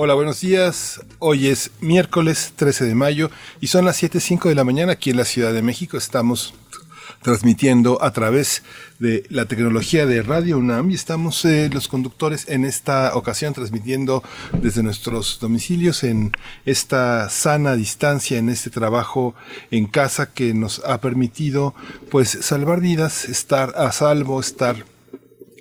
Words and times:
Hola, 0.00 0.14
buenos 0.14 0.40
días. 0.40 1.00
Hoy 1.18 1.48
es 1.48 1.72
miércoles 1.80 2.52
13 2.54 2.84
de 2.84 2.94
mayo 2.94 3.32
y 3.60 3.66
son 3.66 3.84
las 3.84 4.00
7.05 4.00 4.48
de 4.48 4.54
la 4.54 4.62
mañana 4.62 4.92
aquí 4.92 5.10
en 5.10 5.16
la 5.16 5.24
Ciudad 5.24 5.52
de 5.52 5.60
México. 5.60 5.96
Estamos 5.96 6.54
transmitiendo 7.20 8.00
a 8.00 8.12
través 8.12 8.62
de 9.00 9.24
la 9.28 9.46
tecnología 9.46 10.06
de 10.06 10.22
Radio 10.22 10.58
UNAM 10.58 10.92
y 10.92 10.94
estamos 10.94 11.44
eh, 11.44 11.68
los 11.72 11.88
conductores 11.88 12.48
en 12.48 12.64
esta 12.64 13.16
ocasión 13.16 13.54
transmitiendo 13.54 14.22
desde 14.52 14.84
nuestros 14.84 15.40
domicilios 15.40 16.04
en 16.04 16.30
esta 16.64 17.28
sana 17.28 17.74
distancia, 17.74 18.38
en 18.38 18.50
este 18.50 18.70
trabajo 18.70 19.34
en 19.72 19.88
casa 19.88 20.32
que 20.32 20.54
nos 20.54 20.80
ha 20.84 21.00
permitido 21.00 21.74
pues 22.08 22.38
salvar 22.40 22.80
vidas, 22.80 23.24
estar 23.24 23.74
a 23.76 23.90
salvo, 23.90 24.38
estar 24.38 24.76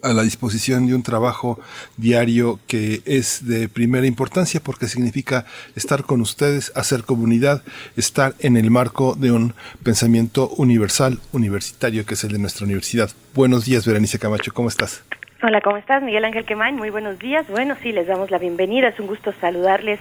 a 0.07 0.13
la 0.13 0.23
disposición 0.23 0.87
de 0.87 0.95
un 0.95 1.03
trabajo 1.03 1.59
diario 1.97 2.59
que 2.67 3.01
es 3.05 3.45
de 3.47 3.67
primera 3.67 4.07
importancia 4.07 4.61
porque 4.63 4.87
significa 4.87 5.45
estar 5.75 6.03
con 6.03 6.21
ustedes, 6.21 6.71
hacer 6.75 7.03
comunidad, 7.03 7.61
estar 7.97 8.33
en 8.39 8.57
el 8.57 8.71
marco 8.71 9.15
de 9.15 9.31
un 9.31 9.53
pensamiento 9.83 10.49
universal, 10.57 11.19
universitario, 11.33 12.05
que 12.05 12.13
es 12.13 12.23
el 12.23 12.31
de 12.31 12.39
nuestra 12.39 12.65
universidad. 12.65 13.09
Buenos 13.33 13.65
días, 13.65 13.85
Berenice 13.85 14.17
Camacho, 14.17 14.53
¿cómo 14.53 14.69
estás? 14.69 15.03
Hola, 15.43 15.61
¿cómo 15.61 15.77
estás? 15.77 16.01
Miguel 16.01 16.25
Ángel 16.25 16.45
Quemain, 16.45 16.75
muy 16.75 16.89
buenos 16.89 17.19
días. 17.19 17.45
Bueno, 17.49 17.75
sí, 17.83 17.91
les 17.91 18.07
damos 18.07 18.31
la 18.31 18.37
bienvenida, 18.37 18.87
es 18.87 18.99
un 18.99 19.07
gusto 19.07 19.33
saludarles 19.39 19.99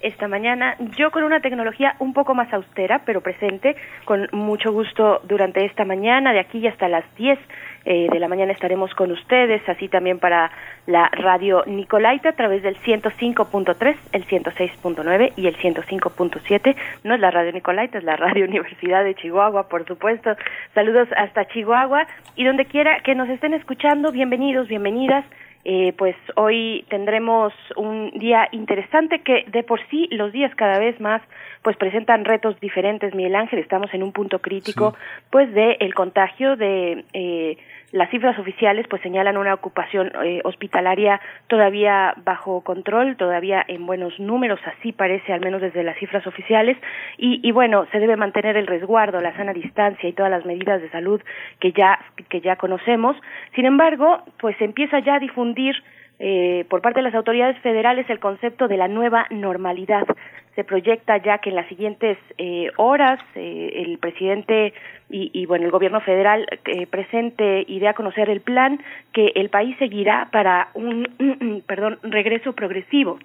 esta 0.00 0.28
mañana, 0.28 0.76
yo 0.96 1.10
con 1.10 1.24
una 1.24 1.40
tecnología 1.40 1.96
un 1.98 2.12
poco 2.12 2.34
más 2.34 2.52
austera, 2.52 3.02
pero 3.04 3.20
presente, 3.20 3.76
con 4.04 4.28
mucho 4.32 4.70
gusto 4.70 5.20
durante 5.24 5.64
esta 5.64 5.84
mañana, 5.84 6.32
de 6.32 6.38
aquí 6.38 6.64
hasta 6.68 6.88
las 6.88 7.04
10 7.16 7.36
eh, 7.84 8.08
de 8.10 8.18
la 8.18 8.28
mañana 8.28 8.52
estaremos 8.52 8.94
con 8.94 9.10
ustedes, 9.12 9.66
así 9.68 9.88
también 9.88 10.18
para 10.18 10.50
la 10.86 11.08
radio 11.08 11.62
Nicolaita 11.66 12.30
a 12.30 12.32
través 12.32 12.62
del 12.62 12.76
105.3, 12.78 13.96
el 14.12 14.26
106.9 14.26 15.32
y 15.36 15.46
el 15.46 15.56
105.7. 15.56 16.76
No 17.04 17.14
es 17.14 17.20
la 17.20 17.30
radio 17.30 17.52
Nicolaita, 17.52 17.98
es 17.98 18.04
la 18.04 18.16
radio 18.16 18.44
Universidad 18.48 19.04
de 19.04 19.14
Chihuahua, 19.14 19.68
por 19.68 19.86
supuesto. 19.86 20.36
Saludos 20.74 21.08
hasta 21.16 21.46
Chihuahua 21.46 22.06
y 22.36 22.44
donde 22.44 22.66
quiera 22.66 23.00
que 23.00 23.14
nos 23.14 23.28
estén 23.28 23.54
escuchando, 23.54 24.12
bienvenidos, 24.12 24.68
bienvenidas. 24.68 25.24
Eh, 25.64 25.92
pues 25.98 26.16
hoy 26.36 26.84
tendremos 26.88 27.52
un 27.76 28.10
día 28.12 28.48
interesante 28.52 29.20
que 29.20 29.44
de 29.48 29.62
por 29.62 29.80
sí 29.88 30.08
los 30.12 30.32
días 30.32 30.54
cada 30.54 30.78
vez 30.78 30.98
más 31.00 31.20
pues 31.68 31.76
presentan 31.76 32.24
retos 32.24 32.58
diferentes 32.60 33.14
Miguel 33.14 33.36
Ángel. 33.36 33.58
Estamos 33.58 33.92
en 33.92 34.02
un 34.02 34.10
punto 34.10 34.38
crítico 34.38 34.94
pues 35.28 35.52
de 35.52 35.76
el 35.80 35.92
contagio 35.92 36.56
de 36.56 37.04
eh, 37.12 37.58
las 37.92 38.08
cifras 38.08 38.38
oficiales 38.38 38.86
pues 38.88 39.02
señalan 39.02 39.36
una 39.36 39.52
ocupación 39.52 40.10
eh, 40.24 40.40
hospitalaria 40.44 41.20
todavía 41.46 42.14
bajo 42.24 42.62
control, 42.62 43.18
todavía 43.18 43.62
en 43.68 43.84
buenos 43.84 44.18
números, 44.18 44.58
así 44.64 44.92
parece 44.92 45.34
al 45.34 45.42
menos 45.42 45.60
desde 45.60 45.82
las 45.82 45.98
cifras 45.98 46.26
oficiales. 46.26 46.78
Y, 47.18 47.46
y 47.46 47.52
bueno, 47.52 47.86
se 47.92 47.98
debe 47.98 48.16
mantener 48.16 48.56
el 48.56 48.66
resguardo, 48.66 49.20
la 49.20 49.36
sana 49.36 49.52
distancia 49.52 50.08
y 50.08 50.14
todas 50.14 50.30
las 50.30 50.46
medidas 50.46 50.80
de 50.80 50.88
salud 50.88 51.20
que 51.60 51.72
ya 51.72 51.98
que 52.30 52.40
ya 52.40 52.56
conocemos. 52.56 53.14
Sin 53.54 53.66
embargo, 53.66 54.22
pues 54.40 54.56
se 54.56 54.64
empieza 54.64 55.00
ya 55.00 55.16
a 55.16 55.20
difundir 55.20 55.76
eh, 56.18 56.64
por 56.68 56.80
parte 56.80 56.98
de 56.98 57.04
las 57.04 57.14
autoridades 57.14 57.58
federales 57.60 58.08
el 58.10 58.18
concepto 58.18 58.68
de 58.68 58.76
la 58.76 58.88
nueva 58.88 59.26
normalidad. 59.30 60.06
Se 60.54 60.64
proyecta 60.64 61.16
ya 61.18 61.38
que 61.38 61.50
en 61.50 61.56
las 61.56 61.68
siguientes 61.68 62.18
eh, 62.38 62.70
horas 62.76 63.20
eh, 63.36 63.84
el 63.86 63.98
presidente 63.98 64.72
y, 65.08 65.30
y, 65.32 65.46
bueno 65.46 65.66
el 65.66 65.70
gobierno 65.70 66.00
federal 66.00 66.46
eh, 66.64 66.86
presente 66.86 67.64
y 67.66 67.78
dé 67.78 67.88
a 67.88 67.94
conocer 67.94 68.28
el 68.28 68.40
plan 68.40 68.80
que 69.12 69.32
el 69.36 69.48
país 69.50 69.76
seguirá 69.78 70.28
para 70.32 70.68
un 70.74 71.62
perdón 71.66 71.98
regreso 72.02 72.52
progresivo 72.52 73.18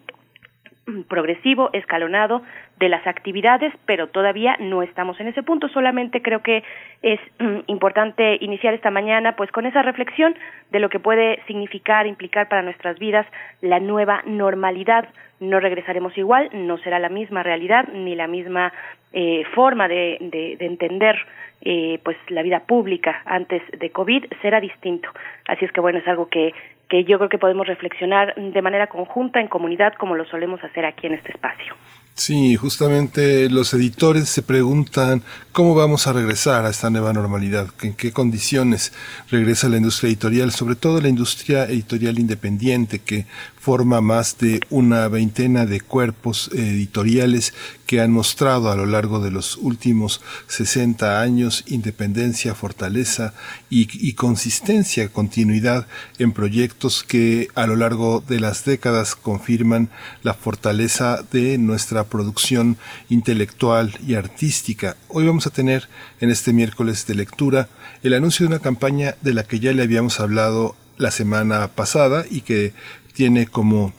progresivo, 1.08 1.70
escalonado 1.74 2.42
de 2.80 2.90
las 2.90 3.06
actividades, 3.08 3.74
pero 3.86 4.08
todavía 4.08 4.58
no 4.60 4.84
estamos 4.84 5.20
en 5.20 5.28
ese 5.28 5.44
punto. 5.44 5.70
Solamente 5.70 6.22
creo 6.22 6.42
que 6.42 6.64
es 7.02 7.20
importante 7.68 8.38
iniciar 8.42 8.74
esta 8.74 8.92
mañana 8.92 9.36
pues 9.36 9.52
con 9.52 9.66
esa 9.66 9.82
reflexión 9.82 10.36
de 10.72 10.80
lo 10.80 10.90
que 10.90 11.00
puede 11.00 11.42
significar, 11.48 12.08
implicar 12.08 12.50
para 12.50 12.62
nuestras 12.62 13.00
vidas 13.00 13.26
la 13.62 13.80
nueva 13.80 14.22
normalidad. 14.26 15.08
No 15.40 15.60
regresaremos 15.60 16.18
igual, 16.18 16.50
no 16.54 16.78
será 16.80 17.00
la 17.00 17.10
misma 17.10 17.44
realidad 17.44 17.88
ni 17.94 18.16
la 18.16 18.28
misma 18.28 18.72
eh, 19.12 19.44
forma 19.54 19.88
de, 19.88 20.18
de, 20.20 20.56
de 20.58 20.66
entender 20.66 21.18
eh, 21.66 22.00
pues 22.04 22.18
la 22.28 22.42
vida 22.42 22.62
pública 22.62 23.22
antes 23.26 23.62
de 23.80 23.90
COVID 23.90 24.26
será 24.42 24.60
distinto. 24.60 25.10
Así 25.48 25.64
es 25.64 25.72
que 25.72 25.80
bueno, 25.80 26.00
es 26.00 26.08
algo 26.08 26.28
que 26.28 26.54
que 26.94 27.06
yo 27.06 27.18
creo 27.18 27.28
que 27.28 27.40
podemos 27.40 27.66
reflexionar 27.66 28.36
de 28.36 28.62
manera 28.62 28.86
conjunta 28.86 29.42
en 29.42 29.48
comunidad 29.48 29.94
como 29.96 30.14
lo 30.14 30.26
solemos 30.26 30.64
hacer 30.64 30.86
aquí 30.86 31.08
en 31.08 31.16
este 31.16 31.32
espacio. 31.32 31.74
Sí, 32.16 32.56
justamente 32.56 33.50
los 33.50 33.74
editores 33.74 34.30
se 34.30 34.44
preguntan 34.44 35.24
cómo 35.52 35.74
vamos 35.74 36.06
a 36.06 36.14
regresar 36.14 36.64
a 36.64 36.70
esta 36.70 36.92
nueva 36.92 37.12
normalidad, 37.12 37.70
en 37.82 37.94
qué 37.94 38.12
condiciones 38.12 38.94
regresa 39.32 39.68
la 39.68 39.78
industria 39.78 40.10
editorial, 40.10 40.52
sobre 40.52 40.76
todo 40.76 41.02
la 41.02 41.10
industria 41.10 41.66
editorial 41.66 42.20
independiente 42.20 43.00
que 43.00 43.26
forma 43.60 44.02
más 44.02 44.38
de 44.38 44.60
una 44.70 45.08
veintena 45.08 45.66
de 45.66 45.80
cuerpos 45.80 46.50
editoriales 46.54 47.54
que 47.86 48.02
han 48.02 48.12
mostrado 48.12 48.70
a 48.70 48.76
lo 48.76 48.86
largo 48.86 49.20
de 49.20 49.32
los 49.32 49.56
últimos 49.58 50.22
60 50.48 51.22
años 51.22 51.64
independencia, 51.68 52.56
fortaleza 52.56 53.34
y, 53.70 53.88
y, 54.06 54.14
consistencia, 54.14 55.08
continuidad 55.10 55.88
en 56.20 56.34
proyectos 56.34 57.04
que 57.04 57.48
a 57.56 57.66
lo 57.66 57.76
largo 57.76 58.24
de 58.28 58.40
las 58.40 58.66
décadas 58.66 59.16
confirman 59.16 59.90
la 60.24 60.34
fortaleza 60.34 61.24
de 61.32 61.58
nuestra 61.58 62.03
producción 62.06 62.78
intelectual 63.10 63.98
y 64.06 64.16
artística. 64.16 64.98
Hoy 65.10 65.26
vamos 65.26 65.48
a 65.48 65.52
tener 65.52 65.90
en 66.20 66.30
este 66.30 66.54
miércoles 66.54 67.06
de 67.08 67.16
lectura 67.16 67.70
el 68.04 68.14
anuncio 68.14 68.46
de 68.46 68.56
una 68.56 68.62
campaña 68.62 69.16
de 69.22 69.34
la 69.34 69.44
que 69.44 69.60
ya 69.60 69.72
le 69.72 69.84
habíamos 69.84 70.20
hablado 70.20 70.76
la 70.98 71.12
semana 71.12 71.68
pasada 71.70 72.26
y 72.30 72.42
que 72.42 72.74
tiene 73.14 73.48
como 73.48 73.94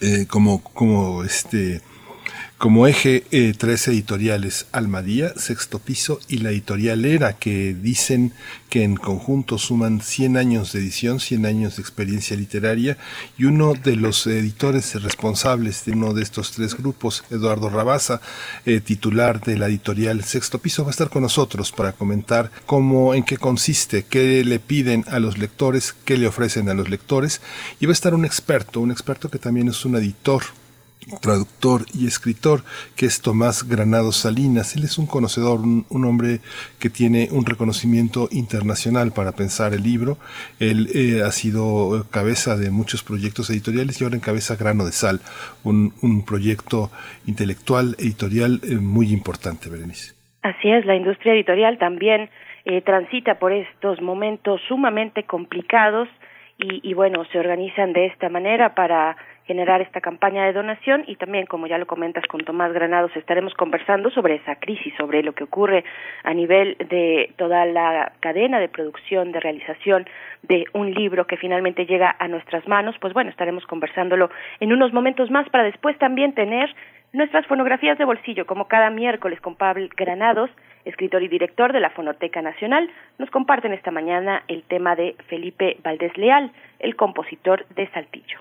eh, 0.00 0.26
como 0.28 0.62
como 0.62 1.24
este 1.24 1.80
como 2.62 2.86
eje 2.86 3.24
eh, 3.32 3.54
tres 3.58 3.88
editoriales, 3.88 4.66
Almadía, 4.70 5.32
Sexto 5.34 5.80
Piso 5.80 6.20
y 6.28 6.38
la 6.38 6.50
editorial 6.50 7.04
Era, 7.04 7.32
que 7.32 7.74
dicen 7.74 8.32
que 8.70 8.84
en 8.84 8.94
conjunto 8.94 9.58
suman 9.58 10.00
100 10.00 10.36
años 10.36 10.72
de 10.72 10.78
edición, 10.78 11.18
100 11.18 11.44
años 11.44 11.74
de 11.74 11.82
experiencia 11.82 12.36
literaria, 12.36 12.98
y 13.36 13.46
uno 13.46 13.74
de 13.74 13.96
los 13.96 14.28
editores 14.28 14.94
responsables 15.02 15.84
de 15.86 15.90
uno 15.94 16.14
de 16.14 16.22
estos 16.22 16.52
tres 16.52 16.76
grupos, 16.76 17.24
Eduardo 17.32 17.68
Rabaza, 17.68 18.20
eh, 18.64 18.78
titular 18.78 19.40
de 19.40 19.58
la 19.58 19.66
editorial 19.66 20.22
Sexto 20.22 20.60
Piso, 20.60 20.84
va 20.84 20.90
a 20.90 20.92
estar 20.92 21.10
con 21.10 21.22
nosotros 21.22 21.72
para 21.72 21.90
comentar 21.90 22.52
cómo, 22.64 23.12
en 23.12 23.24
qué 23.24 23.38
consiste, 23.38 24.04
qué 24.04 24.44
le 24.44 24.60
piden 24.60 25.04
a 25.08 25.18
los 25.18 25.36
lectores, 25.36 25.96
qué 26.04 26.16
le 26.16 26.28
ofrecen 26.28 26.68
a 26.68 26.74
los 26.74 26.88
lectores, 26.88 27.40
y 27.80 27.86
va 27.86 27.90
a 27.90 27.94
estar 27.94 28.14
un 28.14 28.24
experto, 28.24 28.78
un 28.78 28.92
experto 28.92 29.28
que 29.28 29.40
también 29.40 29.66
es 29.66 29.84
un 29.84 29.96
editor, 29.96 30.44
traductor 31.20 31.82
y 31.94 32.06
escritor, 32.06 32.60
que 32.96 33.06
es 33.06 33.22
Tomás 33.22 33.68
Granados 33.68 34.16
Salinas. 34.16 34.76
Él 34.76 34.84
es 34.84 34.98
un 34.98 35.06
conocedor, 35.06 35.60
un, 35.60 35.84
un, 35.90 36.04
hombre 36.04 36.40
que 36.78 36.90
tiene 36.90 37.28
un 37.30 37.44
reconocimiento 37.44 38.28
internacional 38.30 39.12
para 39.12 39.32
pensar 39.32 39.74
el 39.74 39.82
libro. 39.82 40.18
Él 40.60 40.88
eh, 40.94 41.22
ha 41.22 41.32
sido 41.32 42.06
cabeza 42.10 42.56
de 42.56 42.70
muchos 42.70 43.02
proyectos 43.02 43.50
editoriales 43.50 44.00
y 44.00 44.04
ahora 44.04 44.16
encabeza 44.16 44.56
Grano 44.56 44.84
de 44.84 44.92
Sal, 44.92 45.20
un, 45.64 45.92
un 46.02 46.24
proyecto 46.24 46.90
intelectual, 47.26 47.96
editorial 47.98 48.60
eh, 48.62 48.76
muy 48.76 49.12
importante, 49.12 49.68
Berenice. 49.68 50.14
Así 50.42 50.70
es, 50.70 50.84
la 50.86 50.96
industria 50.96 51.34
editorial 51.34 51.78
también 51.78 52.28
eh, 52.64 52.80
transita 52.82 53.38
por 53.38 53.52
estos 53.52 54.00
momentos 54.00 54.60
sumamente 54.68 55.24
complicados 55.24 56.08
y, 56.58 56.88
y 56.88 56.94
bueno, 56.94 57.24
se 57.32 57.38
organizan 57.38 57.92
de 57.92 58.06
esta 58.06 58.28
manera 58.28 58.74
para 58.74 59.16
generar 59.46 59.80
esta 59.80 60.00
campaña 60.00 60.44
de 60.44 60.52
donación 60.52 61.04
y 61.06 61.16
también, 61.16 61.46
como 61.46 61.66
ya 61.66 61.78
lo 61.78 61.86
comentas 61.86 62.24
con 62.26 62.44
Tomás 62.44 62.72
Granados, 62.72 63.14
estaremos 63.16 63.54
conversando 63.54 64.10
sobre 64.10 64.36
esa 64.36 64.56
crisis, 64.56 64.94
sobre 64.96 65.22
lo 65.22 65.32
que 65.32 65.44
ocurre 65.44 65.84
a 66.22 66.32
nivel 66.34 66.76
de 66.88 67.32
toda 67.36 67.64
la 67.66 68.12
cadena 68.20 68.60
de 68.60 68.68
producción, 68.68 69.32
de 69.32 69.40
realización 69.40 70.06
de 70.42 70.64
un 70.72 70.92
libro 70.92 71.26
que 71.26 71.36
finalmente 71.36 71.86
llega 71.86 72.14
a 72.18 72.28
nuestras 72.28 72.66
manos. 72.68 72.96
Pues 73.00 73.12
bueno, 73.12 73.30
estaremos 73.30 73.66
conversándolo 73.66 74.30
en 74.60 74.72
unos 74.72 74.92
momentos 74.92 75.30
más 75.30 75.48
para 75.50 75.64
después 75.64 75.98
también 75.98 76.34
tener 76.34 76.74
nuestras 77.12 77.46
fonografías 77.46 77.98
de 77.98 78.04
bolsillo, 78.04 78.46
como 78.46 78.68
cada 78.68 78.90
miércoles 78.90 79.40
con 79.40 79.56
Pablo 79.56 79.88
Granados, 79.96 80.50
escritor 80.84 81.22
y 81.22 81.28
director 81.28 81.72
de 81.72 81.80
la 81.80 81.90
Fonoteca 81.90 82.42
Nacional, 82.42 82.90
nos 83.18 83.30
comparten 83.30 83.72
esta 83.72 83.90
mañana 83.90 84.42
el 84.48 84.62
tema 84.64 84.96
de 84.96 85.14
Felipe 85.28 85.76
Valdés 85.84 86.16
Leal, 86.16 86.52
el 86.80 86.96
compositor 86.96 87.66
de 87.76 87.88
Saltillo. 87.90 88.40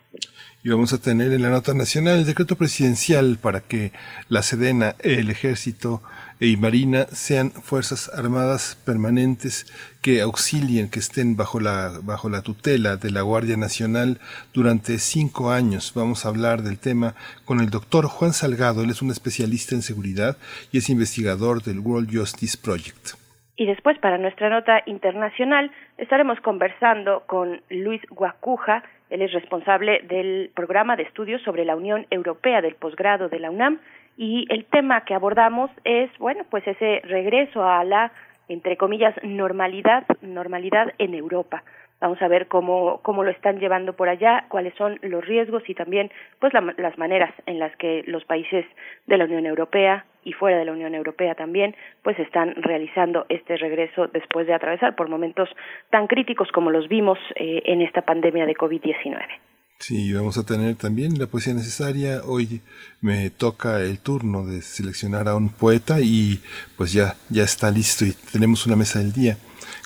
Y 0.64 0.70
vamos 0.70 0.94
a 0.94 1.02
tener 1.02 1.32
en 1.32 1.42
la 1.42 1.50
nota 1.50 1.74
nacional 1.74 2.20
el 2.20 2.26
decreto 2.26 2.56
presidencial 2.56 3.38
para 3.42 3.62
que 3.62 3.92
la 4.30 4.42
Sedena, 4.42 4.96
el 5.04 5.30
Ejército 5.30 6.02
y 6.42 6.58
Marina 6.58 7.06
sean 7.06 7.52
fuerzas 7.52 8.10
armadas 8.18 8.76
permanentes 8.84 9.72
que 10.02 10.22
auxilien, 10.22 10.90
que 10.90 10.98
estén 10.98 11.38
bajo 11.38 11.60
la, 11.60 12.00
bajo 12.02 12.30
la 12.30 12.42
tutela 12.42 12.98
de 12.98 13.12
la 13.12 13.22
Guardia 13.22 13.58
Nacional 13.58 14.18
durante 14.52 14.98
cinco 14.98 15.52
años. 15.52 15.94
Vamos 15.96 16.26
a 16.26 16.30
hablar 16.30 16.64
del 16.64 16.80
tema 16.80 17.14
con 17.46 17.60
el 17.60 17.70
doctor 17.70 18.08
Juan 18.08 18.34
Salgado. 18.34 18.82
Él 18.82 18.90
es 18.90 19.04
un 19.04 19.12
especialista 19.12 19.76
en 19.76 19.84
seguridad 19.84 20.36
y 20.72 20.80
es 20.80 20.90
investigador 20.90 21.62
del 21.62 21.80
World 21.80 22.10
Justice 22.12 22.58
Project. 22.58 23.22
Y 23.56 23.68
después, 23.68 24.00
para 24.00 24.18
nuestra 24.18 24.50
nota 24.50 24.82
internacional, 24.88 25.70
estaremos 26.00 26.40
conversando 26.40 27.22
con 27.28 27.62
Luis 27.70 28.02
Guacuja. 28.10 28.84
Él 29.12 29.22
es 29.22 29.32
responsable 29.32 30.02
del 30.10 30.50
programa 30.56 30.96
de 30.96 31.04
estudios 31.04 31.44
sobre 31.44 31.66
la 31.66 31.76
Unión 31.76 32.08
Europea 32.10 32.62
del 32.62 32.74
posgrado 32.74 33.30
de 33.30 33.38
la 33.38 33.52
UNAM 33.52 33.80
y 34.18 34.46
el 34.50 34.66
tema 34.66 35.06
que 35.06 35.14
abordamos 35.14 35.72
es, 35.84 36.10
bueno, 36.18 36.44
pues 36.50 36.68
ese 36.68 37.02
regreso 37.04 37.64
a 37.64 37.84
la, 37.84 38.12
entre 38.48 38.78
comillas, 38.78 39.16
normalidad, 39.24 40.06
normalidad 40.22 40.94
en 40.98 41.14
Europa. 41.14 41.64
Vamos 42.02 42.20
a 42.24 42.28
ver 42.28 42.48
cómo, 42.48 43.00
cómo 43.04 43.24
lo 43.24 43.30
están 43.30 43.60
llevando 43.60 43.94
por 43.94 44.10
allá, 44.10 44.46
cuáles 44.50 44.74
son 44.74 44.98
los 45.04 45.24
riesgos 45.24 45.62
y 45.70 45.76
también 45.76 46.12
pues 46.40 46.52
las 46.54 46.98
maneras 46.98 47.32
en 47.46 47.60
las 47.60 47.76
que 47.78 48.04
los 48.08 48.26
países 48.26 48.66
de 49.06 49.18
la 49.18 49.26
Unión 49.26 49.46
Europea 49.46 50.06
y 50.24 50.34
fuera 50.34 50.58
de 50.58 50.66
la 50.66 50.72
Unión 50.72 50.96
Europea 50.96 51.36
también 51.36 51.76
pues 52.02 52.18
están 52.18 52.56
realizando 52.56 53.28
este 53.30 53.56
regreso 53.56 54.08
después 54.08 54.48
de 54.48 54.56
atravesar 54.56 54.96
por 54.96 55.10
momentos 55.10 55.48
tan 55.92 56.08
críticos 56.08 56.52
como 56.52 56.72
los 56.72 56.88
vimos 56.88 57.20
eh, 57.36 57.62
en 57.66 57.84
esta 57.84 58.02
pandemia 58.02 58.48
de 58.48 58.56
COVID-19. 58.56 59.51
Sí, 59.82 60.14
vamos 60.14 60.38
a 60.38 60.46
tener 60.46 60.76
también 60.76 61.18
la 61.18 61.26
poesía 61.26 61.56
necesaria. 61.56 62.22
Hoy 62.24 62.62
me 63.02 63.32
toca 63.32 63.82
el 63.82 63.98
turno 64.00 64.46
de 64.46 64.62
seleccionar 64.62 65.28
a 65.28 65.36
un 65.36 65.50
poeta 65.50 66.00
y 66.00 66.40
pues 66.78 66.94
ya, 66.94 67.16
ya 67.32 67.42
está 67.42 67.72
listo 67.72 68.06
y 68.06 68.14
tenemos 68.32 68.68
una 68.68 68.76
mesa 68.76 69.00
del 69.00 69.12
día 69.12 69.38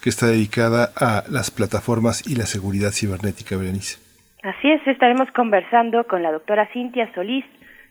que 0.04 0.10
está 0.10 0.28
dedicada 0.28 0.92
a 0.98 1.24
las 1.30 1.50
plataformas 1.50 2.28
y 2.28 2.36
la 2.36 2.46
seguridad 2.46 2.92
cibernética, 2.92 3.56
Berenice. 3.56 3.98
Así 4.44 4.70
es, 4.70 4.86
estaremos 4.86 5.32
conversando 5.32 6.06
con 6.06 6.24
la 6.24 6.34
doctora 6.34 6.68
Cintia 6.74 7.10
Solís. 7.16 7.46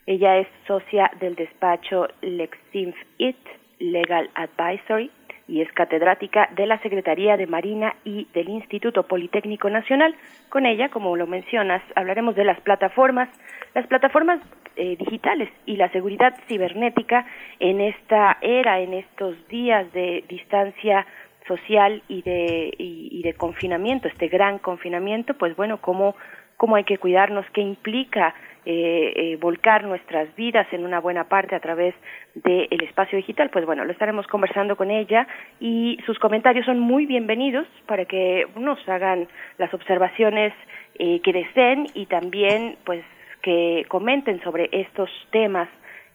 Ella 0.05 0.37
es 0.37 0.47
socia 0.67 1.11
del 1.21 1.35
despacho 1.37 2.09
LexInf 2.21 2.97
IT 3.17 3.39
Legal 3.79 4.29
Advisory 4.35 5.11
y 5.47 5.61
es 5.61 5.71
catedrática 5.73 6.49
de 6.57 6.67
la 6.67 6.79
Secretaría 6.81 7.37
de 7.37 7.47
Marina 7.47 7.95
y 8.05 8.27
del 8.33 8.49
Instituto 8.49 9.05
Politécnico 9.05 9.69
Nacional. 9.69 10.15
Con 10.49 10.67
ella, 10.67 10.89
como 10.89 11.17
lo 11.17 11.27
mencionas, 11.27 11.83
hablaremos 11.95 12.35
de 12.35 12.45
las 12.45 12.61
plataformas, 12.61 13.29
las 13.75 13.87
plataformas 13.87 14.41
eh, 14.77 14.97
digitales 14.97 15.51
y 15.67 15.77
la 15.77 15.91
seguridad 15.91 16.35
cibernética 16.49 17.27
en 17.61 17.81
esta 17.81 18.39
era, 18.41 18.81
en 18.81 18.95
estos 18.95 19.37
días 19.49 19.93
de 19.93 20.25
distancia 20.29 21.07
social 21.47 22.03
y 22.09 22.23
de, 22.23 22.73
y, 22.79 23.23
de 23.23 23.35
confinamiento, 23.35 24.09
este 24.09 24.29
gran 24.29 24.59
confinamiento, 24.59 25.35
pues 25.35 25.55
bueno, 25.57 25.79
cómo, 25.79 26.17
cómo 26.57 26.77
hay 26.77 26.85
que 26.85 26.99
cuidarnos, 26.99 27.45
qué 27.53 27.61
implica 27.61 28.35
eh, 28.67 29.13
eh, 29.15 29.37
volcar 29.41 29.85
nuestras 29.85 30.35
vidas 30.37 30.67
en 30.73 30.85
una 30.85 30.99
buena 30.99 31.25
parte 31.25 31.55
a 31.55 31.61
través 31.61 31.95
del 32.35 32.83
espacio 32.83 33.17
digital, 33.17 33.51
pues 33.51 33.67
bueno, 33.67 33.85
lo 33.85 33.93
estaremos 33.93 34.27
conversando 34.27 34.77
con 34.77 34.91
ella 34.91 35.27
y 35.61 35.99
sus 36.07 36.19
comentarios 36.19 36.65
son 36.65 36.81
muy 36.81 37.07
bienvenidos 37.07 37.67
para 37.87 38.07
que 38.07 38.47
nos 38.57 38.79
hagan 38.89 39.29
las 39.59 39.73
observaciones 39.75 40.53
eh, 40.99 41.21
que 41.21 41.33
deseen 41.33 41.87
y 41.95 42.07
también 42.07 42.77
pues 42.85 43.05
que 43.43 43.85
comenten 43.89 44.43
sobre 44.43 44.71
estos 44.73 45.11
temas 45.31 45.69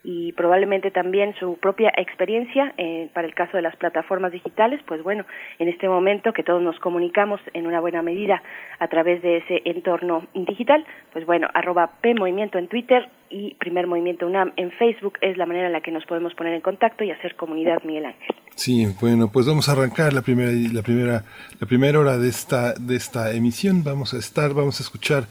y 0.04 0.32
probablemente 0.34 0.92
también 0.92 1.36
su 1.40 1.58
propia 1.58 1.92
experiencia 1.98 2.74
eh, 2.78 3.10
para 3.14 3.28
el 3.28 3.34
caso 3.34 3.58
de 3.58 3.64
las 3.64 3.76
plataformas 3.76 4.32
digitales, 4.32 4.80
pues 4.88 5.04
bueno, 5.04 5.26
en 5.60 5.68
este 5.68 5.90
momento 5.90 6.32
que 6.32 6.44
todos 6.44 6.62
nos 6.62 6.80
comunicamos 6.80 7.42
en 7.54 7.68
una 7.68 7.80
buena 7.82 8.02
medida 8.02 8.42
a 8.80 8.88
través 8.88 9.22
de 9.22 9.38
ese 9.38 9.62
entorno 9.66 10.26
digital, 10.34 10.86
pues 11.12 11.26
bueno, 11.26 11.48
arroba 11.54 11.92
P 12.02 12.16
Movimiento 12.16 12.58
en 12.58 12.68
Twitter 12.68 13.10
y 13.30 13.56
Primer 13.56 13.88
Movimiento 13.88 14.26
UNAM 14.26 14.54
en 14.56 14.72
Facebook 14.72 15.18
es 15.22 15.38
la 15.38 15.46
manera 15.46 15.68
en 15.68 15.74
la 15.74 15.82
que 15.82 15.92
nos 15.92 16.06
podemos 16.06 16.34
poner 16.34 16.54
en 16.54 16.62
contacto 16.62 17.04
y 17.04 17.12
hacer 17.12 17.36
comunidad, 17.36 17.84
Miguel 17.84 18.06
Ángel. 18.06 18.36
Sí, 18.56 18.86
bueno, 19.00 19.30
pues 19.32 19.48
vamos 19.48 19.70
a 19.70 19.74
arrancar 19.74 20.14
la 20.14 20.22
primera, 20.22 20.52
la 20.52 20.82
primera, 20.82 21.24
la 21.60 21.68
primera 21.68 22.00
hora 22.00 22.18
de 22.18 22.30
esta, 22.30 22.74
de 22.74 22.96
esta 22.96 23.34
emisión. 23.34 23.84
Vamos 23.84 24.14
a 24.14 24.18
estar, 24.18 24.54
vamos 24.54 24.80
a 24.80 24.84
escuchar 24.84 25.24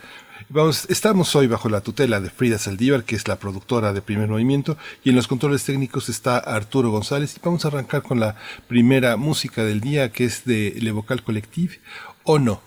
Vamos, 0.51 0.87
estamos 0.89 1.37
hoy 1.37 1.47
bajo 1.47 1.69
la 1.69 1.83
tutela 1.83 2.21
de 2.23 2.31
Frida 2.31 2.57
Saldívar, 2.57 3.05
que 3.05 3.17
es 3.17 3.29
la 3.29 3.37
productora 3.37 3.93
de 3.93 4.01
Primer 4.01 4.29
Movimiento, 4.29 4.79
y 5.05 5.11
en 5.11 5.17
los 5.17 5.29
controles 5.29 5.63
técnicos 5.63 6.09
está 6.09 6.39
Arturo 6.39 6.91
González. 6.91 7.37
Y 7.37 7.41
vamos 7.45 7.67
a 7.67 7.69
arrancar 7.69 8.01
con 8.01 8.19
la 8.19 8.35
primera 8.67 9.19
música 9.19 9.63
del 9.63 9.83
día, 9.83 10.11
que 10.11 10.25
es 10.25 10.47
de 10.47 10.75
Le 10.81 10.91
Vocal 10.93 11.23
Collective, 11.23 11.81
o 12.25 12.39
no. 12.39 12.63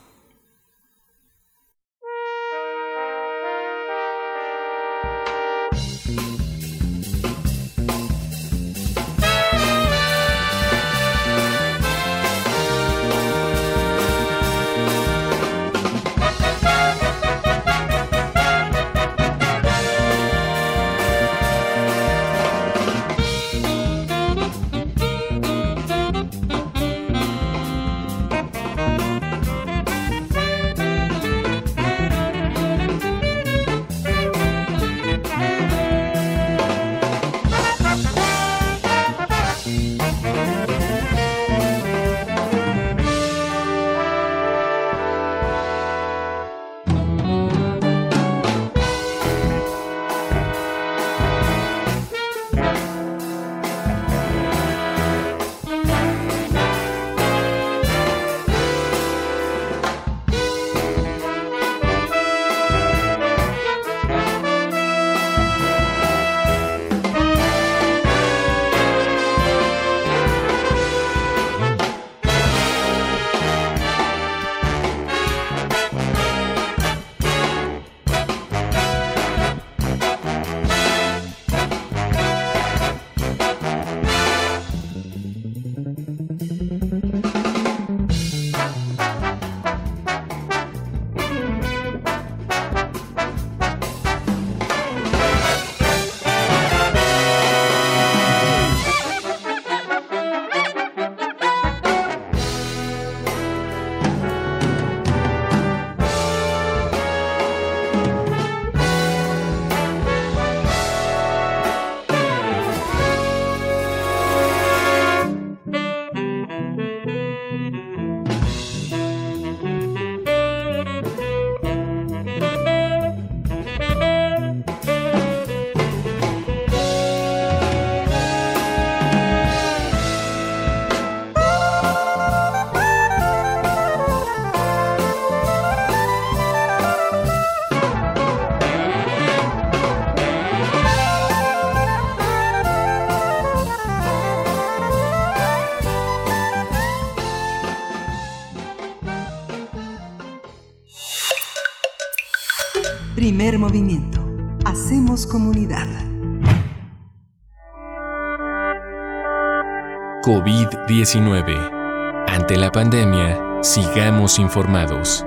COVID-19. 161.01 162.27
Ante 162.27 162.57
la 162.57 162.69
pandemia, 162.71 163.63
sigamos 163.63 164.37
informados. 164.37 165.25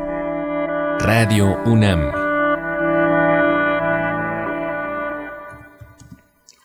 Radio 1.00 1.58
UNAM. 1.66 2.12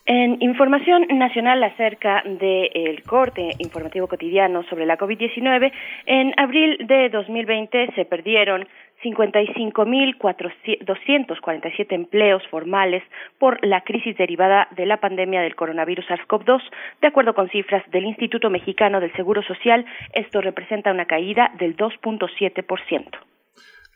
En 0.05 0.41
información 0.41 1.07
nacional 1.17 1.63
acerca 1.63 2.23
del 2.23 3.01
corte 3.03 3.55
informativo 3.57 4.07
cotidiano 4.07 4.63
sobre 4.69 4.85
la 4.85 4.97
COVID-19, 4.97 5.71
en 6.05 6.33
abril 6.37 6.77
de 6.87 7.09
2020 7.09 7.93
se 7.95 8.05
perdieron 8.05 8.67
55.247 9.03 11.91
empleos 11.91 12.47
formales 12.47 13.03
por 13.37 13.65
la 13.65 13.81
crisis 13.81 14.17
derivada 14.17 14.67
de 14.71 14.85
la 14.85 14.97
pandemia 14.97 15.41
del 15.41 15.55
coronavirus 15.55 16.05
SARS-CoV-2. 16.07 16.61
De 17.01 17.07
acuerdo 17.07 17.33
con 17.33 17.49
cifras 17.49 17.89
del 17.91 18.05
Instituto 18.05 18.49
Mexicano 18.49 18.99
del 18.99 19.13
Seguro 19.13 19.41
Social, 19.43 19.85
esto 20.13 20.41
representa 20.41 20.91
una 20.91 21.05
caída 21.05 21.51
del 21.57 21.77
2.7%. 21.77 23.38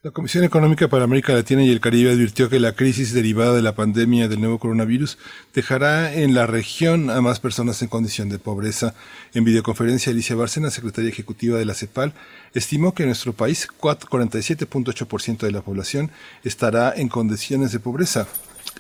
La 0.03 0.12
Comisión 0.12 0.43
Económica 0.43 0.89
para 0.89 1.05
América 1.05 1.31
Latina 1.31 1.63
y 1.63 1.72
el 1.72 1.79
Caribe 1.79 2.12
advirtió 2.12 2.50
que 2.50 2.60
la 2.60 2.74
crisis 2.74 3.13
derivada 3.13 3.53
de 3.53 3.62
la 3.62 3.74
pandemia 3.74 4.27
del 4.27 4.41
nuevo 4.41 4.60
coronavirus 4.60 5.17
dejará 5.53 6.13
en 6.13 6.33
la 6.33 6.45
región 6.45 7.10
a 7.10 7.22
más 7.22 7.39
personas 7.39 7.81
en 7.81 7.88
condición 7.88 8.27
de 8.27 8.38
pobreza. 8.38 8.95
En 9.33 9.45
videoconferencia, 9.45 10.12
Alicia 10.12 10.36
Bárcena, 10.36 10.72
secretaria 10.72 11.10
ejecutiva 11.10 11.57
de 11.57 11.63
la 11.63 11.74
CEPAL, 11.74 12.12
estimó 12.53 12.93
que 12.93 13.03
en 13.03 13.10
nuestro 13.10 13.31
país 13.31 13.69
47.8% 13.79 15.38
de 15.38 15.51
la 15.53 15.62
población 15.62 16.12
estará 16.43 16.93
en 16.93 17.07
condiciones 17.07 17.72
de 17.72 17.79
pobreza. 17.79 18.27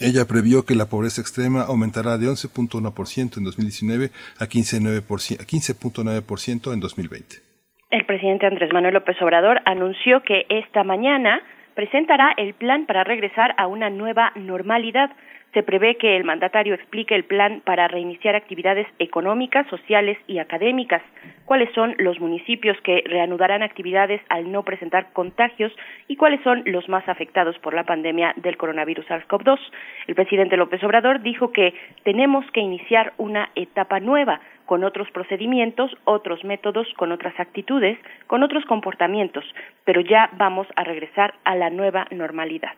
Ella 0.01 0.27
previó 0.27 0.65
que 0.65 0.75
la 0.75 0.89
pobreza 0.89 1.21
extrema 1.21 1.61
aumentará 1.61 2.17
de 2.17 2.27
11.1% 2.27 3.37
en 3.37 3.45
2019 3.45 4.11
a 4.39 4.47
15.9% 4.47 6.73
en 6.73 6.79
2020 6.81 7.52
el 7.93 8.05
presidente 8.05 8.47
Andrés 8.47 8.73
Manuel 8.73 8.95
López 8.95 9.21
Obrador 9.21 9.61
anunció 9.65 10.23
que 10.23 10.47
esta 10.49 10.83
mañana 10.83 11.43
presentará 11.75 12.33
el 12.37 12.55
plan 12.55 12.87
para 12.87 13.03
regresar 13.03 13.53
a 13.55 13.67
una 13.67 13.91
nueva 13.91 14.31
normalidad. 14.35 15.11
Se 15.53 15.61
prevé 15.61 15.97
que 15.97 16.17
el 16.17 16.23
mandatario 16.23 16.73
explique 16.73 17.13
el 17.13 17.25
plan 17.25 17.61
para 17.63 17.87
reiniciar 17.87 18.35
actividades 18.35 18.87
económicas, 18.97 19.67
sociales 19.67 20.17
y 20.25 20.39
académicas, 20.39 21.03
cuáles 21.45 21.71
son 21.73 21.93
los 21.99 22.19
municipios 22.19 22.75
que 22.81 23.03
reanudarán 23.05 23.61
actividades 23.61 24.19
al 24.29 24.51
no 24.51 24.63
presentar 24.63 25.13
contagios 25.13 25.71
y 26.07 26.15
cuáles 26.15 26.41
son 26.41 26.63
los 26.65 26.89
más 26.89 27.07
afectados 27.07 27.57
por 27.59 27.75
la 27.75 27.83
pandemia 27.83 28.33
del 28.37 28.57
coronavirus 28.57 29.05
SARS-CoV-2. 29.05 29.59
El 30.07 30.15
presidente 30.15 30.57
López 30.57 30.83
Obrador 30.83 31.21
dijo 31.21 31.51
que 31.51 31.75
tenemos 32.03 32.49
que 32.51 32.61
iniciar 32.61 33.13
una 33.17 33.51
etapa 33.53 33.99
nueva 33.99 34.41
con 34.65 34.83
otros 34.83 35.11
procedimientos, 35.11 35.95
otros 36.05 36.43
métodos, 36.43 36.87
con 36.97 37.11
otras 37.11 37.39
actitudes, 37.39 37.99
con 38.25 38.41
otros 38.41 38.65
comportamientos, 38.65 39.45
pero 39.85 40.01
ya 40.01 40.31
vamos 40.33 40.65
a 40.75 40.83
regresar 40.83 41.35
a 41.43 41.55
la 41.55 41.69
nueva 41.69 42.07
normalidad. 42.09 42.71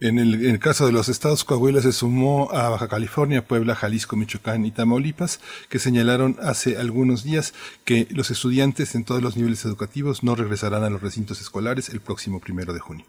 En 0.00 0.20
el, 0.20 0.60
caso 0.60 0.86
de 0.86 0.92
los 0.92 1.08
estados, 1.08 1.42
Coahuila 1.42 1.80
se 1.80 1.90
sumó 1.90 2.52
a 2.52 2.70
Baja 2.70 2.86
California, 2.86 3.42
Puebla, 3.42 3.74
Jalisco, 3.74 4.14
Michoacán 4.14 4.64
y 4.64 4.70
Tamaulipas, 4.70 5.42
que 5.68 5.80
señalaron 5.80 6.36
hace 6.40 6.78
algunos 6.78 7.24
días 7.24 7.50
que 7.84 8.06
los 8.14 8.30
estudiantes 8.30 8.94
en 8.94 9.04
todos 9.04 9.22
los 9.22 9.36
niveles 9.36 9.64
educativos 9.64 10.22
no 10.22 10.36
regresarán 10.36 10.84
a 10.84 10.90
los 10.90 11.02
recintos 11.02 11.40
escolares 11.40 11.92
el 11.92 12.00
próximo 12.00 12.38
primero 12.38 12.72
de 12.72 12.78
junio. 12.78 13.06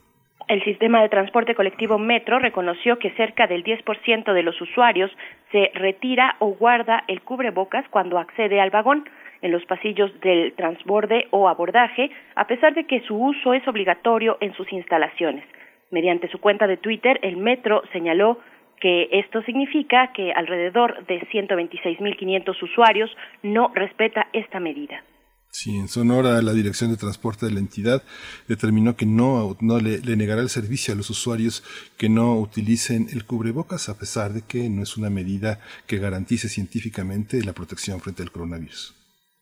El 0.48 0.64
sistema 0.64 1.04
de 1.04 1.10
transporte 1.10 1.54
colectivo 1.54 2.00
Metro 2.00 2.40
reconoció 2.40 2.98
que 2.98 3.12
cerca 3.12 3.46
del 3.46 3.64
10% 3.64 4.34
de 4.34 4.42
los 4.42 4.60
usuarios 4.60 5.12
se 5.52 5.70
retira 5.76 6.38
o 6.40 6.56
guarda 6.56 7.04
el 7.08 7.22
cubrebocas 7.22 7.86
cuando 7.92 8.18
accede 8.18 8.60
al 8.60 8.72
vagón 8.72 9.08
en 9.44 9.52
los 9.52 9.64
pasillos 9.66 10.10
del 10.22 10.54
transborde 10.54 11.28
o 11.30 11.50
abordaje, 11.50 12.10
a 12.34 12.48
pesar 12.48 12.74
de 12.74 12.88
que 12.88 13.02
su 13.02 13.16
uso 13.16 13.54
es 13.54 13.68
obligatorio 13.68 14.40
en 14.42 14.56
sus 14.56 14.74
instalaciones. 14.74 15.46
Mediante 15.92 16.30
su 16.30 16.40
cuenta 16.40 16.68
de 16.68 16.78
Twitter, 16.78 17.20
el 17.24 17.38
Metro 17.38 17.82
señaló 17.92 18.40
que 18.80 19.10
esto 19.12 19.42
significa 19.44 20.12
que 20.14 20.32
alrededor 20.32 21.06
de 21.06 21.20
126.500 21.22 22.64
usuarios 22.64 23.10
no 23.44 23.72
respeta 23.74 24.28
esta 24.34 24.60
medida. 24.60 25.04
Sí, 25.52 25.76
en 25.76 25.88
Sonora 25.88 26.42
la 26.44 26.54
Dirección 26.54 26.92
de 26.92 26.98
Transporte 26.98 27.48
de 27.48 27.52
la 27.52 27.60
entidad 27.60 28.04
determinó 28.48 28.96
que 28.96 29.08
no, 29.08 29.58
no 29.62 29.80
le, 29.80 30.00
negará 30.16 30.42
el 30.42 30.50
servicio 30.50 30.94
a 30.94 30.98
los 30.98 31.10
usuarios 31.10 31.64
que 31.98 32.08
no 32.08 32.40
utilicen 32.40 33.08
el 33.12 33.26
cubrebocas, 33.26 33.90
a 33.90 33.98
pesar 33.98 34.32
de 34.32 34.44
que 34.48 34.70
no 34.70 34.84
es 34.84 34.96
una 34.96 35.10
medida 35.10 35.60
que 35.88 35.98
garantice 35.98 36.50
científicamente 36.50 37.44
la 37.44 37.54
protección 37.54 38.00
frente 38.00 38.22
al 38.22 38.32
coronavirus. 38.32 38.96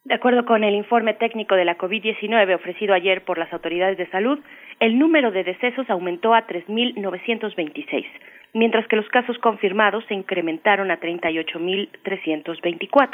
De 0.06 0.14
acuerdo 0.14 0.46
con 0.46 0.64
el 0.64 0.76
informe 0.76 1.14
técnico 1.16 1.56
de 1.56 1.66
la 1.66 1.78
COVID-19 1.78 2.56
ofrecido 2.56 2.94
ayer 2.94 3.26
por 3.26 3.38
las 3.38 3.52
autoridades 3.52 3.98
de 3.98 4.10
salud, 4.10 4.40
el 4.80 5.00
número 5.00 5.32
de 5.32 5.44
decesos 5.44 5.90
aumentó 5.90 6.34
a 6.34 6.48
3.926 6.48 8.06
mientras 8.54 8.88
que 8.88 8.96
los 8.96 9.10
casos 9.10 9.38
confirmados 9.40 10.06
se 10.06 10.14
incrementaron 10.14 10.90
a 10.92 11.00
38.324 11.00 13.10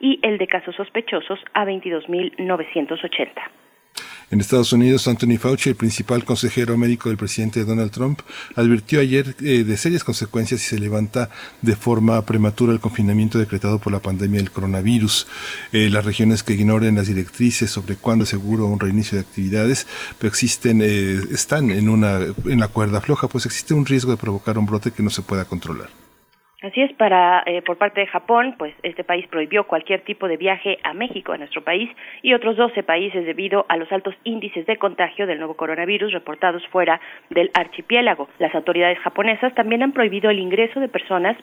y 0.00 0.20
el 0.22 0.38
de 0.38 0.46
casos 0.46 0.76
sospechosos 0.76 1.40
a 1.52 1.64
22.980. 1.64 3.65
En 4.28 4.40
Estados 4.40 4.72
Unidos, 4.72 5.06
Anthony 5.06 5.38
Fauci, 5.38 5.68
el 5.68 5.76
principal 5.76 6.24
consejero 6.24 6.76
médico 6.76 7.08
del 7.08 7.16
presidente 7.16 7.64
Donald 7.64 7.92
Trump, 7.92 8.22
advirtió 8.56 8.98
ayer 8.98 9.36
eh, 9.40 9.62
de 9.62 9.76
serias 9.76 10.02
consecuencias 10.02 10.60
si 10.60 10.70
se 10.70 10.80
levanta 10.80 11.30
de 11.62 11.76
forma 11.76 12.20
prematura 12.22 12.72
el 12.72 12.80
confinamiento 12.80 13.38
decretado 13.38 13.78
por 13.78 13.92
la 13.92 14.00
pandemia 14.00 14.40
del 14.40 14.50
coronavirus. 14.50 15.28
Eh, 15.72 15.90
las 15.90 16.04
regiones 16.04 16.42
que 16.42 16.54
ignoren 16.54 16.96
las 16.96 17.06
directrices 17.06 17.70
sobre 17.70 17.94
cuándo 17.94 18.24
es 18.24 18.32
un 18.32 18.80
reinicio 18.80 19.16
de 19.16 19.22
actividades, 19.22 19.86
pero 20.18 20.28
existen, 20.28 20.80
eh, 20.82 21.20
están 21.30 21.70
en 21.70 21.88
una 21.88 22.18
en 22.18 22.58
la 22.58 22.66
cuerda 22.66 23.00
floja, 23.00 23.28
pues 23.28 23.46
existe 23.46 23.74
un 23.74 23.86
riesgo 23.86 24.10
de 24.10 24.16
provocar 24.16 24.58
un 24.58 24.66
brote 24.66 24.90
que 24.90 25.04
no 25.04 25.10
se 25.10 25.22
pueda 25.22 25.44
controlar. 25.44 26.05
Así 26.66 26.82
es, 26.82 26.92
para 26.94 27.44
eh, 27.46 27.62
por 27.62 27.78
parte 27.78 28.00
de 28.00 28.08
Japón, 28.08 28.56
pues 28.58 28.74
este 28.82 29.04
país 29.04 29.24
prohibió 29.28 29.68
cualquier 29.68 30.00
tipo 30.00 30.26
de 30.26 30.36
viaje 30.36 30.78
a 30.82 30.94
México, 30.94 31.30
a 31.30 31.38
nuestro 31.38 31.62
país, 31.62 31.88
y 32.22 32.34
otros 32.34 32.56
12 32.56 32.82
países 32.82 33.24
debido 33.24 33.66
a 33.68 33.76
los 33.76 33.90
altos 33.92 34.16
índices 34.24 34.66
de 34.66 34.76
contagio 34.76 35.28
del 35.28 35.38
nuevo 35.38 35.54
coronavirus 35.54 36.12
reportados 36.12 36.66
fuera 36.72 37.00
del 37.30 37.52
archipiélago. 37.54 38.28
Las 38.40 38.52
autoridades 38.52 38.98
japonesas 38.98 39.54
también 39.54 39.84
han 39.84 39.92
prohibido 39.92 40.28
el 40.28 40.40
ingreso 40.40 40.80
de 40.80 40.88
personas 40.88 41.36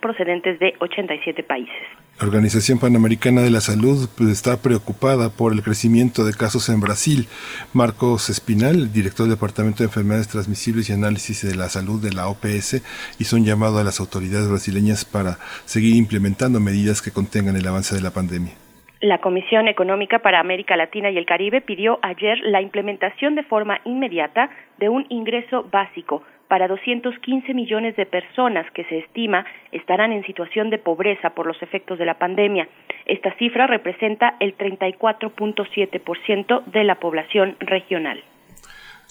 procedentes 0.00 0.58
de 0.58 0.72
87 0.80 1.42
países. 1.42 1.82
La 2.20 2.28
Organización 2.28 2.78
Panamericana 2.78 3.42
de 3.42 3.50
la 3.50 3.60
Salud 3.60 4.08
pues, 4.16 4.30
está 4.30 4.62
preocupada 4.62 5.30
por 5.30 5.52
el 5.52 5.62
crecimiento 5.62 6.24
de 6.24 6.32
casos 6.32 6.68
en 6.68 6.78
Brasil. 6.80 7.26
Marcos 7.72 8.30
Espinal, 8.30 8.92
director 8.92 9.26
del 9.26 9.34
Departamento 9.34 9.78
de 9.78 9.86
Enfermedades 9.86 10.28
Transmisibles 10.28 10.88
y 10.88 10.92
Análisis 10.92 11.44
de 11.44 11.56
la 11.56 11.68
Salud 11.68 12.00
de 12.00 12.12
la 12.12 12.28
OPS, 12.28 12.82
hizo 13.18 13.34
un 13.34 13.44
llamado 13.44 13.78
a 13.78 13.84
las 13.84 13.98
autoridades 13.98 14.48
brasileñas 14.48 15.04
para 15.04 15.38
seguir 15.64 15.96
implementando 15.96 16.60
medidas 16.60 17.02
que 17.02 17.10
contengan 17.10 17.56
el 17.56 17.66
avance 17.66 17.96
de 17.96 18.00
la 18.00 18.12
pandemia. 18.12 18.52
La 19.00 19.18
Comisión 19.18 19.66
Económica 19.66 20.20
para 20.20 20.38
América 20.38 20.76
Latina 20.76 21.10
y 21.10 21.18
el 21.18 21.26
Caribe 21.26 21.62
pidió 21.62 21.98
ayer 22.02 22.38
la 22.44 22.62
implementación 22.62 23.34
de 23.34 23.42
forma 23.42 23.80
inmediata 23.84 24.50
de 24.78 24.88
un 24.88 25.04
ingreso 25.08 25.64
básico 25.64 26.22
para 26.48 26.68
215 26.68 27.54
millones 27.54 27.96
de 27.96 28.06
personas 28.06 28.70
que 28.72 28.84
se 28.84 28.98
estima 28.98 29.44
estarán 29.72 30.12
en 30.12 30.24
situación 30.24 30.70
de 30.70 30.78
pobreza 30.78 31.30
por 31.30 31.46
los 31.46 31.60
efectos 31.62 31.98
de 31.98 32.06
la 32.06 32.14
pandemia. 32.14 32.68
Esta 33.06 33.32
cifra 33.34 33.66
representa 33.66 34.36
el 34.40 34.56
34.7% 34.56 36.64
de 36.64 36.84
la 36.84 36.94
población 36.96 37.56
regional. 37.60 38.22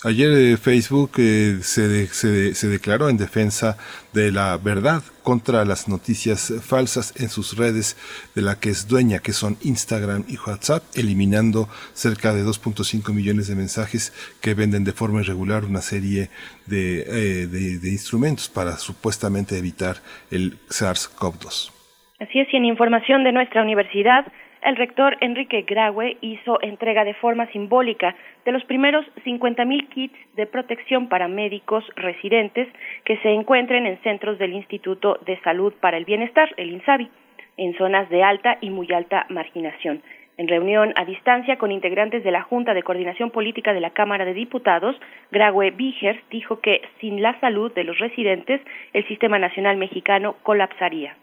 Ayer 0.06 0.32
eh, 0.32 0.58
Facebook 0.58 1.12
eh, 1.18 1.60
se, 1.62 2.08
se, 2.08 2.68
declaró 2.68 3.08
en 3.08 3.16
defensa 3.16 3.78
de 4.12 4.34
la 4.34 4.58
verdad 4.58 5.02
contra 5.24 5.64
las 5.64 5.88
noticias 5.88 6.54
falsas 6.62 7.14
en 7.22 7.30
sus 7.30 7.58
redes 7.58 7.96
de 8.36 8.42
la 8.42 8.60
que 8.60 8.70
es 8.70 8.90
dueña, 8.90 9.20
que 9.20 9.32
son 9.32 9.56
Instagram 9.64 10.26
y 10.28 10.36
WhatsApp, 10.38 10.84
eliminando 10.96 11.70
cerca 11.94 12.34
de 12.34 12.44
2.5 12.44 13.14
millones 13.14 13.48
de 13.48 13.56
mensajes 13.56 14.12
que 14.42 14.54
venden 14.54 14.84
de 14.84 14.92
forma 14.92 15.22
irregular 15.22 15.64
una 15.64 15.82
serie 15.82 16.30
de, 16.66 17.06
eh, 17.08 17.48
de 17.48 17.90
instrumentos 17.90 18.50
para 18.50 18.74
supuestamente 18.74 19.58
evitar 19.58 19.96
el 20.30 20.58
SARS-CoV-2. 20.68 21.72
Así 22.20 22.40
es, 22.40 22.48
y 22.54 22.58
en 22.58 22.66
información 22.66 23.24
de 23.24 23.32
nuestra 23.32 23.62
universidad, 23.62 24.26
el 24.64 24.76
rector 24.76 25.18
Enrique 25.20 25.64
Graue 25.64 26.18
hizo 26.22 26.62
entrega 26.62 27.04
de 27.04 27.14
forma 27.14 27.48
simbólica 27.48 28.16
de 28.46 28.52
los 28.52 28.64
primeros 28.66 29.06
50.000 29.26 29.90
kits 29.90 30.36
de 30.36 30.46
protección 30.46 31.10
para 31.10 31.28
médicos 31.28 31.84
residentes 31.96 32.68
que 33.04 33.18
se 33.18 33.30
encuentren 33.30 33.86
en 33.86 34.02
centros 34.04 34.40
del 34.40 34.54
Instituto 34.54 35.20
de 35.26 35.40
Salud 35.42 35.74
para 35.80 35.98
el 35.98 36.06
Bienestar, 36.06 36.54
el 36.58 36.72
INSABI, 36.72 37.10
en 37.58 37.78
zonas 37.78 38.10
de 38.10 38.24
alta 38.24 38.58
y 38.62 38.70
muy 38.70 38.92
alta 38.92 39.26
marginación. 39.30 40.02
En 40.38 40.48
reunión 40.48 40.94
a 40.96 41.06
distancia 41.06 41.58
con 41.58 41.72
integrantes 41.72 42.24
de 42.24 42.32
la 42.32 42.42
Junta 42.42 42.74
de 42.74 42.82
Coordinación 42.82 43.30
Política 43.30 43.74
de 43.74 43.82
la 43.82 43.92
Cámara 43.92 44.26
de 44.26 44.34
Diputados, 44.34 45.00
Graue 45.32 45.70
Vigers 45.72 46.20
dijo 46.32 46.60
que 46.60 46.82
sin 47.00 47.22
la 47.22 47.40
salud 47.40 47.72
de 47.74 47.84
los 47.84 48.00
residentes, 48.00 48.60
el 48.94 49.08
sistema 49.08 49.38
nacional 49.38 49.78
mexicano 49.78 50.36
colapsaría. 50.42 51.16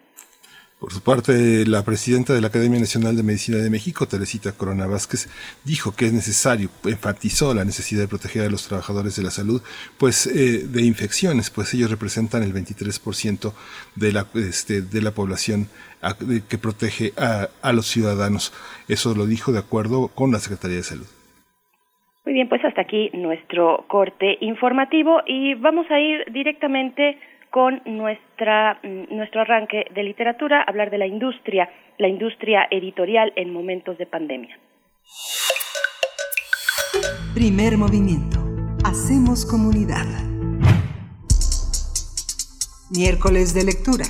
Por 0.81 0.93
su 0.95 1.03
parte, 1.03 1.67
la 1.67 1.85
presidenta 1.85 2.33
de 2.33 2.41
la 2.41 2.47
Academia 2.47 2.81
Nacional 2.81 3.15
de 3.15 3.23
Medicina 3.23 3.59
de 3.59 3.69
México, 3.69 4.09
Teresita 4.09 4.53
Corona 4.53 4.87
Vázquez, 4.87 5.29
dijo 5.63 5.95
que 5.95 6.07
es 6.07 6.15
necesario, 6.15 6.71
enfatizó 6.87 7.53
la 7.53 7.67
necesidad 7.67 8.01
de 8.01 8.09
proteger 8.09 8.47
a 8.47 8.49
los 8.49 8.67
trabajadores 8.67 9.15
de 9.15 9.23
la 9.23 9.31
salud, 9.31 9.61
pues 9.99 10.27
eh, 10.27 10.67
de 10.67 10.83
infecciones, 10.83 11.51
pues 11.51 11.75
ellos 11.75 11.91
representan 11.91 12.43
el 12.43 12.55
23% 12.55 13.53
de 13.95 14.13
la, 14.13 14.27
este, 14.35 14.81
de 14.81 15.03
la 15.03 15.11
población 15.11 15.69
que 16.49 16.57
protege 16.57 17.13
a, 17.19 17.49
a 17.61 17.73
los 17.75 17.85
ciudadanos. 17.87 18.55
Eso 18.89 19.15
lo 19.15 19.27
dijo 19.27 19.53
de 19.53 19.59
acuerdo 19.59 20.09
con 20.09 20.33
la 20.33 20.39
Secretaría 20.39 20.79
de 20.79 20.83
Salud. 20.83 21.07
Muy 22.25 22.33
bien, 22.33 22.49
pues 22.49 22.65
hasta 22.65 22.81
aquí 22.81 23.11
nuestro 23.13 23.85
corte 23.87 24.39
informativo 24.41 25.21
y 25.27 25.53
vamos 25.57 25.91
a 25.91 26.01
ir 26.01 26.25
directamente 26.33 27.19
con 27.51 27.83
nuestra, 27.85 28.81
mm, 28.83 29.15
nuestro 29.15 29.43
arranque 29.43 29.87
de 29.95 30.03
literatura, 30.03 30.63
hablar 30.63 30.91
de 30.91 30.99
la 30.99 31.07
industria, 31.07 31.69
la 31.99 32.09
industria 32.09 32.67
editorial 32.71 33.33
en 33.37 33.53
momentos 33.53 33.99
de 33.99 34.07
pandemia. 34.07 34.59
Primer 37.35 37.77
movimiento. 37.77 38.39
Hacemos 38.85 39.45
comunidad. 39.45 40.07
Miércoles 42.91 43.55
de 43.55 43.65
lectura. 43.65 44.05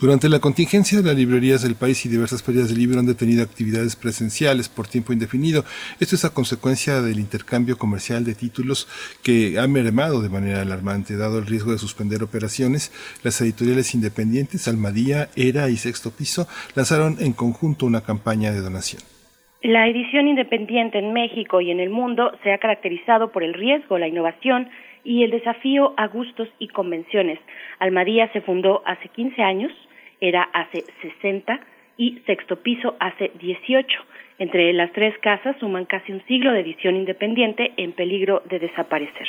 Durante 0.00 0.30
la 0.30 0.40
contingencia, 0.40 1.02
las 1.02 1.14
librerías 1.14 1.62
del 1.62 1.74
país 1.74 2.06
y 2.06 2.08
diversas 2.08 2.42
ferias 2.42 2.70
de 2.70 2.74
libro 2.74 2.98
han 2.98 3.04
detenido 3.04 3.42
actividades 3.42 3.96
presenciales 3.96 4.70
por 4.70 4.86
tiempo 4.86 5.12
indefinido. 5.12 5.62
Esto 6.00 6.14
es 6.14 6.24
a 6.24 6.32
consecuencia 6.32 7.02
del 7.02 7.18
intercambio 7.18 7.76
comercial 7.76 8.24
de 8.24 8.34
títulos 8.34 8.88
que 9.22 9.58
ha 9.58 9.68
mermado 9.68 10.22
de 10.22 10.30
manera 10.30 10.62
alarmante. 10.62 11.18
Dado 11.18 11.38
el 11.38 11.46
riesgo 11.46 11.72
de 11.72 11.76
suspender 11.76 12.22
operaciones, 12.22 12.90
las 13.22 13.38
editoriales 13.42 13.94
independientes 13.94 14.68
Almadía, 14.68 15.28
Era 15.36 15.68
y 15.68 15.76
Sexto 15.76 16.10
Piso 16.16 16.46
lanzaron 16.74 17.16
en 17.20 17.34
conjunto 17.34 17.84
una 17.84 18.00
campaña 18.00 18.52
de 18.52 18.62
donación. 18.62 19.02
La 19.60 19.86
edición 19.86 20.28
independiente 20.28 20.98
en 20.98 21.12
México 21.12 21.60
y 21.60 21.70
en 21.70 21.78
el 21.78 21.90
mundo 21.90 22.32
se 22.42 22.54
ha 22.54 22.58
caracterizado 22.58 23.32
por 23.32 23.42
el 23.42 23.52
riesgo, 23.52 23.98
la 23.98 24.08
innovación 24.08 24.70
y 25.04 25.24
el 25.24 25.30
desafío 25.30 25.92
a 25.98 26.06
gustos 26.06 26.48
y 26.58 26.68
convenciones. 26.68 27.38
Almadía 27.78 28.32
se 28.32 28.40
fundó 28.40 28.82
hace 28.86 29.10
15 29.10 29.42
años 29.42 29.72
era 30.20 30.42
hace 30.52 30.84
60 31.02 31.60
y 31.96 32.18
Sexto 32.26 32.56
Piso 32.56 32.96
hace 32.98 33.30
18. 33.40 33.86
Entre 34.38 34.72
las 34.72 34.90
tres 34.92 35.14
casas 35.18 35.56
suman 35.60 35.84
casi 35.84 36.12
un 36.12 36.24
siglo 36.26 36.52
de 36.52 36.60
edición 36.60 36.96
independiente 36.96 37.72
en 37.76 37.92
peligro 37.92 38.42
de 38.48 38.58
desaparecer. 38.58 39.28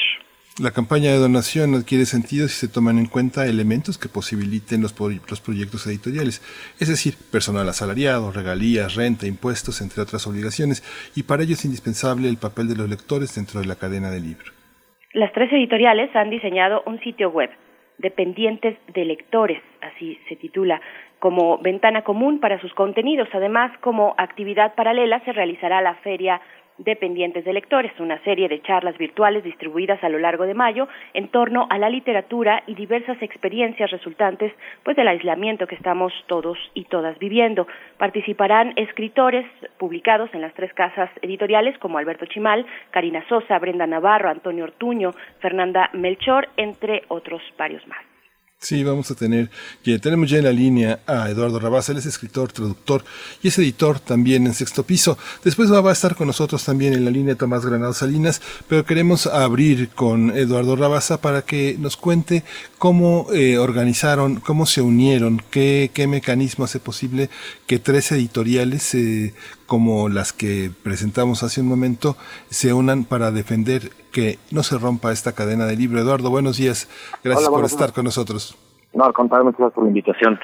La 0.61 0.71
campaña 0.71 1.11
de 1.11 1.17
donación 1.17 1.75
adquiere 1.75 2.05
sentido 2.05 2.47
si 2.47 2.67
se 2.67 2.71
toman 2.71 2.97
en 2.97 3.07
cuenta 3.07 3.45
elementos 3.45 3.97
que 3.97 4.09
posibiliten 4.09 4.81
los, 4.81 4.93
los, 5.29 5.41
proyectos 5.41 5.87
editoriales, 5.87 6.41
es 6.79 6.89
decir, 6.89 7.15
personal 7.31 7.67
asalariado, 7.67 8.31
regalías, 8.31 8.95
renta, 8.95 9.27
impuestos, 9.27 9.81
entre 9.81 10.01
otras 10.01 10.27
obligaciones, 10.27 10.83
y 11.15 11.23
para 11.23 11.43
ello 11.43 11.53
es 11.53 11.65
indispensable 11.65 12.27
el 12.27 12.37
papel 12.37 12.67
de 12.67 12.75
los 12.75 12.89
lectores 12.89 13.33
dentro 13.33 13.61
de 13.61 13.65
la 13.65 13.75
cadena 13.75 14.11
del 14.11 14.23
libro. 14.23 14.51
Las 15.13 15.31
tres 15.33 15.51
editoriales 15.51 16.13
han 16.15 16.29
diseñado 16.29 16.83
un 16.85 16.99
sitio 16.99 17.29
web 17.29 17.49
dependientes 18.01 18.77
de 18.93 19.05
lectores, 19.05 19.61
así 19.81 20.19
se 20.27 20.35
titula, 20.35 20.81
como 21.19 21.59
ventana 21.59 22.01
común 22.01 22.39
para 22.39 22.59
sus 22.59 22.73
contenidos. 22.73 23.29
Además, 23.31 23.71
como 23.79 24.15
actividad 24.17 24.73
paralela 24.75 25.19
se 25.21 25.31
realizará 25.31 25.81
la 25.81 25.95
feria 25.95 26.41
Dependientes 26.83 27.45
de 27.45 27.53
Lectores, 27.53 27.91
una 27.99 28.19
serie 28.23 28.47
de 28.47 28.61
charlas 28.61 28.97
virtuales 28.97 29.43
distribuidas 29.43 30.03
a 30.03 30.09
lo 30.09 30.17
largo 30.19 30.45
de 30.45 30.53
mayo 30.53 30.87
en 31.13 31.27
torno 31.27 31.67
a 31.69 31.77
la 31.77 31.89
literatura 31.89 32.63
y 32.67 32.75
diversas 32.75 33.21
experiencias 33.21 33.91
resultantes 33.91 34.51
pues 34.83 34.97
del 34.97 35.07
aislamiento 35.07 35.67
que 35.67 35.75
estamos 35.75 36.11
todos 36.27 36.57
y 36.73 36.85
todas 36.85 37.17
viviendo. 37.19 37.67
Participarán 37.97 38.73
escritores 38.75 39.45
publicados 39.77 40.29
en 40.33 40.41
las 40.41 40.53
tres 40.53 40.73
casas 40.73 41.09
editoriales 41.21 41.77
como 41.77 41.97
Alberto 41.97 42.25
Chimal, 42.25 42.65
Karina 42.89 43.23
Sosa, 43.29 43.59
Brenda 43.59 43.85
Navarro, 43.85 44.29
Antonio 44.29 44.63
Ortuño, 44.63 45.11
Fernanda 45.39 45.89
Melchor, 45.93 46.49
entre 46.57 47.03
otros 47.09 47.41
varios 47.57 47.87
más. 47.87 48.10
Sí, 48.63 48.83
vamos 48.83 49.09
a 49.09 49.15
tener, 49.15 49.49
ya 49.83 49.97
tenemos 49.97 50.29
ya 50.29 50.37
en 50.37 50.43
la 50.43 50.51
línea 50.51 50.99
a 51.07 51.27
Eduardo 51.31 51.57
Rabasa, 51.59 51.93
él 51.93 51.97
es 51.97 52.05
escritor, 52.05 52.51
traductor 52.51 53.03
y 53.41 53.47
es 53.47 53.57
editor 53.57 53.99
también 53.99 54.45
en 54.45 54.53
Sexto 54.53 54.83
Piso. 54.83 55.17
Después 55.43 55.73
va, 55.73 55.89
a 55.89 55.91
estar 55.91 56.15
con 56.15 56.27
nosotros 56.27 56.63
también 56.63 56.93
en 56.93 57.03
la 57.03 57.09
línea 57.09 57.33
Tomás 57.33 57.65
Granado 57.65 57.95
Salinas, 57.95 58.39
pero 58.67 58.85
queremos 58.85 59.25
abrir 59.25 59.89
con 59.89 60.29
Eduardo 60.37 60.75
Rabasa 60.75 61.19
para 61.21 61.41
que 61.41 61.75
nos 61.79 61.97
cuente 61.97 62.43
cómo 62.77 63.25
eh, 63.33 63.57
organizaron, 63.57 64.39
cómo 64.39 64.67
se 64.67 64.83
unieron, 64.83 65.41
qué, 65.49 65.89
qué 65.91 66.05
mecanismo 66.05 66.65
hace 66.65 66.79
posible 66.79 67.31
que 67.65 67.79
tres 67.79 68.11
editoriales 68.11 68.93
eh, 68.93 69.33
como 69.65 70.07
las 70.07 70.33
que 70.33 70.69
presentamos 70.83 71.41
hace 71.41 71.61
un 71.61 71.67
momento 71.67 72.15
se 72.51 72.73
unan 72.73 73.05
para 73.05 73.31
defender 73.31 73.91
que 74.11 74.37
no 74.51 74.63
se 74.63 74.77
rompa 74.77 75.11
esta 75.11 75.33
cadena 75.33 75.65
de 75.65 75.75
libro. 75.75 75.99
Eduardo, 75.99 76.29
buenos 76.29 76.57
días. 76.57 76.89
Gracias 77.23 77.49
por 77.49 77.65
estar 77.65 77.93
con 77.93 78.05
nosotros. 78.05 78.57
No, 78.93 79.05
al 79.05 79.13
contrario, 79.13 79.45
muchas 79.45 79.59
gracias 79.59 79.75
por 79.75 79.83
la 79.85 79.89
invitación. 79.89 80.39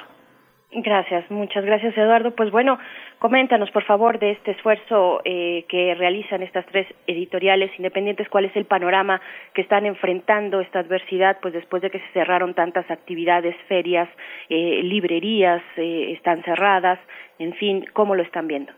Gracias, 0.71 1.31
muchas 1.31 1.63
gracias 1.63 1.97
Eduardo. 1.97 2.31
Pues 2.31 2.51
bueno, 2.51 2.77
coméntanos 3.19 3.71
por 3.71 3.83
favor 3.83 4.19
de 4.19 4.31
este 4.31 4.51
esfuerzo 4.51 5.21
eh, 5.23 5.65
que 5.69 5.95
realizan 5.95 6.43
estas 6.43 6.65
tres 6.65 6.85
editoriales 7.07 7.71
independientes, 7.77 8.27
cuál 8.29 8.45
es 8.45 8.55
el 8.55 8.65
panorama 8.65 9.21
que 9.53 9.61
están 9.61 9.85
enfrentando 9.85 10.59
esta 10.59 10.79
adversidad, 10.79 11.37
pues 11.41 11.53
después 11.53 11.81
de 11.81 11.89
que 11.89 11.99
se 11.99 12.11
cerraron 12.11 12.53
tantas 12.53 12.89
actividades, 12.91 13.55
ferias, 13.69 14.09
eh, 14.49 14.81
librerías 14.83 15.63
eh, 15.77 16.11
están 16.11 16.43
cerradas, 16.43 16.99
en 17.39 17.53
fin, 17.53 17.85
¿cómo 17.93 18.15
lo 18.15 18.23
están 18.23 18.47
viendo? 18.47 18.73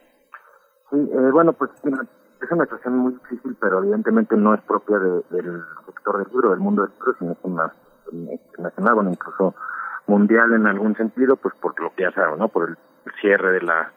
Sí, 0.91 0.97
bueno, 1.33 1.53
pues 1.53 1.71
es 2.41 2.51
una 2.51 2.65
situación 2.65 2.97
muy 2.97 3.13
difícil, 3.13 3.57
pero 3.59 3.79
evidentemente 3.79 4.35
no 4.35 4.53
es 4.53 4.61
propia 4.61 4.97
del 4.97 5.63
sector 5.85 6.17
del 6.17 6.27
libro, 6.31 6.49
del 6.51 6.59
mundo 6.59 6.83
del 6.83 6.91
libro, 6.91 7.15
sino 7.19 7.31
es 7.33 7.37
una 7.43 7.73
internacional, 8.11 8.95
bueno, 8.95 9.09
incluso 9.11 9.55
mundial 10.07 10.53
en 10.53 10.65
algún 10.65 10.95
sentido, 10.95 11.35
pues 11.35 11.53
por 11.55 11.79
lo 11.79 11.93
que 11.93 12.03
ya 12.03 12.11
saben, 12.11 12.39
¿no? 12.39 12.47
Por 12.47 12.69
el 12.69 12.77
cierre 13.21 13.51
de 13.53 13.61
la 13.61 13.91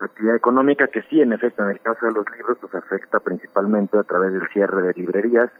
actividad 0.00 0.36
económica, 0.36 0.88
que 0.88 1.02
sí, 1.02 1.20
en 1.20 1.32
efecto, 1.32 1.62
en 1.62 1.70
el 1.70 1.80
caso 1.80 2.06
de 2.06 2.12
los 2.12 2.24
libros, 2.36 2.58
pues 2.60 2.74
afecta 2.74 3.20
principalmente 3.20 3.98
a 3.98 4.02
través 4.02 4.32
del 4.32 4.46
cierre 4.48 4.82
de 4.82 4.92
librerías 4.92 5.50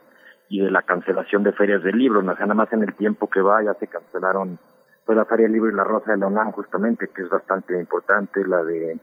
y 0.49 0.61
de 0.61 0.70
la 0.70 0.83
cancelación 0.83 1.42
de 1.42 1.53
ferias 1.53 1.83
de 1.83 1.92
libros, 1.92 2.23
o 2.23 2.37
sea, 2.37 2.47
nada 2.47 2.55
más 2.55 2.73
en 2.73 2.83
el 2.83 2.94
tiempo 2.94 3.31
que 3.31 3.40
va 3.40 3.62
ya 3.62 3.75
se 3.75 3.87
cancelaron 3.87 4.59
pues 5.05 5.16
la 5.16 5.25
Feria 5.27 5.44
del 5.44 5.53
Libro 5.53 5.70
y 5.70 5.75
la 5.75 5.85
Rosa 5.85 6.12
de 6.12 6.18
la 6.18 6.44
justamente, 6.53 7.09
que 7.09 7.23
es 7.23 7.29
bastante 7.29 7.79
importante, 7.79 8.47
la 8.47 8.62
de 8.64 8.99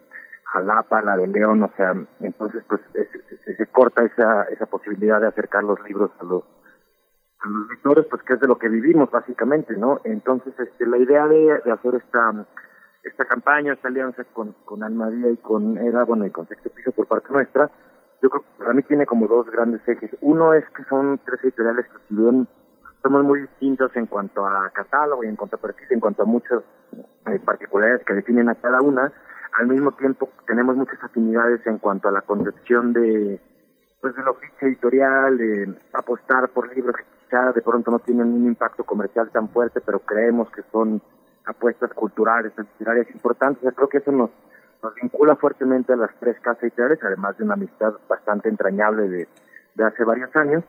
Jalapa, 0.51 1.01
la 1.01 1.17
de 1.17 1.27
León, 1.27 1.63
o 1.63 1.71
sea, 1.75 1.93
entonces 2.19 2.63
pues 2.67 2.81
se, 2.93 3.67
corta 3.67 4.03
esa, 4.03 4.43
esa 4.43 4.65
posibilidad 4.65 5.21
de 5.21 5.27
acercar 5.27 5.63
los 5.63 5.81
libros 5.83 6.11
a 6.19 6.23
los, 6.25 6.43
a 7.39 7.47
los 7.47 7.69
lectores, 7.69 8.05
pues 8.09 8.21
que 8.23 8.33
es 8.33 8.39
de 8.39 8.47
lo 8.47 8.57
que 8.57 8.69
vivimos 8.69 9.09
básicamente, 9.09 9.75
¿no? 9.77 10.01
Entonces, 10.03 10.53
este, 10.59 10.85
la 10.85 10.97
idea 10.97 11.27
de, 11.27 11.61
de 11.63 11.71
hacer 11.71 11.95
esta 11.95 12.45
esta 13.03 13.25
campaña, 13.25 13.73
esta 13.73 13.87
alianza 13.87 14.23
con, 14.33 14.53
con 14.65 14.83
Almadía 14.83 15.31
y 15.31 15.37
con 15.37 15.77
Era, 15.77 16.03
bueno, 16.03 16.25
y 16.25 16.31
con 16.31 16.47
Sexto 16.47 16.69
Piso 16.69 16.91
por 16.91 17.07
parte 17.07 17.31
nuestra, 17.31 17.69
yo 18.21 18.29
creo 18.29 18.43
que 18.43 18.59
para 18.59 18.73
mí 18.73 18.83
tiene 18.83 19.05
como 19.05 19.27
dos 19.27 19.49
grandes 19.49 19.81
ejes. 19.87 20.11
Uno 20.21 20.53
es 20.53 20.63
que 20.75 20.83
son 20.83 21.19
tres 21.25 21.43
editoriales 21.43 21.87
que 21.87 21.97
si 22.09 22.47
somos 23.01 23.23
muy 23.23 23.41
distintos 23.41 23.95
en 23.95 24.05
cuanto 24.05 24.45
a 24.45 24.69
catálogo 24.69 25.23
y 25.23 25.27
en 25.27 25.35
cuanto 25.35 25.55
a 25.55 25.59
perfil, 25.59 25.87
en 25.89 25.99
cuanto 25.99 26.21
a 26.21 26.25
muchas 26.25 26.61
eh, 27.25 27.39
particularidades 27.43 28.05
que 28.05 28.13
definen 28.13 28.49
a 28.49 28.55
cada 28.55 28.81
una, 28.81 29.11
al 29.53 29.67
mismo 29.67 29.91
tiempo 29.91 30.29
tenemos 30.47 30.75
muchas 30.75 31.03
afinidades 31.03 31.65
en 31.65 31.77
cuanto 31.77 32.07
a 32.09 32.11
la 32.11 32.21
concepción 32.21 32.93
de 32.93 33.39
pues 33.99 34.15
del 34.15 34.27
oficio 34.27 34.67
editorial, 34.67 35.37
de 35.37 35.75
apostar 35.93 36.49
por 36.49 36.75
libros 36.75 36.95
que 36.95 37.03
quizá 37.23 37.51
de 37.51 37.61
pronto 37.61 37.91
no 37.91 37.99
tienen 37.99 38.33
un 38.33 38.47
impacto 38.47 38.83
comercial 38.83 39.29
tan 39.29 39.49
fuerte, 39.49 39.79
pero 39.79 39.99
creemos 39.99 40.49
que 40.49 40.63
son 40.71 41.01
apuestas 41.45 41.93
culturales, 41.93 42.51
literarias 42.57 43.07
importantes. 43.11 43.71
Creo 43.75 43.89
que 43.89 43.99
eso 43.99 44.11
nos, 44.11 44.31
nos 44.81 44.95
vincula 44.95 45.35
fuertemente 45.35 45.93
a 45.93 45.97
las 45.97 46.09
tres 46.19 46.39
casas 46.39 46.63
editoriales, 46.63 46.99
además 47.03 47.37
de 47.37 47.43
una 47.43 47.53
amistad 47.53 47.93
bastante 48.09 48.49
entrañable 48.49 49.07
de, 49.07 49.27
de 49.75 49.83
hace 49.83 50.03
varios 50.03 50.35
años. 50.35 50.63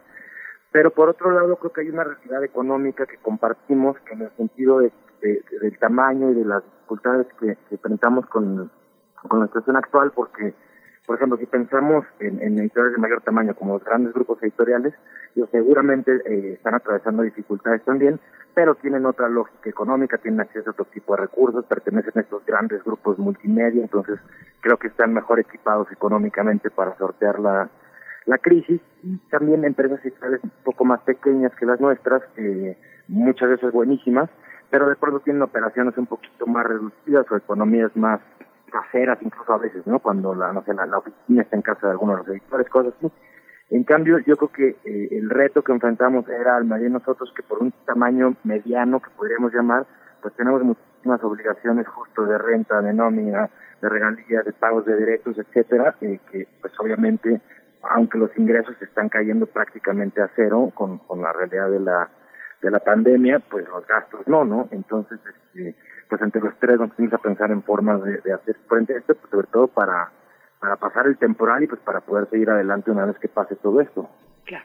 Pero 0.70 0.90
por 0.90 1.08
otro 1.08 1.30
lado, 1.30 1.56
creo 1.56 1.72
que 1.72 1.80
hay 1.82 1.88
una 1.88 2.04
realidad 2.04 2.44
económica 2.44 3.06
que 3.06 3.16
compartimos, 3.16 3.98
que 4.00 4.12
en 4.12 4.22
el 4.22 4.30
sentido 4.36 4.80
de 4.80 4.92
del 5.22 5.78
tamaño 5.78 6.30
y 6.30 6.34
de 6.34 6.44
las 6.44 6.62
dificultades 6.64 7.26
que, 7.38 7.56
enfrentamos 7.70 8.26
con, 8.26 8.70
la 9.30 9.46
situación 9.46 9.76
actual, 9.76 10.12
porque 10.14 10.54
Por 11.06 11.16
ejemplo, 11.16 11.38
si 11.38 11.46
pensamos 11.46 12.04
en, 12.20 12.40
editoriales 12.58 12.94
de 12.94 13.00
mayor 13.00 13.22
tamaño 13.22 13.54
como 13.54 13.74
los 13.74 13.84
grandes 13.84 14.12
grupos 14.14 14.42
editoriales, 14.42 14.94
ellos 15.34 15.48
seguramente 15.50 16.12
eh, 16.26 16.54
están 16.54 16.74
atravesando 16.74 17.22
dificultades 17.22 17.82
también, 17.84 18.20
pero 18.54 18.74
tienen 18.74 19.06
otra 19.06 19.28
lógica 19.28 19.70
económica, 19.70 20.18
tienen 20.18 20.40
acceso 20.40 20.70
a 20.70 20.72
otro 20.72 20.84
tipo 20.86 21.14
de 21.14 21.22
recursos, 21.22 21.64
pertenecen 21.64 22.12
a 22.16 22.20
estos 22.20 22.44
grandes 22.44 22.84
grupos 22.84 23.18
multimedia, 23.18 23.82
entonces 23.82 24.18
creo 24.60 24.76
que 24.76 24.88
están 24.88 25.14
mejor 25.14 25.40
equipados 25.40 25.90
económicamente 25.90 26.70
para 26.70 26.96
sortear 26.96 27.38
la, 27.40 27.70
la 28.26 28.38
crisis. 28.38 28.80
Y 29.02 29.16
también 29.30 29.64
empresas 29.64 30.00
editoriales 30.04 30.44
un 30.44 30.52
poco 30.64 30.84
más 30.84 31.00
pequeñas 31.00 31.52
que 31.56 31.66
las 31.66 31.80
nuestras, 31.80 32.22
eh, 32.36 32.76
muchas 33.08 33.48
veces 33.50 33.72
buenísimas, 33.72 34.30
pero 34.72 34.88
de 34.88 34.96
pronto 34.96 35.20
tienen 35.20 35.42
operaciones 35.42 35.98
un 35.98 36.06
poquito 36.06 36.46
más 36.46 36.64
reducidas 36.64 37.30
o 37.30 37.36
economías 37.36 37.94
más 37.94 38.20
caseras 38.70 39.18
incluso 39.20 39.52
a 39.52 39.58
veces, 39.58 39.86
¿no? 39.86 39.98
Cuando 39.98 40.34
la, 40.34 40.50
no 40.50 40.64
sé, 40.64 40.72
la, 40.72 40.96
oficina 40.96 41.42
está 41.42 41.56
en 41.56 41.62
casa 41.62 41.88
de 41.88 41.90
alguno 41.92 42.12
de 42.12 42.18
los 42.20 42.28
editores, 42.28 42.70
cosas 42.70 42.94
así. 42.96 43.12
En 43.68 43.84
cambio, 43.84 44.18
yo 44.20 44.34
creo 44.38 44.50
que 44.50 44.76
eh, 44.86 45.08
el 45.10 45.28
reto 45.28 45.62
que 45.62 45.72
enfrentamos 45.72 46.26
era 46.26 46.56
al 46.56 46.66
de 46.66 46.88
nosotros 46.88 47.30
que 47.36 47.42
por 47.42 47.62
un 47.62 47.70
tamaño 47.84 48.34
mediano 48.44 48.98
que 49.00 49.10
podríamos 49.10 49.52
llamar, 49.52 49.84
pues 50.22 50.32
tenemos 50.36 50.62
muchísimas 50.62 51.22
obligaciones 51.22 51.86
justo 51.88 52.24
de 52.24 52.38
renta, 52.38 52.80
de 52.80 52.94
nómina, 52.94 53.50
de 53.82 53.88
regalías, 53.90 54.46
de 54.46 54.54
pagos 54.54 54.86
de 54.86 54.96
derechos, 54.96 55.36
etcétera, 55.36 55.96
eh, 56.00 56.18
que 56.30 56.48
pues 56.62 56.72
obviamente, 56.80 57.42
aunque 57.82 58.16
los 58.16 58.30
ingresos 58.38 58.80
están 58.80 59.10
cayendo 59.10 59.44
prácticamente 59.44 60.22
a 60.22 60.30
cero 60.34 60.72
con, 60.74 60.96
con 60.96 61.20
la 61.20 61.34
realidad 61.34 61.68
de 61.68 61.80
la 61.80 62.08
de 62.62 62.70
la 62.70 62.78
pandemia, 62.78 63.40
pues 63.40 63.66
los 63.68 63.86
gastos 63.86 64.20
no, 64.26 64.44
¿no? 64.44 64.68
Entonces, 64.70 65.18
este, 65.26 65.74
pues 66.08 66.22
entre 66.22 66.40
los 66.40 66.58
tres 66.58 66.78
nos 66.78 66.94
tenemos 66.94 67.14
a 67.14 67.22
pensar 67.22 67.50
en 67.50 67.62
formas 67.62 68.02
de, 68.04 68.32
hacer 68.32 68.56
frente 68.68 68.94
a 68.94 68.98
esto, 68.98 69.14
pues 69.14 69.30
sobre 69.30 69.48
todo 69.48 69.66
para, 69.66 70.10
para 70.60 70.76
pasar 70.76 71.06
el 71.06 71.18
temporal 71.18 71.62
y 71.64 71.66
pues 71.66 71.80
para 71.80 72.00
poder 72.00 72.28
seguir 72.30 72.50
adelante 72.50 72.90
una 72.90 73.06
vez 73.06 73.18
que 73.18 73.28
pase 73.28 73.56
todo 73.56 73.80
esto. 73.80 74.08
Claro. 74.44 74.64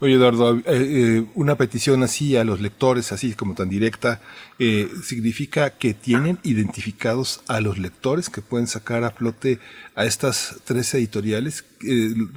Oye, 0.00 0.14
Eduardo, 0.14 0.56
eh, 0.56 0.62
eh, 0.66 1.26
una 1.34 1.56
petición 1.56 2.02
así 2.02 2.36
a 2.36 2.44
los 2.44 2.60
lectores, 2.60 3.12
así 3.12 3.34
como 3.34 3.54
tan 3.54 3.68
directa, 3.68 4.22
eh, 4.58 4.88
significa 5.02 5.70
que 5.70 5.92
tienen 5.92 6.38
identificados 6.42 7.42
a 7.46 7.60
los 7.60 7.78
lectores 7.78 8.30
que 8.30 8.40
pueden 8.40 8.66
sacar 8.66 9.04
a 9.04 9.10
flote 9.10 9.58
a 9.94 10.06
estas 10.06 10.62
tres 10.64 10.94
editoriales, 10.94 11.66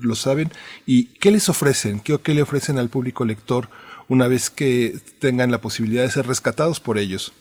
lo 0.01 0.15
saben, 0.15 0.51
y 0.85 1.05
qué 1.19 1.31
les 1.31 1.47
ofrecen, 1.47 2.01
qué, 2.01 2.19
qué 2.21 2.33
le 2.33 2.41
ofrecen 2.41 2.77
al 2.77 2.89
público 2.89 3.23
lector 3.23 3.69
una 4.13 4.27
vez 4.27 4.49
que 4.49 4.93
tengan 5.19 5.51
la 5.51 5.57
posibilidad 5.57 6.03
de 6.03 6.09
ser 6.09 6.25
rescatados 6.27 6.79
por 6.79 6.97
ellos? 6.97 7.33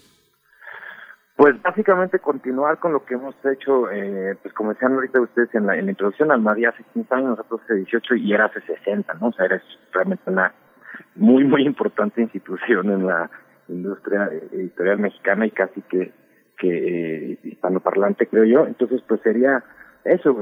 Pues 1.36 1.60
básicamente 1.62 2.18
continuar 2.18 2.78
con 2.78 2.92
lo 2.92 3.04
que 3.04 3.14
hemos 3.14 3.34
hecho, 3.44 3.90
eh, 3.90 4.36
pues 4.42 4.54
como 4.54 4.72
decían 4.72 4.92
ahorita 4.92 5.20
ustedes 5.20 5.54
en 5.54 5.66
la, 5.66 5.76
en 5.76 5.86
la 5.86 5.92
introducción, 5.92 6.30
Almadía 6.30 6.70
hace 6.70 6.84
15 6.94 7.14
años, 7.14 7.28
nosotros 7.30 7.60
hace 7.64 7.74
18 7.74 8.14
y 8.16 8.32
era 8.32 8.46
hace 8.46 8.60
60, 8.60 9.14
¿no? 9.14 9.28
O 9.28 9.32
sea, 9.32 9.46
era 9.46 9.62
realmente 9.92 10.30
una 10.30 10.52
muy, 11.16 11.44
muy 11.44 11.64
importante 11.64 12.22
institución 12.22 12.90
en 12.90 13.06
la 13.06 13.30
industria 13.68 14.30
editorial 14.52 14.98
mexicana 14.98 15.46
y 15.46 15.50
casi 15.50 15.82
que, 15.82 16.12
que 16.58 17.32
eh, 17.32 17.38
hispanoparlante, 17.44 18.26
creo 18.26 18.44
yo. 18.44 18.66
Entonces, 18.66 19.02
pues 19.08 19.20
sería 19.22 19.64
eso, 20.04 20.36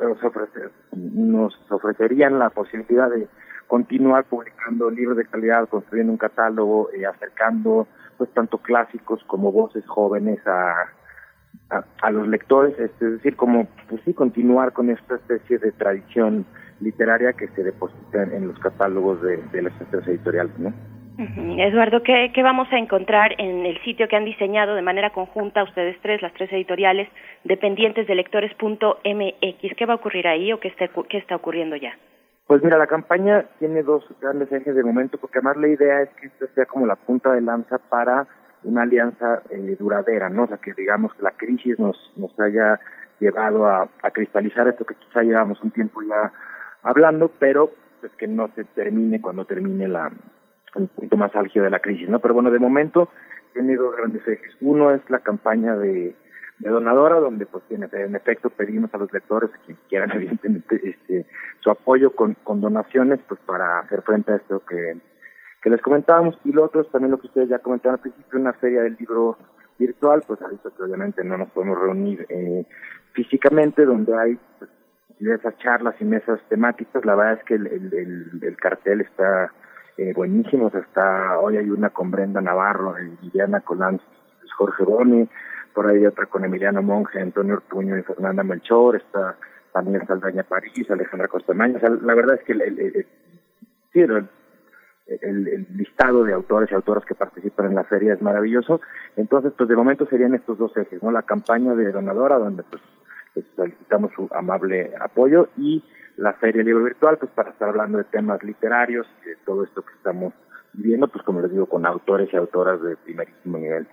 nos 0.93 1.55
ofrecerían 1.71 2.39
la 2.39 2.51
posibilidad 2.51 3.11
de 3.11 3.29
continuar 3.71 4.25
publicando 4.25 4.91
libros 4.91 5.17
de 5.17 5.25
calidad, 5.25 5.69
construyendo 5.69 6.11
un 6.11 6.19
catálogo, 6.19 6.91
eh, 6.91 7.07
acercando 7.07 7.87
pues 8.19 8.29
tanto 8.35 8.59
clásicos 8.59 9.23
como 9.29 9.53
voces 9.53 9.87
jóvenes 9.87 10.45
a, 10.45 10.75
a, 12.03 12.11
los 12.11 12.27
lectores, 12.27 12.77
es 12.81 12.99
decir, 12.99 13.37
como 13.37 13.69
pues 13.89 14.03
sí, 14.05 14.13
continuar 14.13 14.73
con 14.73 14.91
esta 14.91 15.15
especie 15.15 15.59
de 15.59 15.71
tradición 15.71 16.45
literaria 16.81 17.33
que 17.33 17.47
se 17.49 17.63
deposita 17.63 18.25
en 18.25 18.49
los 18.49 18.59
catálogos 18.59 19.23
de, 19.23 19.37
de 19.53 19.63
las 19.63 19.81
empresas 19.81 20.09
editoriales, 20.09 20.59
¿no? 20.59 20.73
Eduardo, 21.19 22.03
¿qué, 22.03 22.33
¿qué, 22.35 22.43
vamos 22.43 22.67
a 22.73 22.79
encontrar 22.79 23.35
en 23.39 23.67
el 23.67 23.81
sitio 23.85 24.09
que 24.09 24.17
han 24.17 24.25
diseñado 24.25 24.75
de 24.75 24.83
manera 24.83 25.11
conjunta 25.11 25.63
ustedes 25.63 25.97
tres, 26.03 26.23
las 26.23 26.33
tres 26.33 26.51
editoriales, 26.53 27.09
dependientes 27.45 28.09
de 28.09 28.15
lectores.mx? 28.17 29.77
¿Qué 29.77 29.87
va 29.87 29.93
a 29.93 29.97
ocurrir 29.97 30.27
ahí 30.27 30.53
o 30.53 30.59
qué 30.59 30.69
está, 30.69 30.89
qué 31.09 31.19
está 31.19 31.37
ocurriendo 31.37 31.77
ya? 31.77 31.95
Pues 32.51 32.65
mira, 32.65 32.79
la 32.79 32.89
campaña 32.89 33.45
tiene 33.61 33.85
dos 33.85 34.05
grandes 34.21 34.51
ejes 34.51 34.75
de 34.75 34.83
momento, 34.83 35.19
porque 35.19 35.39
además 35.39 35.57
la 35.59 35.69
idea 35.69 36.03
es 36.03 36.09
que 36.15 36.27
esto 36.27 36.49
sea 36.53 36.67
como 36.67 36.85
la 36.85 36.97
punta 36.97 37.33
de 37.33 37.41
lanza 37.41 37.79
para 37.79 38.27
una 38.65 38.83
alianza 38.83 39.43
eh, 39.51 39.77
duradera, 39.79 40.29
¿no? 40.29 40.43
O 40.43 40.47
sea, 40.49 40.57
que 40.57 40.73
digamos 40.73 41.15
que 41.15 41.23
la 41.23 41.31
crisis 41.31 41.79
nos, 41.79 41.97
nos 42.17 42.33
haya 42.41 42.81
llevado 43.21 43.69
a, 43.69 43.89
cristalizar 44.13 44.67
esto 44.67 44.85
que 44.85 44.97
quizá 44.97 45.23
llevamos 45.23 45.63
un 45.63 45.71
tiempo 45.71 46.03
ya 46.03 46.33
hablando, 46.83 47.31
pero 47.39 47.71
pues 48.01 48.11
que 48.17 48.27
no 48.27 48.49
se 48.57 48.65
termine 48.65 49.21
cuando 49.21 49.45
termine 49.45 49.87
la 49.87 50.11
el 50.75 50.89
punto 50.89 51.17
más 51.17 51.33
álgido 51.37 51.67
de 51.67 51.71
la 51.71 51.79
crisis, 51.79 52.09
¿no? 52.09 52.19
Pero 52.19 52.35
bueno, 52.35 52.51
de 52.51 52.59
momento 52.59 53.11
tiene 53.53 53.77
dos 53.77 53.95
grandes 53.95 54.27
ejes. 54.27 54.57
Uno 54.61 54.91
es 54.91 55.09
la 55.09 55.21
campaña 55.21 55.77
de 55.77 56.17
de 56.61 56.71
donadora, 56.71 57.19
donde 57.21 57.47
pues 57.47 57.65
tiene, 57.65 57.89
en 57.93 58.15
efecto 58.15 58.51
pedimos 58.51 58.93
a 58.95 58.99
los 58.99 59.13
lectores, 59.13 59.51
que 59.67 59.75
quieran 59.89 60.11
evidentemente 60.15 60.81
este, 60.83 61.27
su 61.61 61.71
apoyo 61.71 62.15
con, 62.15 62.35
con 62.45 62.61
donaciones, 62.61 63.21
pues 63.27 63.41
para 63.47 63.81
hacer 63.81 64.03
frente 64.03 64.33
a 64.33 64.37
esto 64.37 64.63
que, 64.67 64.99
que 65.63 65.71
les 65.71 65.81
comentábamos. 65.81 66.39
Y 66.45 66.53
lo 66.53 66.65
otro 66.65 66.85
también 66.85 67.11
lo 67.11 67.19
que 67.19 67.27
ustedes 67.27 67.49
ya 67.49 67.59
comentaron 67.59 67.99
al 67.99 68.03
principio, 68.03 68.39
una 68.39 68.53
feria 68.55 68.83
del 68.83 68.97
libro 68.99 69.39
virtual, 69.79 70.23
pues 70.27 70.39
visto 70.51 70.75
que 70.75 70.83
obviamente 70.83 71.25
no 71.25 71.39
nos 71.39 71.49
podemos 71.51 71.79
reunir 71.79 72.27
eh, 72.29 72.67
físicamente, 73.13 73.87
donde 73.87 74.15
hay 74.17 74.39
pues, 74.59 74.71
diversas 75.19 75.57
charlas 75.59 75.95
y 76.01 76.05
mesas 76.05 76.41
temáticas. 76.51 77.05
La 77.07 77.15
verdad 77.15 77.39
es 77.39 77.45
que 77.45 77.55
el, 77.55 77.67
el, 77.67 78.41
el, 78.43 78.57
cartel 78.59 79.01
está 79.01 79.51
eh, 79.97 80.13
buenísimo, 80.15 80.69
está, 80.69 81.39
hoy 81.39 81.57
hay 81.57 81.71
una 81.71 81.89
con 81.89 82.11
Brenda 82.11 82.43
Navarro, 82.43 82.95
Liliana 83.23 83.61
Colán, 83.61 83.99
Jorge 84.57 84.85
Boni, 84.85 85.27
por 85.75 85.87
ahí 85.87 86.05
otra 86.07 86.27
con 86.27 86.45
Emiliano 86.45 86.83
Monge, 86.83 87.21
Antonio 87.21 87.55
Ortuño 87.55 87.97
y 87.97 88.03
Fernanda 88.03 88.43
Melchor, 88.43 88.97
está 88.97 89.37
también 89.73 90.07
Saldaña 90.07 90.43
París, 90.43 90.91
Alejandra 90.91 91.29
Costamaña, 91.29 91.79
o 91.83 91.89
la 91.89 92.15
verdad 92.15 92.37
es 92.37 92.45
que 92.45 92.53
el, 92.53 92.63
el, 92.63 93.07
el, 95.23 95.67
listado 95.75 96.25
de 96.25 96.33
autores 96.33 96.71
y 96.71 96.75
autoras 96.75 97.05
que 97.05 97.15
participan 97.15 97.67
en 97.67 97.75
la 97.77 97.85
feria 97.85 98.15
es 98.15 98.23
maravilloso, 98.23 98.81
entonces 99.17 99.53
pues 99.57 99.69
de 99.69 99.77
momento 99.77 100.07
serían 100.07 100.35
estos 100.35 100.59
dos 100.59 100.77
ejes, 100.77 101.03
¿no? 101.03 101.11
La 101.11 101.23
campaña 101.23 101.75
de 101.75 101.93
donadora, 101.93 102.39
donde 102.39 102.63
pues 102.65 102.83
solicitamos 103.57 104.13
su 104.15 104.29
amable 104.33 104.93
apoyo 105.01 105.49
y 105.57 105.85
la 106.17 106.33
feria 106.35 106.63
libro 106.63 106.85
virtual, 106.85 107.17
pues 107.19 107.31
para 107.33 107.51
estar 107.51 107.69
hablando 107.69 107.99
de 107.99 108.05
temas 108.05 108.43
literarios 108.43 109.07
y 109.23 109.31
de 109.31 109.37
todo 109.45 109.65
esto 109.65 109.83
que 109.83 109.95
estamos 109.95 110.35
viviendo, 110.73 111.09
pues 111.09 111.25
como 111.25 111.41
les 111.41 111.51
digo, 111.51 111.67
con 111.67 111.87
autores 111.87 112.29
y 112.33 112.37
autoras 112.37 112.81
de 112.83 112.97
primerísimo 112.97 113.59
nivel. 113.59 113.87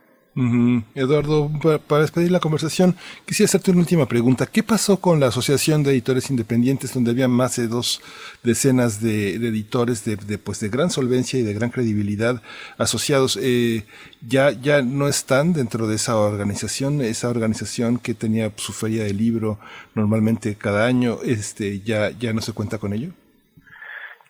Eduardo, 0.94 1.50
para, 1.88 2.02
despedir 2.02 2.30
la 2.30 2.40
conversación, 2.40 2.96
quisiera 3.26 3.48
hacerte 3.48 3.72
una 3.72 3.80
última 3.80 4.06
pregunta. 4.06 4.46
¿Qué 4.46 4.62
pasó 4.62 4.98
con 5.02 5.20
la 5.20 5.28
Asociación 5.28 5.82
de 5.82 5.90
Editores 5.90 6.30
Independientes, 6.30 6.94
donde 6.94 7.10
había 7.10 7.28
más 7.28 7.56
de 7.56 7.68
dos 7.68 8.02
decenas 8.44 9.02
de, 9.02 9.34
editores 9.36 10.06
de, 10.06 10.38
pues, 10.38 10.60
de 10.60 10.70
gran 10.70 10.92
solvencia 10.92 11.40
y 11.40 11.44
de 11.44 11.56
gran 11.56 11.72
credibilidad 11.72 12.44
asociados? 12.78 13.40
Eh, 13.42 13.86
ya, 14.28 14.52
¿Ya 14.52 14.84
no 14.84 15.08
están 15.08 15.54
dentro 15.54 15.88
de 15.88 15.96
esa 15.96 16.16
organización? 16.18 17.02
Esa 17.02 17.30
organización 17.30 17.98
que 17.98 18.14
tenía 18.14 18.52
su 18.58 18.74
feria 18.74 19.06
de 19.06 19.14
libro 19.16 19.58
normalmente 19.96 20.56
cada 20.56 20.86
año, 20.86 21.18
este, 21.26 21.80
¿ya, 21.80 22.12
ya 22.12 22.32
no 22.34 22.42
se 22.42 22.54
cuenta 22.54 22.78
con 22.78 22.94
ello? 22.94 23.10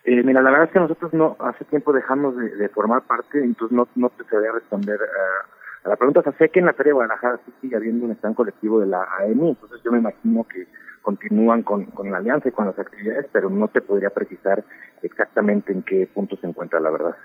Eh, 0.05 0.23
mira, 0.23 0.41
la 0.41 0.51
verdad 0.51 0.67
es 0.67 0.71
que 0.71 0.79
nosotros 0.79 1.13
no 1.13 1.35
hace 1.41 1.65
tiempo 1.65 1.91
dejamos 1.91 2.33
de, 2.37 2.69
formar 2.69 3.01
parte, 3.01 3.43
entonces 3.43 3.75
no, 3.75 3.89
no 3.95 4.09
te 4.09 4.23
sabría 4.23 4.53
responder 4.53 4.97
a 5.01 5.56
la 5.87 5.95
pregunta 5.95 6.21
es, 6.25 6.35
sé 6.37 6.49
que 6.49 6.59
en 6.59 6.65
la 6.65 6.73
Feria 6.73 6.91
de 6.91 6.95
Guadalajara 6.95 7.39
sí 7.45 7.51
sigue 7.61 7.75
habiendo 7.75 8.05
un 8.05 8.11
stand 8.11 8.35
colectivo 8.35 8.79
de 8.79 8.87
la 8.87 9.07
AMI, 9.19 9.49
entonces 9.49 9.81
yo 9.83 9.91
me 9.91 9.99
imagino 9.99 10.43
que 10.43 10.67
continúan 11.01 11.63
con, 11.63 11.85
con 11.85 12.11
la 12.11 12.17
alianza 12.17 12.49
y 12.49 12.51
con 12.51 12.65
las 12.65 12.77
actividades, 12.77 13.27
pero 13.31 13.49
no 13.49 13.67
te 13.69 13.81
podría 13.81 14.09
precisar 14.09 14.63
exactamente 15.01 15.71
en 15.71 15.83
qué 15.83 16.07
punto 16.13 16.35
se 16.35 16.47
encuentra 16.47 16.79
la 16.79 16.89
verdad. 16.89 17.15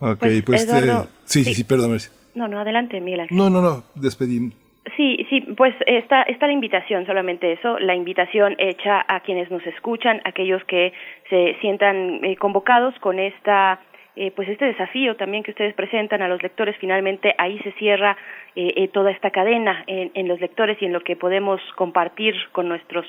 Ok, 0.00 0.18
pues, 0.18 0.66
pues 0.66 0.72
eh, 0.72 1.08
sí, 1.24 1.44
sí, 1.44 1.54
sí, 1.54 1.64
perdón. 1.64 1.98
No, 2.34 2.46
no, 2.46 2.60
adelante, 2.60 3.00
Miguel 3.00 3.26
No, 3.30 3.50
no, 3.50 3.60
no, 3.60 3.84
despedí. 3.96 4.52
Sí, 4.96 5.26
sí, 5.28 5.40
pues 5.56 5.74
está, 5.86 6.22
está 6.22 6.46
la 6.46 6.52
invitación, 6.52 7.04
solamente 7.04 7.52
eso, 7.52 7.78
la 7.78 7.94
invitación 7.94 8.54
hecha 8.58 9.04
a 9.06 9.20
quienes 9.20 9.50
nos 9.50 9.66
escuchan, 9.66 10.20
aquellos 10.24 10.64
que 10.64 10.92
se 11.28 11.56
sientan 11.60 12.24
eh, 12.24 12.36
convocados 12.36 12.94
con 13.00 13.18
esta 13.18 13.80
eh, 14.20 14.32
pues 14.34 14.48
este 14.48 14.64
desafío 14.64 15.14
también 15.14 15.44
que 15.44 15.52
ustedes 15.52 15.74
presentan 15.74 16.22
a 16.22 16.28
los 16.28 16.42
lectores, 16.42 16.76
finalmente 16.80 17.36
ahí 17.38 17.56
se 17.60 17.70
cierra 17.74 18.16
eh, 18.56 18.72
eh, 18.74 18.88
toda 18.88 19.12
esta 19.12 19.30
cadena 19.30 19.84
en, 19.86 20.26
los 20.26 20.40
lectores 20.40 20.76
y 20.82 20.86
en 20.86 20.92
lo 20.92 21.02
que 21.02 21.14
podemos 21.14 21.60
compartir 21.76 22.34
con 22.50 22.68
nuestras 22.68 23.06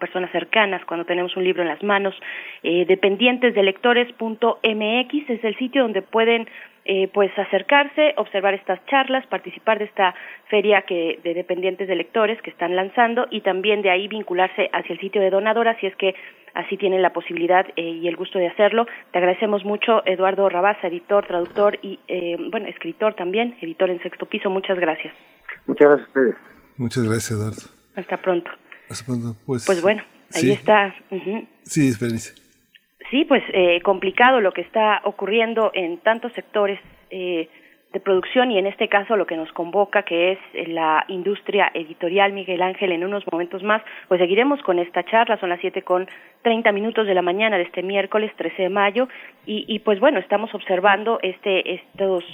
personas 0.00 0.32
cercanas 0.32 0.84
cuando 0.86 1.06
tenemos 1.06 1.36
un 1.36 1.44
libro 1.44 1.62
en 1.62 1.68
las 1.68 1.82
manos. 1.84 2.16
dependientes 2.64 3.54
de 3.54 3.62
lectores.mx 3.62 5.30
es 5.30 5.44
el 5.44 5.56
sitio 5.56 5.82
donde 5.82 6.02
pueden 6.02 6.48
eh, 6.92 7.08
pues 7.14 7.30
acercarse, 7.38 8.14
observar 8.16 8.52
estas 8.52 8.84
charlas, 8.86 9.24
participar 9.28 9.78
de 9.78 9.84
esta 9.84 10.12
feria 10.48 10.82
que 10.82 11.20
de 11.22 11.34
dependientes 11.34 11.86
de 11.86 11.94
lectores 11.94 12.42
que 12.42 12.50
están 12.50 12.74
lanzando 12.74 13.28
y 13.30 13.42
también 13.42 13.80
de 13.80 13.90
ahí 13.90 14.08
vincularse 14.08 14.68
hacia 14.72 14.94
el 14.94 14.98
sitio 14.98 15.20
de 15.20 15.30
donadora 15.30 15.78
si 15.78 15.86
es 15.86 15.94
que 15.94 16.16
así 16.52 16.76
tienen 16.76 17.00
la 17.00 17.12
posibilidad 17.12 17.64
eh, 17.76 17.82
y 17.82 18.08
el 18.08 18.16
gusto 18.16 18.40
de 18.40 18.48
hacerlo. 18.48 18.86
Te 19.12 19.18
agradecemos 19.18 19.64
mucho, 19.64 20.04
Eduardo 20.04 20.48
Rabaza, 20.48 20.88
editor, 20.88 21.24
traductor 21.28 21.78
y, 21.80 22.00
eh, 22.08 22.36
bueno, 22.50 22.66
escritor 22.66 23.14
también, 23.14 23.56
editor 23.60 23.88
en 23.88 24.02
sexto 24.02 24.26
piso. 24.26 24.50
Muchas 24.50 24.76
gracias. 24.76 25.14
Muchas 25.66 25.86
gracias 25.86 26.08
a 26.08 26.08
ustedes. 26.08 26.34
Muchas 26.76 27.04
gracias, 27.04 27.30
Eduardo. 27.30 27.62
Hasta 27.94 28.16
pronto. 28.16 28.50
Hasta 28.88 29.06
pronto. 29.06 29.36
Pues, 29.46 29.64
pues 29.64 29.80
bueno, 29.80 30.02
ahí 30.34 30.50
está. 30.50 30.92
Sí, 31.62 31.86
espérense. 31.86 32.49
Sí, 33.10 33.24
pues 33.24 33.42
eh, 33.52 33.80
complicado 33.82 34.40
lo 34.40 34.52
que 34.52 34.60
está 34.60 35.00
ocurriendo 35.04 35.72
en 35.74 35.98
tantos 35.98 36.32
sectores 36.32 36.78
eh, 37.10 37.48
de 37.92 37.98
producción 37.98 38.52
y 38.52 38.58
en 38.58 38.68
este 38.68 38.88
caso 38.88 39.16
lo 39.16 39.26
que 39.26 39.36
nos 39.36 39.52
convoca 39.52 40.04
que 40.04 40.32
es 40.32 40.68
la 40.68 41.04
industria 41.08 41.72
editorial 41.74 42.32
Miguel 42.32 42.62
Ángel 42.62 42.92
en 42.92 43.04
unos 43.04 43.24
momentos 43.30 43.64
más 43.64 43.82
pues 44.06 44.20
seguiremos 44.20 44.62
con 44.62 44.78
esta 44.78 45.02
charla. 45.02 45.38
Son 45.38 45.48
las 45.48 45.60
siete 45.60 45.82
con 45.82 46.06
treinta 46.42 46.70
minutos 46.70 47.08
de 47.08 47.14
la 47.14 47.22
mañana 47.22 47.56
de 47.56 47.64
este 47.64 47.82
miércoles 47.82 48.32
13 48.36 48.62
de 48.62 48.68
mayo 48.68 49.08
y, 49.44 49.64
y 49.66 49.80
pues 49.80 49.98
bueno 49.98 50.20
estamos 50.20 50.54
observando 50.54 51.18
este 51.20 51.74
estos 51.74 52.24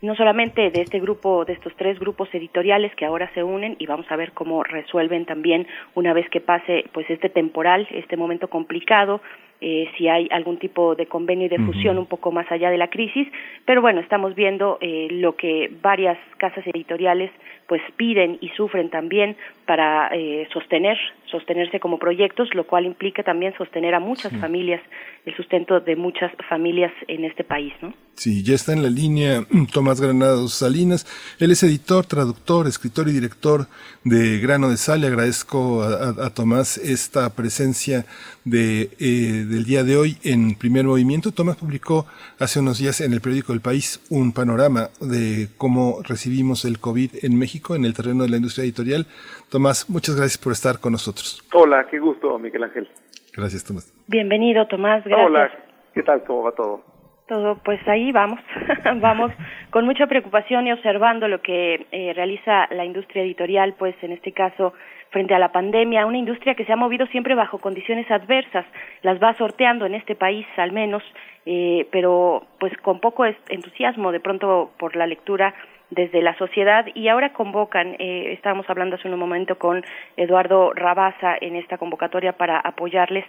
no 0.00 0.14
solamente 0.14 0.70
de 0.70 0.82
este 0.82 1.00
grupo, 1.00 1.44
de 1.44 1.54
estos 1.54 1.74
tres 1.76 1.98
grupos 1.98 2.32
editoriales 2.32 2.94
que 2.94 3.04
ahora 3.04 3.30
se 3.34 3.42
unen 3.42 3.76
y 3.78 3.86
vamos 3.86 4.06
a 4.10 4.16
ver 4.16 4.32
cómo 4.32 4.62
resuelven 4.62 5.24
también 5.24 5.66
una 5.94 6.12
vez 6.12 6.28
que 6.28 6.40
pase 6.40 6.84
pues 6.92 7.08
este 7.10 7.28
temporal, 7.28 7.88
este 7.90 8.16
momento 8.16 8.48
complicado, 8.48 9.20
eh, 9.60 9.90
si 9.96 10.08
hay 10.08 10.28
algún 10.30 10.58
tipo 10.58 10.94
de 10.94 11.06
convenio 11.06 11.46
y 11.46 11.48
de 11.48 11.58
fusión 11.58 11.98
un 11.98 12.06
poco 12.06 12.30
más 12.30 12.50
allá 12.50 12.70
de 12.70 12.78
la 12.78 12.88
crisis, 12.88 13.26
pero 13.64 13.82
bueno, 13.82 14.00
estamos 14.00 14.34
viendo 14.34 14.78
eh, 14.80 15.08
lo 15.10 15.34
que 15.34 15.70
varias 15.82 16.18
casas 16.38 16.66
editoriales 16.66 17.30
pues 17.68 17.82
piden 17.96 18.38
y 18.40 18.48
sufren 18.50 18.88
también 18.88 19.36
para 19.66 20.08
eh, 20.14 20.48
sostener, 20.52 20.96
sostenerse 21.30 21.78
como 21.78 21.98
proyectos, 21.98 22.48
lo 22.54 22.66
cual 22.66 22.86
implica 22.86 23.22
también 23.22 23.52
sostener 23.58 23.94
a 23.94 24.00
muchas 24.00 24.32
familias, 24.40 24.80
el 25.26 25.36
sustento 25.36 25.78
de 25.80 25.94
muchas 25.94 26.32
familias 26.48 26.92
en 27.06 27.26
este 27.26 27.44
país, 27.44 27.74
¿no? 27.82 27.92
Sí, 28.14 28.42
ya 28.42 28.54
está 28.54 28.72
en 28.72 28.82
la 28.82 28.90
línea 28.90 29.44
Tomás 29.72 30.00
Granados 30.00 30.54
Salinas. 30.54 31.06
Él 31.38 31.52
es 31.52 31.62
editor, 31.62 32.06
traductor, 32.06 32.66
escritor 32.66 33.08
y 33.08 33.12
director 33.12 33.66
de 34.02 34.40
Grano 34.40 34.70
de 34.70 34.76
Sal. 34.76 35.02
Le 35.02 35.06
agradezco 35.06 35.82
a, 35.84 36.30
Tomás 36.30 36.78
esta 36.78 37.34
presencia 37.36 38.06
de, 38.44 38.90
eh, 38.98 39.44
del 39.46 39.64
día 39.64 39.84
de 39.84 39.96
hoy 39.96 40.16
en 40.24 40.56
Primer 40.56 40.86
Movimiento. 40.86 41.30
Tomás 41.30 41.56
publicó 41.56 42.06
hace 42.40 42.58
unos 42.58 42.78
días 42.78 43.00
en 43.02 43.12
el 43.12 43.20
periódico 43.20 43.52
El 43.52 43.60
País 43.60 44.00
un 44.08 44.32
panorama 44.32 44.88
de 45.00 45.48
cómo 45.58 46.02
recibimos 46.28 46.66
el 46.66 46.78
COVID 46.78 47.24
en 47.24 47.38
México 47.38 47.74
en 47.74 47.86
el 47.86 47.94
terreno 47.94 48.22
de 48.24 48.28
la 48.28 48.36
industria 48.36 48.64
editorial. 48.64 49.06
Tomás, 49.50 49.88
muchas 49.88 50.14
gracias 50.14 50.36
por 50.36 50.52
estar 50.52 50.78
con 50.78 50.92
nosotros. 50.92 51.42
Hola, 51.54 51.86
qué 51.90 51.98
gusto, 51.98 52.38
Miguel 52.38 52.64
Ángel. 52.64 52.86
Gracias, 53.34 53.64
Tomás. 53.64 53.90
Bienvenido, 54.08 54.66
Tomás. 54.66 55.02
Gracias. 55.04 55.26
Hola, 55.26 55.50
¿qué 55.94 56.02
tal? 56.02 56.22
¿Cómo 56.24 56.42
va 56.42 56.52
todo? 56.52 56.82
Todo, 57.28 57.56
pues 57.64 57.80
ahí 57.88 58.12
vamos, 58.12 58.40
vamos 59.00 59.32
con 59.70 59.86
mucha 59.86 60.06
preocupación 60.06 60.66
y 60.66 60.72
observando 60.72 61.28
lo 61.28 61.40
que 61.40 61.86
eh, 61.92 62.12
realiza 62.14 62.66
la 62.74 62.84
industria 62.84 63.22
editorial, 63.22 63.74
pues 63.78 63.94
en 64.02 64.12
este 64.12 64.32
caso 64.32 64.74
frente 65.10 65.34
a 65.34 65.38
la 65.38 65.50
pandemia, 65.50 66.04
una 66.04 66.18
industria 66.18 66.54
que 66.54 66.66
se 66.66 66.72
ha 66.72 66.76
movido 66.76 67.06
siempre 67.06 67.34
bajo 67.34 67.58
condiciones 67.58 68.10
adversas, 68.10 68.66
las 69.00 69.22
va 69.22 69.34
sorteando 69.38 69.86
en 69.86 69.94
este 69.94 70.14
país 70.14 70.46
al 70.58 70.72
menos, 70.72 71.02
eh, 71.46 71.86
pero 71.90 72.46
pues 72.60 72.76
con 72.82 73.00
poco 73.00 73.24
entusiasmo 73.48 74.12
de 74.12 74.20
pronto 74.20 74.72
por 74.78 74.96
la 74.96 75.06
lectura 75.06 75.54
desde 75.90 76.22
la 76.22 76.36
sociedad 76.36 76.86
y 76.94 77.08
ahora 77.08 77.32
convocan, 77.32 77.96
eh, 77.98 78.32
estábamos 78.32 78.68
hablando 78.68 78.96
hace 78.96 79.08
un 79.08 79.18
momento 79.18 79.58
con 79.58 79.84
Eduardo 80.16 80.72
Rabaza 80.74 81.36
en 81.40 81.56
esta 81.56 81.78
convocatoria 81.78 82.32
para 82.32 82.58
apoyarles. 82.60 83.24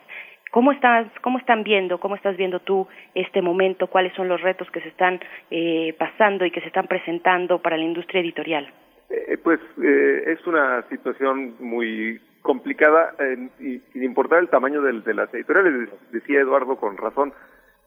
¿Cómo 0.52 0.72
estás, 0.72 1.08
cómo 1.22 1.38
están 1.38 1.64
viendo, 1.64 2.00
cómo 2.00 2.16
estás 2.16 2.36
viendo 2.36 2.60
tú 2.60 2.88
este 3.14 3.42
momento? 3.42 3.88
¿Cuáles 3.88 4.14
son 4.14 4.28
los 4.28 4.42
retos 4.42 4.70
que 4.72 4.82
se 4.82 4.90
están 4.90 5.20
eh, 5.52 5.94
pasando 5.98 6.44
y 6.44 6.52
que 6.52 6.62
se 6.62 6.68
están 6.68 6.88
presentando 6.88 7.62
para 7.62 7.78
la 7.78 7.84
industria 7.84 8.22
editorial? 8.22 8.68
Eh, 9.12 9.38
pues 9.44 9.60
eh, 9.82 10.24
es 10.28 10.46
una 10.48 10.82
situación 10.90 11.56
muy 11.60 12.20
complicada 12.42 13.14
y 13.60 13.80
sin 13.92 14.04
importar 14.04 14.40
el 14.40 14.50
tamaño 14.50 14.82
de, 14.82 15.02
de 15.02 15.14
las 15.14 15.32
editoriales. 15.34 15.90
Decía 16.12 16.40
Eduardo 16.40 16.78
con 16.78 16.98
razón 16.98 17.32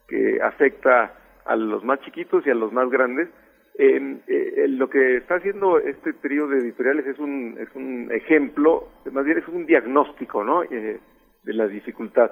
que 0.09 0.41
afecta 0.41 1.15
a 1.45 1.57
los 1.57 1.83
más 1.83 2.01
chiquitos 2.03 2.47
y 2.47 2.51
a 2.51 2.55
los 2.55 2.73
más 2.73 2.89
grandes 2.91 3.29
eh, 3.75 4.19
eh, 4.27 4.67
lo 4.69 4.91
que 4.91 5.17
está 5.17 5.37
haciendo 5.37 5.79
este 5.79 6.13
trío 6.15 6.47
de 6.47 6.59
editoriales 6.59 7.07
es 7.07 7.19
un, 7.19 7.57
es 7.59 7.69
un 7.75 8.11
ejemplo, 8.13 8.89
más 9.11 9.25
bien 9.25 9.39
es 9.39 9.49
un 9.49 9.65
diagnóstico, 9.65 10.45
¿no? 10.45 10.63
Eh, 10.65 11.01
de 11.43 11.53
la 11.55 11.67
dificultad 11.67 12.31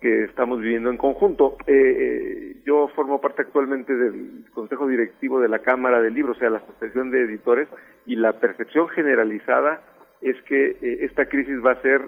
que 0.00 0.24
estamos 0.24 0.60
viviendo 0.60 0.90
en 0.90 0.96
conjunto. 0.96 1.56
Eh, 1.66 1.72
eh, 1.74 2.56
yo 2.64 2.88
formo 2.94 3.20
parte 3.20 3.42
actualmente 3.42 3.94
del 3.94 4.44
Consejo 4.52 4.86
Directivo 4.86 5.40
de 5.40 5.48
la 5.48 5.58
Cámara 5.58 6.00
del 6.00 6.14
Libro, 6.14 6.32
o 6.32 6.36
sea, 6.36 6.50
la 6.50 6.58
Asociación 6.58 7.10
de 7.10 7.22
Editores, 7.22 7.68
y 8.06 8.16
la 8.16 8.40
percepción 8.40 8.88
generalizada 8.88 9.82
es 10.22 10.40
que 10.42 10.76
esta 11.02 11.26
crisis 11.26 11.64
va 11.64 11.72
a 11.72 11.82
ser 11.82 12.00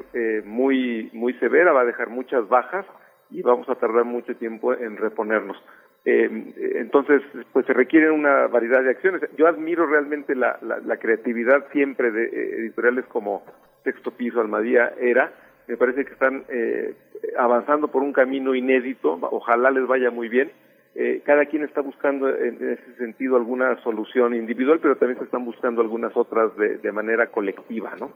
muy, 0.44 1.10
muy 1.12 1.34
severa, 1.34 1.72
va 1.72 1.82
a 1.82 1.84
dejar 1.84 2.08
muchas 2.08 2.48
bajas 2.48 2.84
y 3.30 3.42
vamos 3.42 3.68
a 3.68 3.76
tardar 3.76 4.04
mucho 4.04 4.34
tiempo 4.36 4.72
en 4.74 4.96
reponernos. 4.96 5.56
Eh, 6.04 6.54
entonces, 6.76 7.22
pues 7.52 7.66
se 7.66 7.72
requiere 7.72 8.10
una 8.10 8.46
variedad 8.46 8.82
de 8.82 8.90
acciones. 8.90 9.22
Yo 9.36 9.46
admiro 9.46 9.86
realmente 9.86 10.34
la, 10.34 10.58
la, 10.62 10.96
creatividad 10.96 11.66
siempre 11.72 12.10
de 12.10 12.24
eh, 12.24 12.56
editoriales 12.60 13.04
como 13.06 13.44
Texto 13.84 14.10
Piso, 14.10 14.40
Almadía, 14.40 14.94
Era. 14.98 15.32
Me 15.68 15.76
parece 15.76 16.04
que 16.04 16.12
están 16.12 16.44
eh, 16.48 16.94
avanzando 17.38 17.88
por 17.88 18.02
un 18.02 18.12
camino 18.12 18.54
inédito. 18.54 19.18
Ojalá 19.30 19.70
les 19.70 19.86
vaya 19.86 20.10
muy 20.10 20.28
bien. 20.28 20.50
Eh, 20.94 21.22
cada 21.24 21.46
quien 21.46 21.62
está 21.64 21.82
buscando 21.82 22.28
en, 22.28 22.56
ese 22.56 22.96
sentido 22.96 23.36
alguna 23.36 23.80
solución 23.82 24.34
individual, 24.34 24.80
pero 24.80 24.96
también 24.96 25.18
se 25.18 25.24
están 25.24 25.44
buscando 25.44 25.82
algunas 25.82 26.16
otras 26.16 26.50
de 26.56 26.92
manera 26.92 27.28
colectiva, 27.28 27.94
¿no? 28.00 28.10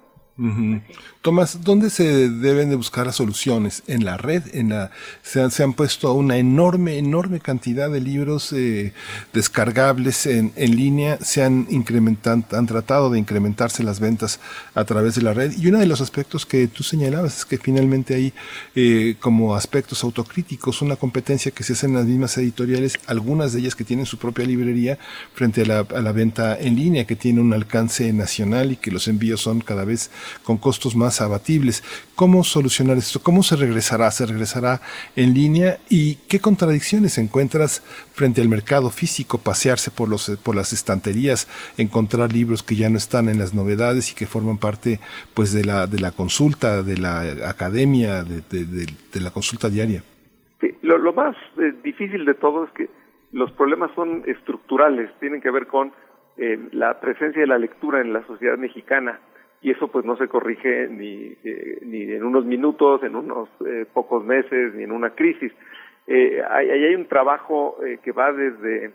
Tomás, 1.22 1.62
¿dónde 1.62 1.90
se 1.90 2.28
deben 2.28 2.68
de 2.68 2.74
buscar 2.74 3.06
las 3.06 3.14
soluciones? 3.14 3.84
En 3.86 4.04
la 4.04 4.16
red, 4.16 4.42
en 4.52 4.70
la 4.70 4.90
se 5.22 5.40
han, 5.40 5.52
se 5.52 5.62
han 5.62 5.74
puesto 5.74 6.12
una 6.12 6.38
enorme, 6.38 6.98
enorme 6.98 7.38
cantidad 7.38 7.88
de 7.88 8.00
libros 8.00 8.52
eh, 8.52 8.92
descargables 9.32 10.26
en, 10.26 10.52
en, 10.56 10.74
línea, 10.74 11.18
se 11.22 11.44
han 11.44 11.68
incrementado, 11.70 12.44
han 12.50 12.66
tratado 12.66 13.10
de 13.10 13.20
incrementarse 13.20 13.84
las 13.84 14.00
ventas 14.00 14.40
a 14.74 14.84
través 14.84 15.14
de 15.14 15.22
la 15.22 15.34
red. 15.34 15.52
Y 15.56 15.68
uno 15.68 15.78
de 15.78 15.86
los 15.86 16.00
aspectos 16.00 16.44
que 16.44 16.66
tú 16.66 16.82
señalabas 16.82 17.38
es 17.38 17.44
que 17.44 17.56
finalmente 17.56 18.16
hay 18.16 18.32
eh, 18.74 19.14
como 19.20 19.54
aspectos 19.54 20.02
autocríticos, 20.02 20.82
una 20.82 20.96
competencia 20.96 21.52
que 21.52 21.62
se 21.62 21.74
hace 21.74 21.86
en 21.86 21.94
las 21.94 22.06
mismas 22.06 22.36
editoriales, 22.38 22.98
algunas 23.06 23.52
de 23.52 23.60
ellas 23.60 23.76
que 23.76 23.84
tienen 23.84 24.06
su 24.06 24.18
propia 24.18 24.44
librería 24.46 24.98
frente 25.32 25.62
a 25.62 25.66
la, 25.66 25.78
a 25.78 26.00
la 26.00 26.10
venta 26.10 26.58
en 26.58 26.74
línea, 26.74 27.06
que 27.06 27.14
tiene 27.14 27.40
un 27.40 27.54
alcance 27.54 28.12
nacional 28.12 28.72
y 28.72 28.76
que 28.76 28.90
los 28.90 29.06
envíos 29.06 29.40
son 29.40 29.60
cada 29.60 29.84
vez 29.84 30.10
con 30.42 30.58
costos 30.58 30.96
más 30.96 31.20
abatibles. 31.20 31.82
¿Cómo 32.14 32.44
solucionar 32.44 32.96
esto? 32.96 33.20
¿Cómo 33.22 33.42
se 33.42 33.56
regresará? 33.56 34.10
¿Se 34.10 34.26
regresará 34.26 34.80
en 35.16 35.34
línea? 35.34 35.78
¿Y 35.88 36.16
qué 36.28 36.40
contradicciones 36.40 37.18
encuentras 37.18 37.80
frente 38.12 38.40
al 38.40 38.48
mercado 38.48 38.90
físico? 38.90 39.38
Pasearse 39.38 39.90
por, 39.90 40.08
los, 40.08 40.30
por 40.42 40.54
las 40.54 40.72
estanterías, 40.72 41.48
encontrar 41.76 42.32
libros 42.32 42.62
que 42.62 42.76
ya 42.76 42.88
no 42.90 42.96
están 42.96 43.28
en 43.28 43.38
las 43.38 43.54
novedades 43.54 44.12
y 44.12 44.14
que 44.14 44.26
forman 44.26 44.58
parte 44.58 45.00
pues, 45.34 45.52
de, 45.52 45.64
la, 45.64 45.86
de 45.86 46.00
la 46.00 46.12
consulta, 46.12 46.82
de 46.82 46.96
la 46.98 47.48
academia, 47.48 48.24
de, 48.24 49.20
la 49.20 49.30
consulta 49.30 49.68
diaria. 49.68 50.02
Lo 50.82 51.12
más 51.12 51.36
eh, 51.58 51.72
difícil 51.82 52.24
de 52.24 52.34
todo 52.34 52.64
es 52.64 52.70
que 52.72 52.88
los 53.32 53.50
problemas 53.52 53.90
son 53.94 54.22
estructurales, 54.26 55.10
tienen 55.20 55.40
que 55.40 55.50
ver 55.50 55.66
con 55.66 55.92
eh, 56.36 56.58
la 56.72 57.00
presencia 57.00 57.40
de 57.40 57.46
la 57.46 57.58
lectura 57.58 58.00
en 58.00 58.12
la 58.12 58.26
sociedad 58.26 58.56
mexicana 58.56 59.20
y 59.64 59.70
eso 59.70 59.88
pues 59.88 60.04
no 60.04 60.14
se 60.18 60.28
corrige 60.28 60.88
ni, 60.88 61.34
eh, 61.42 61.78
ni 61.80 62.02
en 62.02 62.22
unos 62.22 62.44
minutos, 62.44 63.02
en 63.02 63.16
unos 63.16 63.48
eh, 63.66 63.86
pocos 63.90 64.22
meses, 64.22 64.74
ni 64.74 64.82
en 64.82 64.92
una 64.92 65.14
crisis. 65.14 65.50
Eh, 66.06 66.42
hay, 66.50 66.68
hay 66.68 66.94
un 66.94 67.06
trabajo 67.06 67.78
que 68.02 68.12
va 68.12 68.30
desde 68.30 68.92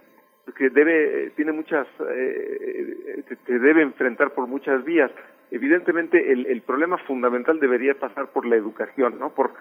que 0.55 0.69
debe 0.69 1.31
tiene 1.35 1.53
muchas 1.53 1.87
se 1.97 3.59
debe 3.59 3.81
enfrentar 3.81 4.31
por 4.35 4.45
muchas 4.45 4.83
vías. 4.83 5.09
Evidentemente 5.49 6.31
el, 6.31 6.45
el 6.45 6.61
problema 6.61 6.99
fundamental 6.99 7.59
debería 7.59 7.95
pasar 7.95 8.27
por 8.27 8.45
la 8.45 8.55
educación, 8.55 9.17
no, 9.17 9.33
por 9.33 9.51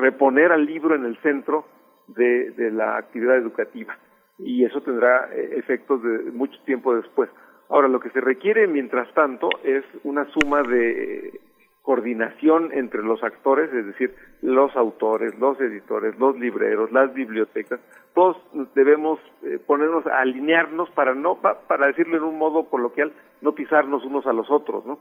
reponer 0.00 0.52
al 0.52 0.64
libro 0.64 0.94
en 0.94 1.04
el 1.04 1.18
centro 1.18 1.66
de, 2.06 2.50
de 2.52 2.70
la 2.70 2.96
actividad 2.96 3.36
educativa 3.36 3.94
y 4.38 4.64
eso 4.64 4.80
tendrá 4.80 5.28
efectos 5.34 6.02
de 6.02 6.30
mucho 6.32 6.58
tiempo 6.64 6.94
después. 6.96 7.28
Ahora, 7.68 7.88
lo 7.88 8.00
que 8.00 8.10
se 8.10 8.20
requiere, 8.20 8.66
mientras 8.66 9.12
tanto, 9.14 9.48
es 9.64 9.84
una 10.04 10.26
suma 10.26 10.62
de 10.62 11.40
coordinación 11.82 12.72
entre 12.72 13.02
los 13.02 13.22
actores, 13.22 13.72
es 13.72 13.86
decir, 13.86 14.12
los 14.42 14.74
autores, 14.76 15.38
los 15.38 15.60
editores, 15.60 16.18
los 16.18 16.36
libreros, 16.38 16.90
las 16.90 17.14
bibliotecas, 17.14 17.78
todos 18.12 18.36
debemos 18.74 19.20
eh, 19.44 19.60
ponernos 19.64 20.04
a 20.06 20.20
alinearnos 20.20 20.90
para 20.90 21.14
no, 21.14 21.38
para 21.40 21.86
decirlo 21.86 22.16
en 22.16 22.24
un 22.24 22.38
modo 22.38 22.64
coloquial, 22.64 23.12
no 23.40 23.54
pisarnos 23.54 24.04
unos 24.04 24.26
a 24.26 24.32
los 24.32 24.50
otros, 24.50 24.84
¿no? 24.84 24.98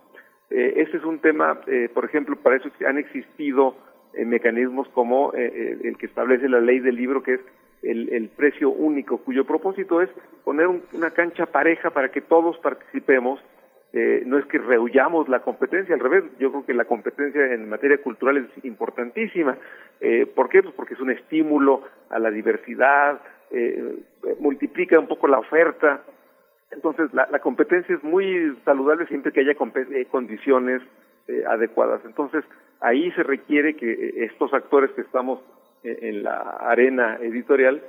Eh, 0.51 0.73
ese 0.77 0.97
es 0.97 1.03
un 1.03 1.19
tema, 1.19 1.59
eh, 1.65 1.89
por 1.91 2.05
ejemplo, 2.05 2.35
para 2.35 2.57
eso 2.57 2.69
han 2.87 2.99
existido 2.99 3.75
mecanismos 4.13 4.87
como 4.89 5.33
el 5.33 5.97
que 5.97 6.05
establece 6.05 6.47
la 6.47 6.61
ley 6.61 6.79
del 6.79 6.95
libro, 6.95 7.21
que 7.21 7.33
es 7.33 7.41
el, 7.91 8.29
precio 8.35 8.69
único, 8.69 9.17
cuyo 9.19 9.45
propósito 9.45 10.01
es 10.01 10.09
poner 10.43 10.67
una 10.67 11.11
cancha 11.11 11.45
pareja 11.45 11.91
para 11.91 12.09
que 12.09 12.21
todos 12.21 12.57
participemos 12.59 13.39
eh, 13.97 14.23
no 14.25 14.37
es 14.37 14.45
que 14.47 14.57
rehuyamos 14.57 15.29
la 15.29 15.39
competencia, 15.39 15.95
al 15.95 16.01
revés, 16.01 16.25
yo 16.37 16.51
creo 16.51 16.65
que 16.65 16.73
la 16.73 16.83
competencia 16.83 17.53
en 17.53 17.69
materia 17.69 17.97
cultural 17.99 18.35
es 18.35 18.65
importantísima. 18.65 19.57
Eh, 20.01 20.25
¿Por 20.25 20.49
qué? 20.49 20.61
Pues 20.61 20.75
porque 20.75 20.95
es 20.95 20.99
un 20.99 21.11
estímulo 21.11 21.81
a 22.09 22.19
la 22.19 22.29
diversidad, 22.29 23.21
eh, 23.51 23.95
multiplica 24.39 24.99
un 24.99 25.07
poco 25.07 25.29
la 25.29 25.39
oferta. 25.39 26.01
Entonces, 26.71 27.13
la, 27.13 27.29
la, 27.31 27.39
competencia 27.39 27.95
es 27.95 28.03
muy 28.03 28.57
saludable 28.65 29.07
siempre 29.07 29.31
que 29.31 29.39
haya 29.39 29.55
condiciones 29.55 30.81
adecuadas. 31.47 32.01
Entonces, 32.03 32.43
ahí 32.81 33.11
se 33.11 33.23
requiere 33.23 33.77
que 33.77 34.25
estos 34.25 34.53
actores 34.53 34.91
que 34.91 35.01
estamos 35.01 35.39
en 35.85 36.23
la 36.23 36.39
arena 36.59 37.17
editorial, 37.21 37.81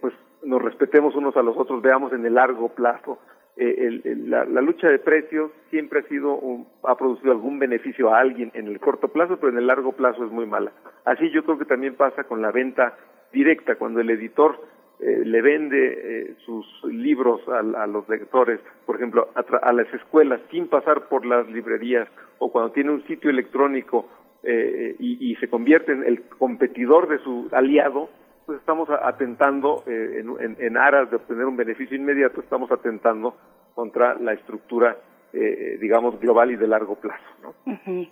pues 0.00 0.14
nos 0.42 0.62
respetemos 0.62 1.14
unos 1.14 1.36
a 1.36 1.42
los 1.42 1.56
otros, 1.56 1.82
veamos 1.82 2.12
en 2.12 2.26
el 2.26 2.34
largo 2.34 2.68
plazo 2.70 3.18
eh, 3.62 4.00
la, 4.26 4.44
lucha 4.62 4.88
de 4.88 4.98
precios 4.98 5.50
siempre 5.68 6.00
ha 6.00 6.08
sido 6.08 6.40
ha 6.84 6.96
producido 6.96 7.32
algún 7.32 7.58
beneficio 7.58 8.10
a 8.10 8.18
alguien 8.18 8.50
en 8.54 8.68
el 8.68 8.80
corto 8.80 9.08
plazo, 9.08 9.36
pero 9.36 9.52
en 9.52 9.58
el 9.58 9.66
largo 9.66 9.92
plazo 9.92 10.24
es 10.24 10.30
muy 10.30 10.46
mala. 10.46 10.72
Así 11.04 11.30
yo 11.30 11.44
creo 11.44 11.58
que 11.58 11.66
también 11.66 11.94
pasa 11.94 12.24
con 12.24 12.40
la 12.40 12.52
venta 12.52 12.96
directa, 13.32 13.74
cuando 13.74 14.00
el 14.00 14.08
editor 14.08 14.58
eh, 15.00 15.22
le 15.26 15.42
vende 15.42 15.76
eh, 15.92 16.34
sus 16.46 16.66
libros 16.84 17.42
a, 17.48 17.86
los 17.86 18.08
lectores, 18.08 18.60
por 18.86 18.96
ejemplo, 18.96 19.28
a, 19.34 19.72
las 19.74 19.92
escuelas 19.92 20.40
sin 20.50 20.68
pasar 20.68 21.08
por 21.08 21.26
las 21.26 21.46
librerías, 21.48 22.08
o 22.38 22.50
cuando 22.50 22.72
tiene 22.72 22.92
un 22.92 23.06
sitio 23.06 23.28
electrónico 23.28 24.08
y, 24.42 25.30
y 25.30 25.36
se 25.36 25.48
convierte 25.48 25.92
en 25.92 26.04
el 26.04 26.22
competidor 26.22 27.08
de 27.08 27.18
su 27.18 27.48
aliado, 27.52 28.08
pues 28.50 28.58
estamos 28.58 28.88
atentando 28.90 29.84
eh, 29.86 30.24
en, 30.58 30.76
aras 30.76 31.08
de 31.08 31.14
obtener 31.14 31.44
un 31.44 31.56
beneficio 31.56 31.96
inmediato, 31.96 32.40
estamos 32.40 32.68
atentando 32.72 33.36
contra 33.76 34.14
la 34.14 34.32
estructura 34.32 34.96
eh, 35.32 35.78
digamos, 35.80 36.18
global 36.20 36.50
y 36.50 36.56
de 36.56 36.66
largo 36.66 36.96
plazo. 36.96 37.22
¿no? 37.42 37.54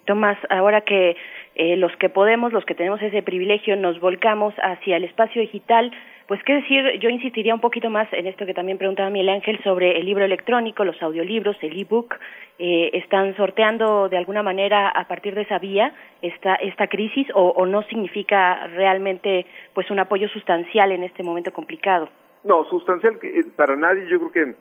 Tomás, 0.05 0.39
ahora 0.51 0.83
que 0.83 1.17
eh, 1.55 1.77
los 1.77 1.95
que 1.97 2.09
podemos, 2.09 2.53
los 2.53 2.65
que 2.65 2.75
tenemos 2.75 3.03
ese 3.03 3.23
privilegio, 3.23 3.77
nos 3.77 4.01
volcamos 4.01 4.55
hacia 4.63 4.97
el 4.97 5.05
espacio 5.05 5.43
digital, 5.43 5.91
pues 6.29 6.43
qué 6.45 6.55
decir, 6.55 7.01
yo 7.01 7.09
insistiría 7.09 7.55
un 7.55 7.61
poquito 7.61 7.89
más 7.91 8.07
en 8.13 8.27
esto 8.27 8.45
que 8.45 8.55
también 8.55 8.79
preguntaba 8.79 9.09
Miguel 9.09 9.31
Ángel 9.31 9.59
sobre 9.65 9.99
el 9.99 10.05
libro 10.05 10.25
electrónico, 10.25 10.85
los 10.85 11.03
audiolibros, 11.03 11.57
el 11.63 11.81
ebook, 11.81 12.15
eh, 12.59 12.91
están 12.93 13.35
sorteando 13.37 14.09
de 14.09 14.19
alguna 14.19 14.43
manera 14.43 14.89
a 14.89 15.09
partir 15.09 15.35
de 15.35 15.43
esa 15.43 15.59
vía 15.59 15.95
esta 16.21 16.57
esta 16.57 16.89
crisis 16.89 17.29
o, 17.33 17.51
o 17.51 17.67
no 17.67 17.83
significa 17.85 18.67
realmente 18.67 19.47
pues 19.75 19.91
un 19.91 20.01
apoyo 20.01 20.29
sustancial 20.29 20.93
en 20.93 21.05
este 21.05 21.23
momento 21.23 21.53
complicado. 21.53 22.09
No, 22.45 22.65
sustancial 22.65 23.19
eh, 23.23 23.45
para 23.57 23.77
nadie. 23.77 24.07
Yo 24.09 24.19
creo 24.19 24.33
que 24.33 24.55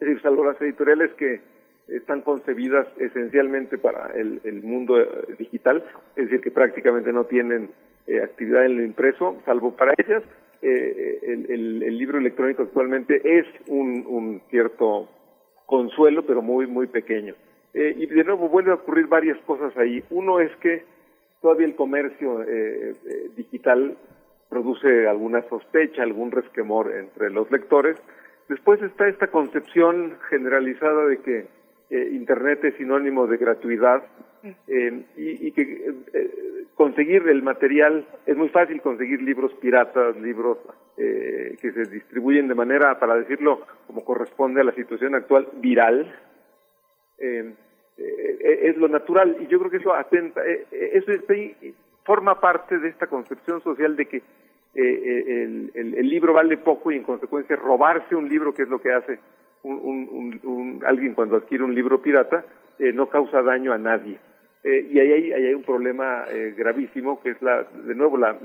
es 0.00 0.22
salvo 0.22 0.44
las 0.44 0.60
editoriales 0.60 1.12
que 1.14 1.40
están 1.88 2.22
concebidas 2.22 2.86
esencialmente 2.98 3.78
para 3.78 4.12
el, 4.14 4.40
el 4.44 4.62
mundo 4.62 5.00
eh, 5.00 5.06
digital, 5.38 5.84
es 6.16 6.24
decir, 6.24 6.40
que 6.40 6.50
prácticamente 6.50 7.12
no 7.12 7.24
tienen 7.24 7.70
actividad 8.22 8.64
en 8.64 8.78
el 8.78 8.84
impreso, 8.86 9.42
salvo 9.44 9.74
para 9.74 9.92
ellas, 9.98 10.22
eh, 10.62 11.20
el, 11.22 11.82
el, 11.82 11.98
libro 11.98 12.18
electrónico 12.18 12.62
actualmente 12.62 13.20
es 13.24 13.46
un, 13.68 14.40
cierto 14.50 15.08
consuelo, 15.66 16.24
pero 16.24 16.42
muy, 16.42 16.66
muy 16.66 16.86
pequeño. 16.86 17.34
Eh, 17.74 17.94
y 17.98 18.06
de 18.06 18.24
nuevo 18.24 18.48
vuelve 18.48 18.70
a 18.70 18.74
ocurrir 18.74 19.06
varias 19.06 19.38
cosas 19.44 19.76
ahí. 19.76 20.02
Uno 20.10 20.40
es 20.40 20.54
que 20.56 20.84
todavía 21.42 21.66
el 21.66 21.76
comercio 21.76 22.42
eh, 22.42 22.94
eh, 23.04 23.30
digital 23.36 23.96
produce 24.48 25.06
alguna 25.06 25.42
sospecha, 25.48 26.02
algún 26.02 26.30
resquemor 26.30 26.92
entre 26.94 27.30
los 27.30 27.50
lectores. 27.50 27.96
Después 28.48 28.80
está 28.82 29.08
esta 29.08 29.26
concepción 29.26 30.16
generalizada 30.30 31.06
de 31.06 31.18
que 31.18 31.46
eh, 31.88 32.08
Internet 32.12 32.64
es 32.64 32.74
sinónimo 32.74 33.28
de 33.28 33.36
gratuidad 33.36 34.02
eh, 34.66 35.04
y, 35.16 35.52
que 35.52 35.94
eh, 36.12 36.64
conseguir 36.74 37.28
el 37.28 37.42
material, 37.42 38.04
es 38.26 38.36
muy 38.36 38.48
fácil 38.48 38.80
conseguir 38.80 39.22
libros 39.22 39.52
piratas, 39.54 40.16
libros 40.16 40.58
que 40.96 41.72
se 41.72 41.84
distribuyen 41.90 42.48
de 42.48 42.54
manera, 42.54 42.98
para 42.98 43.16
decirlo 43.16 43.60
como 43.86 44.02
corresponde 44.02 44.62
a 44.62 44.64
la 44.64 44.72
situación 44.72 45.14
actual, 45.14 45.46
viral. 45.60 46.10
es 47.18 48.76
lo 48.78 48.88
natural 48.88 49.36
y 49.40 49.46
yo 49.46 49.58
creo 49.58 49.70
que 49.70 49.76
eso 49.76 49.92
atenta, 49.92 50.42
eso 50.44 51.12
forma 52.02 52.40
parte 52.40 52.78
de 52.78 52.88
esta 52.88 53.08
concepción 53.08 53.62
social 53.62 53.94
de 53.94 54.06
que 54.06 54.22
el, 54.74 55.70
el 55.74 56.08
libro 56.08 56.32
vale 56.32 56.56
poco 56.56 56.90
y 56.90 56.96
en 56.96 57.02
consecuencia 57.02 57.56
robarse 57.56 58.16
un 58.16 58.28
libro, 58.28 58.54
que 58.54 58.62
es 58.62 58.68
lo 58.68 58.80
que 58.80 58.92
hace 58.92 59.18
un, 59.62 60.40
un, 60.42 60.82
alguien 60.86 61.14
cuando 61.14 61.36
adquiere 61.36 61.64
un 61.64 61.74
libro 61.74 62.00
pirata 62.00 62.44
eh, 62.78 62.92
no 62.92 63.08
causa 63.08 63.42
daño 63.42 63.72
a 63.72 63.78
nadie. 63.78 64.18
Eh, 64.62 64.88
y 64.90 64.98
ahí 64.98 65.12
hay, 65.12 65.32
hay, 65.32 65.54
un 65.54 65.62
problema 65.62 66.24
eh, 66.30 66.54
gravísimo 66.56 67.20
que 67.22 67.30
es 67.30 67.42
la, 67.42 67.62
de 67.62 67.94
nuevo 67.94 68.16
la 68.16 68.36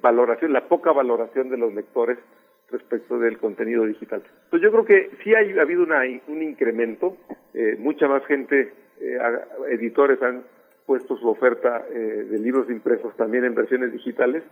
valoración, 0.00 0.52
la 0.52 0.68
poca 0.68 0.92
valoración 0.92 1.48
de 1.48 1.56
los 1.56 1.74
lectores 1.74 2.18
respecto 2.70 3.18
del 3.18 3.38
contenido 3.38 3.84
digital. 3.84 4.22
Entonces 4.44 4.62
yo 4.62 4.70
creo 4.70 4.84
que 4.84 5.10
sí 5.22 5.34
ha 5.34 5.62
habido 5.62 5.82
una, 5.82 6.02
un 6.28 6.42
incremento, 6.42 7.16
mucha 7.78 8.08
más 8.08 8.24
gente, 8.24 8.72
editores 9.68 10.22
han 10.22 10.42
puesto 10.86 11.16
su 11.16 11.28
oferta 11.28 11.84
de 11.88 12.38
libros 12.38 12.68
impresos 12.70 13.14
también 13.16 13.44
en 13.44 13.54
versiones 13.54 13.92
digitales 13.92 14.42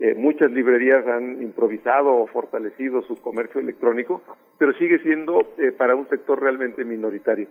eh, 0.00 0.14
muchas 0.14 0.52
librerías 0.52 1.04
han 1.08 1.42
improvisado 1.42 2.14
o 2.14 2.26
fortalecido 2.28 3.02
su 3.02 3.16
comercio 3.16 3.60
electrónico, 3.60 4.22
pero 4.56 4.72
sigue 4.74 5.00
siendo 5.00 5.54
eh, 5.58 5.72
para 5.72 5.96
un 5.96 6.08
sector 6.08 6.40
realmente 6.40 6.84
minoritario. 6.84 7.48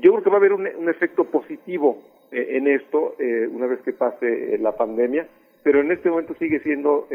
yo 0.00 0.12
creo 0.12 0.22
que 0.22 0.30
va 0.30 0.36
a 0.36 0.38
haber 0.38 0.52
un, 0.52 0.88
efecto 0.88 1.24
positivo 1.24 2.00
eh, 2.30 2.56
en 2.56 2.68
esto 2.68 3.16
una 3.50 3.66
vez 3.66 3.80
que 3.80 3.92
pase 3.92 4.56
la 4.58 4.76
pandemia, 4.76 5.26
pero 5.64 5.80
en 5.80 5.90
este 5.90 6.08
momento 6.08 6.34
sigue 6.34 6.60
siendo 6.60 7.08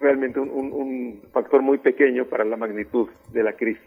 realmente 0.00 0.40
un, 0.40 1.20
factor 1.32 1.60
muy 1.60 1.76
pequeño 1.76 2.24
para 2.24 2.44
la 2.44 2.56
magnitud 2.56 3.08
de 3.32 3.42
la 3.42 3.52
crisis. 3.52 3.84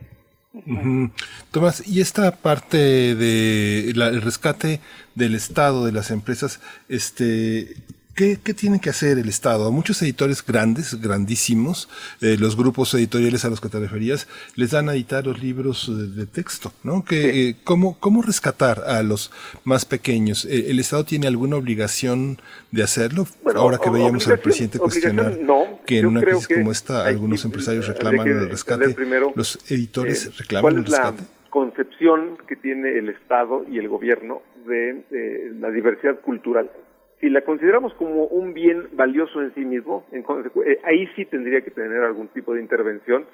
Tomás, 1.52 1.88
y 1.88 2.02
esta 2.02 2.32
parte 2.32 3.16
del 3.16 4.22
rescate 4.22 4.82
del 5.16 5.36
Estado, 5.36 5.86
de 5.86 5.92
las 5.92 6.10
empresas, 6.10 6.60
este, 6.88 7.76
¿Qué, 8.20 8.36
tiene 8.54 8.82
que 8.82 8.90
hacer 8.90 9.18
el 9.18 9.30
Estado? 9.30 9.72
muchos 9.72 10.02
editores 10.02 10.46
grandes, 10.46 11.02
grandísimos, 11.02 11.88
eh, 12.20 12.36
los 12.38 12.58
grupos 12.58 12.94
editoriales 12.94 13.46
a 13.46 13.50
los 13.50 13.62
que 13.62 13.70
te 13.70 13.80
referías, 13.80 14.28
les 14.58 14.72
dan 14.72 14.90
a 14.90 14.94
editar 14.94 15.26
los 15.26 15.42
libros 15.42 15.90
de, 16.18 16.26
texto, 16.26 16.74
¿no? 16.84 17.06
Que, 17.06 17.48
eh, 17.48 17.56
¿cómo, 17.64 17.98
¿Cómo 18.02 18.22
rescatar 18.22 18.80
a 18.86 19.04
los 19.04 19.32
más 19.64 19.86
pequeños? 19.86 20.44
Eh, 20.44 20.70
¿El 20.70 20.82
Estado 20.82 21.06
tiene 21.06 21.28
alguna 21.28 21.56
obligación 21.56 22.42
de 22.72 22.84
hacerlo? 22.84 23.26
Ahora 23.56 23.78
que 23.78 23.90
veíamos 23.90 24.28
al 24.28 24.40
presidente 24.40 24.80
cuestionar 24.80 25.40
que 25.86 26.00
en 26.00 26.08
una 26.08 26.20
crisis 26.20 26.50
como 26.50 26.74
esta 26.74 27.06
algunos 27.06 27.46
empresarios 27.46 27.88
reclaman 27.88 28.28
el 28.28 28.50
rescate, 28.50 28.98
los 29.34 29.60
editores 29.72 30.38
reclaman 30.38 30.76
el 30.76 30.86
rescate. 30.86 31.22
La 31.22 31.50
concepción 31.50 32.38
que 32.50 32.58
tiene 32.58 32.98
el 32.98 33.08
Estado 33.08 33.66
y 33.72 33.78
el 33.78 33.88
gobierno 33.88 34.42
de 34.68 35.54
la 35.58 35.72
diversidad 35.72 36.20
cultural 36.20 36.70
si 37.20 37.30
la 37.30 37.42
consideramos 37.42 37.94
como 37.96 38.26
un 38.26 38.54
bien 38.54 38.90
valioso 38.94 39.42
en 39.42 39.54
sí 39.54 39.66
mismo, 39.66 40.06
eh, 40.12 40.80
ahí 40.84 41.08
sí 41.16 41.26
tendría 41.26 41.62
que 41.62 41.72
tener 41.72 42.04
algún 42.04 42.30
tipo 42.30 42.54
de 42.54 42.62
intervención. 42.62 43.26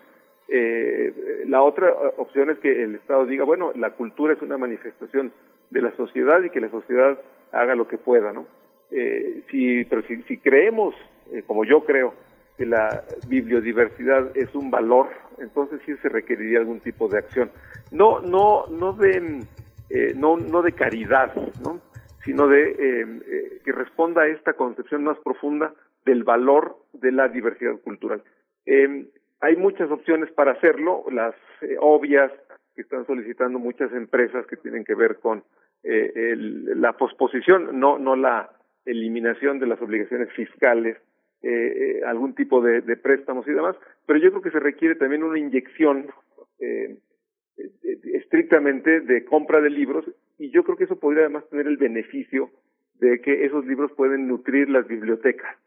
Eh, 0.48 1.44
la 1.48 1.62
otra 1.62 1.92
opción 2.18 2.50
es 2.50 2.60
que 2.60 2.84
el 2.84 2.96
Estado 2.96 3.26
diga, 3.26 3.46
bueno, 3.46 3.72
la 3.76 3.92
cultura 3.92 4.34
es 4.34 4.42
una 4.42 4.58
manifestación 4.58 5.32
de 5.70 5.82
la 5.82 5.96
sociedad 5.96 6.42
y 6.44 6.50
que 6.50 6.62
la 6.62 6.70
sociedad 6.70 7.20
haga 7.52 7.76
lo 7.76 7.88
que 7.88 7.98
pueda, 7.98 8.34
¿no? 8.34 8.46
Eh, 8.92 9.44
si, 9.50 9.84
pero 9.86 10.02
si, 10.04 10.22
si 10.24 10.38
creemos, 10.38 10.96
eh, 11.32 11.44
como 11.46 11.66
yo 11.66 11.84
creo, 11.84 12.14
que 12.58 12.66
la 12.66 13.04
bibliodiversidad 13.28 14.36
es 14.36 14.54
un 14.56 14.72
valor, 14.72 15.10
entonces 15.40 15.82
sí 15.86 15.94
se 16.02 16.10
requeriría 16.10 16.60
algún 16.60 16.80
tipo 16.80 17.08
de 17.08 17.18
acción. 17.18 17.52
No, 17.92 18.22
no, 18.22 18.68
no 18.68 18.94
de, 18.94 19.42
eh, 19.90 20.14
no, 20.16 20.38
no 20.38 20.62
de 20.62 20.72
caridad, 20.72 21.36
¿no? 21.64 21.82
Sino 22.26 22.48
de 22.48 22.72
eh, 22.72 22.76
eh, 23.28 23.62
que 23.64 23.72
responda 23.72 24.24
a 24.24 24.28
esta 24.28 24.54
concepción 24.54 25.04
más 25.04 25.18
profunda 25.20 25.74
del 26.06 26.24
valor 26.24 26.78
de 26.94 27.12
la 27.12 27.30
diversidad 27.30 27.80
cultural. 27.82 28.24
Eh, 28.66 29.06
hay 29.42 29.56
muchas 29.56 29.92
opciones 29.92 30.32
para 30.32 30.54
hacerlo, 30.54 31.06
las 31.12 31.36
obvias 31.80 32.32
que 32.76 32.82
están 32.82 33.06
solicitando 33.06 33.60
muchas 33.60 33.94
empresas 33.94 34.46
que 34.48 34.58
tienen 34.58 34.84
que 34.84 34.96
ver 34.96 35.18
con 35.20 35.44
la 35.84 36.94
posposición, 36.94 37.80
no, 37.80 38.00
no 38.00 38.16
la 38.16 38.50
eliminación 38.86 39.60
de 39.60 39.68
las 39.68 39.80
obligaciones 39.80 40.32
fiscales, 40.34 40.98
algún 42.08 42.34
tipo 42.34 42.60
de, 42.60 42.82
de, 42.82 42.98
préstamos 42.98 43.48
y 43.48 43.52
demás, 43.52 43.76
pero 44.08 44.18
yo 44.18 44.32
creo 44.32 44.42
que 44.42 44.50
se 44.50 44.60
requiere 44.60 44.96
también 44.96 45.22
una 45.22 45.38
inyección 45.38 46.08
estrictamente 48.14 49.02
de 49.02 49.26
compra 49.26 49.62
de 49.62 49.70
libros 49.70 50.06
y 50.38 50.52
yo 50.52 50.64
creo 50.64 50.78
que 50.78 50.86
eso 50.86 51.00
podría 51.00 51.24
además 51.24 51.48
tener 51.50 51.68
el 51.68 51.78
beneficio 51.78 52.50
de 53.00 53.22
que 53.22 53.46
esos 53.46 53.66
libros 53.66 53.92
pueden 53.94 54.28
nutrir 54.28 54.70
las 54.70 54.88
bibliotecas. 54.88 55.58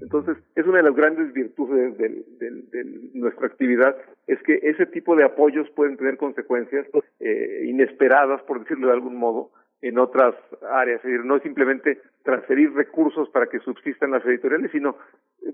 Entonces, 0.00 0.36
es 0.54 0.64
una 0.64 0.76
de 0.76 0.84
las 0.84 0.94
grandes 0.94 1.32
virtudes 1.32 1.98
de 1.98 3.10
nuestra 3.14 3.48
actividad, 3.48 3.96
es 4.28 4.40
que 4.44 4.60
ese 4.62 4.86
tipo 4.86 5.16
de 5.16 5.24
apoyos 5.24 5.68
pueden 5.70 5.96
tener 5.96 6.16
consecuencias 6.16 6.86
eh, 7.18 7.64
inesperadas, 7.66 8.42
por 8.42 8.60
decirlo 8.60 8.86
de 8.86 8.92
algún 8.92 9.16
modo, 9.16 9.50
en 9.80 9.98
otras 9.98 10.36
áreas. 10.70 11.00
Es 11.00 11.10
decir, 11.10 11.24
no 11.24 11.36
es 11.36 11.42
simplemente 11.42 12.00
transferir 12.22 12.72
recursos 12.72 13.28
para 13.30 13.48
que 13.48 13.58
subsistan 13.58 14.12
las 14.12 14.24
editoriales, 14.24 14.70
sino 14.70 14.96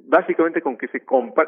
básicamente 0.04 0.60
con 0.60 0.76
que 0.76 0.88
se 0.88 1.02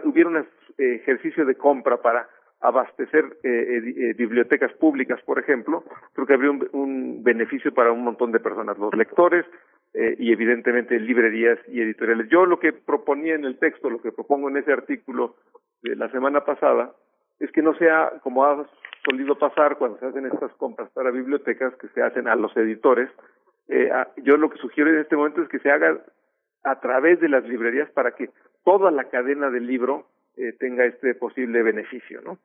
hubiera 0.04 0.30
un 0.30 0.38
eh, 0.38 0.44
ejercicio 0.78 1.44
de 1.44 1.56
compra 1.56 2.00
para 2.00 2.26
abastecer 2.60 3.24
eh, 3.42 3.82
eh, 3.96 4.14
bibliotecas 4.14 4.72
públicas, 4.74 5.20
por 5.22 5.38
ejemplo, 5.38 5.82
creo 6.12 6.26
que 6.26 6.34
habría 6.34 6.50
un, 6.50 7.22
beneficio 7.22 7.72
para 7.72 7.92
un 7.92 8.04
montón 8.04 8.32
de 8.32 8.40
personas, 8.40 8.78
los 8.78 8.94
lectores 8.94 9.46
eh, 9.94 10.16
y 10.18 10.32
evidentemente 10.32 10.98
librerías 10.98 11.58
y 11.68 11.80
editoriales. 11.80 12.28
Yo 12.28 12.46
lo 12.46 12.58
que 12.58 12.72
proponía 12.72 13.34
en 13.34 13.44
el 13.44 13.58
texto, 13.58 13.88
lo 13.88 14.00
que 14.00 14.12
propongo 14.12 14.48
en 14.48 14.58
ese 14.58 14.72
artículo 14.72 15.36
de 15.82 15.96
la 15.96 16.10
semana 16.10 16.44
pasada, 16.44 16.92
es 17.38 17.50
que 17.52 17.62
no 17.62 17.74
sea 17.74 18.12
como 18.22 18.44
ha 18.44 18.66
solido 19.04 19.38
pasar 19.38 19.78
cuando 19.78 19.98
se 19.98 20.06
hacen 20.06 20.26
estas 20.26 20.52
compras 20.54 20.90
para 20.90 21.10
bibliotecas 21.10 21.74
que 21.76 21.88
se 21.88 22.02
hacen 22.02 22.28
a 22.28 22.36
los 22.36 22.54
editores. 22.56 23.10
yo 24.18 24.36
lo 24.36 24.50
que 24.50 24.58
sugiero 24.58 24.90
en 24.90 24.98
este 24.98 25.16
momento 25.16 25.42
es 25.42 25.48
que 25.48 25.60
se 25.60 25.70
haga 25.70 25.98
a 26.64 26.80
través 26.80 27.20
de 27.20 27.30
las 27.30 27.44
librerías 27.44 27.90
para 27.92 28.12
que 28.12 28.28
toda 28.64 28.90
la 28.90 29.04
cadena 29.04 29.48
del 29.48 29.66
libro 29.66 30.06
tenga 30.58 30.84
este 30.84 31.14
posible 31.14 31.62
beneficio, 31.62 32.20
¿no? 32.22 32.38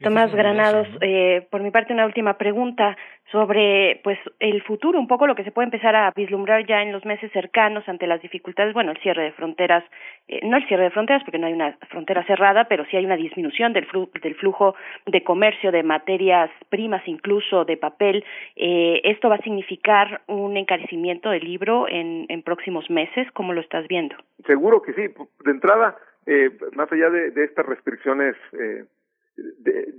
Tomás 0.00 0.34
Granados, 0.34 0.88
eh, 1.00 1.46
por 1.50 1.62
mi 1.62 1.70
parte 1.70 1.92
una 1.92 2.06
última 2.06 2.38
pregunta 2.38 2.96
sobre 3.30 4.00
pues 4.02 4.18
el 4.40 4.62
futuro, 4.62 4.98
un 4.98 5.06
poco 5.06 5.26
lo 5.26 5.34
que 5.34 5.44
se 5.44 5.50
puede 5.50 5.66
empezar 5.66 5.94
a 5.94 6.10
vislumbrar 6.12 6.66
ya 6.66 6.82
en 6.82 6.92
los 6.92 7.04
meses 7.04 7.30
cercanos 7.32 7.86
ante 7.86 8.06
las 8.06 8.22
dificultades, 8.22 8.72
bueno, 8.72 8.92
el 8.92 8.98
cierre 8.98 9.24
de 9.24 9.32
fronteras, 9.32 9.84
eh, 10.28 10.40
no 10.44 10.56
el 10.56 10.66
cierre 10.66 10.84
de 10.84 10.90
fronteras 10.90 11.22
porque 11.24 11.38
no 11.38 11.46
hay 11.46 11.52
una 11.52 11.76
frontera 11.90 12.24
cerrada, 12.24 12.64
pero 12.68 12.86
sí 12.86 12.96
hay 12.96 13.04
una 13.04 13.16
disminución 13.16 13.74
del, 13.74 13.86
del 14.22 14.34
flujo 14.36 14.74
de 15.06 15.22
comercio 15.22 15.72
de 15.72 15.82
materias 15.82 16.50
primas, 16.70 17.06
incluso 17.06 17.64
de 17.64 17.76
papel. 17.76 18.24
Eh, 18.56 19.02
¿Esto 19.04 19.28
va 19.28 19.34
a 19.34 19.42
significar 19.42 20.22
un 20.26 20.56
encarecimiento 20.56 21.30
del 21.30 21.44
libro 21.44 21.86
en, 21.86 22.24
en 22.28 22.42
próximos 22.42 22.88
meses? 22.88 23.30
¿Cómo 23.32 23.52
lo 23.52 23.60
estás 23.60 23.86
viendo? 23.88 24.16
Seguro 24.46 24.80
que 24.80 24.94
sí. 24.94 25.02
De 25.44 25.50
entrada, 25.50 25.96
eh, 26.26 26.50
más 26.74 26.90
allá 26.90 27.10
de, 27.10 27.30
de 27.30 27.44
estas 27.44 27.66
restricciones 27.66 28.36
eh, 28.52 28.84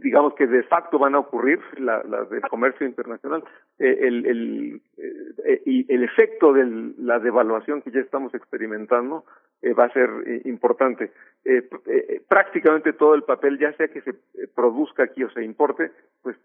digamos 0.01 0.33
que 0.33 0.47
de 0.47 0.63
facto 0.63 0.99
van 0.99 1.15
a 1.15 1.19
ocurrir 1.19 1.59
la 1.77 2.01
del 2.03 2.41
comercio 2.49 2.85
internacional 2.85 3.43
eh, 3.77 3.97
el, 4.01 4.25
el 4.25 4.81
eh, 4.97 5.61
y 5.65 5.93
el 5.93 6.03
efecto 6.03 6.53
de 6.53 6.93
la 6.97 7.19
devaluación 7.19 7.81
que 7.81 7.91
ya 7.91 7.99
estamos 7.99 8.33
experimentando 8.33 9.25
eh, 9.61 9.73
va 9.73 9.85
a 9.85 9.93
ser 9.93 10.09
importante. 10.45 11.11
Prácticamente 12.27 12.93
todo 12.93 13.15
el 13.15 13.23
papel 13.23 13.57
ya 13.59 13.73
sea 13.73 13.87
que 13.87 14.01
se 14.01 14.13
produzca 14.55 15.03
aquí 15.03 15.23
o 15.23 15.29
se 15.31 15.43
importe 15.43 15.91
pues 16.21 16.35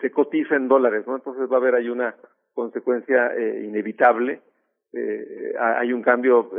se 0.00 0.10
cotiza 0.10 0.56
en 0.56 0.68
dólares 0.68 1.06
no 1.06 1.16
entonces 1.16 1.50
va 1.50 1.56
a 1.56 1.60
haber 1.60 1.74
ahí 1.74 1.88
una 1.88 2.14
consecuencia 2.52 3.32
inevitable. 3.62 4.40
Hay 5.58 5.92
un 5.92 6.02
cambio 6.02 6.50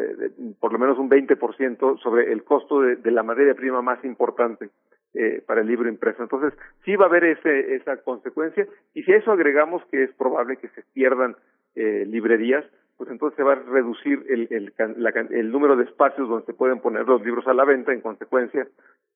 por 0.59 0.71
lo 0.71 0.79
menos 0.79 0.97
un 0.97 1.09
20% 1.09 1.99
sobre 2.01 2.31
el 2.31 2.43
costo 2.43 2.81
de 2.81 3.11
la 3.11 3.23
materia 3.23 3.53
prima 3.53 3.81
más 3.81 4.03
importante 4.05 4.69
eh, 5.13 5.43
para 5.45 5.61
el 5.61 5.67
libro 5.67 5.89
impreso. 5.89 6.23
Entonces, 6.23 6.53
sí 6.85 6.95
va 6.95 7.05
a 7.05 7.09
haber 7.09 7.23
ese, 7.25 7.75
esa 7.75 7.97
consecuencia 7.97 8.67
y 8.93 9.03
si 9.03 9.11
a 9.11 9.17
eso 9.17 9.31
agregamos 9.31 9.83
que 9.85 10.03
es 10.03 10.13
probable 10.13 10.57
que 10.57 10.69
se 10.69 10.83
pierdan 10.93 11.35
eh, 11.75 12.05
librerías, 12.07 12.65
pues 12.97 13.09
entonces 13.09 13.35
se 13.35 13.43
va 13.43 13.53
a 13.53 13.55
reducir 13.55 14.23
el, 14.29 14.47
el, 14.77 15.51
número 15.51 15.75
de 15.75 15.85
espacios 15.85 16.29
donde 16.29 16.45
se 16.45 16.53
pueden 16.53 16.81
poner 16.81 17.07
los 17.07 17.25
libros 17.25 17.47
a 17.47 17.53
la 17.53 17.65
venta, 17.65 17.93
en 17.93 18.01
consecuencia 18.01 18.67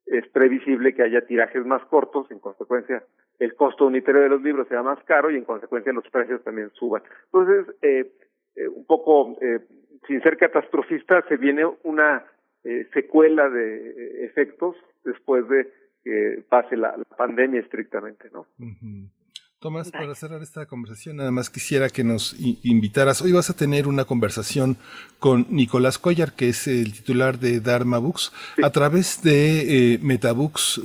es 0.05 0.27
previsible 0.29 0.93
que 0.93 1.03
haya 1.03 1.25
tirajes 1.25 1.65
más 1.65 1.83
cortos, 1.85 2.29
en 2.31 2.39
consecuencia 2.39 3.03
el 3.39 3.55
costo 3.55 3.85
unitario 3.87 4.21
de 4.21 4.29
los 4.29 4.41
libros 4.41 4.67
sea 4.67 4.83
más 4.83 5.03
caro 5.03 5.31
y 5.31 5.35
en 5.35 5.43
consecuencia 5.43 5.93
los 5.93 6.07
precios 6.09 6.43
también 6.43 6.71
suban. 6.71 7.03
Entonces, 7.25 7.75
eh, 7.81 8.11
eh 8.55 8.67
un 8.67 8.85
poco, 8.85 9.37
eh, 9.41 9.59
sin 10.07 10.21
ser 10.21 10.37
catastrofista, 10.37 11.23
se 11.27 11.37
viene 11.37 11.65
una 11.83 12.25
eh, 12.63 12.87
secuela 12.93 13.49
de 13.49 14.25
efectos 14.25 14.75
después 15.03 15.47
de 15.47 15.71
que 16.05 16.43
pase 16.47 16.77
la, 16.77 16.95
pandemia 17.17 17.59
estrictamente, 17.59 18.29
¿no? 18.31 18.45
Tomás, 19.65 19.89
para 19.89 20.13
cerrar 20.13 20.43
esta 20.43 20.67
conversación, 20.67 21.15
nada 21.15 21.31
más 21.31 21.49
quisiera 21.49 21.89
que 21.89 22.03
nos 22.03 22.35
invitaras. 22.39 23.23
Hoy 23.23 23.31
vas 23.31 23.49
a 23.49 23.55
tener 23.55 23.87
una 23.87 24.05
conversación 24.05 24.77
con 25.17 25.47
Nicolás 25.49 25.97
Collar, 25.97 26.33
que 26.33 26.49
es 26.49 26.67
el 26.67 26.93
titular 26.93 27.39
de 27.39 27.61
Dharma 27.61 27.97
Books, 27.97 28.31
a 28.61 28.69
través 28.69 29.23
de 29.23 29.93
eh, 29.95 29.99
Metabooks, 30.03 30.81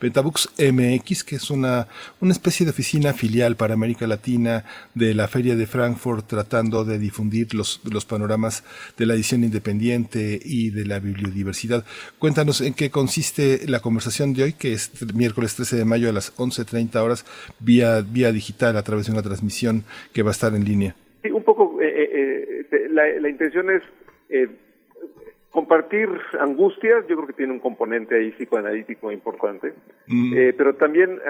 Metabooks 0.00 0.48
MX, 0.56 1.24
que 1.24 1.36
es 1.36 1.50
una, 1.50 1.86
una 2.22 2.32
especie 2.32 2.64
de 2.64 2.70
oficina 2.70 3.12
filial 3.12 3.56
para 3.56 3.74
América 3.74 4.06
Latina 4.06 4.64
de 4.94 5.12
la 5.12 5.28
Feria 5.28 5.54
de 5.54 5.66
Frankfurt, 5.66 6.26
tratando 6.26 6.86
de 6.86 6.98
difundir 6.98 7.52
los, 7.52 7.82
los 7.84 8.06
panoramas 8.06 8.64
de 8.96 9.04
la 9.04 9.12
edición 9.12 9.44
independiente 9.44 10.40
y 10.42 10.70
de 10.70 10.86
la 10.86 11.00
bibliodiversidad. 11.00 11.84
Cuéntanos 12.18 12.62
en 12.62 12.72
qué 12.72 12.90
consiste 12.90 13.68
la 13.68 13.80
conversación 13.80 14.32
de 14.32 14.44
hoy, 14.44 14.52
que 14.54 14.72
es 14.72 14.90
miércoles 15.12 15.54
13 15.54 15.76
de 15.76 15.84
mayo 15.84 16.08
a 16.08 16.12
las 16.12 16.34
11.30 16.36 16.96
horas 16.96 17.26
vía, 17.74 18.02
vía 18.02 18.32
digital 18.32 18.76
a 18.76 18.82
través 18.82 19.06
de 19.06 19.12
una 19.12 19.22
transmisión 19.22 19.84
que 20.12 20.22
va 20.22 20.30
a 20.30 20.36
estar 20.38 20.54
en 20.54 20.64
línea. 20.64 20.94
Sí, 21.22 21.30
un 21.30 21.42
poco, 21.42 21.80
eh, 21.80 21.88
eh, 21.88 22.66
eh 22.70 22.88
la, 22.90 23.08
la, 23.20 23.28
intención 23.28 23.70
es 23.70 23.82
eh, 24.28 24.48
compartir 25.50 26.08
angustias, 26.40 27.06
yo 27.08 27.16
creo 27.16 27.26
que 27.26 27.32
tiene 27.32 27.52
un 27.52 27.60
componente 27.60 28.16
ahí 28.16 28.30
psicoanalítico 28.32 29.10
importante, 29.10 29.72
mm. 30.06 30.32
pero 30.56 30.74
también 30.74 31.20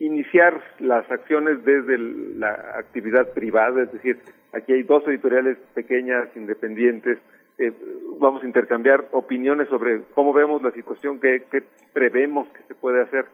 iniciar 0.00 0.62
las 0.80 1.10
acciones 1.10 1.64
desde 1.64 1.98
la 1.98 2.52
actividad 2.76 3.32
privada, 3.32 3.82
es 3.82 3.92
decir, 3.92 4.18
aquí 4.52 4.72
hay 4.72 4.82
dos 4.82 5.06
editoriales 5.06 5.58
pequeñas, 5.74 6.28
independientes, 6.36 7.18
eh, 7.58 7.72
vamos 8.20 8.42
a 8.42 8.46
intercambiar 8.46 9.08
opiniones 9.10 9.68
sobre 9.68 10.02
cómo 10.14 10.32
vemos 10.32 10.62
la 10.62 10.70
situación, 10.70 11.18
qué, 11.18 11.42
qué 11.50 11.64
prevemos 11.92 12.46
que 12.48 12.62
se 12.68 12.74
puede 12.74 13.02
hacer 13.02 13.26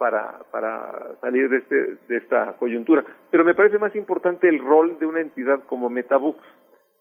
para, 0.00 0.38
para 0.50 1.14
salir 1.20 1.50
de, 1.50 1.58
este, 1.58 1.76
de 2.08 2.16
esta 2.16 2.54
coyuntura. 2.54 3.04
Pero 3.30 3.44
me 3.44 3.54
parece 3.54 3.78
más 3.78 3.94
importante 3.94 4.48
el 4.48 4.58
rol 4.58 4.98
de 4.98 5.04
una 5.04 5.20
entidad 5.20 5.62
como 5.66 5.90
Metabooks. 5.90 6.42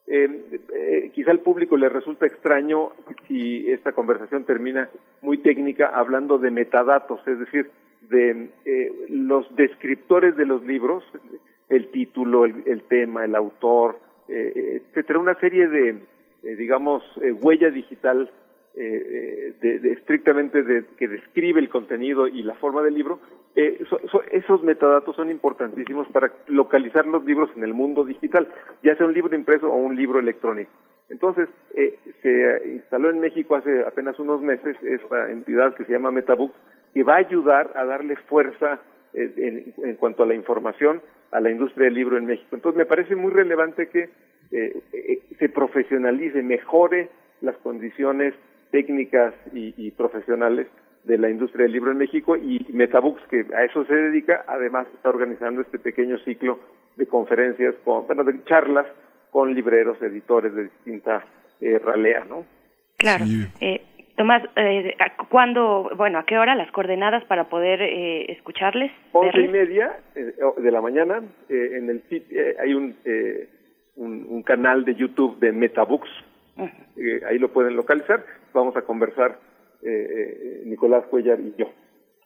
Eh, 0.05 0.59
eh, 0.73 1.11
quizá 1.13 1.31
al 1.31 1.39
público 1.39 1.77
le 1.77 1.87
resulta 1.87 2.25
extraño 2.25 2.91
si 3.25 3.71
esta 3.71 3.93
conversación 3.93 4.43
termina 4.43 4.89
muy 5.21 5.37
técnica 5.37 5.91
hablando 5.93 6.39
de 6.39 6.51
metadatos, 6.51 7.25
es 7.25 7.39
decir, 7.39 7.71
de 8.09 8.49
eh, 8.65 8.91
los 9.07 9.55
descriptores 9.55 10.35
de 10.35 10.45
los 10.45 10.65
libros, 10.65 11.01
el 11.69 11.91
título, 11.91 12.43
el, 12.43 12.83
tema, 12.89 13.23
el 13.23 13.33
autor, 13.33 13.97
eh, 14.27 14.81
etcétera, 14.87 15.19
una 15.19 15.39
serie 15.39 15.69
de, 15.69 15.99
digamos, 16.41 17.01
huella 17.41 17.69
digital 17.69 18.29
eh, 18.75 19.53
de, 19.61 19.91
estrictamente 19.91 20.63
de, 20.63 20.85
que 20.97 21.07
describe 21.07 21.59
el 21.59 21.69
contenido 21.69 22.27
y 22.27 22.43
la 22.43 22.55
forma 22.55 22.81
del 22.81 22.93
libro, 22.93 23.19
eh, 23.55 23.83
esos 24.31 24.63
metadatos 24.63 25.15
son 25.15 25.29
importantísimos 25.31 26.07
para 26.09 26.31
localizar 26.47 27.05
los 27.05 27.25
libros 27.25 27.49
en 27.55 27.63
el 27.63 27.73
mundo 27.73 28.05
digital, 28.05 28.47
ya 28.83 28.95
sea 28.95 29.05
un 29.05 29.13
libro 29.13 29.35
impreso 29.35 29.71
o 29.71 29.75
un 29.75 29.95
libro 29.95 30.19
electrónico. 30.19 30.71
Entonces, 31.09 31.49
eh, 31.73 31.97
se 32.21 32.69
instaló 32.69 33.09
en 33.09 33.19
México 33.19 33.55
hace 33.55 33.83
apenas 33.83 34.19
unos 34.19 34.41
meses 34.41 34.77
esta 34.83 35.31
entidad 35.31 35.73
que 35.75 35.85
se 35.85 35.91
llama 35.91 36.11
Metabook, 36.11 36.53
que 36.93 37.03
va 37.03 37.15
a 37.15 37.17
ayudar 37.17 37.71
a 37.75 37.83
darle 37.85 38.15
fuerza 38.15 38.79
eh, 39.13 39.33
en, 39.37 39.89
en, 39.89 39.95
cuanto 39.95 40.23
a 40.23 40.27
la 40.27 40.35
información 40.35 41.01
a 41.31 41.39
la 41.39 41.49
industria 41.49 41.85
del 41.85 41.95
libro 41.95 42.17
en 42.17 42.25
México. 42.25 42.55
Entonces, 42.55 42.77
me 42.77 42.85
parece 42.85 43.15
muy 43.15 43.31
relevante 43.31 43.89
que 43.89 44.09
eh, 44.51 44.81
eh, 44.93 45.21
se 45.37 45.49
profesionalice, 45.49 46.41
mejore 46.41 47.09
las 47.41 47.55
condiciones 47.57 48.33
técnicas 48.71 49.33
y, 49.53 49.91
profesionales 49.91 50.67
de 51.03 51.17
la 51.17 51.29
industria 51.29 51.63
del 51.63 51.71
libro 51.71 51.91
en 51.91 51.97
México 51.97 52.35
y 52.35 52.65
Metabooks, 52.71 53.21
que 53.29 53.45
a 53.55 53.63
eso 53.63 53.85
se 53.85 53.95
dedica, 53.95 54.43
además 54.47 54.87
está 54.93 55.09
organizando 55.09 55.61
este 55.61 55.79
pequeño 55.79 56.17
ciclo 56.19 56.59
de 56.97 57.07
conferencias, 57.07 57.75
con, 57.83 58.05
bueno, 58.05 58.23
de 58.23 58.43
charlas 58.45 58.85
con 59.31 59.53
libreros, 59.53 60.01
editores 60.01 60.53
de 60.53 60.63
distinta 60.63 61.25
eh, 61.61 61.79
ralea, 61.79 62.25
¿no? 62.25 62.45
Claro. 62.97 63.25
Eh, 63.61 63.81
Tomás, 64.19 64.43
eh, 64.57 64.97
¿cuándo, 65.29 65.91
bueno, 65.95 66.19
a 66.19 66.25
qué 66.25 66.37
hora 66.37 66.53
las 66.53 66.69
coordenadas 66.73 67.23
para 67.23 67.47
poder 67.47 67.81
eh, 67.81 68.29
escucharles? 68.33 68.91
Once 69.13 69.39
y 69.39 69.47
media 69.47 69.97
eh, 70.13 70.33
de 70.57 70.71
la 70.71 70.81
mañana, 70.81 71.23
eh, 71.47 71.69
en 71.77 71.89
el 71.89 72.03
sitio, 72.09 72.37
hay 72.61 72.73
un, 72.73 72.97
un, 73.95 74.25
un, 74.27 74.43
canal 74.43 74.83
de 74.83 74.95
YouTube 74.95 75.39
de 75.39 75.53
Metabooks, 75.53 76.09
ahí 77.29 77.39
lo 77.39 77.47
pueden 77.53 77.77
localizar, 77.77 78.25
vamos 78.53 78.75
a 78.75 78.81
conversar 78.81 79.39
Nicolás 80.65 81.05
Cuellar 81.07 81.39
y 81.39 81.53
yo. 81.57 81.67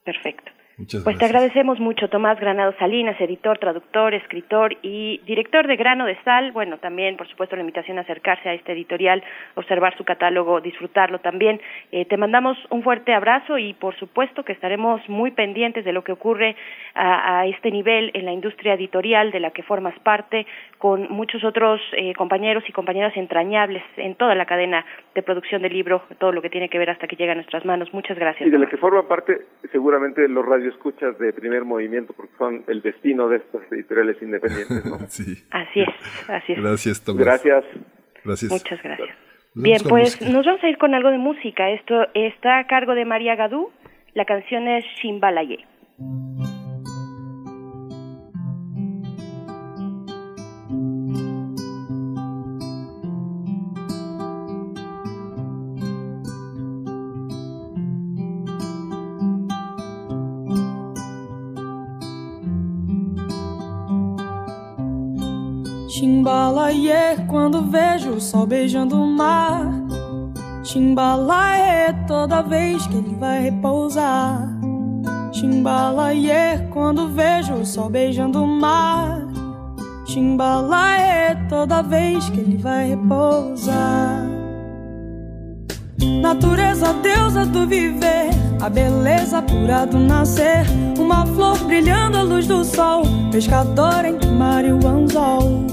Perfecto 0.03 0.51
pues 1.03 1.17
te 1.19 1.25
agradecemos 1.25 1.79
mucho, 1.79 2.09
Tomás 2.09 2.39
Granado 2.39 2.73
Salinas, 2.79 3.19
editor, 3.21 3.59
traductor, 3.59 4.15
escritor 4.15 4.75
y 4.81 5.19
director 5.25 5.67
de 5.67 5.75
Grano 5.75 6.05
de 6.05 6.17
Sal. 6.23 6.51
Bueno, 6.51 6.79
también, 6.79 7.15
por 7.15 7.27
supuesto, 7.27 7.55
la 7.55 7.61
invitación 7.61 7.99
a 7.99 8.01
acercarse 8.01 8.49
a 8.49 8.53
este 8.55 8.71
editorial, 8.71 9.23
observar 9.53 9.95
su 9.97 10.03
catálogo, 10.03 10.61
disfrutarlo 10.61 11.19
también. 11.19 11.61
Eh, 11.91 12.05
te 12.05 12.17
mandamos 12.17 12.57
un 12.71 12.81
fuerte 12.81 13.13
abrazo 13.13 13.59
y, 13.59 13.73
por 13.75 13.95
supuesto, 13.97 14.43
que 14.43 14.53
estaremos 14.53 15.07
muy 15.07 15.29
pendientes 15.31 15.85
de 15.85 15.93
lo 15.93 16.03
que 16.03 16.11
ocurre 16.11 16.55
a, 16.95 17.45
este 17.45 17.69
nivel 17.69 18.11
en 18.13 18.25
la 18.25 18.31
industria 18.31 18.73
editorial 18.73 19.31
de 19.31 19.39
la 19.39 19.51
que 19.51 19.63
formas 19.63 19.97
parte, 19.99 20.47
con 20.79 21.07
muchos 21.09 21.43
otros 21.43 21.81
eh, 21.93 22.13
compañeros 22.15 22.63
y 22.67 22.71
compañeras 22.71 23.15
entrañables 23.15 23.83
en 23.97 24.15
toda 24.15 24.33
la 24.33 24.45
cadena 24.45 24.85
de 25.13 25.21
producción 25.21 25.61
del 25.61 25.73
libro, 25.73 26.03
todo 26.19 26.31
lo 26.31 26.41
que 26.41 26.49
tiene 26.49 26.69
que 26.69 26.79
ver 26.79 26.89
hasta 26.89 27.07
que 27.07 27.15
llega 27.15 27.33
a 27.33 27.35
nuestras 27.35 27.63
manos. 27.65 27.93
Muchas 27.93 28.17
gracias. 28.17 28.47
Y 28.47 28.51
de 28.51 28.59
la 28.59 28.67
que 28.67 28.77
forma 28.77 29.07
parte, 29.07 29.41
seguramente, 29.71 30.27
los 30.27 30.45
radio 30.45 30.62
escuchas 30.67 31.17
de 31.19 31.33
primer 31.33 31.65
movimiento 31.65 32.13
porque 32.13 32.33
son 32.37 32.63
el 32.67 32.81
destino 32.81 33.29
de 33.29 33.37
estas 33.37 33.61
editoriales 33.71 34.21
independientes, 34.21 34.85
¿no? 34.85 34.99
sí. 35.07 35.43
Así 35.51 35.81
es, 35.81 36.29
así 36.29 36.53
es. 36.53 36.61
Gracias, 36.61 37.03
Tomás. 37.03 37.25
Gracias. 37.25 37.63
Gracias. 38.23 38.51
Muchas 38.51 38.81
gracias. 38.81 39.17
Bien, 39.55 39.77
pues 39.87 40.19
nos 40.21 40.45
vamos 40.45 40.63
a 40.63 40.67
ir 40.67 40.77
con 40.77 40.95
algo 40.95 41.09
de 41.09 41.17
música. 41.19 41.69
Esto 41.69 42.07
está 42.13 42.59
a 42.59 42.67
cargo 42.67 42.95
de 42.95 43.05
María 43.05 43.35
Gadú. 43.35 43.69
La 44.13 44.25
canción 44.25 44.67
es 44.67 44.85
Shimbalaye. 45.01 45.65
Chimbalaie 66.23 67.17
quando 67.27 67.63
vejo 67.63 68.11
o 68.11 68.21
sol 68.21 68.45
beijando 68.45 68.95
o 68.95 69.05
mar. 69.05 69.59
Chimbalaie 70.63 71.93
toda 72.07 72.41
vez 72.41 72.87
que 72.87 72.95
ele 72.95 73.13
vai 73.19 73.41
repousar. 73.41 74.47
Chimbalaie 75.33 76.65
quando 76.71 77.09
vejo 77.09 77.55
o 77.55 77.65
sol 77.65 77.89
beijando 77.89 78.41
o 78.41 78.47
mar. 78.47 79.27
Chimbalaie 80.05 81.35
toda 81.49 81.81
vez 81.81 82.29
que 82.29 82.39
ele 82.39 82.55
vai 82.55 82.91
repousar. 82.91 84.25
Natureza, 86.21 86.93
deusa 87.03 87.45
do 87.45 87.67
viver, 87.67 88.29
a 88.61 88.69
beleza 88.69 89.41
pura 89.41 89.85
do 89.85 89.99
nascer. 89.99 90.65
Uma 90.97 91.25
flor 91.25 91.57
brilhando 91.65 92.17
à 92.17 92.21
luz 92.21 92.47
do 92.47 92.63
sol, 92.63 93.03
pescador 93.29 94.05
entre 94.05 94.29
o 94.29 94.31
mar 94.31 94.63
e 94.63 94.71
o 94.71 94.87
anzol. 94.87 95.72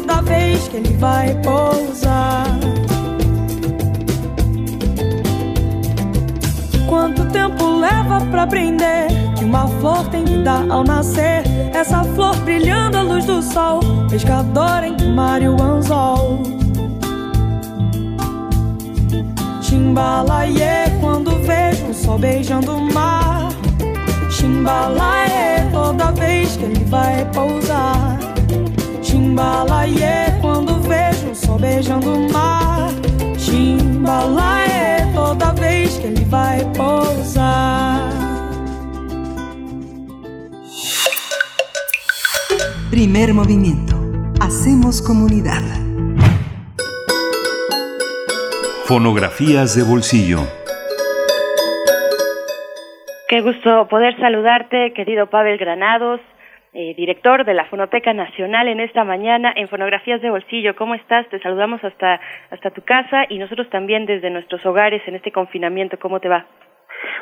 toda 0.00 0.22
vez 0.22 0.68
que 0.68 0.76
ele 0.76 0.96
vai 0.96 1.34
pousar. 1.42 2.46
Quanto 6.88 7.24
tempo 7.26 7.64
leva 7.66 8.20
pra 8.30 8.44
aprender 8.44 9.08
que 9.36 9.44
uma 9.44 9.66
flor 9.66 10.06
tem 10.08 10.24
vida 10.24 10.64
ao 10.70 10.84
nascer? 10.84 11.42
Essa 11.74 12.04
flor 12.04 12.36
brilhando 12.36 12.96
à 12.96 13.02
luz 13.02 13.24
do 13.24 13.42
sol, 13.42 13.80
pescador 14.08 14.84
em 14.84 14.96
o 15.48 15.62
anzol. 15.62 16.42
Chimbalaie 19.60 20.96
quando 21.00 21.30
vejo 21.42 21.86
o 21.86 21.94
sol 21.94 22.18
beijando 22.18 22.76
o 22.76 22.92
mar. 22.94 23.48
Chimbalaie 24.30 25.68
toda 25.72 26.12
vez 26.12 26.56
que 26.56 26.64
ele 26.64 26.84
vai 26.84 27.24
pousar. 27.32 28.27
Chimbalaie 29.38 30.36
quando 30.40 30.80
vejo 30.80 31.30
o 31.30 31.34
sol 31.34 31.60
beijando 31.60 32.12
o 32.12 32.32
mar. 32.32 32.90
Chimbalaie 33.38 35.12
toda 35.14 35.52
vez 35.52 35.96
que 35.96 36.08
ele 36.08 36.24
vai 36.24 36.58
pousar. 36.76 38.10
Primer 42.90 43.32
movimiento. 43.32 43.94
Hacemos 44.40 45.00
comunidad. 45.00 45.62
Fonografías 48.86 49.76
de 49.76 49.84
bolsillo. 49.84 50.40
Qué 53.28 53.40
gusto 53.40 53.86
poder 53.88 54.18
saludarte, 54.18 54.92
querido 54.94 55.28
Pavel 55.28 55.58
Granados. 55.58 56.20
Eh, 56.74 56.94
director 56.94 57.46
de 57.46 57.54
la 57.54 57.64
Fonoteca 57.64 58.12
Nacional 58.12 58.68
en 58.68 58.80
esta 58.80 59.02
mañana 59.02 59.52
en 59.56 59.68
Fonografías 59.68 60.20
de 60.20 60.28
Bolsillo. 60.28 60.76
¿Cómo 60.76 60.94
estás? 60.94 61.26
Te 61.30 61.40
saludamos 61.40 61.82
hasta, 61.82 62.20
hasta 62.50 62.70
tu 62.70 62.82
casa 62.82 63.24
y 63.30 63.38
nosotros 63.38 63.70
también 63.70 64.04
desde 64.04 64.28
nuestros 64.28 64.64
hogares 64.66 65.00
en 65.06 65.14
este 65.14 65.32
confinamiento. 65.32 65.98
¿Cómo 65.98 66.20
te 66.20 66.28
va? 66.28 66.46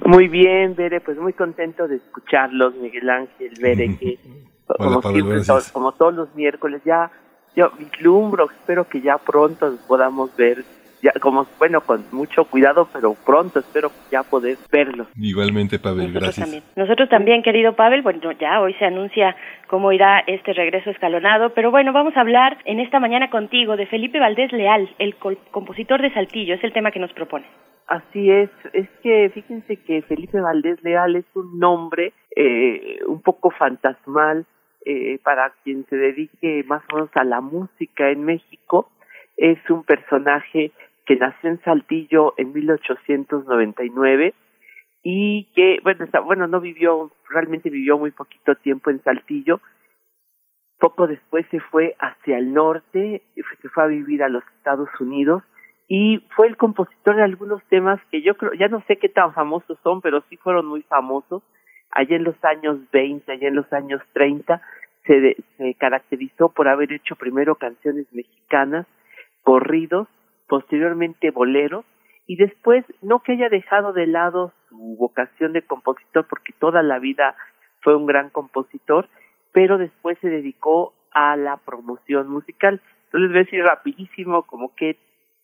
Muy 0.04 0.26
bien, 0.26 0.74
Bere, 0.74 1.00
pues 1.00 1.16
muy 1.16 1.32
contento 1.32 1.86
de 1.86 1.96
escucharlos, 1.96 2.74
Miguel 2.74 3.08
Ángel, 3.08 3.52
Bere, 3.60 3.96
que 3.96 4.18
como 4.66 5.00
siempre, 5.02 5.40
como 5.72 5.92
todos 5.92 6.14
los 6.14 6.34
miércoles, 6.34 6.82
ya 6.84 7.10
yo 7.54 7.70
vislumbro, 7.78 8.50
espero 8.50 8.88
que 8.88 9.00
ya 9.00 9.16
pronto 9.18 9.76
podamos 9.86 10.36
ver 10.36 10.64
ya 11.02 11.12
como 11.20 11.46
bueno 11.58 11.80
con 11.80 12.04
mucho 12.12 12.44
cuidado 12.44 12.88
pero 12.92 13.14
pronto 13.14 13.60
espero 13.60 13.90
ya 14.10 14.22
poder 14.22 14.56
verlo 14.70 15.06
igualmente 15.16 15.78
Pavel 15.78 16.12
nosotros 16.12 16.22
gracias 16.22 16.46
también. 16.46 16.64
nosotros 16.76 17.08
también 17.08 17.42
querido 17.42 17.74
Pavel 17.74 18.02
bueno 18.02 18.32
ya 18.32 18.60
hoy 18.60 18.74
se 18.74 18.84
anuncia 18.84 19.36
cómo 19.66 19.92
irá 19.92 20.20
este 20.26 20.52
regreso 20.52 20.90
escalonado 20.90 21.50
pero 21.50 21.70
bueno 21.70 21.92
vamos 21.92 22.16
a 22.16 22.20
hablar 22.20 22.58
en 22.64 22.80
esta 22.80 23.00
mañana 23.00 23.30
contigo 23.30 23.76
de 23.76 23.86
Felipe 23.86 24.20
Valdés 24.20 24.52
Leal 24.52 24.88
el 24.98 25.16
compositor 25.50 26.02
de 26.02 26.12
Saltillo 26.12 26.54
es 26.54 26.64
el 26.64 26.72
tema 26.72 26.90
que 26.90 27.00
nos 27.00 27.12
propone 27.12 27.46
Así 27.86 28.30
es, 28.32 28.50
es 28.72 28.88
que 29.00 29.30
fíjense 29.32 29.76
que 29.76 30.02
Felipe 30.02 30.40
Valdés 30.40 30.82
Leal 30.82 31.14
es 31.14 31.24
un 31.34 31.60
nombre 31.60 32.12
eh, 32.34 32.98
un 33.06 33.22
poco 33.22 33.50
fantasmal 33.50 34.44
eh, 34.84 35.18
para 35.22 35.52
quien 35.62 35.86
se 35.86 35.96
dedique 35.96 36.64
más 36.66 36.82
o 36.90 36.96
menos 36.96 37.10
a 37.14 37.22
la 37.22 37.40
música 37.40 38.10
en 38.10 38.24
México. 38.24 38.90
Es 39.36 39.58
un 39.70 39.84
personaje 39.84 40.72
que 41.06 41.16
nació 41.16 41.50
en 41.50 41.60
Saltillo 41.62 42.34
en 42.36 42.52
1899 42.52 44.34
y 45.02 45.44
que, 45.54 45.78
bueno, 45.84 46.04
está, 46.04 46.18
bueno, 46.18 46.48
no 46.48 46.60
vivió, 46.60 47.12
realmente 47.30 47.70
vivió 47.70 47.96
muy 47.96 48.10
poquito 48.10 48.56
tiempo 48.56 48.90
en 48.90 49.00
Saltillo. 49.02 49.60
Poco 50.78 51.06
después 51.06 51.46
se 51.52 51.60
fue 51.60 51.94
hacia 52.00 52.38
el 52.38 52.52
norte, 52.52 53.22
se 53.62 53.68
fue 53.68 53.84
a 53.84 53.86
vivir 53.86 54.24
a 54.24 54.28
los 54.28 54.42
Estados 54.58 54.88
Unidos 54.98 55.44
y 55.88 56.18
fue 56.34 56.48
el 56.48 56.56
compositor 56.56 57.14
de 57.14 57.22
algunos 57.22 57.62
temas 57.68 58.00
que 58.10 58.20
yo 58.20 58.36
creo, 58.36 58.52
ya 58.54 58.66
no 58.66 58.82
sé 58.88 58.96
qué 58.96 59.08
tan 59.08 59.32
famosos 59.32 59.78
son, 59.84 60.00
pero 60.00 60.24
sí 60.28 60.36
fueron 60.36 60.66
muy 60.66 60.82
famosos. 60.82 61.44
Allá 61.92 62.16
en 62.16 62.24
los 62.24 62.44
años 62.44 62.80
20, 62.90 63.30
allá 63.30 63.46
en 63.46 63.54
los 63.54 63.72
años 63.72 64.02
30, 64.12 64.60
se, 65.04 65.36
se 65.56 65.74
caracterizó 65.74 66.48
por 66.48 66.66
haber 66.66 66.92
hecho 66.92 67.14
primero 67.14 67.54
canciones 67.54 68.06
mexicanas, 68.12 68.86
corridos, 69.42 70.08
posteriormente 70.48 71.30
bolero, 71.30 71.84
y 72.26 72.36
después 72.36 72.84
no 73.02 73.20
que 73.20 73.32
haya 73.32 73.48
dejado 73.48 73.92
de 73.92 74.06
lado 74.06 74.52
su 74.68 74.96
vocación 74.98 75.52
de 75.52 75.62
compositor 75.62 76.26
porque 76.28 76.52
toda 76.58 76.82
la 76.82 76.98
vida 76.98 77.36
fue 77.82 77.94
un 77.96 78.06
gran 78.06 78.30
compositor, 78.30 79.08
pero 79.52 79.78
después 79.78 80.18
se 80.20 80.28
dedicó 80.28 80.92
a 81.12 81.36
la 81.36 81.56
promoción 81.56 82.28
musical. 82.28 82.80
Entonces 83.06 83.30
voy 83.30 83.38
a 83.38 83.44
decir 83.44 83.62
rapidísimo 83.62 84.42
como 84.42 84.74
qué 84.74 84.96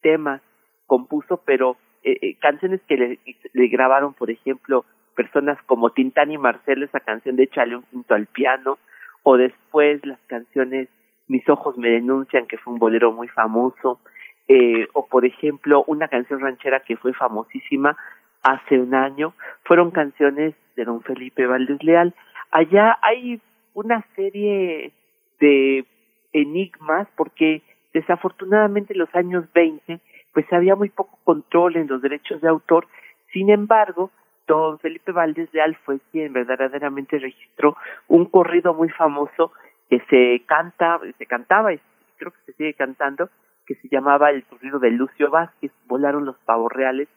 temas 0.02 0.42
compuso, 0.86 1.40
pero 1.46 1.76
eh, 2.02 2.18
eh, 2.20 2.36
canciones 2.40 2.80
que 2.88 2.96
le, 2.96 3.68
grabaron, 3.68 4.12
por 4.12 4.30
ejemplo, 4.30 4.84
personas 5.14 5.56
como 5.66 5.90
Tintán 5.90 6.32
y 6.32 6.38
Marcelo, 6.38 6.84
esa 6.84 7.00
canción 7.00 7.36
de 7.36 7.44
Échale 7.44 7.76
un 7.76 7.84
quinto 7.84 8.14
al 8.14 8.26
piano, 8.26 8.78
o 9.22 9.36
después 9.36 10.04
las 10.04 10.18
canciones 10.26 10.88
Mis 11.28 11.48
ojos 11.48 11.78
me 11.78 11.88
denuncian, 11.88 12.46
que 12.46 12.58
fue 12.58 12.72
un 12.74 12.80
bolero 12.80 13.12
muy 13.12 13.28
famoso, 13.28 14.00
eh, 14.48 14.88
o 14.92 15.06
por 15.06 15.24
ejemplo 15.24 15.84
una 15.86 16.08
canción 16.08 16.40
ranchera 16.40 16.80
que 16.80 16.96
fue 16.96 17.12
famosísima 17.12 17.96
hace 18.42 18.78
un 18.78 18.94
año, 18.94 19.34
fueron 19.64 19.90
canciones 19.90 20.54
de 20.76 20.84
don 20.84 21.02
Felipe 21.02 21.46
Valdés 21.46 21.82
Leal. 21.82 22.14
Allá 22.50 22.98
hay 23.02 23.40
una 23.74 24.04
serie 24.16 24.92
de 25.40 25.84
enigmas 26.32 27.08
porque 27.16 27.62
desafortunadamente 27.92 28.94
en 28.94 28.98
los 28.98 29.14
años 29.14 29.44
20 29.52 30.00
pues 30.32 30.50
había 30.52 30.74
muy 30.74 30.88
poco 30.88 31.18
control 31.24 31.76
en 31.76 31.88
los 31.88 32.00
derechos 32.00 32.40
de 32.40 32.48
autor, 32.48 32.86
sin 33.32 33.50
embargo, 33.50 34.10
don 34.46 34.78
Felipe 34.78 35.12
Valdés 35.12 35.52
Leal 35.52 35.76
fue 35.84 35.98
quien 36.10 36.32
verdaderamente 36.32 37.18
registró 37.18 37.76
un 38.08 38.26
corrido 38.26 38.74
muy 38.74 38.88
famoso 38.88 39.52
que 39.88 40.00
se 40.10 40.42
canta, 40.46 41.00
se 41.18 41.26
cantaba 41.26 41.72
y 41.72 41.80
creo 42.16 42.32
que 42.32 42.38
se 42.46 42.52
sigue 42.54 42.74
cantando, 42.74 43.28
que 43.72 43.88
se 43.88 43.94
llamaba 43.94 44.30
el 44.30 44.44
corrido 44.44 44.78
de 44.78 44.90
Lucio 44.90 45.30
Vázquez, 45.30 45.72
volaron 45.86 46.26
los 46.26 46.36
pavos 46.44 46.70
reales 46.70 47.08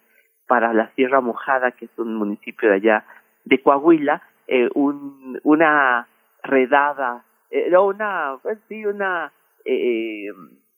para 0.47 0.73
la 0.73 0.89
Sierra 0.95 1.21
Mojada, 1.21 1.71
que 1.71 1.85
es 1.85 1.91
un 1.97 2.15
municipio 2.15 2.69
de 2.69 2.75
allá 2.75 3.05
de 3.43 3.61
Coahuila, 3.61 4.21
eh, 4.47 4.69
un, 4.73 5.39
una 5.43 6.07
redada, 6.43 7.25
era 7.49 7.81
una, 7.81 8.37
pues 8.41 8.59
sí, 8.69 8.85
una, 8.85 9.31
eh, 9.65 10.27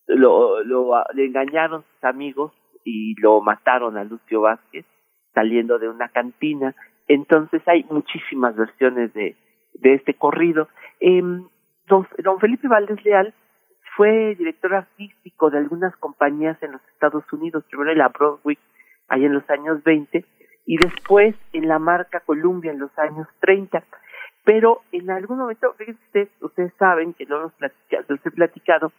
lo, 0.07 0.63
lo, 0.63 0.93
le 1.13 1.25
engañaron 1.25 1.83
sus 1.83 2.03
amigos 2.03 2.53
y 2.83 3.19
lo 3.21 3.41
mataron 3.41 3.97
a 3.97 4.03
Lucio 4.03 4.41
Vázquez 4.41 4.85
saliendo 5.33 5.77
de 5.79 5.89
una 5.89 6.09
cantina. 6.09 6.73
Entonces 7.07 7.61
hay 7.67 7.85
muchísimas 7.89 8.55
versiones 8.55 9.13
de, 9.13 9.35
de 9.73 9.93
este 9.93 10.13
corrido. 10.13 10.69
Eh, 10.99 11.21
don, 11.87 12.07
don 12.23 12.39
Felipe 12.39 12.67
Valdés 12.67 13.03
Leal 13.03 13.33
fue 13.97 14.35
director 14.35 14.75
artístico 14.75 15.49
de 15.49 15.57
algunas 15.57 15.93
compañías 15.97 16.61
en 16.61 16.73
los 16.73 16.81
Estados 16.93 17.23
Unidos, 17.33 17.65
primero 17.67 17.91
en 17.91 17.97
la 17.97 18.09
Broadway, 18.09 18.55
ahí 19.07 19.25
en 19.25 19.33
los 19.33 19.49
años 19.49 19.83
20, 19.83 20.23
y 20.67 20.77
después 20.77 21.35
en 21.51 21.67
la 21.67 21.79
marca 21.79 22.19
Columbia 22.19 22.71
en 22.71 22.77
los 22.77 22.95
años 22.99 23.27
30. 23.39 23.83
Pero 24.43 24.81
en 24.91 25.09
algún 25.09 25.39
momento, 25.39 25.73
fíjense 25.79 25.99
ustedes, 26.05 26.29
ustedes 26.41 26.73
saben 26.77 27.15
que 27.15 27.25
no 27.25 27.39
los, 27.39 27.53
platicado, 27.53 28.05
los 28.07 28.23
he 28.23 28.31
platicado, 28.31 28.91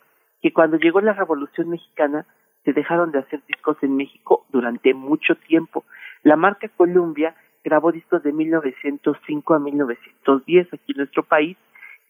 que 0.43 0.53
cuando 0.53 0.79
llegó 0.79 1.01
la 1.01 1.13
Revolución 1.13 1.71
Mexicana 1.71 2.27
se 2.65 2.73
dejaron 2.73 3.13
de 3.13 3.21
hacer 3.21 3.41
discos 3.47 3.77
en 3.83 3.97
México 3.97 4.47
durante 4.51 4.95
mucho 4.95 5.37
tiempo. 5.37 5.85
La 6.25 6.35
marca 6.35 6.69
Columbia 6.77 7.37
grabó 7.63 7.93
discos 7.93 8.25
de 8.25 8.33
1905 8.33 9.55
a 9.55 9.59
1910 9.61 10.75
aquí 10.75 10.93
en 10.93 10.99
nuestro 10.99 11.23
país 11.23 11.57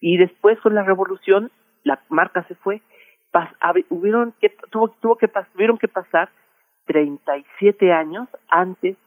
y 0.01 0.17
después 0.17 0.59
con 0.61 0.73
la 0.73 0.83
Revolución 0.83 1.51
la 1.83 2.01
marca 2.09 2.43
se 2.43 2.55
fue, 2.55 2.81
pas, 3.31 3.49
hubieron 3.89 4.33
que 4.39 4.49
tuvo, 4.71 4.89
tuvo 5.01 5.17
que 5.17 5.27
tuvieron 5.27 5.77
que 5.77 5.87
pasar 5.87 6.29
37 6.85 7.91
años 7.93 8.27
antes 8.49 8.97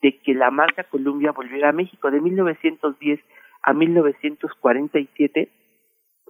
de 0.00 0.18
que 0.18 0.34
la 0.34 0.50
marca 0.50 0.84
Columbia 0.84 1.32
volviera 1.32 1.70
a 1.70 1.72
México. 1.72 2.10
De 2.10 2.20
1910 2.20 3.20
a 3.62 3.72
1947 3.72 5.50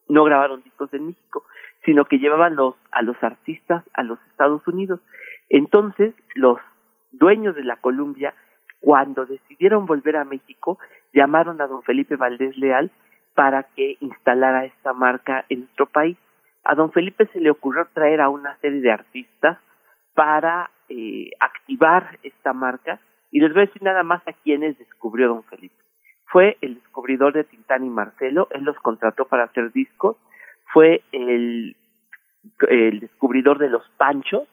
no 0.09 0.25
grabaron 0.25 0.63
discos 0.63 0.93
en 0.93 1.09
México, 1.09 1.45
sino 1.85 2.05
que 2.05 2.19
llevaban 2.19 2.57
los, 2.57 2.75
a 2.91 3.03
los 3.03 3.17
artistas 3.23 3.85
a 3.95 4.03
los 4.03 4.19
Estados 4.31 4.67
Unidos. 4.67 5.01
Entonces, 5.49 6.15
los 6.35 6.59
dueños 7.11 7.55
de 7.55 7.65
la 7.65 7.77
Columbia, 7.77 8.35
cuando 8.81 9.27
decidieron 9.27 9.87
volver 9.87 10.17
a 10.17 10.25
México, 10.25 10.79
llamaron 11.13 11.61
a 11.61 11.67
don 11.67 11.83
Felipe 11.83 12.17
Valdés 12.17 12.57
Leal 12.57 12.91
para 13.35 13.65
que 13.75 13.97
instalara 14.01 14.65
esta 14.65 14.93
marca 14.93 15.45
en 15.49 15.61
nuestro 15.61 15.87
país. 15.87 16.17
A 16.65 16.75
don 16.75 16.93
Felipe 16.93 17.27
se 17.33 17.41
le 17.41 17.51
ocurrió 17.51 17.89
traer 17.93 18.21
a 18.21 18.29
una 18.29 18.57
serie 18.59 18.81
de 18.81 18.93
artistas 18.93 19.59
para 20.15 20.71
eh, 20.89 21.31
activar 21.41 22.19
esta 22.23 22.53
marca 22.53 23.01
y 23.31 23.41
les 23.41 23.53
voy 23.53 23.63
a 23.63 23.67
decir 23.67 23.83
nada 23.83 24.03
más 24.03 24.23
a 24.29 24.33
quienes 24.33 24.79
descubrió 24.79 25.29
don 25.29 25.43
Felipe. 25.45 25.75
Fue 26.27 26.57
el 26.61 26.77
descubridor 26.77 27.33
de 27.33 27.45
Tintán 27.45 27.85
y 27.85 27.91
Marcelo, 27.91 28.49
él 28.51 28.65
los 28.65 28.77
contrató 28.77 29.27
para 29.27 29.45
hacer 29.45 29.73
discos, 29.73 30.17
fue 30.73 31.03
el, 31.13 31.77
descubridor 33.01 33.59
de 33.59 33.71
los 33.71 33.89
Panchos, 33.97 34.49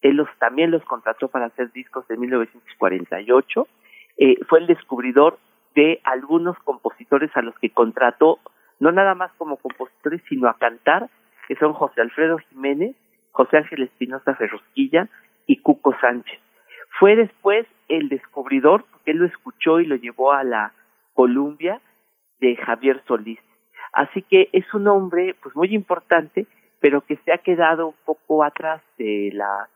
él 0.00 0.22
también 0.38 0.70
los 0.70 0.84
contrató 0.84 1.28
para 1.28 1.46
hacer 1.46 1.72
discos 1.72 2.04
en 2.10 2.20
1948, 2.20 3.68
eh, 4.18 4.36
fue 4.48 4.60
el 4.60 4.66
descubridor 4.66 5.38
de 5.74 6.00
algunos 6.04 6.58
compositores 6.60 7.30
a 7.36 7.42
los 7.42 7.58
que 7.58 7.70
contrató, 7.70 8.38
no 8.80 8.92
nada 8.92 9.14
más 9.14 9.32
como 9.38 9.56
compositores, 9.56 10.22
sino 10.28 10.48
a 10.48 10.58
cantar, 10.58 11.08
que 11.48 11.56
son 11.56 11.72
José 11.72 12.00
Alfredo 12.00 12.38
Jiménez, 12.38 12.96
José 13.30 13.58
Ángel 13.58 13.84
Espinosa 13.84 14.34
Ferrusquilla 14.34 15.08
y 15.46 15.58
Cuco 15.58 15.94
Sánchez. 16.00 16.38
Fue 16.98 17.16
después 17.16 17.66
el 17.88 18.08
descubridor, 18.08 18.84
porque 18.90 19.12
él 19.12 19.18
lo 19.18 19.26
escuchó 19.26 19.80
y 19.80 19.86
lo 19.86 19.96
llevó 19.96 20.32
a 20.32 20.44
la 20.44 20.72
Columbia 21.14 21.80
de 22.40 22.56
Javier 22.56 23.02
Solís. 23.06 23.40
Así 23.92 24.22
que 24.22 24.48
es 24.52 24.72
un 24.74 24.88
hombre 24.88 25.36
pues 25.42 25.54
muy 25.54 25.74
importante, 25.74 26.46
pero 26.80 27.02
que 27.02 27.16
se 27.18 27.32
ha 27.32 27.38
quedado 27.38 27.88
un 27.88 27.94
poco 28.04 28.42
atrás 28.42 28.82
de 28.98 29.30
la 29.32 29.68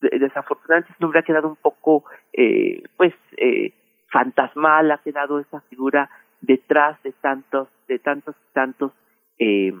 desafortunadamente 0.00 0.92
ese 0.92 1.02
nombre 1.02 1.20
ha 1.20 1.24
quedado 1.24 1.48
un 1.48 1.56
poco 1.56 2.04
eh, 2.32 2.82
pues 2.96 3.12
eh, 3.36 3.72
fantasmal 4.10 4.90
ha 4.90 4.98
quedado 4.98 5.38
esa 5.40 5.60
figura 5.62 6.10
detrás 6.40 7.02
de 7.02 7.12
tantos, 7.12 7.68
de 7.88 7.98
tantos, 7.98 8.34
tantos 8.52 8.92
eh, 9.38 9.72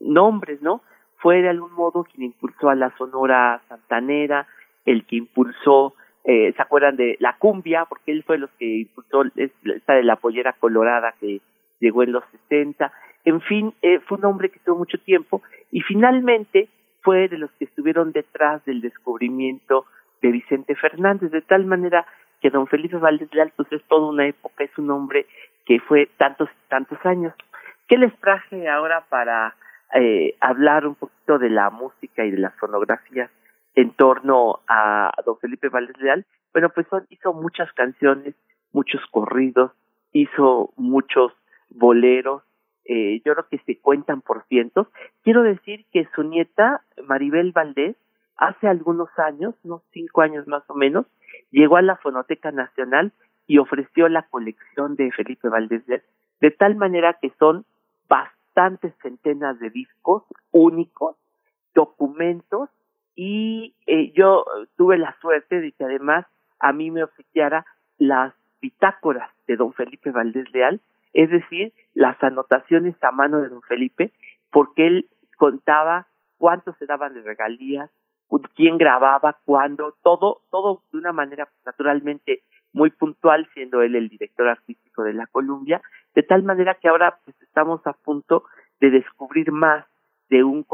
nombres, 0.00 0.60
¿no? 0.62 0.82
Fue 1.16 1.42
de 1.42 1.48
algún 1.48 1.72
modo 1.72 2.04
quien 2.04 2.24
impulsó 2.24 2.70
a 2.70 2.74
la 2.74 2.96
Sonora 2.96 3.60
Santanera, 3.68 4.46
el 4.84 5.04
que 5.04 5.16
impulsó, 5.16 5.94
eh, 6.24 6.52
¿se 6.54 6.62
acuerdan 6.62 6.96
de 6.96 7.16
la 7.18 7.36
cumbia? 7.38 7.84
Porque 7.86 8.12
él 8.12 8.22
fue 8.24 8.38
los 8.38 8.50
que 8.58 8.80
impulsó 8.80 9.24
esta 9.36 9.94
de 9.94 10.04
la 10.04 10.16
pollera 10.16 10.52
colorada 10.52 11.14
que 11.20 11.40
llegó 11.80 12.02
en 12.02 12.12
los 12.12 12.24
60. 12.48 12.92
En 13.24 13.40
fin, 13.40 13.74
eh, 13.82 14.00
fue 14.00 14.18
un 14.18 14.24
hombre 14.26 14.50
que 14.50 14.60
tuvo 14.60 14.78
mucho 14.78 14.98
tiempo 14.98 15.42
y 15.72 15.80
finalmente 15.80 16.68
fue 17.02 17.28
de 17.28 17.38
los 17.38 17.50
que 17.52 17.64
estuvieron 17.64 18.12
detrás 18.12 18.64
del 18.64 18.80
descubrimiento 18.80 19.86
de 20.22 20.32
Vicente 20.32 20.74
Fernández, 20.74 21.30
de 21.30 21.42
tal 21.42 21.64
manera 21.64 22.06
que 22.40 22.50
don 22.50 22.66
Felipe 22.66 22.96
Valdés 22.96 23.32
Leal 23.32 23.52
pues 23.56 23.70
es 23.72 23.82
toda 23.84 24.08
una 24.08 24.26
época, 24.26 24.64
es 24.64 24.76
un 24.78 24.90
hombre 24.90 25.26
que 25.66 25.80
fue 25.80 26.08
tantos 26.16 26.48
tantos 26.68 26.98
años. 27.04 27.34
¿Qué 27.88 27.96
les 27.96 28.14
traje 28.20 28.68
ahora 28.68 29.04
para 29.08 29.54
eh, 29.94 30.36
hablar 30.40 30.86
un 30.86 30.94
poquito 30.94 31.38
de 31.38 31.50
la 31.50 31.70
música 31.70 32.24
y 32.24 32.30
de 32.30 32.38
las 32.38 32.54
fonografías 32.56 33.30
en 33.74 33.92
torno 33.92 34.60
a 34.68 35.12
don 35.24 35.38
Felipe 35.38 35.68
Valdés 35.68 35.98
Leal? 35.98 36.26
Bueno, 36.52 36.70
pues 36.70 36.86
hizo 37.10 37.32
muchas 37.32 37.72
canciones, 37.72 38.34
muchos 38.72 39.00
corridos, 39.10 39.72
hizo 40.12 40.72
muchos 40.76 41.32
boleros, 41.70 42.42
eh, 42.84 43.20
yo 43.24 43.34
creo 43.34 43.46
que 43.50 43.58
se 43.58 43.78
cuentan 43.78 44.22
por 44.22 44.44
cientos. 44.48 44.88
Quiero 45.22 45.42
decir 45.42 45.84
que 45.92 46.08
su 46.14 46.22
nieta, 46.22 46.82
Maribel 47.06 47.52
Valdés, 47.52 47.96
hace 48.36 48.66
algunos 48.66 49.08
años, 49.18 49.54
unos 49.62 49.82
cinco 49.92 50.22
años 50.22 50.46
más 50.46 50.62
o 50.68 50.74
menos, 50.74 51.06
llegó 51.50 51.76
a 51.76 51.82
la 51.82 51.96
Fonoteca 51.96 52.50
Nacional 52.50 53.12
y 53.46 53.58
ofreció 53.58 54.08
la 54.08 54.22
colección 54.22 54.96
de 54.96 55.10
Felipe 55.12 55.48
Valdés 55.48 55.82
de 55.86 56.50
tal 56.50 56.76
manera 56.76 57.18
que 57.20 57.32
son 57.38 57.64
bastantes 58.08 58.94
centenas 59.02 59.58
de 59.58 59.70
discos 59.70 60.22
únicos, 60.50 61.16
documentos 61.74 62.68
y 63.16 63.74
eh, 63.86 64.12
yo 64.12 64.44
tuve 64.76 64.98
la 64.98 65.16
suerte 65.20 65.60
de 65.60 65.72
que 65.72 65.84
además 65.84 66.26
a 66.60 66.72
mí 66.72 66.90
me 66.90 67.02
oficiara 67.02 67.64
las 67.98 68.32
bitácoras 68.60 69.30
de 69.46 69.56
don 69.56 69.72
Felipe 69.72 70.10
Valdés 70.10 70.50
Leal, 70.52 70.80
es 71.12 71.30
decir, 71.30 71.72
las 71.94 72.22
anotaciones 72.22 72.94
a 73.02 73.10
mano 73.10 73.40
de 73.40 73.48
don 73.48 73.62
Felipe, 73.62 74.12
porque 74.50 74.86
él 74.86 75.06
contaba 75.36 76.06
cuánto 76.36 76.72
se 76.74 76.86
daban 76.86 77.14
de 77.14 77.22
regalías, 77.22 77.90
quién 78.54 78.78
grababa, 78.78 79.38
cuándo, 79.44 79.96
todo, 80.02 80.42
todo 80.50 80.82
de 80.92 80.98
una 80.98 81.12
manera 81.12 81.48
naturalmente 81.64 82.42
muy 82.72 82.90
puntual, 82.90 83.48
siendo 83.54 83.82
él 83.82 83.96
el 83.96 84.08
director 84.08 84.48
artístico 84.48 85.02
de 85.02 85.14
la 85.14 85.26
Columbia, 85.26 85.80
de 86.14 86.22
tal 86.22 86.42
manera 86.42 86.74
que 86.74 86.88
ahora 86.88 87.18
pues 87.24 87.40
estamos 87.42 87.86
a 87.86 87.92
punto 87.92 88.44
de 88.80 88.90
descubrir 88.90 89.52
más 89.52 89.86
de 90.28 90.44
un, 90.44 90.66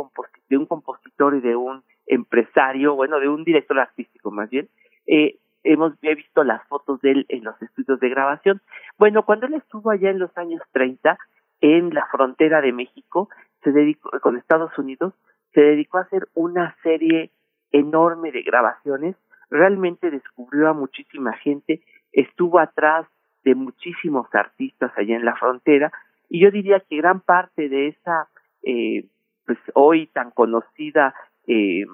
de 0.49 0.57
un 0.57 0.67
compositor 0.67 1.37
y 1.37 1.41
de 1.41 1.57
un 1.57 1.83
empresario, 2.07 2.95
bueno, 2.95 3.21
de 3.21 3.29
un 3.29 3.45
director 3.45 3.79
artístico 3.79 4.31
más 4.31 4.51
bien. 4.51 4.69
Eh, 5.07 5.39
hemos 5.63 5.95
he 6.03 6.15
visto 6.15 6.45
las 6.45 6.67
fotos 6.69 7.01
de 7.01 7.13
él 7.13 7.27
en 7.29 7.45
los 7.45 7.61
estudios 7.63 8.01
de 8.01 8.09
grabación. 8.09 8.61
Bueno, 8.99 9.25
cuando 9.25 9.47
él 9.47 9.55
estuvo 9.55 9.91
allá 9.91 10.11
en 10.11 10.19
los 10.19 10.37
años 10.37 10.61
30, 10.73 11.17
en 11.61 11.95
la 11.95 12.07
frontera 12.11 12.61
de 12.61 12.73
México, 12.73 13.29
se 13.63 13.73
dedicó, 13.73 14.11
con 14.21 14.37
Estados 14.37 14.77
Unidos, 14.79 15.15
se 15.55 15.63
dedicó 15.63 15.99
a 15.99 16.03
hacer 16.03 16.29
una 16.35 16.77
serie 16.83 17.31
enorme 17.75 18.31
de 18.31 18.43
grabaciones 18.43 19.17
realmente 19.51 20.11
descubrió 20.11 20.69
a 20.69 20.73
muchísima 20.73 21.33
gente, 21.35 21.83
estuvo 22.13 22.61
atrás 22.61 23.07
de 23.45 23.55
muchísimos 23.55 24.33
artistas 24.33 24.93
allá 24.97 25.17
en 25.17 25.25
la 25.25 25.35
frontera 25.35 25.93
y 26.29 26.41
yo 26.41 26.51
diría 26.51 26.81
que 26.81 26.97
gran 26.97 27.21
parte 27.21 27.69
de 27.69 27.89
esa 27.89 28.29
eh, 28.63 29.05
pues 29.45 29.59
hoy 29.75 30.07
tan 30.07 30.31
conocida 30.31 31.15
eh, 31.47 31.85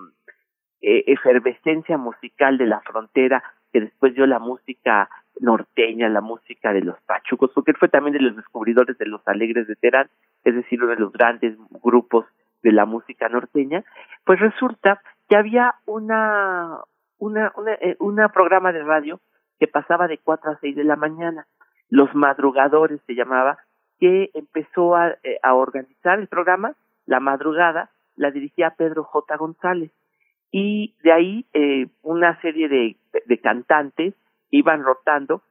eh, 0.83 1.05
efervescencia 1.07 1.97
musical 1.97 2.59
de 2.59 2.67
la 2.67 2.81
frontera 2.81 3.43
que 3.73 3.81
después 3.81 4.15
dio 4.15 4.27
la 4.27 4.39
música 4.39 5.09
norteña, 5.41 6.09
la 6.09 6.21
música 6.21 6.73
de 6.75 6.83
los 6.83 7.01
pachucos, 7.03 7.51
porque 7.55 7.71
él 7.71 7.79
fue 7.79 7.89
también 7.89 8.13
de 8.13 8.21
los 8.21 8.37
descubridores 8.37 8.99
de 8.99 9.07
los 9.07 9.27
alegres 9.27 9.67
de 9.67 9.77
Terán, 9.77 10.09
es 10.45 10.55
decir, 10.55 10.83
uno 10.83 10.91
de 10.91 11.01
los 11.01 11.13
grandes 11.13 11.57
grupos 11.83 12.27
de 12.63 12.73
la 12.73 12.85
música 12.85 13.29
norteña, 13.29 13.83
pues 14.25 14.39
resulta 14.39 15.01
que 15.31 15.37
había 15.37 15.77
una 15.87 16.81
una 17.19 17.53
una, 17.57 17.75
eh, 17.75 17.97
una 18.01 18.31
programa 18.31 18.73
de 18.73 18.83
radio 18.83 19.21
que 19.61 19.69
pasaba 19.69 20.09
de 20.09 20.19
4 20.19 20.51
a 20.51 20.59
6 20.61 20.75
de 20.75 20.85
la 20.85 20.97
mañana, 20.97 21.47
los 21.89 22.13
madrugadores 22.15 23.01
se 23.07 23.15
llamaba, 23.15 23.59
que 24.01 24.31
empezó 24.35 24.97
a, 24.97 25.11
eh, 25.23 25.39
a 25.43 25.55
organizar 25.55 26.19
el 26.19 26.27
programa, 26.27 26.75
la 27.07 27.21
madrugada, 27.21 27.91
la 28.17 28.31
dirigía 28.31 28.75
Pedro 28.77 29.05
J. 29.05 29.37
González 29.37 29.93
y 30.51 30.97
de 31.05 31.13
ahí 31.13 31.47
eh, 31.53 31.87
una 32.03 32.41
serie 32.41 32.69
de, 32.69 32.97
de 33.25 33.41
cantantes 33.41 34.15
iban 34.51 34.83
rotando, 34.83 35.43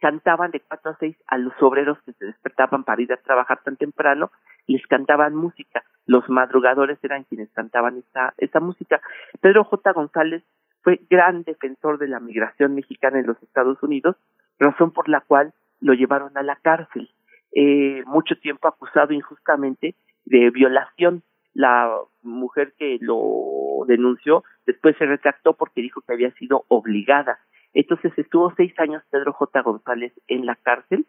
cantaban 0.00 0.50
de 0.50 0.60
cuatro 0.60 0.92
a 0.92 0.96
seis 0.98 1.14
a 1.26 1.36
los 1.36 1.52
obreros 1.60 1.98
que 2.06 2.12
se 2.14 2.24
despertaban 2.24 2.84
para 2.84 3.02
ir 3.02 3.12
a 3.12 3.18
trabajar 3.18 3.60
tan 3.62 3.76
temprano, 3.76 4.30
les 4.66 4.86
cantaban 4.86 5.34
música. 5.34 5.82
Los 6.06 6.28
madrugadores 6.28 6.98
eran 7.02 7.24
quienes 7.24 7.50
cantaban 7.50 7.98
esa, 7.98 8.34
esa 8.38 8.60
música. 8.60 9.00
Pedro 9.40 9.64
J. 9.64 9.92
González 9.92 10.42
fue 10.82 11.00
gran 11.10 11.42
defensor 11.42 11.98
de 11.98 12.08
la 12.08 12.20
migración 12.20 12.74
mexicana 12.74 13.18
en 13.18 13.26
los 13.26 13.42
Estados 13.42 13.82
Unidos, 13.82 14.16
razón 14.58 14.92
por 14.92 15.08
la 15.08 15.20
cual 15.20 15.52
lo 15.80 15.94
llevaron 15.94 16.36
a 16.38 16.42
la 16.42 16.56
cárcel. 16.56 17.10
Eh, 17.52 18.02
mucho 18.06 18.36
tiempo 18.38 18.68
acusado 18.68 19.12
injustamente 19.12 19.94
de 20.24 20.50
violación. 20.50 21.22
La 21.54 21.90
mujer 22.22 22.74
que 22.78 22.98
lo 23.00 23.84
denunció 23.86 24.44
después 24.66 24.96
se 24.98 25.06
retractó 25.06 25.54
porque 25.54 25.80
dijo 25.80 26.02
que 26.02 26.12
había 26.12 26.30
sido 26.32 26.64
obligada. 26.68 27.38
Entonces 27.72 28.12
estuvo 28.16 28.52
seis 28.56 28.72
años 28.78 29.02
Pedro 29.10 29.32
J. 29.32 29.62
González 29.62 30.12
en 30.28 30.46
la 30.46 30.56
cárcel 30.56 31.06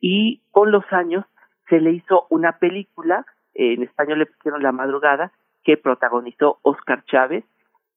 y 0.00 0.42
con 0.50 0.70
los 0.70 0.84
años 0.90 1.24
se 1.68 1.80
le 1.80 1.92
hizo 1.92 2.26
una 2.30 2.58
película, 2.58 3.24
en 3.54 3.82
español 3.82 4.20
le 4.20 4.26
pusieron 4.26 4.62
La 4.62 4.72
Madrugada, 4.72 5.32
que 5.64 5.76
protagonizó 5.76 6.58
Oscar 6.62 7.04
Chávez, 7.04 7.44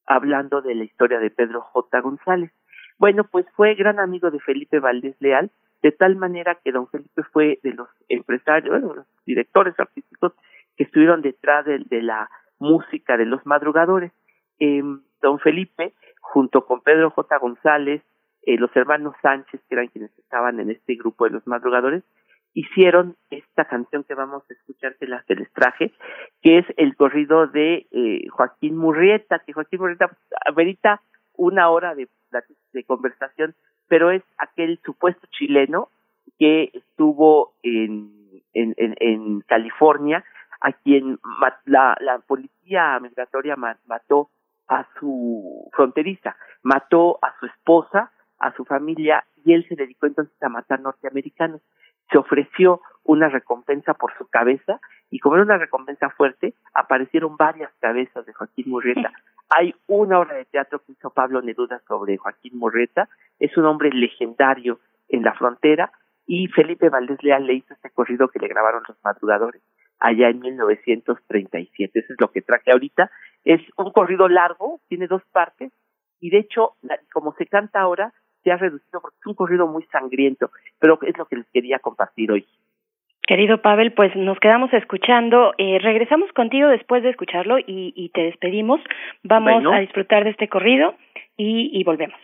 hablando 0.06 0.62
de 0.62 0.76
la 0.76 0.84
historia 0.84 1.20
de 1.20 1.30
Pedro 1.30 1.62
J. 1.62 2.02
González. 2.02 2.52
Bueno, 2.98 3.24
pues 3.24 3.46
fue 3.56 3.76
gran 3.76 4.00
amigo 4.00 4.32
de 4.32 4.40
Felipe 4.40 4.80
Valdés 4.80 5.16
Leal, 5.20 5.52
de 5.82 5.92
tal 5.92 6.16
manera 6.16 6.58
que 6.64 6.72
don 6.72 6.88
Felipe 6.88 7.24
fue 7.32 7.60
de 7.64 7.74
los 7.74 7.90
empresarios, 8.10 8.80
bueno, 8.80 8.96
los 8.96 9.06
directores 9.26 9.78
artísticos 9.80 10.34
que 10.78 10.84
estuvieron 10.84 11.22
detrás 11.22 11.66
de, 11.66 11.80
de 11.80 12.02
la 12.02 12.30
música 12.60 13.18
de 13.18 13.26
los 13.26 13.46
madrugadores. 13.46 14.12
Eh, 14.60 14.82
don 15.22 15.40
Felipe, 15.40 15.94
junto 16.22 16.66
con 16.66 16.82
Pedro 16.82 17.10
J. 17.12 17.38
González, 17.38 18.02
eh, 18.46 18.58
los 18.58 18.76
hermanos 18.76 19.16
Sánchez, 19.22 19.62
que 19.68 19.76
eran 19.76 19.88
quienes 19.88 20.18
estaban 20.18 20.60
en 20.60 20.70
este 20.70 20.96
grupo 20.96 21.26
de 21.26 21.32
los 21.32 21.48
madrugadores, 21.48 22.04
hicieron 22.54 23.16
esta 23.30 23.66
canción 23.66 24.04
que 24.04 24.14
vamos 24.14 24.44
a 24.50 24.54
escuchar, 24.54 24.96
que 24.96 25.08
las 25.08 25.24
les 25.28 25.52
traje, 25.54 25.92
que 26.42 26.60
es 26.60 26.66
el 26.78 26.96
corrido 26.96 27.48
de 27.48 27.88
eh, 27.92 28.28
Joaquín 28.30 28.78
Murrieta, 28.78 29.40
que 29.40 29.54
Joaquín 29.54 29.80
Murrieta 29.80 30.16
amerita 30.48 31.02
una 31.36 31.70
hora 31.70 31.96
de, 31.96 32.08
conversación, 32.88 33.56
pero 33.88 34.12
es 34.12 34.24
aquel 34.38 34.80
supuesto 34.84 35.28
chileno 35.32 35.90
que 36.40 36.72
estuvo 36.74 37.54
en, 37.62 38.42
en, 38.54 38.74
en, 38.78 38.96
en 39.00 39.42
California, 39.42 40.24
a 40.62 40.72
quien 40.72 41.20
la, 41.66 41.98
la 42.00 42.20
policía 42.20 43.00
migratoria 43.00 43.56
mató 43.56 44.30
a 44.68 44.88
su 45.00 45.70
fronteriza, 45.74 46.36
mató 46.64 47.20
a 47.22 47.38
su 47.40 47.46
esposa, 47.46 48.12
a 48.40 48.54
su 48.56 48.66
familia 48.66 49.26
y 49.46 49.54
él 49.54 49.66
se 49.68 49.76
dedicó 49.76 50.08
entonces 50.08 50.42
a 50.42 50.50
matar 50.50 50.80
norteamericanos. 50.80 51.62
Se 52.12 52.18
ofreció 52.18 52.82
una 53.04 53.30
recompensa 53.30 53.94
por 53.94 54.16
su 54.18 54.28
cabeza 54.28 54.80
y 55.10 55.20
como 55.20 55.36
era 55.36 55.44
una 55.44 55.58
recompensa 55.58 56.10
fuerte, 56.10 56.54
aparecieron 56.74 57.38
varias 57.38 57.72
cabezas 57.80 58.26
de 58.26 58.34
Joaquín 58.34 58.70
Murrieta. 58.70 59.12
Hay 59.50 59.76
una 59.88 60.20
obra 60.20 60.36
de 60.36 60.46
teatro 60.46 60.80
que 60.80 60.94
hizo 60.94 61.12
Pablo 61.12 61.42
Neruda 61.42 61.82
sobre 61.88 62.18
Joaquín 62.18 62.58
Murrieta, 62.58 63.10
es 63.40 63.56
un 63.58 63.66
hombre 63.66 63.92
legendario 63.92 64.80
en 65.10 65.24
la 65.24 65.34
frontera 65.34 65.92
y 66.26 66.48
Felipe 66.48 66.90
Valdés 66.90 67.22
Leal 67.22 67.46
le 67.46 67.56
hizo 67.56 67.74
este 67.74 67.90
corrido 67.90 68.30
que 68.30 68.40
le 68.40 68.48
grabaron 68.48 68.84
los 68.88 68.98
madrugadores 69.04 69.62
allá 70.00 70.30
en 70.30 70.40
1937. 70.40 72.00
Eso 72.00 72.14
es 72.14 72.20
lo 72.20 72.32
que 72.32 72.42
traje 72.42 72.72
ahorita. 72.72 73.12
Es 73.44 73.62
un 73.78 73.92
corrido 73.92 74.28
largo, 74.28 74.82
tiene 74.88 75.08
dos 75.08 75.22
partes 75.32 75.72
y 76.20 76.30
de 76.30 76.40
hecho, 76.40 76.76
como 77.12 77.36
se 77.36 77.46
canta 77.46 77.82
ahora, 77.82 78.14
se 78.44 78.52
ha 78.52 78.58
reducido 78.58 79.02
porque 79.02 79.18
es 79.20 79.26
un 79.26 79.34
corrido 79.36 79.68
muy 79.68 79.84
sangriento, 79.86 80.52
pero 80.80 81.00
es 81.02 81.18
lo 81.18 81.26
que 81.26 81.38
les 81.38 81.48
quería 81.50 81.80
compartir 81.80 82.32
hoy. 82.32 82.46
Querido 83.26 83.62
Pavel, 83.62 83.94
pues 83.94 84.14
nos 84.18 84.38
quedamos 84.40 84.74
escuchando. 84.74 85.54
Eh, 85.58 85.80
regresamos 85.80 86.30
contigo 86.34 86.68
después 86.68 87.04
de 87.04 87.10
escucharlo 87.10 87.58
y, 87.58 87.94
y 87.96 88.10
te 88.10 88.22
despedimos. 88.24 88.82
Vamos 89.24 89.54
Bueno. 89.54 89.72
a 89.74 89.80
disfrutar 89.80 90.26
de 90.26 90.32
este 90.32 90.50
corrido 90.50 90.96
y, 91.38 91.70
y 91.72 91.84
volvemos. 91.86 92.20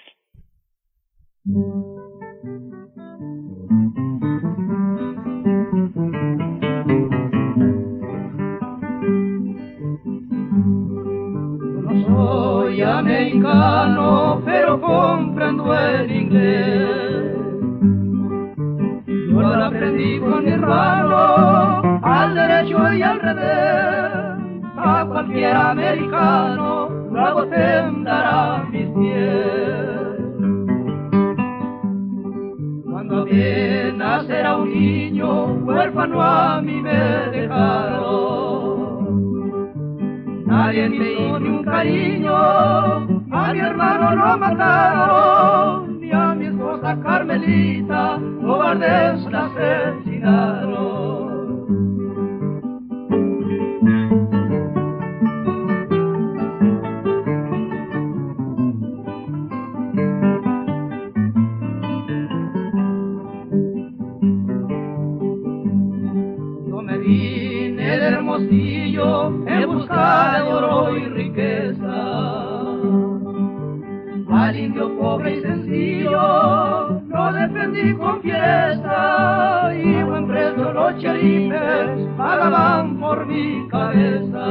Soy 12.69 12.81
americano, 12.83 14.41
pero 14.45 14.79
comprendo 14.79 15.73
el 15.73 16.11
inglés. 16.11 17.35
Yo 19.07 19.41
lo 19.41 19.63
aprendí 19.65 20.19
con 20.19 20.45
mi 20.45 20.51
hermano, 20.51 21.81
al 22.03 22.35
derecho 22.35 22.93
y 22.93 23.01
al 23.01 23.19
revés. 23.19 24.11
A 24.77 25.05
cualquier 25.07 25.55
americano, 25.55 26.89
luego 27.11 27.47
temblará 27.47 28.63
mis 28.71 28.87
pies. 28.89 30.19
Cuando 32.85 33.21
apenas 33.23 34.29
era 34.29 34.57
un 34.57 34.69
niño, 34.69 35.45
huérfano 35.65 36.21
a 36.21 36.61
mí 36.61 36.81
me 36.81 37.29
dejaron. 37.31 38.68
Nadie 40.59 40.89
me 40.89 41.13
hizo 41.13 41.39
ni 41.39 41.49
un 41.49 41.63
cariño, 41.63 42.35
a 42.35 43.53
mi 43.53 43.59
hermano 43.59 44.13
lo 44.13 44.37
mataron, 44.37 46.01
ni 46.01 46.11
a 46.11 46.35
mi 46.35 46.47
esposa 46.47 46.99
Carmelita, 47.01 48.19
cobardes 48.41 49.23
la 49.31 49.45
asesinaron. 49.45 51.18
Indio 74.79 74.97
pobre 74.97 75.35
y 75.35 75.41
sencillo 75.41 77.01
lo 77.09 77.33
defendí 77.33 77.93
con 77.95 78.21
fiesta 78.21 79.73
y 79.75 80.03
buen 80.03 80.25
precio 80.25 80.71
los 80.71 80.97
cherifes 80.99 82.07
pagaban 82.15 82.97
por 82.97 83.25
mi 83.25 83.67
cabeza. 83.67 84.45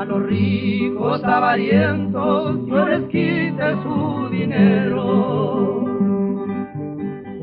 A 0.00 0.04
los 0.04 0.22
ricos 0.24 1.22
avarientos 1.22 2.66
yo 2.66 2.84
les 2.86 3.02
quité 3.02 3.76
su 3.84 4.28
dinero. 4.32 5.84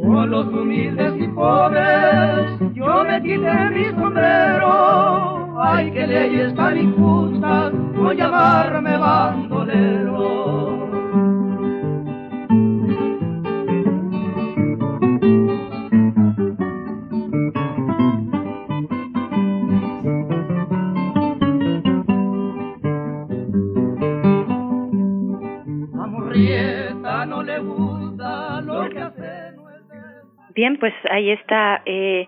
Con 0.04 0.30
los 0.30 0.48
humildes 0.48 1.14
y 1.22 1.28
pobres 1.30 2.60
yo 2.74 3.04
me 3.06 3.22
quité 3.22 3.70
mi 3.70 3.86
sombrero. 3.98 5.36
Ay, 5.60 5.91
qué 5.91 6.05
leyes 6.05 6.53
tan 6.55 6.78
injustas 6.78 7.74
por 7.95 8.16
llamarme 8.16 8.97
bandolero. 8.97 10.08
no. 28.62 28.88
Bien, 30.53 30.78
pues 30.80 30.93
ahí 31.12 31.32
está 31.32 31.82
eh, 31.86 32.28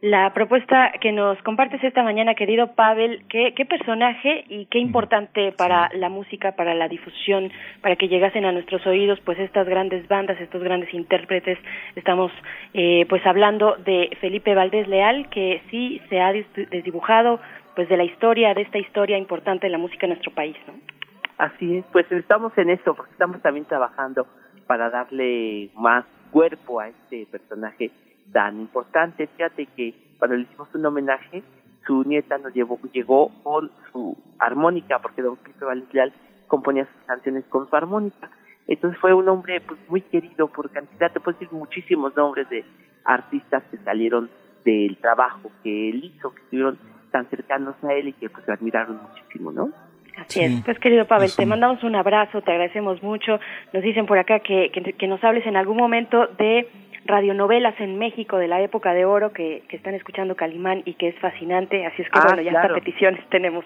la 0.00 0.32
propuesta 0.32 0.92
que 1.00 1.12
nos 1.12 1.40
compartes 1.42 1.82
esta 1.84 2.02
mañana, 2.02 2.34
querido 2.34 2.74
Pavel. 2.74 3.22
¿Qué, 3.28 3.52
qué 3.54 3.66
personaje 3.66 4.44
y 4.48 4.66
qué 4.66 4.78
importante 4.78 5.52
para 5.52 5.90
la 5.94 6.08
música, 6.08 6.52
para 6.52 6.74
la 6.74 6.88
difusión, 6.88 7.50
para 7.82 7.96
que 7.96 8.08
llegasen 8.08 8.46
a 8.46 8.52
nuestros 8.52 8.86
oídos, 8.86 9.20
pues 9.24 9.38
estas 9.38 9.68
grandes 9.68 10.08
bandas, 10.08 10.40
estos 10.40 10.62
grandes 10.62 10.92
intérpretes. 10.94 11.58
Estamos, 11.96 12.32
eh, 12.72 13.04
pues 13.10 13.24
hablando 13.26 13.76
de 13.76 14.16
Felipe 14.20 14.54
Valdés 14.54 14.88
Leal, 14.88 15.28
que 15.28 15.62
sí 15.70 16.00
se 16.08 16.20
ha 16.20 16.32
desdibujado, 16.32 17.38
pues 17.76 17.88
de 17.88 17.98
la 17.98 18.04
historia, 18.04 18.54
de 18.54 18.62
esta 18.62 18.78
historia 18.78 19.18
importante 19.18 19.66
de 19.66 19.72
la 19.72 19.78
música 19.78 20.06
en 20.06 20.10
nuestro 20.10 20.32
país, 20.32 20.56
¿no? 20.66 20.74
Así 21.36 21.76
es, 21.76 21.84
pues 21.92 22.10
estamos 22.12 22.56
en 22.58 22.70
eso, 22.70 22.94
porque 22.94 23.12
estamos 23.12 23.40
también 23.40 23.64
trabajando 23.66 24.26
para 24.66 24.90
darle 24.90 25.70
más 25.74 26.04
cuerpo 26.30 26.80
a 26.80 26.88
este 26.88 27.26
personaje 27.30 27.90
tan 28.32 28.60
importante. 28.60 29.26
Fíjate 29.26 29.66
que 29.66 29.94
cuando 30.18 30.36
le 30.36 30.42
hicimos 30.42 30.68
un 30.74 30.86
homenaje, 30.86 31.42
su 31.86 32.04
nieta 32.04 32.38
nos 32.38 32.54
llevó, 32.54 32.78
llegó 32.92 33.30
con 33.42 33.70
su 33.90 34.16
armónica, 34.38 34.98
porque 35.00 35.22
don 35.22 35.36
Pipe 35.36 35.64
Leal 35.92 36.12
componía 36.46 36.84
sus 36.84 37.06
canciones 37.06 37.44
con 37.48 37.68
su 37.68 37.76
armónica. 37.76 38.30
Entonces 38.66 39.00
fue 39.00 39.14
un 39.14 39.28
hombre 39.28 39.60
pues, 39.60 39.80
muy 39.88 40.02
querido 40.02 40.48
por 40.48 40.70
cantidad, 40.70 41.12
te 41.12 41.20
puedo 41.20 41.38
decir 41.38 41.52
muchísimos 41.56 42.14
nombres 42.16 42.48
de 42.50 42.64
artistas 43.04 43.62
que 43.70 43.78
salieron 43.78 44.30
del 44.64 44.96
trabajo 44.98 45.50
que 45.62 45.90
él 45.90 46.04
hizo, 46.04 46.32
que 46.32 46.42
estuvieron 46.42 46.78
tan 47.10 47.26
cercanos 47.30 47.74
a 47.82 47.92
él 47.94 48.08
y 48.08 48.12
que 48.12 48.28
pues 48.28 48.46
lo 48.46 48.54
admiraron 48.54 49.00
muchísimo, 49.02 49.50
¿no? 49.50 49.70
Así 50.16 50.40
es. 50.40 50.62
Pues 50.64 50.78
querido 50.78 51.06
Pavel, 51.06 51.30
te 51.34 51.46
mandamos 51.46 51.82
un 51.82 51.96
abrazo, 51.96 52.42
te 52.42 52.52
agradecemos 52.52 53.02
mucho. 53.02 53.40
Nos 53.72 53.82
dicen 53.82 54.06
por 54.06 54.18
acá 54.18 54.40
que, 54.40 54.70
que, 54.70 54.92
que 54.92 55.08
nos 55.08 55.22
hables 55.24 55.46
en 55.46 55.56
algún 55.56 55.78
momento 55.78 56.26
de 56.38 56.68
radionovelas 57.06 57.78
en 57.80 57.98
México 57.98 58.36
de 58.36 58.48
la 58.48 58.60
época 58.60 58.92
de 58.92 59.04
oro 59.04 59.32
que, 59.32 59.62
que 59.68 59.76
están 59.76 59.94
escuchando 59.94 60.36
Calimán 60.36 60.82
y 60.84 60.94
que 60.94 61.08
es 61.08 61.18
fascinante, 61.18 61.86
así 61.86 62.02
es 62.02 62.10
que 62.10 62.18
Ah, 62.18 62.24
bueno, 62.26 62.42
ya 62.42 62.50
claro. 62.50 62.74
hasta 62.74 62.84
peticiones 62.84 63.26
tenemos. 63.30 63.64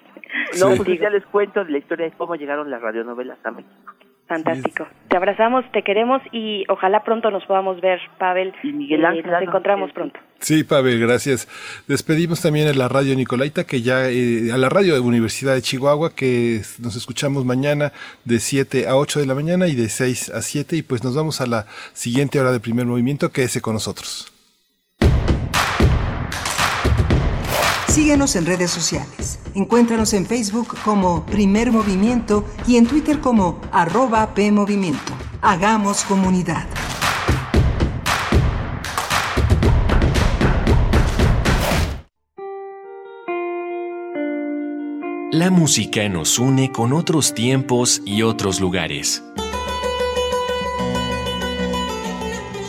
No, 0.60 0.74
pues 0.76 1.00
ya 1.00 1.10
les 1.10 1.24
cuento 1.26 1.64
de 1.64 1.72
la 1.72 1.78
historia 1.78 2.06
de 2.06 2.12
cómo 2.12 2.36
llegaron 2.36 2.70
las 2.70 2.80
radionovelas 2.80 3.38
a 3.44 3.50
México. 3.50 3.92
Fantástico. 4.26 4.86
Te 5.08 5.16
abrazamos, 5.18 5.70
te 5.72 5.82
queremos 5.82 6.22
y 6.32 6.64
ojalá 6.68 7.04
pronto 7.04 7.30
nos 7.30 7.44
podamos 7.44 7.80
ver, 7.80 8.00
Pavel. 8.18 8.54
Y 8.62 8.72
Miguel 8.72 9.02
Eh, 9.02 9.06
Ángel, 9.06 9.22
nos 9.24 9.32
danos 9.32 9.48
encontramos 9.48 9.92
pronto. 9.92 10.18
Sí, 10.40 10.64
Pavel, 10.64 10.98
gracias. 10.98 11.46
Despedimos 11.86 12.40
también 12.40 12.68
a 12.68 12.72
la 12.72 12.88
radio 12.88 13.14
Nicolaita, 13.14 13.64
que 13.64 13.82
ya, 13.82 14.08
eh, 14.08 14.50
a 14.52 14.56
la 14.56 14.68
radio 14.70 14.94
de 14.94 15.00
Universidad 15.00 15.54
de 15.54 15.62
Chihuahua, 15.62 16.14
que 16.14 16.62
nos 16.80 16.96
escuchamos 16.96 17.44
mañana 17.44 17.92
de 18.24 18.40
7 18.40 18.88
a 18.88 18.96
8 18.96 19.20
de 19.20 19.26
la 19.26 19.34
mañana 19.34 19.68
y 19.68 19.74
de 19.74 19.88
6 19.88 20.30
a 20.30 20.40
7, 20.40 20.76
y 20.76 20.82
pues 20.82 21.04
nos 21.04 21.14
vamos 21.14 21.40
a 21.40 21.46
la 21.46 21.66
siguiente 21.92 22.40
hora 22.40 22.52
de 22.52 22.60
primer 22.60 22.86
movimiento, 22.86 23.30
quédese 23.30 23.60
con 23.60 23.74
nosotros. 23.74 24.33
Síguenos 27.94 28.34
en 28.34 28.44
redes 28.44 28.72
sociales. 28.72 29.38
Encuéntranos 29.54 30.14
en 30.14 30.26
Facebook 30.26 30.76
como 30.84 31.24
Primer 31.26 31.70
Movimiento 31.70 32.44
y 32.66 32.74
en 32.76 32.88
Twitter 32.88 33.20
como 33.20 33.60
arroba 33.70 34.34
PMovimiento. 34.34 35.12
Hagamos 35.40 36.02
comunidad. 36.02 36.66
La 45.30 45.52
música 45.52 46.08
nos 46.08 46.40
une 46.40 46.72
con 46.72 46.92
otros 46.92 47.32
tiempos 47.32 48.02
y 48.04 48.22
otros 48.22 48.60
lugares. 48.60 49.22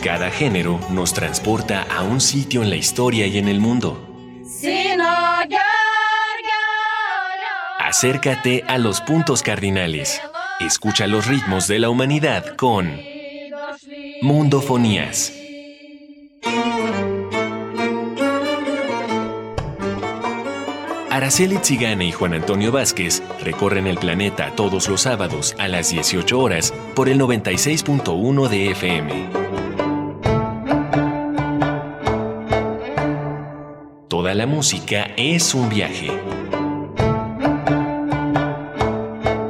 Cada 0.04 0.30
género 0.30 0.78
nos 0.90 1.14
transporta 1.14 1.82
a 1.82 2.04
un 2.04 2.20
sitio 2.20 2.62
en 2.62 2.70
la 2.70 2.76
historia 2.76 3.26
y 3.26 3.38
en 3.38 3.48
el 3.48 3.58
mundo. 3.58 4.05
Acércate 7.78 8.64
a 8.66 8.78
los 8.78 9.00
puntos 9.00 9.42
cardinales. 9.42 10.20
Escucha 10.60 11.06
los 11.06 11.26
ritmos 11.26 11.68
de 11.68 11.78
la 11.78 11.88
humanidad 11.88 12.56
con 12.56 13.00
Mundofonías. 14.22 15.32
Araceli 21.10 21.58
Tzigane 21.58 22.06
y 22.06 22.12
Juan 22.12 22.34
Antonio 22.34 22.72
Vázquez 22.72 23.22
recorren 23.42 23.86
el 23.86 23.96
planeta 23.96 24.50
todos 24.54 24.88
los 24.88 25.02
sábados 25.02 25.54
a 25.58 25.68
las 25.68 25.88
18 25.88 26.38
horas 26.38 26.74
por 26.94 27.08
el 27.08 27.18
96.1 27.18 28.48
de 28.48 28.70
FM. 28.72 29.45
La 34.36 34.46
música 34.46 35.12
es 35.16 35.54
un 35.54 35.70
viaje. 35.70 36.10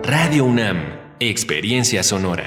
Radio 0.04 0.44
UNAM, 0.44 0.76
Experiencia 1.18 2.04
Sonora. 2.04 2.44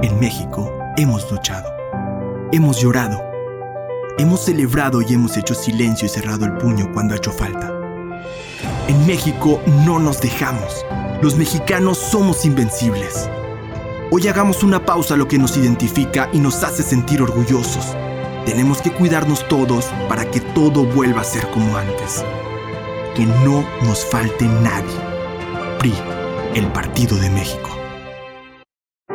En 0.00 0.20
México 0.20 0.72
hemos 0.96 1.28
luchado, 1.28 1.68
hemos 2.52 2.80
llorado, 2.80 3.20
hemos 4.16 4.44
celebrado 4.44 5.02
y 5.02 5.12
hemos 5.12 5.36
hecho 5.36 5.54
silencio 5.54 6.06
y 6.06 6.08
cerrado 6.08 6.44
el 6.44 6.52
puño 6.52 6.92
cuando 6.92 7.14
ha 7.14 7.16
hecho 7.16 7.32
falta. 7.32 7.72
En 8.86 9.04
México 9.04 9.60
no 9.84 9.98
nos 9.98 10.20
dejamos, 10.20 10.86
los 11.20 11.34
mexicanos 11.34 11.98
somos 11.98 12.44
invencibles. 12.44 13.28
Hoy 14.12 14.28
hagamos 14.28 14.62
una 14.62 14.86
pausa 14.86 15.14
a 15.14 15.16
lo 15.16 15.26
que 15.26 15.38
nos 15.38 15.56
identifica 15.56 16.30
y 16.32 16.38
nos 16.38 16.62
hace 16.62 16.84
sentir 16.84 17.22
orgullosos. 17.22 17.96
Tenemos 18.44 18.82
que 18.82 18.90
cuidarnos 18.90 19.46
todos 19.46 19.86
para 20.08 20.28
que 20.28 20.40
todo 20.40 20.84
vuelva 20.84 21.20
a 21.20 21.24
ser 21.24 21.46
como 21.50 21.76
antes. 21.76 22.24
Que 23.14 23.24
no 23.24 23.64
nos 23.86 24.04
falte 24.04 24.46
nadie. 24.46 24.96
PRI, 25.78 25.94
el 26.56 26.66
Partido 26.66 27.16
de 27.18 27.30
México. 27.30 27.70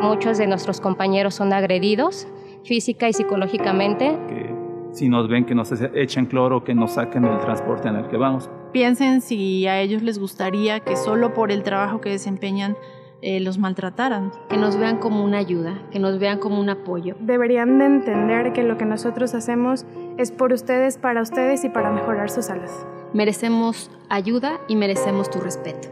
Muchos 0.00 0.38
de 0.38 0.46
nuestros 0.46 0.80
compañeros 0.80 1.34
son 1.34 1.52
agredidos 1.52 2.26
física 2.64 3.08
y 3.08 3.12
psicológicamente. 3.12 4.18
que 4.28 4.48
si 4.92 5.08
nos 5.08 5.28
ven 5.28 5.44
que 5.44 5.54
nos 5.54 5.70
echan 5.94 6.26
cloro, 6.26 6.64
que 6.64 6.74
nos 6.74 6.92
saquen 6.92 7.22
del 7.22 7.38
transporte 7.40 7.88
en 7.88 7.96
el 7.96 8.08
que 8.08 8.16
vamos. 8.16 8.48
Piensen 8.72 9.20
si 9.20 9.66
a 9.66 9.80
ellos 9.80 10.02
les 10.02 10.18
gustaría 10.18 10.80
que 10.80 10.96
solo 10.96 11.34
por 11.34 11.52
el 11.52 11.62
trabajo 11.62 12.00
que 12.00 12.08
desempeñan 12.08 12.76
eh, 13.22 13.40
los 13.40 13.58
maltrataran. 13.58 14.32
Que 14.48 14.56
nos 14.56 14.76
vean 14.76 14.98
como 14.98 15.24
una 15.24 15.38
ayuda, 15.38 15.82
que 15.90 15.98
nos 15.98 16.18
vean 16.18 16.38
como 16.38 16.60
un 16.60 16.68
apoyo. 16.68 17.16
Deberían 17.20 17.78
de 17.78 17.86
entender 17.86 18.52
que 18.52 18.62
lo 18.62 18.78
que 18.78 18.84
nosotros 18.84 19.34
hacemos 19.34 19.86
es 20.16 20.30
por 20.30 20.52
ustedes, 20.52 20.98
para 20.98 21.22
ustedes 21.22 21.64
y 21.64 21.68
para 21.68 21.90
mejorar 21.90 22.30
sus 22.30 22.50
alas. 22.50 22.86
Merecemos 23.12 23.90
ayuda 24.08 24.60
y 24.68 24.76
merecemos 24.76 25.30
tu 25.30 25.40
respeto. 25.40 25.88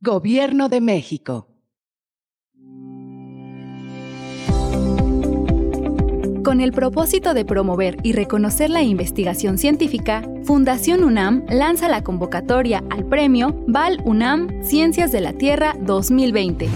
Gobierno 0.00 0.68
de 0.68 0.80
México. 0.80 1.53
Con 6.44 6.60
el 6.60 6.72
propósito 6.72 7.32
de 7.32 7.46
promover 7.46 7.96
y 8.02 8.12
reconocer 8.12 8.68
la 8.68 8.82
investigación 8.82 9.56
científica, 9.56 10.22
Fundación 10.44 11.02
UNAM 11.02 11.46
lanza 11.48 11.88
la 11.88 12.04
convocatoria 12.04 12.84
al 12.90 13.06
premio 13.06 13.64
Val 13.66 14.02
UNAM 14.04 14.62
Ciencias 14.62 15.10
de 15.10 15.22
la 15.22 15.32
Tierra 15.32 15.74
2020. 15.80 16.68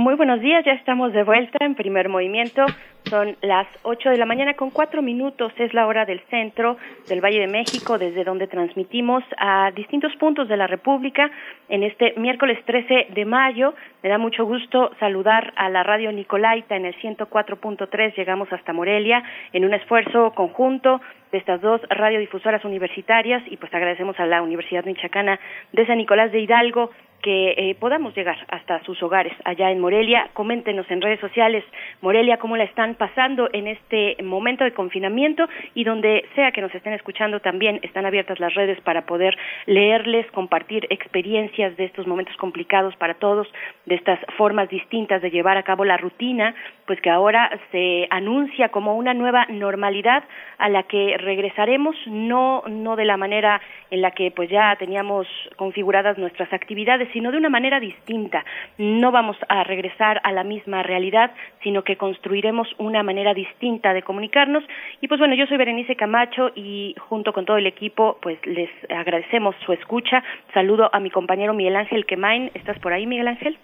Muy 0.00 0.14
buenos 0.14 0.40
días, 0.40 0.64
ya 0.64 0.72
estamos 0.72 1.12
de 1.12 1.24
vuelta 1.24 1.62
en 1.62 1.74
primer 1.74 2.08
movimiento. 2.08 2.64
Son 3.04 3.36
las 3.42 3.66
8 3.82 4.08
de 4.08 4.16
la 4.16 4.24
mañana 4.24 4.54
con 4.54 4.70
cuatro 4.70 5.02
minutos, 5.02 5.52
es 5.58 5.74
la 5.74 5.86
hora 5.86 6.06
del 6.06 6.20
centro 6.30 6.78
del 7.06 7.22
Valle 7.22 7.40
de 7.40 7.46
México, 7.46 7.98
desde 7.98 8.24
donde 8.24 8.46
transmitimos 8.46 9.22
a 9.36 9.70
distintos 9.72 10.16
puntos 10.16 10.48
de 10.48 10.56
la 10.56 10.66
República 10.66 11.30
en 11.68 11.82
este 11.82 12.14
miércoles 12.16 12.58
13 12.64 13.08
de 13.10 13.24
mayo. 13.26 13.74
Me 14.02 14.08
da 14.08 14.16
mucho 14.16 14.46
gusto 14.46 14.90
saludar 14.98 15.52
a 15.56 15.68
la 15.68 15.82
radio 15.82 16.10
Nicolaita 16.12 16.76
en 16.76 16.86
el 16.86 16.96
104.3, 16.96 18.16
llegamos 18.16 18.50
hasta 18.54 18.72
Morelia 18.72 19.22
en 19.52 19.66
un 19.66 19.74
esfuerzo 19.74 20.32
conjunto 20.32 21.02
de 21.30 21.36
estas 21.36 21.60
dos 21.60 21.82
radiodifusoras 21.90 22.64
universitarias 22.64 23.42
y 23.50 23.58
pues 23.58 23.72
agradecemos 23.74 24.18
a 24.18 24.24
la 24.24 24.40
Universidad 24.40 24.86
Michoacana 24.86 25.38
de 25.72 25.86
San 25.86 25.98
Nicolás 25.98 26.32
de 26.32 26.40
Hidalgo 26.40 26.90
que 27.22 27.54
eh, 27.56 27.74
podamos 27.78 28.14
llegar 28.14 28.36
hasta 28.48 28.82
sus 28.84 29.02
hogares 29.02 29.32
allá 29.44 29.70
en 29.70 29.80
Morelia. 29.80 30.30
Coméntenos 30.32 30.90
en 30.90 31.00
redes 31.00 31.20
sociales, 31.20 31.64
Morelia, 32.00 32.38
cómo 32.38 32.56
la 32.56 32.64
están 32.64 32.94
pasando 32.94 33.48
en 33.52 33.66
este 33.66 34.16
momento 34.22 34.64
de 34.64 34.72
confinamiento 34.72 35.48
y 35.74 35.84
donde 35.84 36.24
sea 36.34 36.52
que 36.52 36.60
nos 36.60 36.74
estén 36.74 36.92
escuchando 36.94 37.40
también 37.40 37.80
están 37.82 38.06
abiertas 38.06 38.40
las 38.40 38.54
redes 38.54 38.80
para 38.80 39.06
poder 39.06 39.36
leerles, 39.66 40.30
compartir 40.32 40.86
experiencias 40.90 41.76
de 41.76 41.84
estos 41.84 42.06
momentos 42.06 42.36
complicados 42.36 42.96
para 42.96 43.14
todos, 43.14 43.46
de 43.86 43.94
estas 43.94 44.18
formas 44.36 44.68
distintas 44.68 45.22
de 45.22 45.30
llevar 45.30 45.56
a 45.56 45.62
cabo 45.62 45.84
la 45.84 45.96
rutina, 45.96 46.54
pues 46.86 47.00
que 47.00 47.10
ahora 47.10 47.50
se 47.70 48.06
anuncia 48.10 48.70
como 48.70 48.96
una 48.96 49.14
nueva 49.14 49.46
normalidad 49.48 50.24
a 50.58 50.68
la 50.68 50.84
que 50.84 51.16
regresaremos, 51.18 51.96
no, 52.06 52.62
no 52.66 52.96
de 52.96 53.04
la 53.04 53.16
manera 53.16 53.60
en 53.90 54.02
la 54.02 54.10
que 54.12 54.30
pues 54.30 54.50
ya 54.50 54.74
teníamos 54.76 55.26
configuradas 55.56 56.18
nuestras 56.18 56.52
actividades, 56.52 57.08
sino 57.12 57.30
de 57.30 57.38
una 57.38 57.48
manera 57.48 57.80
distinta. 57.80 58.44
No 58.78 59.12
vamos 59.12 59.36
a 59.48 59.64
regresar 59.64 60.20
a 60.24 60.32
la 60.32 60.44
misma 60.44 60.82
realidad, 60.82 61.32
sino 61.62 61.84
que 61.84 61.96
construiremos 61.96 62.68
una 62.78 63.02
manera 63.02 63.34
distinta 63.34 63.92
de 63.94 64.02
comunicarnos. 64.02 64.64
Y 65.00 65.08
pues 65.08 65.18
bueno, 65.18 65.34
yo 65.34 65.46
soy 65.46 65.56
Berenice 65.56 65.96
Camacho 65.96 66.50
y 66.54 66.94
junto 66.98 67.32
con 67.32 67.44
todo 67.44 67.56
el 67.56 67.66
equipo, 67.66 68.18
pues 68.22 68.38
les 68.46 68.70
agradecemos 68.90 69.54
su 69.64 69.72
escucha. 69.72 70.22
Saludo 70.54 70.90
a 70.92 71.00
mi 71.00 71.10
compañero 71.10 71.54
Miguel 71.54 71.76
Ángel 71.76 72.06
Quemain. 72.06 72.50
¿Estás 72.54 72.78
por 72.78 72.92
ahí, 72.92 73.06
Miguel 73.06 73.28
Ángel? 73.28 73.58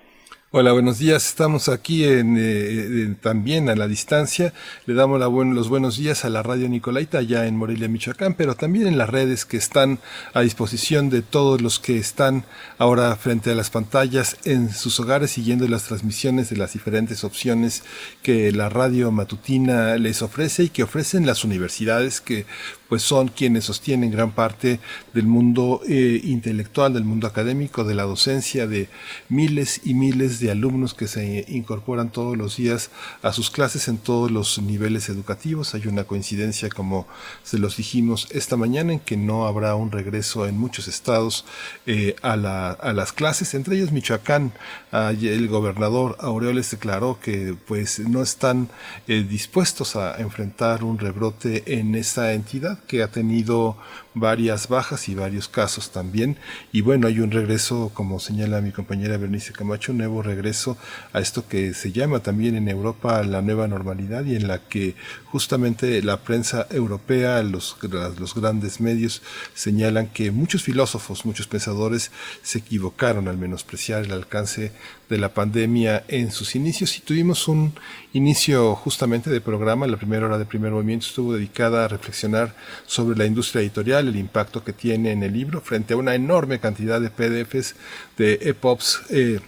Hola, 0.58 0.72
buenos 0.72 0.98
días. 0.98 1.28
Estamos 1.28 1.68
aquí 1.68 2.04
en, 2.04 2.36
eh, 2.38 3.14
también 3.20 3.68
a 3.68 3.76
la 3.76 3.86
distancia. 3.86 4.54
Le 4.86 4.94
damos 4.94 5.20
la 5.20 5.28
los 5.28 5.68
buenos 5.68 5.98
días 5.98 6.24
a 6.24 6.30
la 6.30 6.42
radio 6.42 6.66
Nicolaita 6.66 7.18
allá 7.18 7.46
en 7.46 7.58
Morelia, 7.58 7.88
Michoacán, 7.88 8.32
pero 8.32 8.54
también 8.54 8.86
en 8.86 8.96
las 8.96 9.10
redes 9.10 9.44
que 9.44 9.58
están 9.58 9.98
a 10.32 10.40
disposición 10.40 11.10
de 11.10 11.20
todos 11.20 11.60
los 11.60 11.78
que 11.78 11.98
están 11.98 12.46
ahora 12.78 13.14
frente 13.16 13.50
a 13.50 13.54
las 13.54 13.68
pantallas 13.68 14.38
en 14.46 14.72
sus 14.72 14.98
hogares 14.98 15.32
siguiendo 15.32 15.68
las 15.68 15.82
transmisiones 15.82 16.48
de 16.48 16.56
las 16.56 16.72
diferentes 16.72 17.22
opciones 17.22 17.82
que 18.22 18.50
la 18.50 18.70
radio 18.70 19.12
matutina 19.12 19.96
les 19.96 20.22
ofrece 20.22 20.62
y 20.62 20.68
que 20.70 20.84
ofrecen 20.84 21.26
las 21.26 21.44
universidades 21.44 22.22
que 22.22 22.46
pues 22.88 23.02
son 23.02 23.28
quienes 23.28 23.64
sostienen 23.64 24.10
gran 24.10 24.32
parte 24.32 24.80
del 25.12 25.26
mundo 25.26 25.80
eh, 25.88 26.20
intelectual, 26.24 26.92
del 26.92 27.04
mundo 27.04 27.26
académico, 27.26 27.84
de 27.84 27.94
la 27.94 28.04
docencia, 28.04 28.66
de 28.66 28.88
miles 29.28 29.80
y 29.84 29.94
miles 29.94 30.38
de 30.40 30.50
alumnos 30.50 30.94
que 30.94 31.08
se 31.08 31.44
incorporan 31.48 32.10
todos 32.10 32.36
los 32.36 32.56
días 32.56 32.90
a 33.22 33.32
sus 33.32 33.50
clases 33.50 33.88
en 33.88 33.98
todos 33.98 34.30
los 34.30 34.58
niveles 34.60 35.08
educativos. 35.08 35.74
Hay 35.74 35.86
una 35.86 36.04
coincidencia, 36.04 36.68
como 36.68 37.06
se 37.42 37.58
los 37.58 37.76
dijimos 37.76 38.28
esta 38.30 38.56
mañana, 38.56 38.92
en 38.92 39.00
que 39.00 39.16
no 39.16 39.46
habrá 39.46 39.74
un 39.74 39.90
regreso 39.90 40.46
en 40.46 40.58
muchos 40.58 40.88
estados 40.88 41.44
eh, 41.86 42.16
a, 42.22 42.36
la, 42.36 42.70
a 42.70 42.92
las 42.92 43.12
clases, 43.12 43.54
entre 43.54 43.76
ellos 43.76 43.92
Michoacán. 43.92 44.52
el 44.92 45.48
gobernador 45.48 46.16
Aureoles 46.20 46.70
declaró 46.70 47.18
que 47.20 47.56
pues 47.66 47.98
no 48.00 48.22
están 48.22 48.68
eh, 49.08 49.24
dispuestos 49.28 49.96
a 49.96 50.16
enfrentar 50.18 50.84
un 50.84 50.98
rebrote 50.98 51.78
en 51.78 51.94
esta 51.94 52.32
entidad 52.32 52.75
que 52.86 53.02
ha 53.02 53.08
tenido 53.08 53.76
varias 54.16 54.68
bajas 54.68 55.10
y 55.10 55.14
varios 55.14 55.46
casos 55.46 55.90
también. 55.90 56.38
Y 56.72 56.80
bueno, 56.80 57.06
hay 57.06 57.20
un 57.20 57.30
regreso, 57.30 57.90
como 57.92 58.18
señala 58.18 58.62
mi 58.62 58.72
compañera 58.72 59.18
Bernice 59.18 59.52
Camacho, 59.52 59.92
un 59.92 59.98
nuevo 59.98 60.22
regreso 60.22 60.78
a 61.12 61.20
esto 61.20 61.46
que 61.46 61.74
se 61.74 61.92
llama 61.92 62.20
también 62.20 62.56
en 62.56 62.68
Europa 62.68 63.22
la 63.22 63.42
nueva 63.42 63.68
normalidad 63.68 64.24
y 64.24 64.34
en 64.34 64.48
la 64.48 64.58
que 64.58 64.96
justamente 65.26 66.02
la 66.02 66.16
prensa 66.22 66.66
europea, 66.70 67.42
los, 67.42 67.76
los 68.18 68.34
grandes 68.34 68.80
medios 68.80 69.20
señalan 69.52 70.08
que 70.08 70.30
muchos 70.30 70.62
filósofos, 70.62 71.26
muchos 71.26 71.46
pensadores 71.46 72.10
se 72.42 72.58
equivocaron 72.58 73.28
al 73.28 73.36
menospreciar 73.36 74.04
el 74.04 74.12
alcance 74.12 74.72
de 75.10 75.18
la 75.18 75.34
pandemia 75.34 76.04
en 76.08 76.32
sus 76.32 76.56
inicios 76.56 76.96
y 76.96 77.00
tuvimos 77.00 77.48
un 77.48 77.74
inicio 78.12 78.74
justamente 78.74 79.30
de 79.30 79.40
programa, 79.40 79.86
la 79.86 79.98
primera 79.98 80.26
hora 80.26 80.38
de 80.38 80.46
primer 80.46 80.72
movimiento 80.72 81.06
estuvo 81.06 81.34
dedicada 81.34 81.84
a 81.84 81.88
reflexionar 81.88 82.56
sobre 82.86 83.16
la 83.16 83.26
industria 83.26 83.60
editorial, 83.60 84.05
el 84.08 84.16
impacto 84.16 84.64
que 84.64 84.72
tiene 84.72 85.12
en 85.12 85.22
el 85.22 85.32
libro 85.32 85.60
frente 85.60 85.94
a 85.94 85.96
una 85.96 86.14
enorme 86.14 86.58
cantidad 86.58 87.00
de 87.00 87.10
PDFs, 87.10 87.76
de 88.16 88.38
EPUBs, 88.42 89.02
eh, 89.10 89.40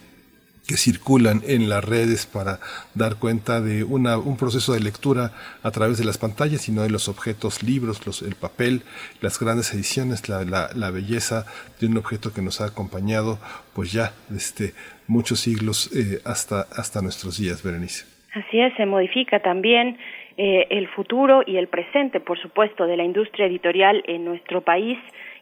que 0.69 0.77
circulan 0.77 1.41
en 1.47 1.71
las 1.71 1.83
redes 1.83 2.27
para 2.27 2.61
dar 2.95 3.17
cuenta 3.17 3.63
de 3.63 3.85
una, 3.85 4.19
un 4.19 4.37
proceso 4.37 4.75
de 4.75 4.81
lectura 4.81 5.33
a 5.63 5.71
través 5.71 5.97
de 5.97 6.05
las 6.05 6.19
pantallas, 6.19 6.61
sino 6.61 6.83
de 6.83 6.91
los 6.91 7.09
objetos, 7.09 7.63
libros, 7.63 8.07
los, 8.07 8.21
el 8.21 8.35
papel, 8.35 8.83
las 9.23 9.41
grandes 9.41 9.73
ediciones, 9.73 10.29
la, 10.29 10.45
la, 10.45 10.91
belleza 10.91 11.47
de 11.81 11.87
un 11.87 11.97
objeto 11.97 12.35
que 12.35 12.43
nos 12.43 12.61
ha 12.61 12.67
acompañado 12.67 13.39
pues 13.73 13.93
ya 13.93 14.13
desde 14.29 14.75
muchos 15.07 15.41
siglos 15.41 15.91
eh, 15.97 16.21
hasta, 16.27 16.67
hasta 16.77 17.01
nuestros 17.01 17.39
días, 17.39 17.63
Berenice. 17.63 18.05
Así 18.35 18.61
es, 18.61 18.75
se 18.77 18.85
modifica 18.85 19.41
también 19.41 19.97
eh, 20.39 20.69
el 20.71 20.87
futuro 20.87 21.43
y 21.45 21.57
el 21.57 21.67
presente, 21.67 22.21
por 22.21 22.39
supuesto, 22.39 22.87
de 22.87 22.97
la 22.97 23.03
industria 23.03 23.47
editorial 23.47 24.05
en 24.07 24.25
nuestro 24.25 24.61
país. 24.61 24.97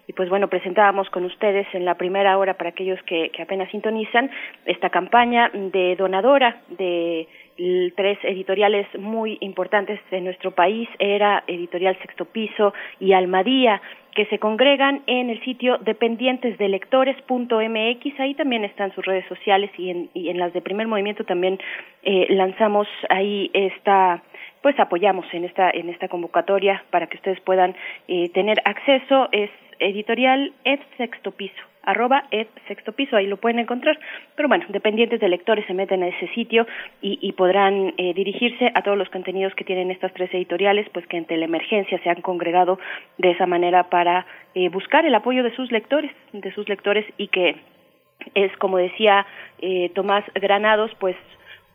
Y 0.08 0.14
pues 0.14 0.30
bueno, 0.30 0.48
presentábamos 0.48 1.10
con 1.10 1.26
ustedes 1.26 1.66
en 1.74 1.84
la 1.84 1.96
primera 1.96 2.38
hora 2.38 2.54
para 2.54 2.70
aquellos 2.70 2.98
que, 3.02 3.30
que 3.30 3.42
apenas 3.42 3.70
sintonizan 3.70 4.30
esta 4.64 4.88
campaña 4.88 5.50
de 5.52 5.96
donadora 5.96 6.62
de 6.78 7.28
tres 7.96 8.18
editoriales 8.22 8.86
muy 8.98 9.38
importantes 9.40 9.98
de 10.10 10.20
nuestro 10.20 10.50
país, 10.50 10.90
era 10.98 11.42
Editorial 11.46 11.96
Sexto 12.00 12.26
Piso 12.26 12.74
y 13.00 13.12
Almadía, 13.12 13.80
que 14.14 14.26
se 14.26 14.38
congregan 14.38 15.02
en 15.06 15.30
el 15.30 15.42
sitio 15.44 15.78
dependientesdelectores.mx, 15.78 18.20
ahí 18.20 18.34
también 18.34 18.64
están 18.64 18.94
sus 18.94 19.04
redes 19.04 19.26
sociales 19.26 19.70
y 19.78 19.90
en, 19.90 20.10
y 20.14 20.30
en 20.30 20.38
las 20.38 20.52
de 20.52 20.62
primer 20.62 20.86
movimiento 20.86 21.24
también 21.24 21.58
eh, 22.02 22.26
lanzamos 22.30 22.86
ahí 23.08 23.50
esta 23.52 24.22
pues 24.66 24.80
apoyamos 24.80 25.26
en 25.32 25.44
esta 25.44 25.70
en 25.70 25.88
esta 25.90 26.08
convocatoria 26.08 26.82
para 26.90 27.06
que 27.06 27.18
ustedes 27.18 27.38
puedan 27.42 27.76
eh, 28.08 28.30
tener 28.30 28.60
acceso 28.64 29.28
es 29.30 29.48
editorial 29.78 30.54
Ed 30.64 30.80
Sexto 30.96 31.30
Piso, 31.30 31.62
arroba 31.84 32.24
Ed 32.32 32.48
Sexto 32.66 32.90
Piso, 32.90 33.16
ahí 33.16 33.28
lo 33.28 33.36
pueden 33.36 33.60
encontrar. 33.60 33.96
Pero 34.34 34.48
bueno, 34.48 34.64
dependientes 34.70 35.20
de 35.20 35.28
lectores 35.28 35.64
se 35.66 35.72
meten 35.72 36.02
a 36.02 36.08
ese 36.08 36.26
sitio 36.34 36.66
y, 37.00 37.30
podrán 37.34 37.94
eh, 37.96 38.12
dirigirse 38.12 38.72
a 38.74 38.82
todos 38.82 38.98
los 38.98 39.08
contenidos 39.10 39.54
que 39.54 39.62
tienen 39.62 39.92
estas 39.92 40.12
tres 40.14 40.34
editoriales, 40.34 40.88
pues 40.92 41.06
que 41.06 41.18
ante 41.18 41.36
la 41.36 41.44
emergencia 41.44 42.00
se 42.02 42.10
han 42.10 42.20
congregado 42.20 42.80
de 43.18 43.30
esa 43.30 43.46
manera 43.46 43.84
para 43.84 44.26
eh, 44.56 44.68
buscar 44.68 45.06
el 45.06 45.14
apoyo 45.14 45.44
de 45.44 45.54
sus 45.54 45.70
lectores, 45.70 46.10
de 46.32 46.52
sus 46.54 46.68
lectores 46.68 47.06
y 47.18 47.28
que 47.28 47.54
es, 48.34 48.50
como 48.56 48.78
decía 48.78 49.26
eh, 49.60 49.92
Tomás 49.94 50.24
Granados, 50.34 50.90
pues 50.98 51.14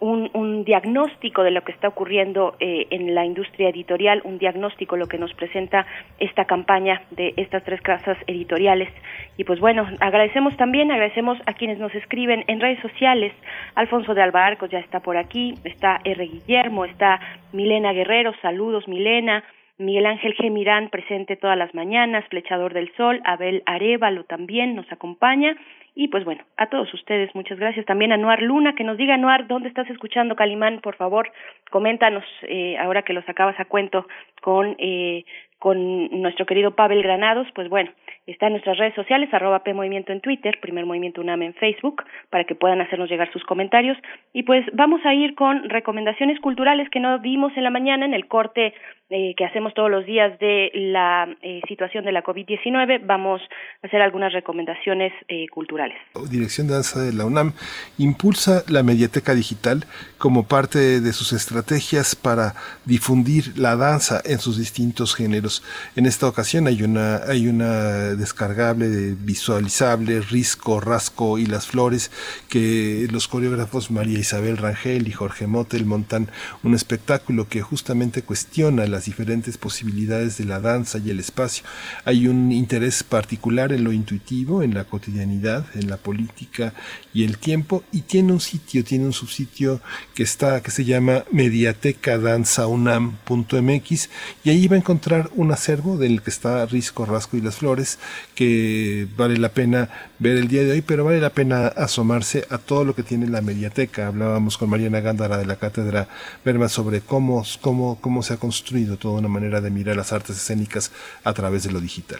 un, 0.01 0.63
diagnóstico 0.65 1.43
de 1.43 1.51
lo 1.51 1.63
que 1.63 1.71
está 1.71 1.87
ocurriendo 1.87 2.55
eh, 2.59 2.87
en 2.89 3.13
la 3.13 3.25
industria 3.25 3.69
editorial, 3.69 4.21
un 4.23 4.37
diagnóstico 4.37 4.97
lo 4.97 5.07
que 5.07 5.17
nos 5.17 5.33
presenta 5.33 5.85
esta 6.19 6.45
campaña 6.45 7.03
de 7.11 7.33
estas 7.37 7.63
tres 7.63 7.81
casas 7.81 8.17
editoriales. 8.27 8.89
Y 9.37 9.43
pues 9.43 9.59
bueno, 9.59 9.87
agradecemos 9.99 10.57
también, 10.57 10.91
agradecemos 10.91 11.37
a 11.45 11.53
quienes 11.53 11.77
nos 11.77 11.93
escriben 11.93 12.43
en 12.47 12.59
redes 12.59 12.79
sociales. 12.81 13.31
Alfonso 13.75 14.13
de 14.13 14.23
Albarcos 14.23 14.69
ya 14.69 14.79
está 14.79 14.99
por 15.01 15.17
aquí, 15.17 15.53
está 15.63 16.01
R. 16.03 16.25
Guillermo, 16.25 16.85
está 16.85 17.19
Milena 17.53 17.93
Guerrero, 17.93 18.33
saludos 18.41 18.87
Milena. 18.87 19.43
Miguel 19.77 20.05
Ángel 20.05 20.35
G. 20.35 20.51
Mirán 20.51 20.89
presente 20.89 21.35
todas 21.35 21.57
las 21.57 21.73
mañanas, 21.73 22.25
Flechador 22.29 22.73
del 22.73 22.91
Sol, 22.95 23.21
Abel 23.25 23.63
Arevalo 23.65 24.23
también 24.25 24.75
nos 24.75 24.91
acompaña 24.91 25.55
y 25.93 26.07
pues 26.07 26.23
bueno, 26.23 26.43
a 26.57 26.67
todos 26.67 26.93
ustedes, 26.93 27.33
muchas 27.35 27.59
gracias. 27.59 27.85
También 27.85 28.13
a 28.13 28.17
Noar 28.17 28.41
Luna, 28.41 28.75
que 28.75 28.83
nos 28.83 28.97
diga, 28.97 29.17
Noar, 29.17 29.47
¿dónde 29.47 29.67
estás 29.67 29.89
escuchando 29.89 30.35
Calimán? 30.35 30.79
Por 30.79 30.95
favor, 30.95 31.31
coméntanos, 31.69 32.23
eh, 32.43 32.77
ahora 32.77 33.01
que 33.01 33.13
los 33.13 33.27
acabas 33.27 33.59
a 33.59 33.65
cuento 33.65 34.07
con, 34.41 34.75
eh, 34.79 35.25
con 35.59 36.21
nuestro 36.21 36.45
querido 36.45 36.75
Pavel 36.75 37.03
Granados, 37.03 37.47
pues 37.53 37.67
bueno, 37.67 37.91
está 38.27 38.47
en 38.47 38.53
nuestras 38.53 38.77
redes 38.77 38.95
sociales, 38.95 39.33
arroba 39.33 39.63
P 39.63 39.73
Movimiento 39.73 40.11
en 40.11 40.21
Twitter, 40.21 40.59
Primer 40.61 40.85
Movimiento 40.85 41.21
UNAM 41.21 41.41
en 41.41 41.53
Facebook, 41.55 42.03
para 42.29 42.43
que 42.43 42.55
puedan 42.55 42.81
hacernos 42.81 43.09
llegar 43.09 43.31
sus 43.31 43.43
comentarios. 43.43 43.97
Y 44.33 44.43
pues 44.43 44.65
vamos 44.73 45.01
a 45.05 45.13
ir 45.13 45.35
con 45.35 45.69
recomendaciones 45.69 46.39
culturales 46.39 46.89
que 46.89 46.99
no 46.99 47.19
vimos 47.19 47.51
en 47.55 47.63
la 47.63 47.69
mañana 47.69 48.05
en 48.05 48.13
el 48.13 48.27
corte 48.27 48.73
eh, 49.13 49.35
que 49.35 49.43
hacemos 49.43 49.73
todos 49.73 49.91
los 49.91 50.05
días 50.05 50.39
de 50.39 50.71
la 50.73 51.27
eh, 51.41 51.59
situación 51.67 52.05
de 52.05 52.13
la 52.13 52.23
COVID-19, 52.23 53.01
vamos 53.05 53.41
a 53.83 53.87
hacer 53.87 54.01
algunas 54.01 54.31
recomendaciones 54.31 55.11
eh, 55.27 55.47
culturales. 55.49 55.97
Dirección 56.29 56.67
de 56.67 56.75
Danza 56.75 57.01
de 57.01 57.11
la 57.11 57.25
UNAM 57.25 57.51
impulsa 57.97 58.63
la 58.69 58.83
mediateca 58.83 59.35
digital 59.35 59.83
como 60.17 60.47
parte 60.47 61.01
de 61.01 61.11
sus 61.11 61.33
estrategias 61.33 62.15
para 62.15 62.53
difundir 62.85 63.57
la 63.57 63.75
danza 63.75 64.21
en 64.23 64.39
sus 64.39 64.57
distintos 64.57 65.13
géneros. 65.13 65.61
En 65.97 66.05
esta 66.05 66.29
ocasión 66.29 66.67
hay 66.67 66.81
una, 66.81 67.17
hay 67.27 67.49
una 67.49 68.10
descargable 68.15 68.89
de 68.89 69.13
visualizable, 69.13 70.21
Risco, 70.21 70.79
Rasco 70.79 71.37
y 71.37 71.45
las 71.45 71.67
Flores, 71.67 72.11
que 72.49 73.07
los 73.11 73.27
coreógrafos 73.27 73.91
María 73.91 74.19
Isabel 74.19 74.57
Rangel 74.57 75.07
y 75.07 75.11
Jorge 75.11 75.47
Motel 75.47 75.85
montan 75.85 76.29
un 76.63 76.75
espectáculo 76.75 77.49
que 77.49 77.61
justamente 77.61 78.21
cuestiona 78.21 78.87
la 78.87 79.01
diferentes 79.05 79.57
posibilidades 79.57 80.37
de 80.37 80.45
la 80.45 80.59
danza 80.59 80.99
y 80.99 81.09
el 81.09 81.19
espacio. 81.19 81.63
Hay 82.05 82.27
un 82.27 82.51
interés 82.51 83.01
particular 83.03 83.73
en 83.73 83.83
lo 83.83 83.91
intuitivo, 83.91 84.61
en 84.63 84.73
la 84.73 84.85
cotidianidad, 84.85 85.65
en 85.75 85.89
la 85.89 85.97
política 85.97 86.73
y 87.13 87.23
el 87.23 87.37
tiempo, 87.37 87.83
y 87.91 88.01
tiene 88.01 88.33
un 88.33 88.39
sitio, 88.39 88.83
tiene 88.83 89.05
un 89.05 89.13
subsitio 89.13 89.79
que 90.13 90.23
está, 90.23 90.61
que 90.61 90.71
se 90.71 90.85
llama 90.85 91.25
mediatecadanzaunam.mx, 91.31 94.09
y 94.43 94.49
ahí 94.49 94.67
va 94.67 94.75
a 94.75 94.79
encontrar 94.79 95.29
un 95.35 95.51
acervo 95.51 95.97
del 95.97 96.21
que 96.21 96.29
está 96.29 96.65
Risco, 96.65 97.05
Rasco 97.05 97.37
y 97.37 97.41
las 97.41 97.57
Flores, 97.57 97.99
que 98.35 99.07
vale 99.17 99.37
la 99.37 99.49
pena 99.49 99.89
ver 100.19 100.37
el 100.37 100.47
día 100.47 100.63
de 100.63 100.71
hoy, 100.71 100.81
pero 100.81 101.05
vale 101.05 101.19
la 101.19 101.29
pena 101.29 101.67
asomarse 101.67 102.43
a 102.49 102.57
todo 102.57 102.85
lo 102.85 102.93
que 102.93 103.03
tiene 103.03 103.27
la 103.27 103.41
mediateca. 103.41 104.07
Hablábamos 104.07 104.57
con 104.57 104.69
Mariana 104.69 104.99
Gándara 104.99 105.37
de 105.37 105.45
la 105.45 105.57
Cátedra 105.57 106.07
Verma 106.43 106.67
sobre 106.67 107.01
cómo, 107.01 107.43
cómo, 107.61 107.99
cómo 108.01 108.21
se 108.21 108.33
ha 108.33 108.37
construido 108.37 108.97
toda 108.97 109.19
una 109.19 109.27
manera 109.27 109.61
de 109.61 109.71
mirar 109.71 109.95
las 109.95 110.13
artes 110.13 110.37
escénicas 110.37 110.91
a 111.23 111.33
través 111.33 111.63
de 111.63 111.73
lo 111.73 111.79
digital. 111.79 112.19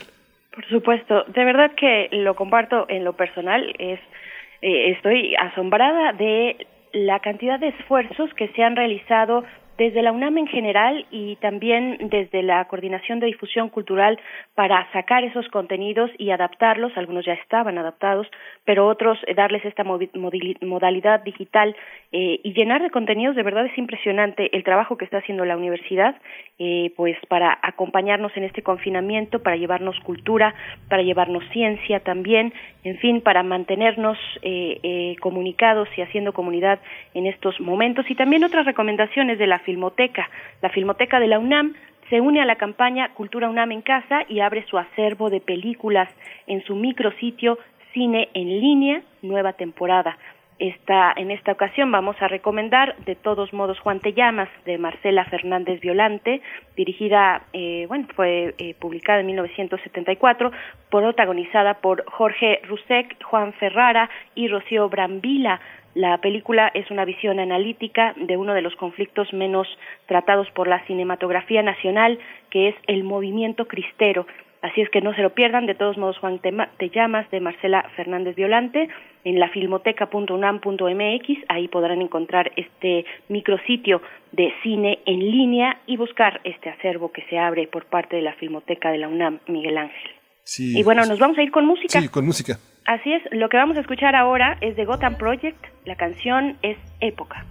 Por 0.53 0.67
supuesto, 0.67 1.23
de 1.27 1.45
verdad 1.45 1.71
que 1.75 2.09
lo 2.11 2.36
comparto 2.36 2.86
en 2.89 3.05
lo 3.05 3.13
personal, 3.13 3.73
es 3.79 3.99
eh, 4.61 4.91
estoy 4.91 5.34
asombrada 5.36 6.13
de 6.13 6.67
la 6.93 7.19
cantidad 7.19 7.59
de 7.59 7.69
esfuerzos 7.69 8.34
que 8.36 8.49
se 8.49 8.63
han 8.63 8.75
realizado 8.75 9.43
desde 9.82 10.03
la 10.03 10.11
UNAM 10.11 10.38
en 10.38 10.45
general 10.45 11.07
y 11.09 11.38
también 11.38 11.97
desde 12.11 12.43
la 12.43 12.63
Coordinación 12.65 13.19
de 13.19 13.25
Difusión 13.25 13.69
Cultural 13.69 14.19
para 14.53 14.88
sacar 14.91 15.23
esos 15.23 15.47
contenidos 15.47 16.11
y 16.19 16.29
adaptarlos, 16.29 16.95
algunos 16.95 17.25
ya 17.25 17.34
estaban 17.34 17.79
adaptados, 17.79 18.27
pero 18.63 18.88
otros 18.88 19.17
eh, 19.25 19.34
darles 19.34 19.65
esta 19.65 19.84
modalidad 19.84 21.23
digital 21.23 21.75
eh, 22.11 22.39
y 22.43 22.53
llenar 22.53 22.84
de 22.84 22.91
contenidos, 22.91 23.36
de 23.36 23.41
verdad 23.41 23.65
es 23.65 23.75
impresionante 23.75 24.55
el 24.55 24.63
trabajo 24.63 24.97
que 24.97 25.05
está 25.05 25.17
haciendo 25.17 25.45
la 25.45 25.57
universidad, 25.57 26.15
eh, 26.59 26.93
pues 26.95 27.17
para 27.27 27.57
acompañarnos 27.63 28.38
en 28.38 28.43
este 28.43 28.61
confinamiento, 28.61 29.41
para 29.41 29.55
llevarnos 29.55 29.99
cultura, 30.01 30.53
para 30.89 31.01
llevarnos 31.01 31.43
ciencia 31.53 32.01
también, 32.01 32.53
en 32.84 32.99
fin, 32.99 33.21
para 33.21 33.41
mantenernos 33.41 34.17
comunicados 35.21 35.88
y 35.95 36.01
haciendo 36.01 36.34
comunidad 36.34 36.79
en 37.13 37.27
estos 37.27 37.59
momentos. 37.59 38.09
Y 38.09 38.15
también 38.15 38.43
otras 38.43 38.65
recomendaciones 38.65 39.38
de 39.38 39.47
la 39.47 39.59
Filmoteca. 39.72 40.30
La 40.61 40.69
Filmoteca 40.69 41.22
de 41.22 41.28
la 41.28 41.39
UNAM 41.39 41.76
se 42.09 42.19
une 42.19 42.41
a 42.41 42.45
la 42.45 42.57
campaña 42.57 43.13
Cultura 43.13 43.49
UNAM 43.49 43.72
en 43.72 43.82
Casa 43.82 44.24
y 44.28 44.41
abre 44.41 44.65
su 44.65 44.78
acervo 44.78 45.30
de 45.30 45.39
películas 45.39 46.09
en 46.45 46.61
su 46.65 46.76
micrositio 46.76 47.57
Cine 47.93 48.28
en 48.34 48.59
Línea, 48.59 49.01
nueva 49.22 49.53
temporada. 49.53 50.17
Esta, 50.62 51.12
en 51.18 51.32
esta 51.32 51.53
ocasión 51.53 51.91
vamos 51.91 52.16
a 52.22 52.28
recomendar 52.28 52.95
de 52.97 53.16
todos 53.16 53.51
modos 53.51 53.80
Juan 53.80 53.99
Te 53.99 54.14
Llamas 54.14 54.47
de 54.64 54.78
Marcela 54.78 55.26
Fernández 55.26 55.82
Violante, 55.82 56.39
dirigida, 56.78 57.41
eh, 57.51 57.88
bueno, 57.88 58.05
fue 58.16 58.53
eh, 58.59 58.76
publicada 58.80 59.22
en 59.22 59.26
1974, 59.26 60.51
protagonizada 60.91 61.82
por 61.82 62.05
Jorge 62.05 62.62
Rusek, 62.68 63.24
Juan 63.24 63.53
Ferrara 63.53 64.07
y 64.36 64.49
Rocío 64.49 64.88
Brambila. 64.88 65.59
La 65.95 66.20
película 66.20 66.70
es 66.76 66.91
una 66.91 67.05
visión 67.05 67.39
analítica 67.39 68.14
de 68.16 68.38
uno 68.38 68.53
de 68.53 68.62
los 68.62 68.76
conflictos 68.76 69.34
menos 69.34 69.68
tratados 70.05 70.47
por 70.51 70.68
la 70.68 70.86
cinematografía 70.86 71.64
nacional, 71.64 72.20
que 72.51 72.68
es 72.68 72.76
el 72.86 73.03
movimiento 73.03 73.68
cristero. 73.68 74.28
Así 74.62 74.82
es 74.82 74.89
que 74.89 75.01
no 75.01 75.14
se 75.16 75.22
lo 75.22 75.34
pierdan. 75.34 75.66
De 75.66 75.74
todos 75.76 75.97
modos, 75.97 76.18
Juan 76.20 76.39
Te 76.39 76.89
Llamas 76.89 77.30
de 77.32 77.39
Marcela 77.39 77.89
Fernández 77.95 78.36
Violante 78.36 78.89
en 79.24 79.39
la 79.39 79.49
filmoteca.unam.mx. 79.49 81.28
Ahí 81.49 81.68
podrán 81.68 82.01
encontrar 82.01 82.51
este 82.55 83.05
micrositio 83.28 84.01
de 84.32 84.53
cine 84.62 84.99
en 85.05 85.20
línea 85.20 85.78
y 85.88 85.97
buscar 85.97 86.41
este 86.43 86.70
acervo 86.70 87.12
que 87.12 87.24
se 87.24 87.39
abre 87.39 87.68
por 87.68 87.86
parte 87.86 88.16
de 88.16 88.22
la 88.22 88.34
Filmoteca 88.34 88.91
de 88.91 88.99
la 88.99 89.07
UNAM, 89.07 89.39
Miguel 89.47 89.78
Ángel. 89.78 90.12
y 90.57 90.84
bueno, 90.84 91.05
nos 91.05 91.20
vamos 91.20 91.38
a 91.38 91.43
ir 91.43 91.51
con 91.51 91.66
música. 91.66 91.99
Sí, 91.99 92.07
con 92.07 92.26
música. 92.26 92.57
Así 92.86 93.14
es, 93.14 93.22
lo 93.32 93.49
que 93.49 93.57
vamos 93.57 93.78
a 93.78 93.82
escuchar 93.82 94.16
ahora 94.16 94.57
es 94.62 94.76
de 94.76 94.86
Gotham 94.86 95.16
Project, 95.16 95.64
la 95.86 95.95
canción 95.95 96.57
es 96.62 96.78
Época. 96.99 97.45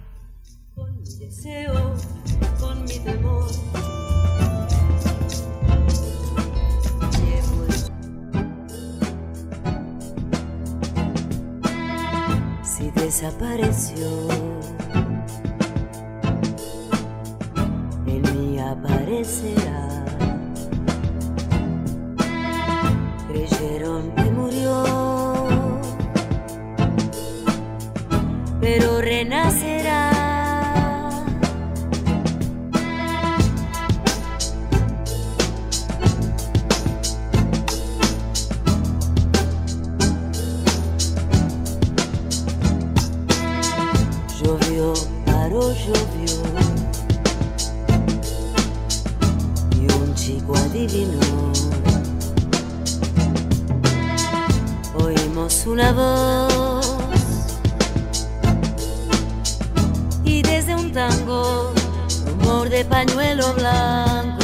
Si 12.81 12.89
desapareció, 12.89 14.07
en 18.07 18.21
mí 18.33 18.57
aparecerá. 18.57 20.03
Creyeron 23.27 24.11
que 24.15 24.23
murió 24.31 24.83
pero 28.59 28.99
renacerá. 29.01 29.80
Oímos 54.95 55.67
una 55.67 55.91
voz 55.91 56.51
tango, 60.91 61.73
rumor 62.25 62.69
de 62.69 62.83
pañuelo 62.85 63.53
blanco. 63.53 64.40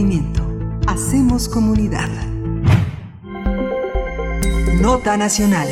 Movimiento. 0.00 0.42
Hacemos 0.88 1.48
comunidad. 1.48 2.08
Nota 4.80 5.16
nacional. 5.16 5.68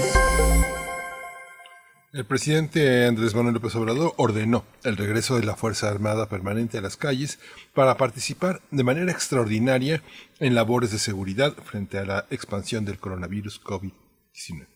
El 2.13 2.27
presidente 2.27 3.07
Andrés 3.07 3.35
Manuel 3.35 3.55
López 3.55 3.75
Obrador 3.77 4.13
ordenó 4.19 4.65
el 4.85 4.97
regreso 4.97 5.39
de 5.39 5.47
la 5.47 5.55
Fuerza 5.55 5.89
Armada 5.89 6.29
Permanente 6.29 6.79
a 6.79 6.81
las 6.83 6.97
calles 6.97 7.39
para 7.75 7.97
participar 7.97 8.57
de 8.71 8.85
manera 8.85 9.11
extraordinaria 9.11 10.01
en 10.41 10.55
labores 10.55 10.91
de 10.93 10.99
seguridad 10.99 11.53
frente 11.65 11.99
a 11.99 12.05
la 12.05 12.25
expansión 12.31 12.85
del 12.85 12.99
coronavirus 12.99 13.63
COVID-19. 13.65 14.67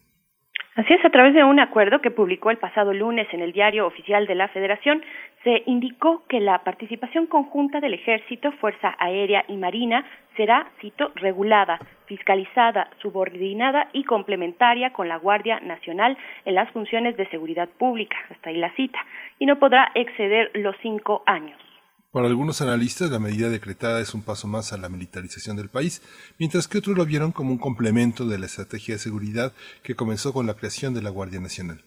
Así 0.74 0.94
es, 0.94 1.04
a 1.04 1.10
través 1.10 1.34
de 1.34 1.44
un 1.44 1.60
acuerdo 1.60 2.00
que 2.00 2.10
publicó 2.10 2.50
el 2.50 2.56
pasado 2.56 2.94
lunes 2.94 3.28
en 3.34 3.42
el 3.42 3.52
Diario 3.52 3.86
Oficial 3.86 4.26
de 4.26 4.34
la 4.34 4.48
Federación, 4.48 5.02
se 5.44 5.62
indicó 5.66 6.22
que 6.28 6.40
la 6.40 6.62
participación 6.62 7.26
conjunta 7.26 7.80
del 7.80 7.94
Ejército, 7.94 8.52
Fuerza 8.52 8.94
Aérea 8.98 9.44
y 9.48 9.56
Marina 9.56 10.04
será, 10.36 10.70
cito, 10.80 11.10
regulada, 11.16 11.78
fiscalizada, 12.06 12.88
subordinada 13.00 13.88
y 13.92 14.04
complementaria 14.04 14.92
con 14.92 15.08
la 15.08 15.16
Guardia 15.16 15.60
Nacional 15.60 16.16
en 16.44 16.54
las 16.54 16.70
funciones 16.70 17.16
de 17.16 17.28
seguridad 17.28 17.68
pública, 17.68 18.16
hasta 18.30 18.50
ahí 18.50 18.56
la 18.56 18.74
cita, 18.74 18.98
y 19.38 19.46
no 19.46 19.58
podrá 19.58 19.90
exceder 19.94 20.50
los 20.54 20.76
cinco 20.80 21.22
años. 21.26 21.58
Para 22.12 22.26
algunos 22.26 22.60
analistas, 22.60 23.10
la 23.10 23.18
medida 23.18 23.48
decretada 23.48 24.00
es 24.00 24.12
un 24.12 24.22
paso 24.22 24.46
más 24.46 24.72
a 24.72 24.76
la 24.76 24.90
militarización 24.90 25.56
del 25.56 25.70
país, 25.70 26.02
mientras 26.38 26.68
que 26.68 26.78
otros 26.78 26.96
lo 26.96 27.06
vieron 27.06 27.32
como 27.32 27.52
un 27.52 27.58
complemento 27.58 28.26
de 28.26 28.38
la 28.38 28.46
estrategia 28.46 28.94
de 28.94 29.00
seguridad 29.00 29.54
que 29.82 29.96
comenzó 29.96 30.34
con 30.34 30.46
la 30.46 30.54
creación 30.54 30.92
de 30.92 31.02
la 31.02 31.10
Guardia 31.10 31.40
Nacional. 31.40 31.82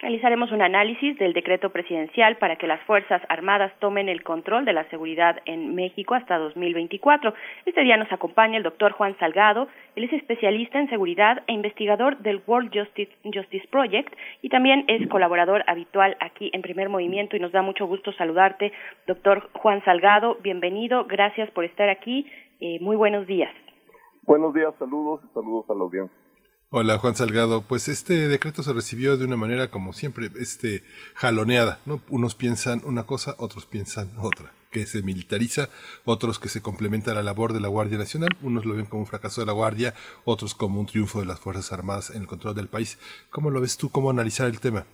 Realizaremos 0.00 0.50
un 0.50 0.62
análisis 0.62 1.18
del 1.18 1.34
decreto 1.34 1.68
presidencial 1.68 2.38
para 2.38 2.56
que 2.56 2.66
las 2.66 2.80
Fuerzas 2.84 3.20
Armadas 3.28 3.70
tomen 3.80 4.08
el 4.08 4.22
control 4.22 4.64
de 4.64 4.72
la 4.72 4.88
seguridad 4.88 5.42
en 5.44 5.74
México 5.74 6.14
hasta 6.14 6.38
2024. 6.38 7.34
Este 7.66 7.82
día 7.82 7.98
nos 7.98 8.10
acompaña 8.10 8.56
el 8.56 8.62
doctor 8.62 8.92
Juan 8.92 9.14
Salgado. 9.18 9.68
Él 9.96 10.04
es 10.04 10.12
especialista 10.14 10.80
en 10.80 10.88
seguridad 10.88 11.42
e 11.48 11.52
investigador 11.52 12.16
del 12.20 12.40
World 12.46 12.70
Justice, 12.72 13.12
Justice 13.24 13.68
Project 13.70 14.10
y 14.40 14.48
también 14.48 14.86
es 14.88 15.06
colaborador 15.08 15.64
habitual 15.66 16.16
aquí 16.20 16.50
en 16.54 16.62
Primer 16.62 16.88
Movimiento 16.88 17.36
y 17.36 17.40
nos 17.40 17.52
da 17.52 17.60
mucho 17.60 17.86
gusto 17.86 18.10
saludarte, 18.12 18.72
doctor 19.06 19.50
Juan 19.52 19.84
Salgado. 19.84 20.38
Bienvenido, 20.42 21.04
gracias 21.04 21.50
por 21.50 21.66
estar 21.66 21.90
aquí. 21.90 22.26
Eh, 22.60 22.78
muy 22.80 22.96
buenos 22.96 23.26
días. 23.26 23.52
Buenos 24.22 24.54
días, 24.54 24.74
saludos 24.78 25.20
y 25.24 25.34
saludos 25.34 25.68
a 25.68 25.74
la 25.74 25.80
audiencia. 25.80 26.19
Hola 26.72 26.98
Juan 26.98 27.16
Salgado, 27.16 27.62
pues 27.62 27.88
este 27.88 28.28
decreto 28.28 28.62
se 28.62 28.72
recibió 28.72 29.16
de 29.16 29.24
una 29.24 29.36
manera 29.36 29.72
como 29.72 29.92
siempre, 29.92 30.30
este 30.38 30.84
jaloneada, 31.16 31.80
¿no? 31.84 31.98
Unos 32.10 32.36
piensan 32.36 32.80
una 32.84 33.06
cosa, 33.06 33.34
otros 33.38 33.66
piensan 33.66 34.06
otra, 34.22 34.52
que 34.70 34.86
se 34.86 35.02
militariza, 35.02 35.66
otros 36.04 36.38
que 36.38 36.48
se 36.48 36.62
complementa 36.62 37.12
la 37.12 37.24
labor 37.24 37.52
de 37.52 37.58
la 37.58 37.66
Guardia 37.66 37.98
Nacional, 37.98 38.28
unos 38.40 38.66
lo 38.66 38.76
ven 38.76 38.86
como 38.86 39.00
un 39.00 39.08
fracaso 39.08 39.40
de 39.40 39.48
la 39.48 39.52
Guardia, 39.52 39.94
otros 40.24 40.54
como 40.54 40.78
un 40.78 40.86
triunfo 40.86 41.18
de 41.18 41.26
las 41.26 41.40
Fuerzas 41.40 41.72
Armadas 41.72 42.10
en 42.10 42.22
el 42.22 42.28
control 42.28 42.54
del 42.54 42.68
país. 42.68 43.00
¿Cómo 43.32 43.50
lo 43.50 43.60
ves 43.60 43.76
tú? 43.76 43.90
¿Cómo 43.90 44.08
analizar 44.08 44.46
el 44.46 44.60
tema? 44.60 44.84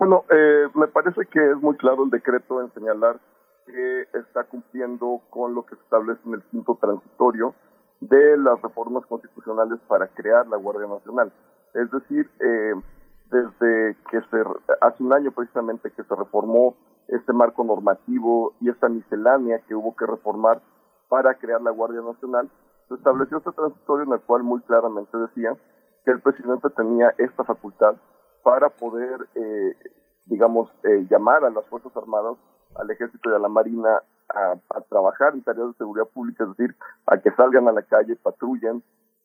Bueno, 0.00 0.24
eh, 0.32 0.66
me 0.74 0.88
parece 0.88 1.26
que 1.30 1.52
es 1.52 1.58
muy 1.58 1.76
claro 1.76 2.02
el 2.02 2.10
decreto 2.10 2.60
en 2.60 2.74
señalar 2.74 3.20
que 3.66 4.18
está 4.18 4.42
cumpliendo 4.42 5.22
con 5.30 5.54
lo 5.54 5.64
que 5.64 5.76
se 5.76 5.82
establece 5.82 6.22
en 6.26 6.34
el 6.34 6.42
quinto 6.50 6.76
transitorio 6.80 7.54
de 8.00 8.36
las 8.38 8.60
reformas 8.62 9.04
constitucionales 9.06 9.78
para 9.86 10.08
crear 10.08 10.46
la 10.48 10.56
Guardia 10.56 10.88
Nacional. 10.88 11.32
Es 11.74 11.90
decir, 11.90 12.30
eh, 12.40 12.74
desde 13.30 13.96
que 14.10 14.20
se, 14.22 14.42
hace 14.80 15.02
un 15.02 15.12
año 15.12 15.30
precisamente 15.32 15.90
que 15.90 16.02
se 16.02 16.14
reformó 16.14 16.76
este 17.08 17.32
marco 17.32 17.64
normativo 17.64 18.54
y 18.60 18.70
esta 18.70 18.88
miscelánea 18.88 19.60
que 19.66 19.74
hubo 19.74 19.94
que 19.96 20.06
reformar 20.06 20.60
para 21.08 21.34
crear 21.34 21.60
la 21.60 21.70
Guardia 21.70 22.00
Nacional, 22.00 22.48
se 22.88 22.94
estableció 22.94 23.38
este 23.38 23.52
transitorio 23.52 24.06
en 24.06 24.12
el 24.12 24.20
cual 24.20 24.42
muy 24.42 24.60
claramente 24.62 25.16
decía 25.16 25.56
que 26.04 26.10
el 26.12 26.20
presidente 26.20 26.70
tenía 26.70 27.12
esta 27.18 27.44
facultad 27.44 27.96
para 28.42 28.68
poder, 28.70 29.28
eh, 29.34 29.76
digamos, 30.26 30.70
eh, 30.84 31.06
llamar 31.10 31.44
a 31.44 31.50
las 31.50 31.66
Fuerzas 31.66 31.94
Armadas, 31.96 32.36
al 32.76 32.90
Ejército 32.90 33.30
y 33.30 33.34
a 33.34 33.38
la 33.38 33.48
Marina 33.48 34.02
a, 34.34 34.80
trabajar 34.88 35.34
en 35.34 35.42
tareas 35.42 35.68
de 35.68 35.74
seguridad 35.74 36.06
pública, 36.06 36.44
es 36.44 36.56
decir, 36.56 36.76
a 37.06 37.18
que 37.18 37.30
salgan 37.32 37.68
a 37.68 37.72
la 37.72 37.82
calle, 37.82 38.16
patrullen 38.16 38.82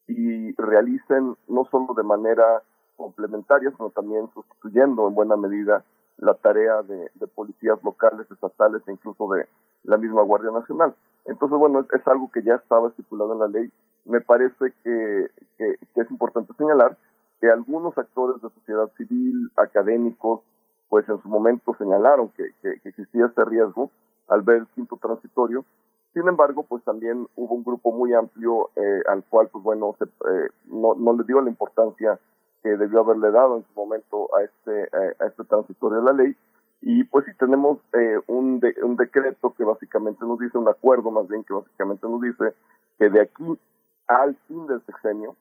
y 0.08 0.54
realicen 0.56 1.36
no 1.48 1.66
solo 1.66 1.94
de 1.96 2.04
manera 2.04 2.62
complementaria, 2.96 3.72
sino 3.72 3.90
también 3.90 4.30
sustituyendo 4.34 5.08
en 5.08 5.16
buena 5.16 5.36
medida 5.36 5.84
la 6.18 6.34
tarea 6.36 6.82
de, 6.84 7.10
policías 7.34 7.84
locales, 7.84 8.30
estatales 8.32 8.82
e 8.88 8.92
incluso 8.92 9.28
de 9.34 9.48
la 9.84 9.98
misma 9.98 10.22
Guardia 10.22 10.52
Nacional. 10.52 10.96
Entonces, 11.26 11.58
bueno, 11.58 11.86
es, 11.92 12.08
algo 12.08 12.32
que 12.32 12.44
ya 12.44 12.56
estaba 12.56 12.90
estipulado 12.90 13.34
en 13.34 13.40
la 13.40 13.48
ley. 13.48 13.72
Me 14.06 14.22
parece 14.22 14.74
que, 14.84 15.30
es 15.58 16.12
importante 16.12 16.54
señalar 16.54 16.98
que 17.42 17.50
algunos 17.50 17.98
actores 17.98 18.42
de 18.42 18.50
sociedad 18.50 18.90
civil, 18.96 19.52
académicos, 19.58 20.42
pues 20.88 21.10
en 21.10 21.22
su 21.22 21.28
momento 21.28 21.76
señalaron 21.78 22.30
que 22.30 22.54
existía 22.86 23.26
este 23.26 23.44
riesgo 23.44 23.92
al 24.28 24.42
ver 24.42 24.58
el 24.58 24.68
quinto 24.68 24.98
transitorio. 24.98 25.66
Sin 26.14 26.28
embargo, 26.28 26.64
pues 26.64 26.84
también 26.84 27.28
hubo 27.36 27.56
un 27.56 27.64
grupo 27.64 27.92
muy 27.92 28.14
amplio 28.14 28.70
eh, 28.76 29.02
al 29.08 29.24
cual, 29.26 29.50
pues 29.52 29.64
bueno, 29.64 29.96
se, 30.00 30.06
eh, 30.06 30.50
no, 30.66 30.96
no 30.96 31.14
le 31.14 31.24
dio 31.26 31.42
la 31.42 31.50
importancia 31.50 32.20
que 32.64 32.70
debió 32.78 33.02
haberle 33.02 33.32
dado 33.32 33.58
en 33.58 33.64
su 33.64 33.74
momento 33.76 34.30
a 34.36 34.42
este, 34.44 34.90
a 35.20 35.26
este 35.28 35.44
transitorio 35.44 36.00
de 36.00 36.06
la 36.06 36.14
ley 36.14 36.36
Y 36.82 37.04
pues 37.06 37.26
sí, 37.26 37.32
tenemos 37.38 37.80
eh, 37.94 38.20
un, 38.28 38.62
un 38.84 38.96
decreto 38.96 39.54
que 39.58 39.64
básicamente 39.64 40.26
nos 40.26 40.40
dice, 40.40 40.58
un 40.58 40.68
acuerdo 40.68 41.12
más 41.12 41.28
bien 41.28 41.44
que 41.44 41.54
básicamente 41.54 42.08
nos 42.08 42.22
dice 42.22 42.54
que 42.98 43.10
de 43.10 43.22
aquí 43.22 43.60
al 44.08 44.36
fin 44.48 44.68
del 44.68 44.82
sexenio 44.86 45.36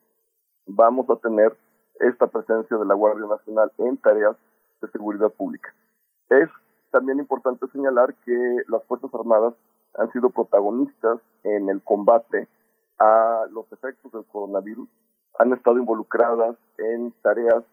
vamos 0.66 1.09
a 1.11 1.16
tener 1.16 1.56
esta 2.01 2.27
presencia 2.27 2.77
de 2.77 2.85
la 2.85 2.94
Guardia 2.94 3.27
Nacional 3.27 3.70
en 3.78 3.97
tareas 3.98 4.36
de 4.81 4.89
seguridad 4.89 5.31
pública. 5.31 5.73
Es 6.31 6.48
también 6.94 7.18
importante 7.18 7.66
señalar 7.72 8.14
que 8.24 8.62
las 8.68 8.84
Fuerzas 8.84 9.12
Armadas 9.12 9.54
han 9.98 10.12
sido 10.12 10.30
protagonistas 10.30 11.18
en 11.42 11.68
el 11.68 11.82
combate 11.82 12.46
a 13.00 13.46
los 13.50 13.66
efectos 13.72 14.12
del 14.12 14.24
coronavirus, 14.26 14.88
han 15.40 15.52
estado 15.52 15.78
involucradas 15.78 16.56
en 16.78 17.12
tareas 17.20 17.64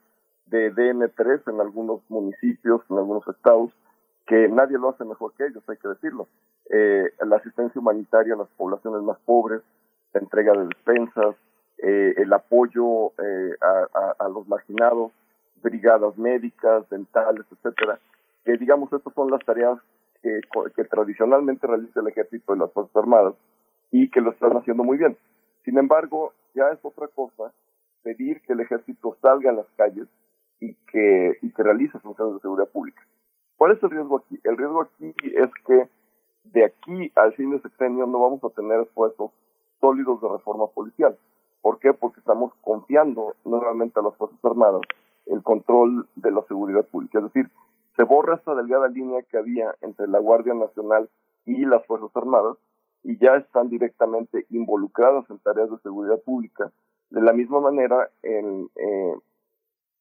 de 0.47 0.73
DN3 0.73 1.53
en 1.53 1.61
algunos 1.61 2.01
municipios, 2.09 2.81
en 2.89 2.97
algunos 2.97 3.27
estados, 3.27 3.69
que 4.25 4.47
nadie 4.47 4.79
lo 4.79 4.89
hace 4.89 5.05
mejor 5.05 5.33
que 5.33 5.45
ellos, 5.45 5.63
hay 5.67 5.77
que 5.77 5.89
decirlo. 5.89 6.27
Eh, 6.71 7.13
la 7.23 7.35
asistencia 7.35 7.79
humanitaria 7.79 8.33
a 8.33 8.37
las 8.37 8.49
poblaciones 8.57 9.03
más 9.03 9.19
pobres, 9.19 9.61
la 10.13 10.21
entrega 10.21 10.53
de 10.53 10.65
despensas, 10.65 11.35
eh, 11.77 12.15
el 12.17 12.33
apoyo 12.33 13.09
eh, 13.23 13.55
a, 13.61 14.15
a, 14.17 14.29
los 14.29 14.47
marginados, 14.47 15.11
brigadas 15.61 16.17
médicas, 16.17 16.89
dentales, 16.89 17.45
etcétera, 17.51 17.99
que 18.43 18.57
digamos 18.57 18.91
estas 18.91 19.13
son 19.13 19.29
las 19.31 19.43
tareas 19.45 19.79
que, 20.21 20.41
que 20.75 20.83
tradicionalmente 20.85 21.67
realiza 21.67 21.99
el 21.99 22.07
ejército 22.07 22.55
y 22.55 22.59
las 22.59 22.71
fuerzas 22.73 22.95
armadas 22.95 23.35
y 23.91 24.09
que 24.09 24.21
lo 24.21 24.31
están 24.31 24.55
haciendo 24.57 24.83
muy 24.83 24.97
bien. 24.97 25.17
Sin 25.63 25.77
embargo, 25.77 26.33
ya 26.53 26.69
es 26.69 26.79
otra 26.83 27.07
cosa 27.07 27.53
pedir 28.03 28.41
que 28.41 28.53
el 28.53 28.61
ejército 28.61 29.17
salga 29.21 29.51
a 29.51 29.53
las 29.53 29.67
calles 29.75 30.07
y 30.59 30.75
que, 30.91 31.37
y 31.41 31.51
que 31.51 31.63
realice 31.63 31.99
funciones 31.99 32.35
de 32.35 32.39
seguridad 32.41 32.69
pública. 32.69 33.01
¿Cuál 33.57 33.73
es 33.73 33.83
el 33.83 33.91
riesgo 33.91 34.17
aquí? 34.17 34.39
El 34.43 34.57
riesgo 34.57 34.81
aquí 34.81 35.13
es 35.23 35.49
que 35.65 35.89
de 36.45 36.65
aquí 36.65 37.11
al 37.15 37.33
fin 37.33 37.51
de 37.51 37.61
sexenio 37.61 38.07
no 38.07 38.19
vamos 38.19 38.43
a 38.43 38.49
tener 38.49 38.79
esfuerzos 38.81 39.31
sólidos 39.79 40.21
de 40.21 40.29
reforma 40.29 40.67
policial. 40.67 41.17
¿Por 41.61 41.79
qué? 41.79 41.93
Porque 41.93 42.19
estamos 42.19 42.53
confiando 42.61 43.35
nuevamente 43.45 43.99
a 43.99 44.03
las 44.03 44.15
Fuerzas 44.15 44.43
Armadas 44.43 44.81
el 45.27 45.43
control 45.43 46.07
de 46.15 46.31
la 46.31 46.41
seguridad 46.47 46.85
pública. 46.87 47.19
Es 47.19 47.25
decir, 47.25 47.51
se 47.95 48.03
borra 48.03 48.35
esta 48.35 48.55
delgada 48.55 48.87
línea 48.87 49.21
que 49.23 49.37
había 49.37 49.75
entre 49.81 50.07
la 50.07 50.19
Guardia 50.19 50.53
Nacional 50.53 51.09
y 51.45 51.65
las 51.65 51.85
Fuerzas 51.85 52.11
Armadas 52.15 52.57
y 53.03 53.17
ya 53.17 53.35
están 53.35 53.69
directamente 53.69 54.45
involucradas 54.49 55.29
en 55.29 55.39
tareas 55.39 55.71
de 55.71 55.77
seguridad 55.79 56.21
pública, 56.21 56.71
de 57.09 57.21
la 57.21 57.33
misma 57.33 57.59
manera 57.59 58.09
en, 58.21 58.69
eh, 58.75 59.15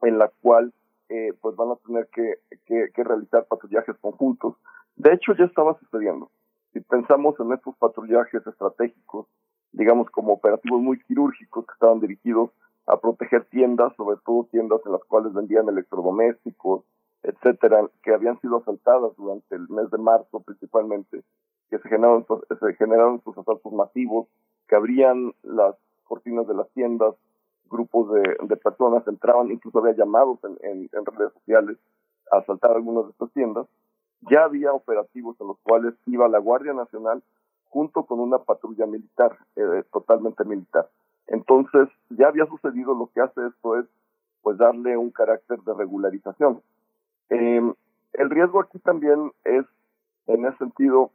en 0.02 0.18
la 0.18 0.30
cual 0.42 0.72
eh, 1.08 1.32
pues 1.40 1.56
van 1.56 1.70
a 1.72 1.76
tener 1.76 2.08
que, 2.14 2.38
que, 2.66 3.02
realizar 3.02 3.44
patrullajes 3.46 3.96
conjuntos. 3.98 4.54
De 4.96 5.12
hecho, 5.12 5.34
ya 5.34 5.44
estaba 5.44 5.76
sucediendo. 5.80 6.30
Si 6.72 6.80
pensamos 6.80 7.34
en 7.40 7.52
estos 7.52 7.74
patrullajes 7.78 8.46
estratégicos, 8.46 9.26
digamos 9.72 10.08
como 10.10 10.34
operativos 10.34 10.80
muy 10.80 11.00
quirúrgicos 11.00 11.66
que 11.66 11.72
estaban 11.72 12.00
dirigidos 12.00 12.50
a 12.86 12.96
proteger 13.00 13.44
tiendas, 13.46 13.92
sobre 13.96 14.18
todo 14.24 14.46
tiendas 14.52 14.80
en 14.86 14.92
las 14.92 15.02
cuales 15.04 15.32
vendían 15.32 15.68
electrodomésticos, 15.68 16.84
etcétera, 17.22 17.88
que 18.02 18.14
habían 18.14 18.40
sido 18.40 18.58
asaltadas 18.58 19.14
durante 19.16 19.54
el 19.54 19.68
mes 19.68 19.90
de 19.90 19.98
marzo 19.98 20.40
principalmente, 20.40 21.22
que 21.68 21.78
se 21.78 21.88
generaron, 21.88 22.26
se 22.48 22.74
generaron 22.74 23.16
estos 23.16 23.38
asaltos 23.38 23.72
masivos, 23.72 24.26
que 24.68 24.76
abrían 24.76 25.32
las 25.42 25.76
cortinas 26.04 26.46
de 26.46 26.54
las 26.54 26.68
tiendas, 26.70 27.14
grupos 27.70 28.12
de, 28.12 28.56
personas 28.56 29.06
entraban, 29.06 29.50
incluso 29.50 29.78
había 29.78 29.94
llamados 29.94 30.38
en, 30.44 30.88
en, 30.92 31.06
redes 31.06 31.32
sociales 31.34 31.78
a 32.32 32.38
asaltar 32.38 32.72
algunas 32.72 33.04
de 33.04 33.10
estas 33.12 33.32
tiendas. 33.32 33.66
Ya 34.30 34.44
había 34.44 34.72
operativos 34.72 35.40
en 35.40 35.46
los 35.46 35.58
cuales 35.60 35.94
iba 36.06 36.28
la 36.28 36.38
Guardia 36.38 36.72
Nacional 36.72 37.22
junto 37.68 38.04
con 38.04 38.20
una 38.20 38.38
patrulla 38.38 38.86
militar, 38.86 39.38
eh, 39.56 39.84
totalmente 39.92 40.44
militar. 40.44 40.88
Entonces, 41.28 41.88
ya 42.10 42.26
había 42.26 42.46
sucedido, 42.46 42.94
lo 42.94 43.08
que 43.14 43.20
hace 43.20 43.46
esto 43.46 43.78
es 43.78 43.86
pues 44.42 44.58
darle 44.58 44.96
un 44.96 45.10
carácter 45.10 45.60
de 45.60 45.74
regularización. 45.74 46.60
Eh, 47.30 47.72
el 48.14 48.30
riesgo 48.30 48.60
aquí 48.60 48.78
también 48.80 49.32
es, 49.44 49.64
en 50.26 50.44
ese 50.44 50.58
sentido, 50.58 51.10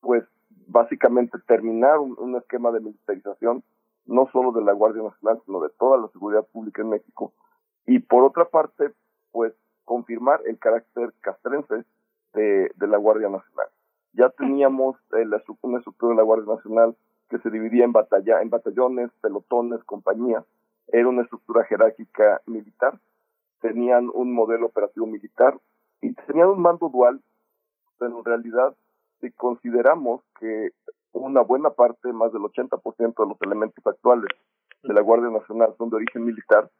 pues 0.00 0.24
básicamente 0.66 1.38
terminar 1.46 1.98
un, 1.98 2.36
esquema 2.36 2.72
de 2.72 2.80
militarización 2.80 3.62
no 4.06 4.28
solo 4.32 4.52
de 4.52 4.62
la 4.62 4.72
Guardia 4.72 5.02
Nacional, 5.02 5.40
sino 5.44 5.60
de 5.60 5.70
toda 5.78 5.98
la 5.98 6.08
seguridad 6.08 6.46
pública 6.52 6.82
en 6.82 6.90
México. 6.90 7.32
Y 7.86 7.98
por 7.98 8.24
otra 8.24 8.44
parte, 8.46 8.92
pues 9.32 9.52
confirmar 9.84 10.40
el 10.46 10.58
carácter 10.58 11.12
castrense 11.20 11.84
de, 12.34 12.70
de 12.74 12.86
la 12.86 12.98
Guardia 12.98 13.28
Nacional. 13.28 13.66
Ya 14.12 14.30
teníamos 14.30 14.96
eh, 15.12 15.24
la, 15.24 15.42
una 15.62 15.78
estructura 15.78 16.10
de 16.10 16.16
la 16.16 16.22
Guardia 16.22 16.54
Nacional 16.54 16.96
que 17.28 17.38
se 17.38 17.50
dividía 17.50 17.84
en, 17.84 17.92
batalla, 17.92 18.40
en 18.40 18.50
batallones, 18.50 19.10
pelotones, 19.20 19.82
compañías. 19.84 20.44
Era 20.88 21.08
una 21.08 21.22
estructura 21.22 21.64
jerárquica 21.64 22.40
militar. 22.46 22.98
Tenían 23.60 24.10
un 24.12 24.32
modelo 24.32 24.66
operativo 24.66 25.06
militar 25.06 25.58
y 26.00 26.12
tenían 26.12 26.48
un 26.48 26.60
mando 26.60 26.88
dual, 26.88 27.20
pero 27.98 28.18
en 28.18 28.24
realidad, 28.24 28.74
si 29.20 29.30
consideramos 29.32 30.22
que 30.38 30.70
una 31.12 31.40
buena 31.40 31.70
parte, 31.70 32.12
más 32.12 32.32
del 32.32 32.42
80% 32.42 33.14
de 33.16 33.28
los 33.28 33.40
elementos 33.40 33.86
actuales 33.86 34.30
de 34.82 34.94
la 34.94 35.00
Guardia 35.00 35.30
Nacional 35.30 35.74
son 35.78 35.90
de 35.90 35.96
origen 35.96 36.24
militar, 36.24 36.70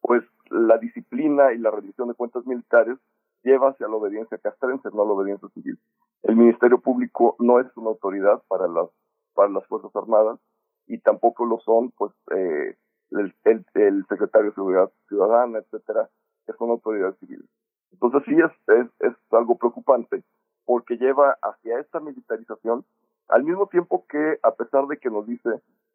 pues 0.00 0.22
la 0.50 0.78
disciplina 0.78 1.52
y 1.52 1.58
la 1.58 1.70
rendición 1.70 2.08
de 2.08 2.14
cuentas 2.14 2.46
militares 2.46 2.98
lleva 3.42 3.70
hacia 3.70 3.88
la 3.88 3.96
obediencia 3.96 4.38
castrense, 4.38 4.88
no 4.92 5.02
a 5.02 5.06
la 5.06 5.12
obediencia 5.12 5.48
civil. 5.54 5.78
El 6.22 6.36
Ministerio 6.36 6.78
Público 6.78 7.36
no 7.38 7.60
es 7.60 7.66
una 7.76 7.90
autoridad 7.90 8.42
para 8.48 8.68
las 8.68 8.88
para 9.34 9.48
las 9.50 9.66
Fuerzas 9.66 9.94
Armadas 9.94 10.40
y 10.86 10.98
tampoco 10.98 11.44
lo 11.44 11.60
son 11.60 11.90
pues 11.92 12.12
eh, 12.34 12.76
el, 13.10 13.34
el, 13.74 14.06
secretario 14.08 14.50
de 14.50 14.54
Seguridad 14.54 14.90
Ciudadana, 15.08 15.58
etcétera, 15.58 16.08
que 16.46 16.52
son 16.54 16.70
autoridades 16.70 17.18
civiles. 17.18 17.46
Entonces 17.92 18.22
sí 18.26 18.34
es, 18.34 18.78
es, 18.78 18.86
es 19.00 19.14
algo 19.32 19.56
preocupante 19.56 20.22
porque 20.64 20.96
lleva 20.96 21.36
hacia 21.42 21.78
esta 21.78 22.00
militarización 22.00 22.84
al 23.28 23.44
mismo 23.44 23.66
tiempo 23.68 24.04
que, 24.08 24.38
a 24.42 24.52
pesar 24.52 24.86
de 24.86 24.98
que 24.98 25.10
nos 25.10 25.26
dice 25.26 25.50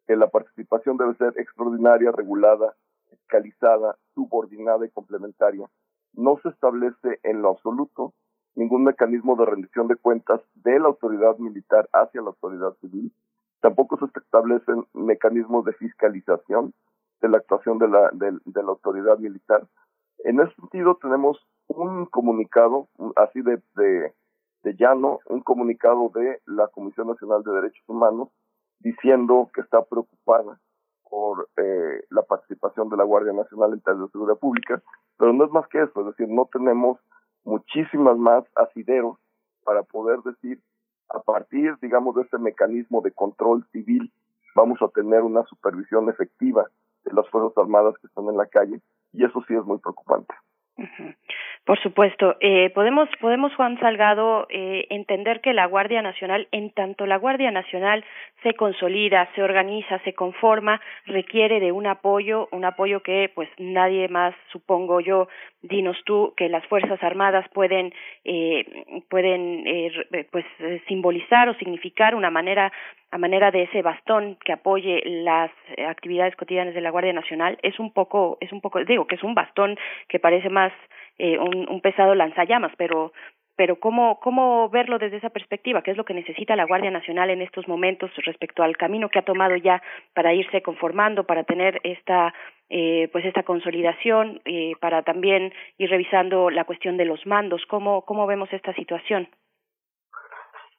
que 0.06 0.16
la 0.16 0.28
participación 0.28 0.96
debe 0.96 1.14
ser 1.14 1.34
extraordinaria, 1.36 2.10
regulada, 2.10 2.74
fiscalizada, 3.08 3.96
subordinada 4.14 4.84
y 4.84 4.90
complementaria, 4.90 5.68
no 6.14 6.38
se 6.42 6.48
establece 6.48 7.20
en 7.22 7.42
lo 7.42 7.50
absoluto 7.50 8.12
ningún 8.54 8.84
mecanismo 8.84 9.36
de 9.36 9.46
rendición 9.46 9.88
de 9.88 9.96
cuentas 9.96 10.40
de 10.54 10.78
la 10.78 10.88
autoridad 10.88 11.38
militar 11.38 11.88
hacia 11.92 12.20
la 12.20 12.28
autoridad 12.28 12.74
civil. 12.80 13.12
Tampoco 13.60 13.96
se 13.98 14.06
establecen 14.18 14.86
mecanismos 14.92 15.64
de 15.64 15.72
fiscalización 15.74 16.74
de 17.22 17.28
la 17.28 17.38
actuación 17.38 17.78
de 17.78 17.88
la, 17.88 18.10
de, 18.12 18.62
la 18.62 18.68
autoridad 18.68 19.18
militar. 19.18 19.66
En 20.24 20.40
ese 20.40 20.54
sentido, 20.54 20.98
tenemos 21.00 21.38
un 21.68 22.06
comunicado 22.06 22.88
así 23.16 23.40
de, 23.42 23.60
de, 23.74 24.14
llano 24.78 25.18
un 25.26 25.40
comunicado 25.40 26.10
de 26.14 26.40
la 26.46 26.68
Comisión 26.68 27.08
Nacional 27.08 27.42
de 27.42 27.52
Derechos 27.52 27.84
Humanos 27.88 28.28
diciendo 28.80 29.50
que 29.54 29.60
está 29.60 29.82
preocupada 29.82 30.58
por 31.08 31.48
eh, 31.56 32.04
la 32.10 32.22
participación 32.22 32.88
de 32.88 32.96
la 32.96 33.04
Guardia 33.04 33.32
Nacional 33.32 33.72
en 33.72 33.80
tareas 33.80 34.06
de 34.06 34.12
seguridad 34.12 34.38
pública, 34.38 34.82
pero 35.18 35.32
no 35.32 35.44
es 35.44 35.50
más 35.50 35.68
que 35.68 35.82
eso, 35.82 36.00
es 36.00 36.06
decir, 36.06 36.28
no 36.28 36.48
tenemos 36.50 36.98
muchísimas 37.44 38.16
más 38.16 38.44
asideros 38.56 39.18
para 39.64 39.82
poder 39.82 40.20
decir, 40.20 40.60
a 41.10 41.20
partir, 41.20 41.76
digamos, 41.82 42.14
de 42.14 42.22
ese 42.22 42.38
mecanismo 42.38 43.02
de 43.02 43.12
control 43.12 43.66
civil, 43.72 44.12
vamos 44.54 44.80
a 44.80 44.88
tener 44.88 45.22
una 45.22 45.44
supervisión 45.44 46.08
efectiva 46.08 46.66
de 47.04 47.12
las 47.12 47.28
Fuerzas 47.28 47.56
Armadas 47.58 47.94
que 48.00 48.06
están 48.06 48.26
en 48.28 48.36
la 48.36 48.46
calle, 48.46 48.80
y 49.12 49.24
eso 49.24 49.42
sí 49.46 49.54
es 49.54 49.64
muy 49.64 49.78
preocupante. 49.78 50.34
Por 51.64 51.80
supuesto. 51.80 52.36
Eh, 52.40 52.70
podemos, 52.74 53.08
podemos, 53.20 53.54
Juan 53.54 53.78
Salgado, 53.78 54.48
eh, 54.50 54.86
entender 54.90 55.40
que 55.40 55.52
la 55.52 55.66
Guardia 55.66 56.02
Nacional, 56.02 56.48
en 56.50 56.70
tanto 56.70 57.06
la 57.06 57.18
Guardia 57.18 57.52
Nacional 57.52 58.04
se 58.42 58.54
consolida, 58.54 59.28
se 59.36 59.44
organiza, 59.44 60.00
se 60.00 60.12
conforma, 60.12 60.80
requiere 61.06 61.60
de 61.60 61.70
un 61.70 61.86
apoyo, 61.86 62.48
un 62.50 62.64
apoyo 62.64 63.04
que, 63.04 63.30
pues, 63.32 63.48
nadie 63.58 64.08
más, 64.08 64.34
supongo 64.50 65.00
yo, 65.00 65.28
dinos 65.62 65.96
tú, 66.04 66.34
que 66.36 66.48
las 66.48 66.66
Fuerzas 66.66 67.00
Armadas 67.00 67.48
pueden, 67.54 67.94
eh, 68.24 68.64
pueden, 69.08 69.62
eh, 69.64 70.26
pues, 70.32 70.44
simbolizar 70.88 71.48
o 71.48 71.54
significar 71.54 72.16
una 72.16 72.30
manera 72.30 72.72
a 73.12 73.18
manera 73.18 73.50
de 73.50 73.64
ese 73.64 73.82
bastón 73.82 74.38
que 74.42 74.54
apoye 74.54 75.02
las 75.04 75.50
actividades 75.86 76.34
cotidianas 76.34 76.74
de 76.74 76.80
la 76.80 76.90
Guardia 76.90 77.12
Nacional 77.12 77.58
es 77.62 77.78
un 77.78 77.92
poco 77.92 78.38
es 78.40 78.50
un 78.52 78.62
poco 78.62 78.82
digo 78.84 79.06
que 79.06 79.16
es 79.16 79.22
un 79.22 79.34
bastón 79.34 79.76
que 80.08 80.18
parece 80.18 80.48
más 80.48 80.72
eh, 81.18 81.38
un, 81.38 81.80
pesado 81.80 82.14
lanzallamas, 82.14 82.72
pero 82.76 83.12
pero 83.54 83.78
cómo 83.78 84.18
cómo 84.20 84.70
verlo 84.70 84.98
desde 84.98 85.18
esa 85.18 85.30
perspectiva, 85.30 85.82
qué 85.82 85.90
es 85.90 85.96
lo 85.96 86.04
que 86.04 86.14
necesita 86.14 86.56
la 86.56 86.64
Guardia 86.64 86.90
Nacional 86.90 87.30
en 87.30 87.42
estos 87.42 87.68
momentos 87.68 88.10
respecto 88.24 88.62
al 88.62 88.76
camino 88.76 89.08
que 89.10 89.18
ha 89.18 89.24
tomado 89.24 89.56
ya 89.56 89.82
para 90.14 90.32
irse 90.32 90.62
conformando, 90.62 91.24
para 91.24 91.44
tener 91.44 91.80
esta 91.84 92.32
eh, 92.70 93.10
pues 93.12 93.24
esta 93.26 93.42
consolidación 93.42 94.40
eh, 94.46 94.72
para 94.80 95.02
también 95.02 95.52
ir 95.76 95.90
revisando 95.90 96.48
la 96.48 96.64
cuestión 96.64 96.96
de 96.96 97.04
los 97.04 97.26
mandos. 97.26 97.62
¿Cómo, 97.68 98.02
cómo 98.06 98.26
vemos 98.26 98.50
esta 98.50 98.72
situación? 98.74 99.28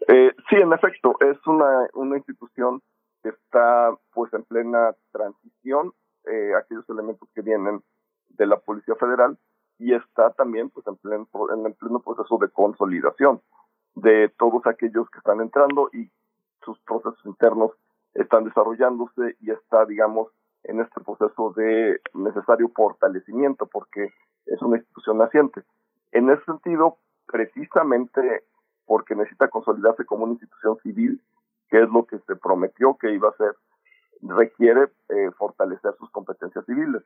Eh, 0.08 0.32
sí, 0.50 0.56
en 0.56 0.74
efecto, 0.74 1.16
es 1.22 1.38
una, 1.46 1.88
una 1.94 2.18
institución 2.18 2.82
que 3.22 3.30
está 3.30 3.92
pues 4.12 4.34
en 4.34 4.44
plena 4.44 4.96
transición, 5.12 5.94
eh, 6.26 6.52
aquellos 6.58 6.90
elementos 6.90 7.30
que 7.34 7.42
vienen 7.42 7.82
de 8.30 8.48
la 8.48 8.58
Policía 8.58 8.96
Federal 8.96 9.38
y 9.84 9.94
está 9.94 10.32
también 10.32 10.70
pues 10.70 10.88
en 10.88 10.96
pleno, 10.96 11.28
en 11.54 11.66
el 11.66 11.74
pleno 11.74 12.00
proceso 12.00 12.38
de 12.38 12.48
consolidación 12.50 13.42
de 13.96 14.30
todos 14.38 14.66
aquellos 14.66 15.10
que 15.10 15.18
están 15.18 15.42
entrando 15.42 15.90
y 15.92 16.10
sus 16.64 16.80
procesos 16.80 17.20
internos 17.26 17.72
están 18.14 18.46
desarrollándose 18.46 19.36
y 19.42 19.52
está, 19.52 19.86
digamos, 19.86 20.30
en 20.64 20.80
este 20.80 21.02
proceso 21.02 21.54
de 21.58 22.00
necesario 22.14 22.70
fortalecimiento 22.70 23.66
porque 23.66 24.14
es 24.46 24.62
una 24.62 24.78
institución 24.78 25.18
naciente. 25.18 25.64
En 26.14 26.30
ese 26.30 26.46
sentido, 26.46 26.98
precisamente 27.28 28.46
porque 28.86 29.16
necesita 29.16 29.50
consolidarse 29.50 30.06
como 30.06 30.24
una 30.24 30.34
institución 30.34 30.78
civil, 30.82 31.22
que 31.68 31.82
es 31.82 31.90
lo 31.90 32.06
que 32.06 32.20
se 32.20 32.38
prometió 32.38 32.98
que 32.98 33.12
iba 33.12 33.30
a 33.30 33.38
ser, 33.38 33.56
requiere 34.22 34.84
eh, 35.10 35.32
fortalecer 35.38 35.94
sus 36.00 36.10
competencias 36.12 36.66
civiles. 36.66 37.04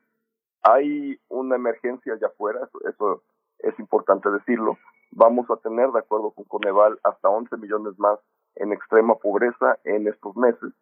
Hay 0.69 1.17
una 1.29 1.55
emergencia 1.55 2.13
allá 2.13 2.27
afuera, 2.27 2.59
eso, 2.89 3.23
es 3.59 3.79
importante 3.79 4.29
decirlo. 4.29 4.77
Vamos 5.11 5.49
a 5.49 5.55
tener, 5.55 5.89
de 5.91 5.99
acuerdo 5.99 6.31
con 6.31 6.43
Coneval, 6.43 6.99
hasta 7.05 7.29
11 7.29 7.55
millones 7.55 7.97
más 7.97 8.19
en 8.55 8.73
extrema 8.73 9.15
pobreza 9.15 9.77
en 9.85 10.09
estos 10.09 10.35
meses. 10.35 10.73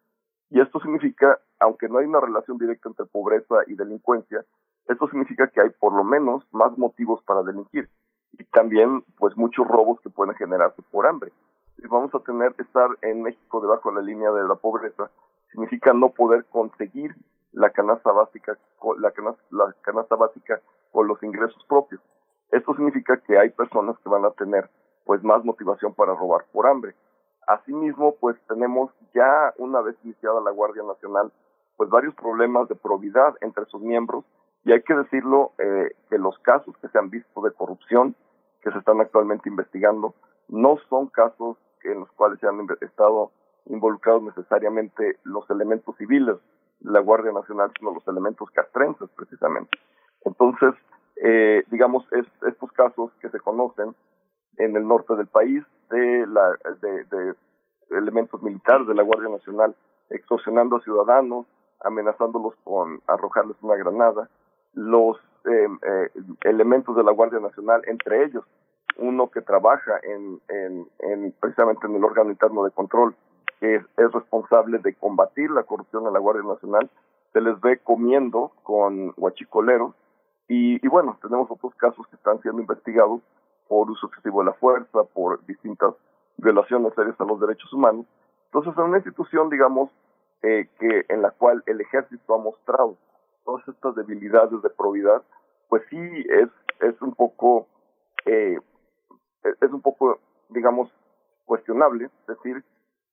Y 0.50 0.60
esto 0.60 0.80
significa, 0.80 1.38
aunque 1.60 1.88
no 1.88 1.98
hay 1.98 2.06
una 2.06 2.20
relación 2.20 2.58
directa 2.58 2.88
entre 2.88 3.06
pobreza 3.06 3.54
y 3.68 3.76
delincuencia, 3.76 4.44
esto 4.88 5.08
significa 5.08 5.46
que 5.46 5.60
hay 5.60 5.70
por 5.70 5.92
lo 5.92 6.02
menos 6.02 6.42
más 6.50 6.76
motivos 6.76 7.22
para 7.22 7.44
delinquir 7.44 7.88
y 8.32 8.44
también 8.46 9.04
pues 9.18 9.36
muchos 9.36 9.68
robos 9.68 10.00
que 10.00 10.10
pueden 10.10 10.34
generarse 10.34 10.82
por 10.90 11.06
hambre. 11.06 11.32
Si 11.76 11.86
vamos 11.86 12.12
a 12.12 12.18
tener 12.20 12.56
estar 12.58 12.88
en 13.02 13.22
México 13.22 13.60
debajo 13.60 13.90
de 13.90 13.96
la 13.96 14.02
línea 14.02 14.32
de 14.32 14.48
la 14.48 14.56
pobreza, 14.56 15.12
significa 15.52 15.92
no 15.92 16.08
poder 16.08 16.44
conseguir 16.46 17.14
la 17.56 17.70
canasta 17.70 18.12
básica, 18.12 18.58
la 18.98 19.10
canasta, 19.12 19.42
la 19.50 19.74
canasta 19.80 20.14
básica 20.14 20.60
con 20.92 21.08
los 21.08 21.22
ingresos 21.22 21.64
propios. 21.66 22.02
Esto 22.52 22.74
significa 22.74 23.16
que 23.16 23.38
hay 23.38 23.48
personas 23.48 23.96
que 24.00 24.10
van 24.10 24.26
a 24.26 24.30
tener 24.32 24.68
pues 25.06 25.24
más 25.24 25.42
motivación 25.42 25.94
para 25.94 26.14
robar 26.14 26.44
por 26.52 26.66
hambre. 26.66 26.94
Asimismo, 27.46 28.14
pues 28.20 28.36
tenemos 28.46 28.90
ya 29.14 29.54
una 29.56 29.80
vez 29.80 29.96
iniciada 30.04 30.40
la 30.42 30.50
Guardia 30.50 30.82
Nacional, 30.82 31.32
pues 31.78 31.88
varios 31.88 32.14
problemas 32.14 32.68
de 32.68 32.74
probidad 32.74 33.34
entre 33.40 33.64
sus 33.66 33.80
miembros 33.80 34.24
y 34.64 34.72
hay 34.72 34.82
que 34.82 34.94
decirlo 34.94 35.52
eh, 35.58 35.92
que 36.10 36.18
los 36.18 36.38
casos 36.40 36.76
que 36.82 36.88
se 36.88 36.98
han 36.98 37.08
visto 37.08 37.40
de 37.40 37.52
corrupción 37.52 38.14
que 38.62 38.70
se 38.70 38.78
están 38.78 39.00
actualmente 39.00 39.48
investigando 39.48 40.14
no 40.48 40.76
son 40.90 41.06
casos 41.06 41.56
en 41.84 42.00
los 42.00 42.12
cuales 42.12 42.38
se 42.40 42.48
han 42.48 42.66
estado 42.82 43.30
involucrados 43.66 44.24
necesariamente 44.24 45.18
los 45.22 45.48
elementos 45.50 45.96
civiles 45.96 46.36
la 46.86 47.00
Guardia 47.00 47.32
Nacional, 47.32 47.70
sino 47.78 47.92
los 47.92 48.06
elementos 48.08 48.50
castrenses 48.50 49.08
precisamente. 49.16 49.78
Entonces, 50.24 50.74
eh, 51.16 51.64
digamos, 51.70 52.06
es, 52.12 52.26
estos 52.46 52.70
casos 52.72 53.10
que 53.20 53.28
se 53.30 53.40
conocen 53.40 53.94
en 54.58 54.76
el 54.76 54.86
norte 54.86 55.14
del 55.16 55.26
país 55.26 55.64
de, 55.90 56.26
la, 56.26 56.56
de, 56.80 57.04
de 57.04 57.34
elementos 57.90 58.42
militares 58.42 58.86
de 58.86 58.94
la 58.94 59.02
Guardia 59.02 59.28
Nacional 59.28 59.74
extorsionando 60.10 60.76
a 60.76 60.80
ciudadanos, 60.80 61.46
amenazándolos 61.80 62.54
con 62.64 63.00
arrojarles 63.06 63.56
una 63.62 63.76
granada, 63.76 64.28
los 64.74 65.16
eh, 65.44 65.68
eh, 65.82 66.10
elementos 66.44 66.96
de 66.96 67.04
la 67.04 67.12
Guardia 67.12 67.40
Nacional, 67.40 67.82
entre 67.86 68.24
ellos 68.24 68.44
uno 68.98 69.30
que 69.30 69.42
trabaja 69.42 70.00
en, 70.02 70.40
en, 70.48 70.88
en 71.00 71.34
precisamente 71.38 71.86
en 71.86 71.96
el 71.96 72.04
órgano 72.04 72.30
interno 72.30 72.64
de 72.64 72.70
control, 72.70 73.14
que 73.60 73.76
es, 73.76 73.82
es, 73.96 74.12
responsable 74.12 74.78
de 74.78 74.94
combatir 74.94 75.50
la 75.50 75.62
corrupción 75.62 76.06
en 76.06 76.12
la 76.12 76.18
Guardia 76.18 76.42
Nacional, 76.42 76.90
se 77.32 77.40
les 77.40 77.60
ve 77.60 77.78
comiendo 77.78 78.52
con 78.62 79.12
huachicoleros 79.16 79.94
y, 80.48 80.84
y 80.84 80.88
bueno, 80.88 81.18
tenemos 81.22 81.50
otros 81.50 81.74
casos 81.74 82.06
que 82.08 82.16
están 82.16 82.40
siendo 82.42 82.60
investigados 82.60 83.20
por 83.68 83.90
uso 83.90 84.06
excesivo 84.06 84.40
de 84.40 84.46
la 84.46 84.52
fuerza, 84.54 85.04
por 85.12 85.44
distintas 85.46 85.94
violaciones 86.36 86.94
serias 86.94 87.20
a 87.20 87.24
los 87.24 87.40
derechos 87.40 87.72
humanos. 87.72 88.06
Entonces, 88.46 88.72
es 88.72 88.78
una 88.78 88.98
institución, 88.98 89.50
digamos, 89.50 89.90
eh, 90.42 90.68
que 90.78 91.06
en 91.08 91.22
la 91.22 91.30
cual 91.30 91.62
el 91.66 91.80
ejército 91.80 92.34
ha 92.34 92.38
mostrado 92.38 92.96
todas 93.44 93.66
estas 93.68 93.94
debilidades 93.94 94.60
de 94.62 94.70
probidad, 94.70 95.22
pues 95.68 95.82
sí 95.90 95.98
es, 96.28 96.48
es 96.80 97.00
un 97.00 97.14
poco, 97.14 97.66
eh, 98.26 98.58
es 99.60 99.72
un 99.72 99.80
poco, 99.80 100.18
digamos, 100.50 100.90
cuestionable 101.44 102.10
decir 102.28 102.62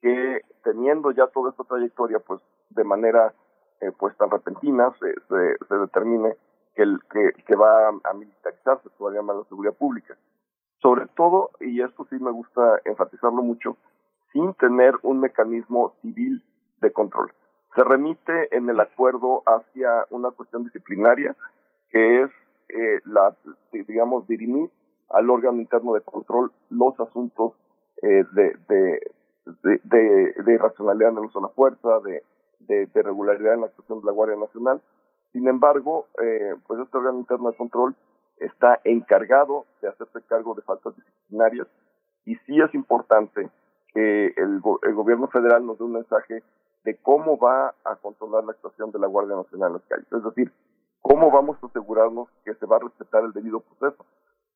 que 0.04 0.42
teniendo 0.64 1.10
ya 1.12 1.26
toda 1.28 1.50
esta 1.50 1.64
trayectoria, 1.64 2.20
pues 2.20 2.40
de 2.70 2.84
manera 2.84 3.34
eh, 3.82 3.92
pues 3.98 4.16
tan 4.18 4.30
repentina 4.30 4.94
se, 5.00 5.16
se, 5.68 5.76
determine 5.76 6.36
que, 6.76 6.84
el, 6.84 7.00
que, 7.12 7.32
que 7.44 7.56
va 7.56 7.88
a 7.88 8.14
militarizarse 8.14 8.90
todavía 8.98 9.24
más 9.24 9.38
la 9.38 9.44
seguridad 9.46 9.74
pública. 9.74 10.16
Sobre 10.82 11.08
todo, 11.16 11.52
y 11.60 11.82
esto 11.82 12.06
sí 12.10 12.18
me 12.20 12.32
gusta 12.32 12.80
enfatizarlo 12.86 13.42
mucho, 13.42 13.78
sin 14.32 14.54
tener 14.56 14.94
un 15.02 15.22
mecanismo 15.22 15.94
civil 16.02 16.44
de 16.82 16.94
control 16.94 17.34
se 17.76 17.84
remite 17.84 18.56
en 18.56 18.70
el 18.70 18.80
acuerdo 18.80 19.44
hacia 19.46 20.06
una 20.10 20.32
cuestión 20.32 20.64
disciplinaria 20.64 21.36
que 21.90 22.24
es 22.24 22.32
eh, 22.70 23.00
la, 23.06 23.36
digamos, 23.72 24.28
dirimir 24.28 24.70
al 25.10 25.30
órgano 25.30 25.60
interno 25.60 25.94
de 25.94 26.02
control 26.02 26.52
los 26.70 27.00
asuntos 27.00 27.54
eh, 28.02 28.26
de, 28.34 28.56
de, 28.68 29.12
de, 29.46 29.82
de, 29.84 30.54
irracionalidad 30.54 31.12
en 31.12 31.18
el 31.18 31.26
uso 31.26 31.40
de 31.40 31.48
la 31.48 31.54
fuerza, 31.54 32.00
de, 32.00 32.24
de, 32.88 33.02
regularidad 33.02 33.54
en 33.54 33.62
la 33.62 33.68
actuación 33.68 34.00
de 34.00 34.06
la 34.06 34.12
Guardia 34.12 34.38
Nacional. 34.38 34.82
Sin 35.32 35.48
embargo, 35.48 36.08
eh, 36.22 36.56
pues 36.68 36.80
este 36.80 36.98
órgano 36.98 37.20
interno 37.20 37.52
de 37.52 37.58
control 37.58 37.96
está 38.38 38.80
encargado 38.84 39.66
de 39.82 39.90
hacerse 39.90 40.22
cargo 40.28 40.54
de 40.54 40.62
faltas 40.62 40.96
disciplinarias 40.96 41.68
y 42.26 42.36
sí 42.46 42.60
es 42.62 42.74
importante 42.74 43.50
que 43.94 44.28
el, 44.38 44.62
el 44.84 44.94
gobierno 44.94 45.28
federal 45.28 45.66
nos 45.66 45.78
dé 45.78 45.84
un 45.84 45.94
mensaje 45.94 46.44
de 46.84 46.98
cómo 46.98 47.38
va 47.38 47.74
a 47.86 47.96
controlar 47.96 48.44
la 48.44 48.52
actuación 48.52 48.92
de 48.92 49.00
la 49.00 49.08
Guardia 49.08 49.36
Nacional 49.36 49.70
en 49.70 49.74
las 49.74 49.84
calles. 49.84 50.12
Es 50.12 50.24
decir, 50.24 50.52
cómo 51.02 51.32
vamos 51.32 51.58
a 51.62 51.68
asegurarnos 51.68 52.28
que 52.44 52.56
se 52.56 52.66
va 52.66 52.78
a 52.78 52.80
respetar 52.80 53.24
el 53.24 53.34
debido 53.34 53.62
proceso. 53.62 54.06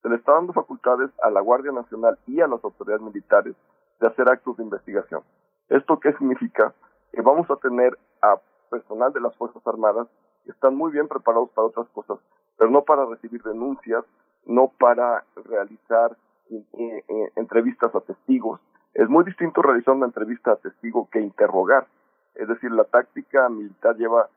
Se 0.02 0.10
le 0.10 0.16
está 0.16 0.34
dando 0.34 0.54
facultades 0.54 1.10
a 1.22 1.30
la 1.30 1.42
Guardia 1.42 1.72
Nacional 1.72 2.18
y 2.28 2.42
a 2.42 2.48
las 2.48 2.64
autoridades 2.64 3.02
militares 3.02 3.56
de 4.00 4.08
hacer 4.08 4.30
actos 4.30 4.58
de 4.58 4.64
investigación. 4.64 5.22
¿Esto 5.70 6.00
qué 6.00 6.14
significa? 6.14 6.74
Que 7.12 7.22
vamos 7.22 7.50
a 7.50 7.56
tener 7.58 7.98
a 8.22 8.38
personal 8.70 9.12
de 9.14 9.22
las 9.22 9.36
Fuerzas 9.36 9.66
Armadas 9.66 10.08
que 10.46 10.52
están 10.52 10.76
muy 10.76 10.92
bien 10.92 11.08
preparados 11.08 11.50
para 11.52 11.68
otras 11.68 11.88
cosas, 11.90 12.20
pero 12.58 12.70
no 12.70 12.84
para 12.84 13.06
recibir 13.06 13.42
denuncias, 13.44 14.04
no 14.46 14.72
para 14.80 15.24
realizar 15.46 16.16
eh, 16.50 16.64
eh, 16.78 17.32
entrevistas 17.36 17.94
a 17.94 18.02
testigos. 18.02 18.60
Es 18.94 19.10
muy 19.10 19.26
distinto 19.26 19.62
realizar 19.62 19.94
una 19.94 20.06
entrevista 20.06 20.54
a 20.54 20.56
testigo 20.56 21.10
que 21.12 21.20
interrogar. 21.20 21.88
Es 22.36 22.48
decir, 22.48 22.72
la 22.72 22.86
táctica 22.86 23.50
militar 23.50 23.96
lleva 23.98 24.30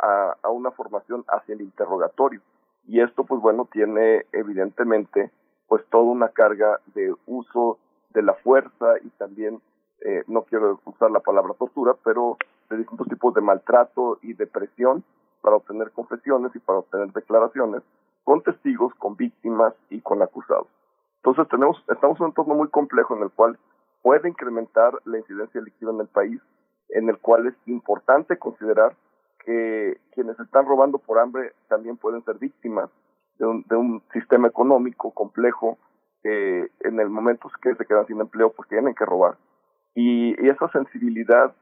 a, 0.00 0.36
a 0.42 0.48
una 0.50 0.70
formación 0.72 1.24
hacia 1.28 1.54
el 1.54 1.60
interrogatorio. 1.60 2.40
Y 2.88 3.00
esto, 3.00 3.24
pues 3.24 3.40
bueno, 3.40 3.68
tiene 3.70 4.26
evidentemente 4.32 5.30
pues 5.68 5.84
toda 5.90 6.04
una 6.04 6.28
carga 6.28 6.80
de 6.94 7.14
uso 7.26 7.78
de 8.12 8.22
la 8.22 8.34
fuerza 8.34 8.94
y 9.02 9.08
también, 9.10 9.60
eh, 10.00 10.24
no 10.26 10.42
quiero 10.42 10.80
usar 10.84 11.10
la 11.10 11.20
palabra 11.20 11.54
tortura, 11.54 11.94
pero 12.04 12.36
de 12.70 12.78
distintos 12.78 13.08
tipos 13.08 13.34
de 13.34 13.40
maltrato 13.40 14.18
y 14.22 14.34
de 14.34 14.46
presión 14.46 15.04
para 15.40 15.56
obtener 15.56 15.90
confesiones 15.92 16.54
y 16.54 16.58
para 16.58 16.80
obtener 16.80 17.12
declaraciones 17.12 17.82
con 18.24 18.42
testigos, 18.42 18.94
con 18.94 19.16
víctimas 19.16 19.74
y 19.90 20.00
con 20.00 20.22
acusados. 20.22 20.68
Entonces 21.16 21.48
tenemos, 21.48 21.82
estamos 21.88 22.18
en 22.18 22.24
un 22.24 22.30
entorno 22.30 22.54
muy 22.54 22.68
complejo 22.68 23.16
en 23.16 23.22
el 23.22 23.30
cual 23.30 23.58
puede 24.02 24.28
incrementar 24.28 24.94
la 25.04 25.18
incidencia 25.18 25.60
delictiva 25.60 25.92
en 25.92 26.00
el 26.00 26.08
país 26.08 26.40
en 26.92 27.08
el 27.08 27.18
cual 27.18 27.46
es 27.46 27.54
importante 27.66 28.38
considerar 28.38 28.94
que 29.44 29.98
quienes 30.14 30.38
están 30.38 30.66
robando 30.66 30.98
por 30.98 31.18
hambre 31.18 31.52
también 31.68 31.96
pueden 31.96 32.24
ser 32.24 32.38
víctimas 32.38 32.90
de 33.38 33.46
un, 33.46 33.64
de 33.68 33.76
un 33.76 34.02
sistema 34.12 34.46
económico 34.46 35.10
complejo 35.10 35.78
eh, 36.24 36.68
en 36.80 37.00
el 37.00 37.08
momento 37.08 37.50
que 37.60 37.74
se 37.74 37.84
quedan 37.84 38.06
sin 38.06 38.20
empleo 38.20 38.52
porque 38.52 38.76
tienen 38.76 38.94
que 38.94 39.04
robar. 39.04 39.36
Y, 39.94 40.34
esa 40.48 40.68
sensibilidad 40.68 41.54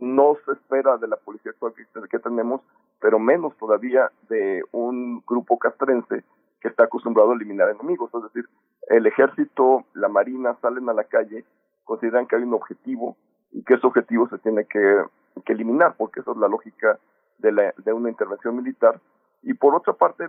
no 0.00 0.36
se 0.44 0.52
espera 0.52 0.96
de 0.98 1.08
la 1.08 1.16
policía 1.16 1.52
actual 1.52 1.74
que, 2.08 2.18
tenemos, 2.18 2.60
pero 3.00 3.18
menos 3.18 3.56
todavía 3.56 4.10
de 4.28 4.62
un 4.72 5.22
grupo 5.26 5.58
castrense 5.58 6.24
que 6.60 6.68
está 6.68 6.84
acostumbrado 6.84 7.32
a 7.32 7.34
eliminar 7.34 7.70
enemigos. 7.70 8.10
Es 8.14 8.22
decir, 8.22 8.48
el 8.88 9.06
ejército, 9.06 9.84
la 9.94 10.08
marina 10.08 10.56
salen 10.62 10.88
a 10.88 10.92
la 10.92 11.04
calle, 11.04 11.44
consideran 11.84 12.26
que 12.26 12.36
hay 12.36 12.42
un 12.42 12.54
objetivo, 12.54 13.16
y 13.50 13.62
que 13.64 13.74
ese 13.74 13.86
objetivo 13.86 14.28
se 14.28 14.38
tiene 14.38 14.66
que, 14.66 15.04
que 15.44 15.52
eliminar, 15.52 15.94
porque 15.96 16.20
esa 16.20 16.32
es 16.32 16.36
la 16.36 16.48
lógica 16.48 16.98
de, 17.38 17.52
la, 17.52 17.74
de 17.76 17.92
una 17.92 18.10
intervención 18.10 18.56
militar, 18.56 19.00
Y 19.42 19.54
por 19.54 19.74
otra 19.74 19.92
parte, 19.92 20.28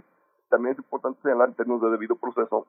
también 0.49 0.73
es 0.73 0.79
importante 0.79 1.21
señalar 1.21 1.49
en 1.49 1.55
términos 1.55 1.81
de 1.81 1.91
debido 1.91 2.15
proceso 2.15 2.67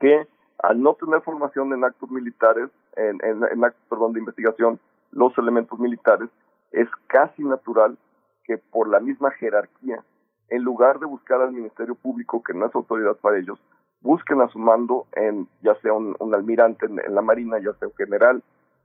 que 0.00 0.26
al 0.62 0.80
no 0.80 0.94
tener 0.94 1.20
formación 1.22 1.72
en 1.72 1.84
actos 1.84 2.10
militares, 2.10 2.70
en, 2.96 3.18
en, 3.22 3.64
actos, 3.64 3.82
perdón, 3.88 4.12
de 4.14 4.20
investigación, 4.20 4.80
los 5.12 5.36
elementos 5.38 5.78
militares, 5.78 6.28
es 6.72 6.88
casi 7.06 7.44
natural 7.44 7.98
que 8.44 8.58
por 8.58 8.88
la 8.88 9.00
misma 9.00 9.30
jerarquía, 9.32 10.02
en 10.48 10.62
lugar 10.62 10.98
de 10.98 11.06
buscar 11.06 11.40
al 11.40 11.52
Ministerio 11.52 11.94
Público, 11.94 12.42
que 12.42 12.54
no 12.54 12.66
es 12.66 12.74
autoridad 12.74 13.16
para 13.16 13.38
ellos, 13.38 13.58
busquen 14.00 14.40
a 14.40 14.48
su 14.48 14.58
mando 14.58 15.06
en 15.12 15.48
ya 15.62 15.74
sea 15.80 15.92
un, 15.92 16.16
almirante 16.34 16.86
en, 16.86 17.14
la 17.14 17.22
Marina, 17.22 17.58
ya 17.58 17.72
sea 17.74 17.88
un 17.88 17.94
general 17.94 18.42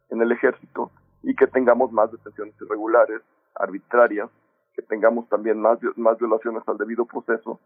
en 0.09 0.21
el 0.21 0.31
Ejército, 0.31 0.91
y 1.23 1.35
que 1.35 1.47
tengamos 1.47 1.91
más 1.91 2.11
detenciones 2.11 2.55
irregulares, 2.59 3.21
arbitrarias, 3.55 4.29
que 4.73 4.81
tengamos 4.81 5.29
también 5.29 5.61
más, 5.61 5.79
más 5.95 6.17
violaciones 6.17 6.63
al 6.67 6.77
debido 6.77 7.05
proceso. 7.05 7.59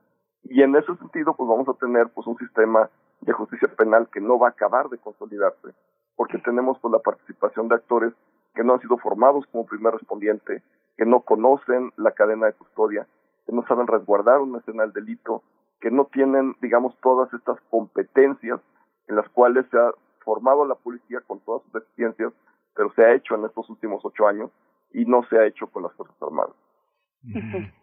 Y 0.43 0.61
en 0.61 0.75
ese 0.75 0.93
sentido, 0.97 1.33
pues 1.35 1.47
vamos 1.47 1.67
a 1.69 1.73
tener 1.73 2.09
pues 2.09 2.27
un 2.27 2.37
sistema 2.37 2.89
de 3.21 3.33
justicia 3.33 3.67
penal 3.75 4.09
que 4.11 4.21
no 4.21 4.39
va 4.39 4.47
a 4.47 4.51
acabar 4.51 4.89
de 4.89 4.97
consolidarse, 4.97 5.69
porque 6.15 6.37
tenemos 6.39 6.77
pues 6.79 6.91
la 6.91 6.99
participación 6.99 7.67
de 7.67 7.75
actores 7.75 8.13
que 8.53 8.63
no 8.63 8.73
han 8.73 8.81
sido 8.81 8.97
formados 8.97 9.45
como 9.51 9.65
primer 9.65 9.93
respondiente, 9.93 10.63
que 10.97 11.05
no 11.05 11.21
conocen 11.21 11.91
la 11.97 12.11
cadena 12.11 12.47
de 12.47 12.53
custodia, 12.53 13.07
que 13.45 13.51
no 13.51 13.65
saben 13.67 13.87
resguardar 13.87 14.39
una 14.39 14.59
escena 14.59 14.83
del 14.83 14.93
delito, 14.93 15.43
que 15.81 15.91
no 15.91 16.05
tienen, 16.05 16.55
digamos, 16.61 16.95
todas 17.01 17.31
estas 17.33 17.59
competencias 17.69 18.61
en 19.07 19.15
las 19.15 19.27
cuales 19.29 19.65
se 19.69 19.77
ha 19.77 19.91
formado 20.23 20.65
la 20.65 20.75
policía 20.75 21.21
con 21.27 21.39
todas 21.41 21.63
sus 21.63 21.73
deficiencias, 21.73 22.33
pero 22.73 22.91
se 22.93 23.03
ha 23.03 23.13
hecho 23.13 23.35
en 23.35 23.45
estos 23.45 23.69
últimos 23.69 24.03
ocho 24.03 24.27
años 24.27 24.49
y 24.93 25.05
no 25.05 25.23
se 25.29 25.37
ha 25.37 25.45
hecho 25.45 25.67
con 25.67 25.83
las 25.83 25.93
Fuerzas 25.93 26.15
Armadas. 26.21 26.55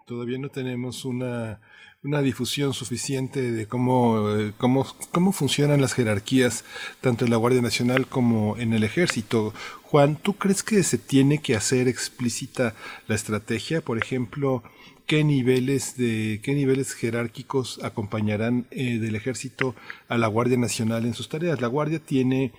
Todavía 0.06 0.38
no 0.38 0.48
tenemos 0.48 1.04
una, 1.04 1.60
una 2.02 2.20
difusión 2.20 2.74
suficiente 2.74 3.52
de 3.52 3.66
cómo, 3.66 4.36
eh, 4.36 4.52
cómo, 4.58 4.86
cómo 5.12 5.32
funcionan 5.32 5.80
las 5.80 5.94
jerarquías, 5.94 6.64
tanto 7.00 7.24
en 7.24 7.30
la 7.30 7.36
Guardia 7.36 7.62
Nacional 7.62 8.06
como 8.06 8.56
en 8.58 8.72
el 8.72 8.84
Ejército. 8.84 9.54
Juan, 9.82 10.16
¿tú 10.16 10.34
crees 10.34 10.62
que 10.62 10.82
se 10.82 10.98
tiene 10.98 11.38
que 11.38 11.54
hacer 11.54 11.88
explícita 11.88 12.74
la 13.06 13.14
estrategia? 13.14 13.80
Por 13.80 13.98
ejemplo, 13.98 14.62
¿qué 15.06 15.22
niveles, 15.24 15.96
de, 15.96 16.40
qué 16.42 16.54
niveles 16.54 16.94
jerárquicos 16.94 17.80
acompañarán 17.82 18.66
eh, 18.70 18.98
del 18.98 19.14
Ejército 19.14 19.74
a 20.08 20.18
la 20.18 20.26
Guardia 20.26 20.58
Nacional 20.58 21.04
en 21.04 21.14
sus 21.14 21.28
tareas? 21.28 21.60
La 21.60 21.68
Guardia 21.68 22.00
tiene 22.00 22.52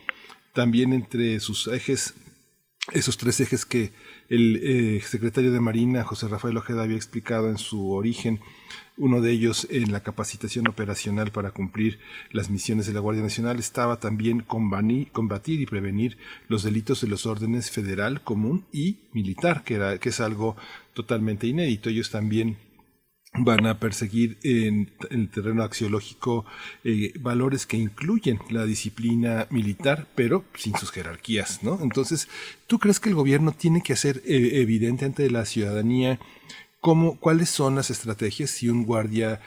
también 0.54 0.94
entre 0.94 1.40
sus 1.40 1.68
ejes 1.68 2.14
esos 2.92 3.18
tres 3.18 3.40
ejes 3.40 3.66
que 3.66 3.94
el 4.30 4.60
eh, 4.62 5.02
secretario 5.02 5.52
de 5.52 5.62
Marina, 5.62 6.04
José 6.04 6.28
Rafael 6.28 6.58
Ojeda, 6.58 6.84
había 6.84 6.98
explicado 6.98 7.50
en 7.50 7.58
su 7.58 7.92
origen, 7.92 8.42
uno 8.98 9.22
de 9.22 9.32
ellos 9.32 9.68
en 9.72 9.92
la 9.94 10.04
capacitación 10.04 10.68
operacional 10.68 11.32
para 11.32 11.52
cumplir 11.52 12.00
las 12.32 12.50
misiones 12.50 12.86
de 12.86 12.94
la 12.94 13.00
Guardia 13.00 13.24
Nacional, 13.24 13.58
estaba 13.58 14.00
también 14.00 14.42
combatir 14.42 15.62
y 15.62 15.66
prevenir 15.66 16.18
los 16.50 16.64
delitos 16.64 17.00
de 17.02 17.08
los 17.08 17.26
órdenes 17.26 17.72
federal, 17.72 18.22
común 18.22 18.66
y 18.74 18.98
militar, 19.14 19.64
que, 19.64 19.76
era, 19.76 19.98
que 19.98 20.10
es 20.10 20.20
algo 20.20 20.58
totalmente 20.94 21.48
inédito. 21.48 21.90
Ellos 21.90 22.12
también 22.12 22.58
van 23.36 23.66
a 23.66 23.80
perseguir 23.80 24.38
en, 24.44 24.92
el 25.10 25.30
terreno 25.30 25.64
axiológico 25.64 26.46
eh, 26.84 27.14
valores 27.20 27.66
que 27.66 27.78
incluyen 27.78 28.40
la 28.50 28.66
disciplina 28.66 29.48
militar, 29.50 30.08
pero 30.16 30.46
sin 30.56 30.76
sus 30.78 30.92
jerarquías, 30.92 31.64
¿no? 31.64 31.80
Entonces, 31.82 32.28
¿tú 32.68 32.80
crees 32.80 33.00
que 33.00 33.10
el 33.10 33.16
gobierno 33.16 33.52
tiene 33.52 33.82
que 33.82 33.94
hacer 33.94 34.22
eh, 34.26 34.62
evidente 34.62 35.06
ante 35.06 35.30
la 35.32 35.46
ciudadanía 35.46 36.20
cómo, 36.84 37.18
cuáles 37.18 37.50
son 37.50 37.76
las 37.76 37.90
estrategias 37.90 38.52
si 38.52 38.70
un 38.70 38.86
guardia, 38.86 39.40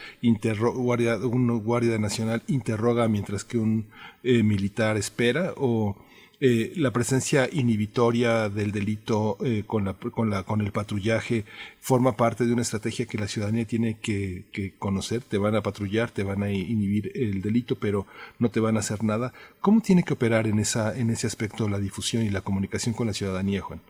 guardia, 0.74 1.18
un 1.18 1.62
guardia 1.62 1.98
nacional 1.98 2.42
interroga 2.46 3.08
mientras 3.08 3.44
que 3.44 3.58
un 3.58 3.86
eh, 4.24 4.42
militar 4.42 4.96
espera 4.96 5.52
o 5.56 5.96
eh, 6.38 6.72
la 6.76 6.90
presencia 6.90 7.48
inhibitoria 7.50 8.50
del 8.50 8.70
delito 8.70 9.38
eh, 9.40 9.64
con, 9.66 9.86
la, 9.86 9.94
con, 9.94 10.28
la, 10.28 10.42
con 10.42 10.60
el 10.60 10.70
patrullaje 10.70 11.44
forma 11.80 12.12
parte 12.12 12.44
de 12.44 12.52
una 12.52 12.60
estrategia 12.60 13.06
que 13.06 13.16
la 13.16 13.26
ciudadanía 13.26 13.64
tiene 13.64 13.98
que, 14.00 14.74
conocer. 14.78 15.22
Te 15.22 15.38
van 15.38 15.56
a 15.56 15.62
patrullar, 15.62 16.10
te 16.10 16.24
van 16.24 16.42
a 16.42 16.50
inhibir 16.50 17.10
el 17.14 17.40
delito, 17.40 17.76
pero 17.80 18.04
no 18.38 18.50
te 18.50 18.60
van 18.60 18.76
a 18.76 18.80
hacer 18.80 19.02
nada. 19.02 19.32
¿Cómo 19.62 19.80
tiene 19.80 20.02
que 20.02 20.12
operar 20.12 20.46
en, 20.46 20.58
esa, 20.58 20.94
en 20.94 21.08
ese 21.08 21.26
aspecto 21.26 21.68
la 21.68 21.78
difusión 21.78 22.22
y 22.22 22.28
la 22.28 22.42
comunicación 22.42 22.94
con 22.94 23.06
la 23.06 23.14
ciudadanía, 23.14 23.62
Juan? 23.62 23.80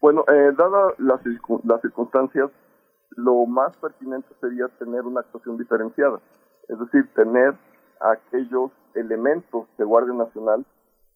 Bueno, 0.00 0.24
eh, 0.26 0.52
dadas 0.58 0.98
las, 0.98 1.20
las 1.64 1.80
circunstancias, 1.82 2.50
lo 3.10 3.46
más 3.46 3.76
pertinente 3.76 4.28
sería 4.40 4.66
tener 4.80 5.02
una 5.02 5.20
actuación 5.20 5.56
diferenciada, 5.56 6.20
es 6.68 6.78
decir, 6.80 7.08
tener 7.14 7.54
aquellos 8.00 8.72
elementos 8.94 9.66
de 9.78 9.84
Guardia 9.84 10.14
Nacional 10.14 10.66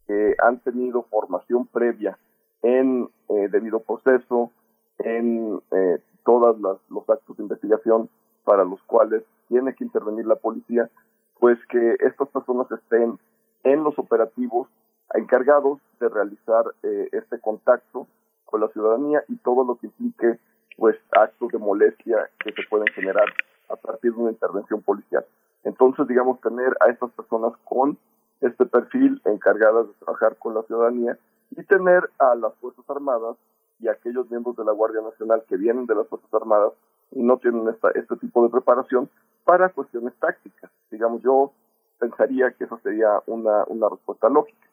que 0.09 0.35
han 0.39 0.59
tenido 0.60 1.02
formación 1.02 1.66
previa 1.66 2.18
en 2.62 3.09
eh, 3.28 3.48
debido 3.51 3.80
proceso, 3.80 4.51
en 4.98 5.60
eh, 5.70 5.98
todos 6.24 6.59
los 6.89 7.09
actos 7.09 7.36
de 7.36 7.43
investigación 7.44 8.09
para 8.44 8.64
los 8.64 8.82
cuales 8.85 9.22
tiene 9.48 9.74
que 9.74 9.85
intervenir 9.85 10.26
la 10.26 10.36
policía, 10.36 10.90
pues 11.39 11.59
que 11.66 11.97
estas 12.01 12.28
personas 12.28 12.66
estén 12.72 13.18
en 13.62 13.85
los 13.85 13.98
operativos 13.98 14.68
encargados 15.14 15.78
de 16.01 16.09
realizar 16.09 16.64
eh, 16.82 17.09
este 17.12 17.39
contacto 17.39 18.06
con 18.47 18.62
la 18.62 18.68
ciudadanía 18.68 19.22
y 19.28 19.36
todo 19.36 19.64
lo 19.64 19.76
que 19.76 19.86
implique 19.86 20.39
pues 20.76 20.97
actos 21.12 21.52
de 21.52 21.59
molestia 21.59 22.30
que 22.39 22.52
se 22.52 22.62
pueden 22.68 22.86
generar 22.94 23.26
a 23.68 23.76
partir 23.76 24.14
de 24.14 24.20
una 24.20 24.30
intervención 24.30 24.80
policial. 24.80 25.24
Entonces, 25.64 26.06
digamos, 26.06 26.40
tener 26.40 26.74
a 26.80 26.89
estas 26.89 27.10
personas 27.12 27.52
con 27.64 27.98
este 28.40 28.66
perfil 28.66 29.20
encargadas 29.24 29.89
de 29.89 29.94
trabajar 29.94 30.36
con 30.36 30.55
la 30.55 30.62
ciudadanía 30.62 31.19
y 31.51 31.62
tener 31.65 32.10
a 32.19 32.35
las 32.35 32.55
Fuerzas 32.56 32.89
Armadas 32.89 33.36
y 33.81 33.89
aquellos 33.89 34.31
miembros 34.31 34.56
de 34.56 34.65
la 34.65 34.73
Guardia 34.73 35.01
Nacional 35.01 35.43
que 35.48 35.56
vienen 35.56 35.86
de 35.86 35.94
las 35.94 36.09
Fuerzas 36.09 36.32
Armadas 36.32 36.73
y 37.12 37.23
no 37.23 37.39
tienen 37.39 37.69
esta, 37.69 37.90
este 37.90 38.16
tipo 38.16 38.43
de 38.43 38.51
preparación 38.51 39.09
para 39.44 39.70
cuestiones 39.70 40.15
tácticas. 40.20 40.70
Digamos, 40.90 41.23
yo 41.23 41.52
pensaría 41.98 42.51
que 42.52 42.65
esa 42.65 42.78
sería 42.78 43.23
una, 43.27 43.65
una 43.66 43.89
respuesta 43.89 44.28
lógica. 44.28 44.66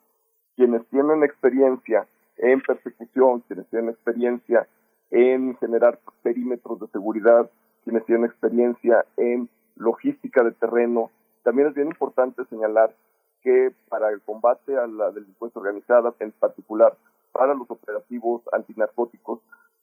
Quienes 0.56 0.86
tienen 0.88 1.24
experiencia 1.24 2.08
en 2.38 2.62
persecución, 2.62 3.42
quienes 3.42 3.68
tienen 3.68 3.90
experiencia 3.90 4.68
en 5.12 5.56
generar 5.58 6.00
perímetros 6.24 6.80
de 6.80 6.88
seguridad, 6.88 7.50
quienes 7.84 8.06
tienen 8.06 8.26
experiencia 8.26 9.06
en 9.18 9.50
logística 9.76 10.44
de 10.44 10.52
terreno. 10.52 11.12
También 11.44 11.70
es 11.70 11.74
bien 11.76 11.88
importante 11.88 12.44
señalar 12.46 12.94
que 13.46 13.72
para 13.90 14.10
el 14.10 14.22
combate 14.22 14.76
a 14.76 14.88
la 14.88 15.12
delincuencia 15.12 15.62
organizada, 15.62 16.16
en 16.20 16.32
particular 16.32 16.98
para 17.32 17.54
los 17.54 17.70
operativos 17.70 18.42
antinarcóticos, 18.52 19.40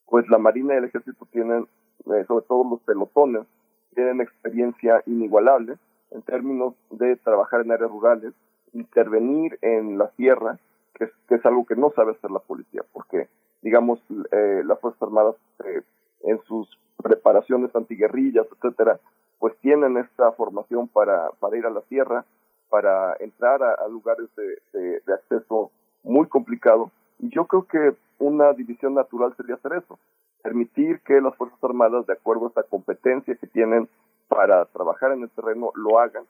pues 0.06 0.28
la 0.28 0.38
Marina 0.38 0.74
y 0.74 0.78
el 0.78 0.84
Ejército 0.86 1.28
tienen, 1.30 1.68
eh, 2.06 2.24
sobre 2.26 2.44
todo 2.46 2.68
los 2.68 2.80
pelotones, 2.80 3.46
tienen 3.94 4.20
experiencia 4.20 5.00
inigualable 5.06 5.76
en 6.10 6.22
términos 6.22 6.74
de 6.90 7.14
trabajar 7.16 7.60
en 7.60 7.70
áreas 7.70 7.90
rurales, 7.90 8.34
intervenir 8.72 9.58
en 9.62 9.96
la 9.96 10.10
sierra, 10.16 10.58
que 10.94 11.04
es, 11.34 11.46
algo 11.46 11.64
que 11.64 11.76
no 11.76 11.92
sabe 11.94 12.12
hacer 12.12 12.32
la 12.32 12.40
policía, 12.40 12.82
porque, 12.92 13.28
digamos, 13.62 14.02
eh, 14.32 14.62
las 14.64 14.80
Fuerzas 14.80 15.02
Armadas 15.02 15.36
eh, 15.64 15.82
en 16.24 16.42
sus 16.48 16.68
preparaciones 17.00 17.74
antiguerrillas, 17.76 18.46
etcétera, 18.56 18.98
pues 19.38 19.56
tienen 19.58 19.98
esta 19.98 20.32
formación 20.32 20.88
para, 20.88 21.30
para 21.38 21.56
ir 21.56 21.66
a 21.66 21.70
la 21.70 21.82
sierra, 21.82 22.24
para 22.72 23.14
entrar 23.20 23.62
a, 23.62 23.86
lugares 23.86 24.30
de, 24.34 25.02
acceso 25.12 25.70
muy 26.02 26.26
complicado. 26.26 26.90
Y 27.18 27.28
yo 27.28 27.44
creo 27.44 27.66
que 27.66 27.94
una 28.18 28.54
división 28.54 28.94
natural 28.94 29.34
sería 29.36 29.56
hacer 29.56 29.74
eso, 29.74 29.98
permitir 30.42 31.00
que 31.00 31.20
las 31.20 31.36
Fuerzas 31.36 31.62
Armadas, 31.62 32.06
de 32.06 32.14
acuerdo 32.14 32.46
a 32.46 32.48
esta 32.48 32.62
competencia 32.62 33.34
que 33.34 33.46
tienen 33.46 33.90
para 34.26 34.64
trabajar 34.64 35.12
en 35.12 35.22
el 35.22 35.28
terreno, 35.28 35.70
lo 35.74 35.98
hagan 35.98 36.24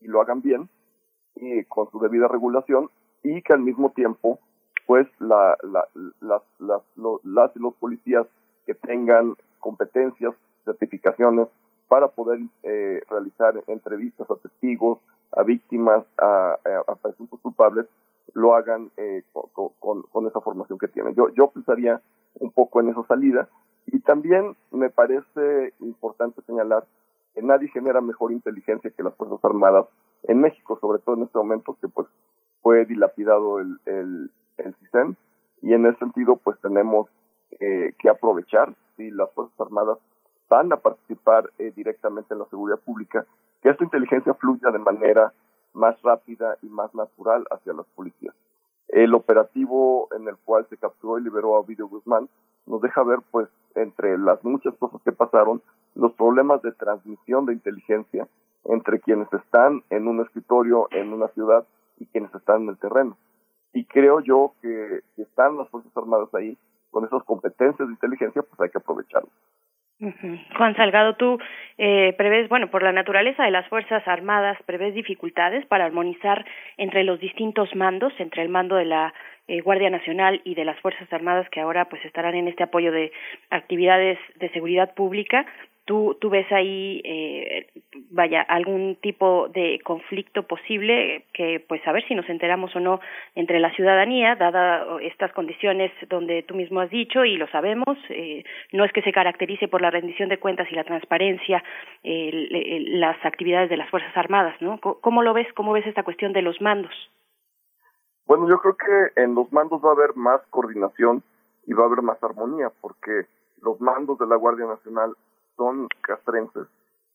y 0.00 0.06
lo 0.06 0.22
hagan 0.22 0.40
bien 0.40 0.70
y 1.34 1.62
con 1.64 1.90
su 1.90 2.00
debida 2.00 2.26
regulación 2.26 2.88
y 3.22 3.42
que 3.42 3.52
al 3.52 3.60
mismo 3.60 3.90
tiempo 3.90 4.38
pues 4.86 5.06
la, 5.18 5.58
las, 5.62 6.42
las, 6.58 6.82
las 7.22 7.54
y 7.54 7.58
los 7.58 7.74
policías 7.74 8.26
que 8.64 8.74
tengan 8.74 9.34
competencias, 9.60 10.32
certificaciones 10.64 11.48
para 11.88 12.08
poder 12.08 12.40
eh, 12.62 13.02
realizar 13.10 13.62
entrevistas 13.66 14.30
a 14.30 14.36
testigos, 14.36 15.00
a 15.32 15.42
víctimas, 15.42 16.04
a, 16.18 16.56
presuntos 17.02 17.40
culpables, 17.40 17.86
lo 18.34 18.54
hagan 18.54 18.90
eh, 18.96 19.22
con, 19.32 20.02
con, 20.02 20.26
esa 20.26 20.40
formación 20.40 20.78
que 20.78 20.88
tienen. 20.88 21.14
Yo, 21.14 21.28
yo 21.30 21.48
pensaría 21.48 22.00
un 22.40 22.50
poco 22.50 22.80
en 22.80 22.90
esa 22.90 23.02
salida 23.04 23.48
y 23.86 24.00
también 24.00 24.56
me 24.70 24.90
parece 24.90 25.72
importante 25.80 26.42
señalar 26.42 26.84
que 27.34 27.42
nadie 27.42 27.68
genera 27.68 28.00
mejor 28.00 28.32
inteligencia 28.32 28.90
que 28.90 29.02
las 29.02 29.14
Fuerzas 29.14 29.42
Armadas 29.44 29.86
en 30.24 30.40
México, 30.40 30.78
sobre 30.80 30.98
todo 31.00 31.16
en 31.16 31.22
este 31.22 31.38
momento 31.38 31.76
que 31.80 31.88
pues 31.88 32.08
fue 32.62 32.84
dilapidado 32.84 33.60
el, 33.60 33.78
el, 33.86 34.30
el 34.58 34.74
CISEN 34.76 35.16
y 35.62 35.72
en 35.72 35.86
ese 35.86 35.98
sentido 35.98 36.36
pues 36.36 36.58
tenemos 36.60 37.08
eh, 37.60 37.94
que 37.98 38.08
aprovechar 38.08 38.74
si 38.96 39.10
las 39.10 39.30
Fuerzas 39.32 39.58
Armadas 39.60 39.98
van 40.48 40.72
a 40.72 40.76
participar 40.76 41.50
eh, 41.58 41.72
directamente 41.74 42.34
en 42.34 42.40
la 42.40 42.46
seguridad 42.46 42.78
pública, 42.78 43.26
que 43.62 43.70
esta 43.70 43.84
inteligencia 43.84 44.34
fluya 44.34 44.70
de 44.70 44.78
manera 44.78 45.32
más 45.74 46.00
rápida 46.02 46.56
y 46.62 46.68
más 46.68 46.94
natural 46.94 47.44
hacia 47.50 47.72
las 47.72 47.86
policías. 47.94 48.34
El 48.88 49.14
operativo 49.14 50.08
en 50.16 50.28
el 50.28 50.36
cual 50.36 50.66
se 50.70 50.76
capturó 50.76 51.18
y 51.18 51.24
liberó 51.24 51.56
a 51.56 51.60
Ovidio 51.60 51.88
Guzmán 51.88 52.28
nos 52.66 52.80
deja 52.80 53.02
ver, 53.04 53.20
pues, 53.30 53.48
entre 53.74 54.18
las 54.18 54.42
muchas 54.44 54.74
cosas 54.76 55.00
que 55.02 55.12
pasaron, 55.12 55.62
los 55.94 56.12
problemas 56.12 56.62
de 56.62 56.72
transmisión 56.72 57.46
de 57.46 57.52
inteligencia 57.52 58.26
entre 58.64 59.00
quienes 59.00 59.32
están 59.32 59.82
en 59.90 60.08
un 60.08 60.20
escritorio 60.20 60.88
en 60.90 61.12
una 61.12 61.28
ciudad 61.28 61.64
y 61.98 62.06
quienes 62.06 62.34
están 62.34 62.62
en 62.62 62.68
el 62.70 62.78
terreno. 62.78 63.16
Y 63.72 63.84
creo 63.84 64.20
yo 64.20 64.54
que 64.60 65.02
si 65.14 65.22
están 65.22 65.56
las 65.56 65.68
Fuerzas 65.68 65.96
Armadas 65.96 66.34
ahí 66.34 66.58
con 66.90 67.04
esas 67.04 67.22
competencias 67.24 67.86
de 67.86 67.94
inteligencia, 67.94 68.42
pues 68.42 68.60
hay 68.60 68.70
que 68.70 68.80
Juan 69.98 70.76
Salgado, 70.76 71.14
tú 71.16 71.38
eh, 71.78 72.14
prevés, 72.18 72.48
bueno, 72.48 72.70
por 72.70 72.82
la 72.82 72.92
naturaleza 72.92 73.44
de 73.44 73.50
las 73.50 73.66
Fuerzas 73.68 74.06
Armadas, 74.06 74.58
prevés 74.66 74.94
dificultades 74.94 75.64
para 75.66 75.86
armonizar 75.86 76.44
entre 76.76 77.02
los 77.02 77.18
distintos 77.18 77.74
mandos, 77.74 78.12
entre 78.18 78.42
el 78.42 78.50
mando 78.50 78.76
de 78.76 78.84
la 78.84 79.14
eh, 79.48 79.60
Guardia 79.60 79.88
Nacional 79.88 80.42
y 80.44 80.54
de 80.54 80.64
las 80.64 80.78
Fuerzas 80.80 81.10
Armadas 81.12 81.48
que 81.50 81.60
ahora 81.60 81.86
pues 81.86 82.04
estarán 82.04 82.34
en 82.34 82.48
este 82.48 82.64
apoyo 82.64 82.92
de 82.92 83.10
actividades 83.50 84.18
de 84.38 84.50
seguridad 84.50 84.94
pública. 84.94 85.46
¿Tú, 85.86 86.16
tú 86.20 86.30
ves 86.30 86.50
ahí, 86.50 87.00
eh, 87.04 87.68
vaya, 88.10 88.42
algún 88.42 88.96
tipo 88.96 89.48
de 89.50 89.80
conflicto 89.84 90.42
posible 90.42 91.26
que, 91.32 91.64
pues, 91.68 91.80
a 91.86 91.92
ver 91.92 92.04
si 92.08 92.16
nos 92.16 92.28
enteramos 92.28 92.74
o 92.74 92.80
no 92.80 92.98
entre 93.36 93.60
la 93.60 93.72
ciudadanía, 93.72 94.34
dada 94.34 94.84
estas 95.00 95.32
condiciones 95.32 95.92
donde 96.08 96.42
tú 96.42 96.56
mismo 96.56 96.80
has 96.80 96.90
dicho 96.90 97.24
y 97.24 97.36
lo 97.36 97.46
sabemos, 97.48 97.96
eh, 98.08 98.42
no 98.72 98.84
es 98.84 98.92
que 98.92 99.02
se 99.02 99.12
caracterice 99.12 99.68
por 99.68 99.80
la 99.80 99.92
rendición 99.92 100.28
de 100.28 100.40
cuentas 100.40 100.66
y 100.72 100.74
la 100.74 100.82
transparencia 100.82 101.62
eh, 102.02 102.84
las 102.88 103.24
actividades 103.24 103.70
de 103.70 103.76
las 103.76 103.88
Fuerzas 103.88 104.16
Armadas, 104.16 104.60
¿no? 104.60 104.80
¿Cómo 104.80 105.22
lo 105.22 105.34
ves? 105.34 105.46
¿Cómo 105.54 105.72
ves 105.72 105.86
esta 105.86 106.02
cuestión 106.02 106.32
de 106.32 106.42
los 106.42 106.60
mandos? 106.60 106.92
Bueno, 108.26 108.48
yo 108.48 108.58
creo 108.58 108.76
que 108.76 109.22
en 109.22 109.36
los 109.36 109.52
mandos 109.52 109.80
va 109.84 109.90
a 109.90 109.92
haber 109.92 110.16
más 110.16 110.40
coordinación 110.50 111.22
y 111.64 111.74
va 111.74 111.84
a 111.84 111.86
haber 111.86 112.02
más 112.02 112.20
armonía, 112.24 112.72
porque 112.80 113.26
los 113.62 113.80
mandos 113.80 114.18
de 114.18 114.26
la 114.26 114.34
Guardia 114.34 114.66
Nacional 114.66 115.14
son 115.56 115.88
castrenses 116.02 116.66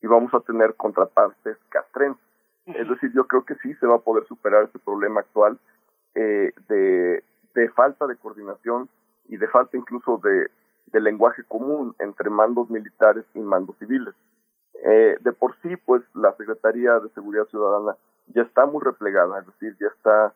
y 0.01 0.07
vamos 0.07 0.33
a 0.33 0.39
tener 0.41 0.75
contrapartes 0.75 1.57
castrenses. 1.69 2.23
Es 2.65 2.87
decir, 2.87 3.11
yo 3.13 3.25
creo 3.27 3.43
que 3.43 3.55
sí 3.55 3.73
se 3.75 3.87
va 3.87 3.95
a 3.95 4.01
poder 4.01 4.25
superar 4.27 4.63
este 4.63 4.79
problema 4.79 5.21
actual 5.21 5.59
eh, 6.15 6.53
de, 6.67 7.23
de 7.55 7.69
falta 7.69 8.07
de 8.07 8.17
coordinación 8.17 8.89
y 9.27 9.37
de 9.37 9.47
falta 9.47 9.77
incluso 9.77 10.19
de, 10.23 10.49
de 10.87 10.99
lenguaje 10.99 11.43
común 11.43 11.95
entre 11.99 12.29
mandos 12.29 12.69
militares 12.69 13.25
y 13.33 13.39
mandos 13.39 13.77
civiles. 13.77 14.13
Eh, 14.83 15.17
de 15.19 15.31
por 15.31 15.55
sí, 15.61 15.75
pues 15.77 16.01
la 16.13 16.33
Secretaría 16.37 16.99
de 16.99 17.09
Seguridad 17.09 17.45
Ciudadana 17.45 17.95
ya 18.27 18.43
está 18.43 18.65
muy 18.65 18.81
replegada, 18.83 19.39
es 19.39 19.45
decir, 19.45 19.75
ya 19.79 19.87
está, 19.87 20.33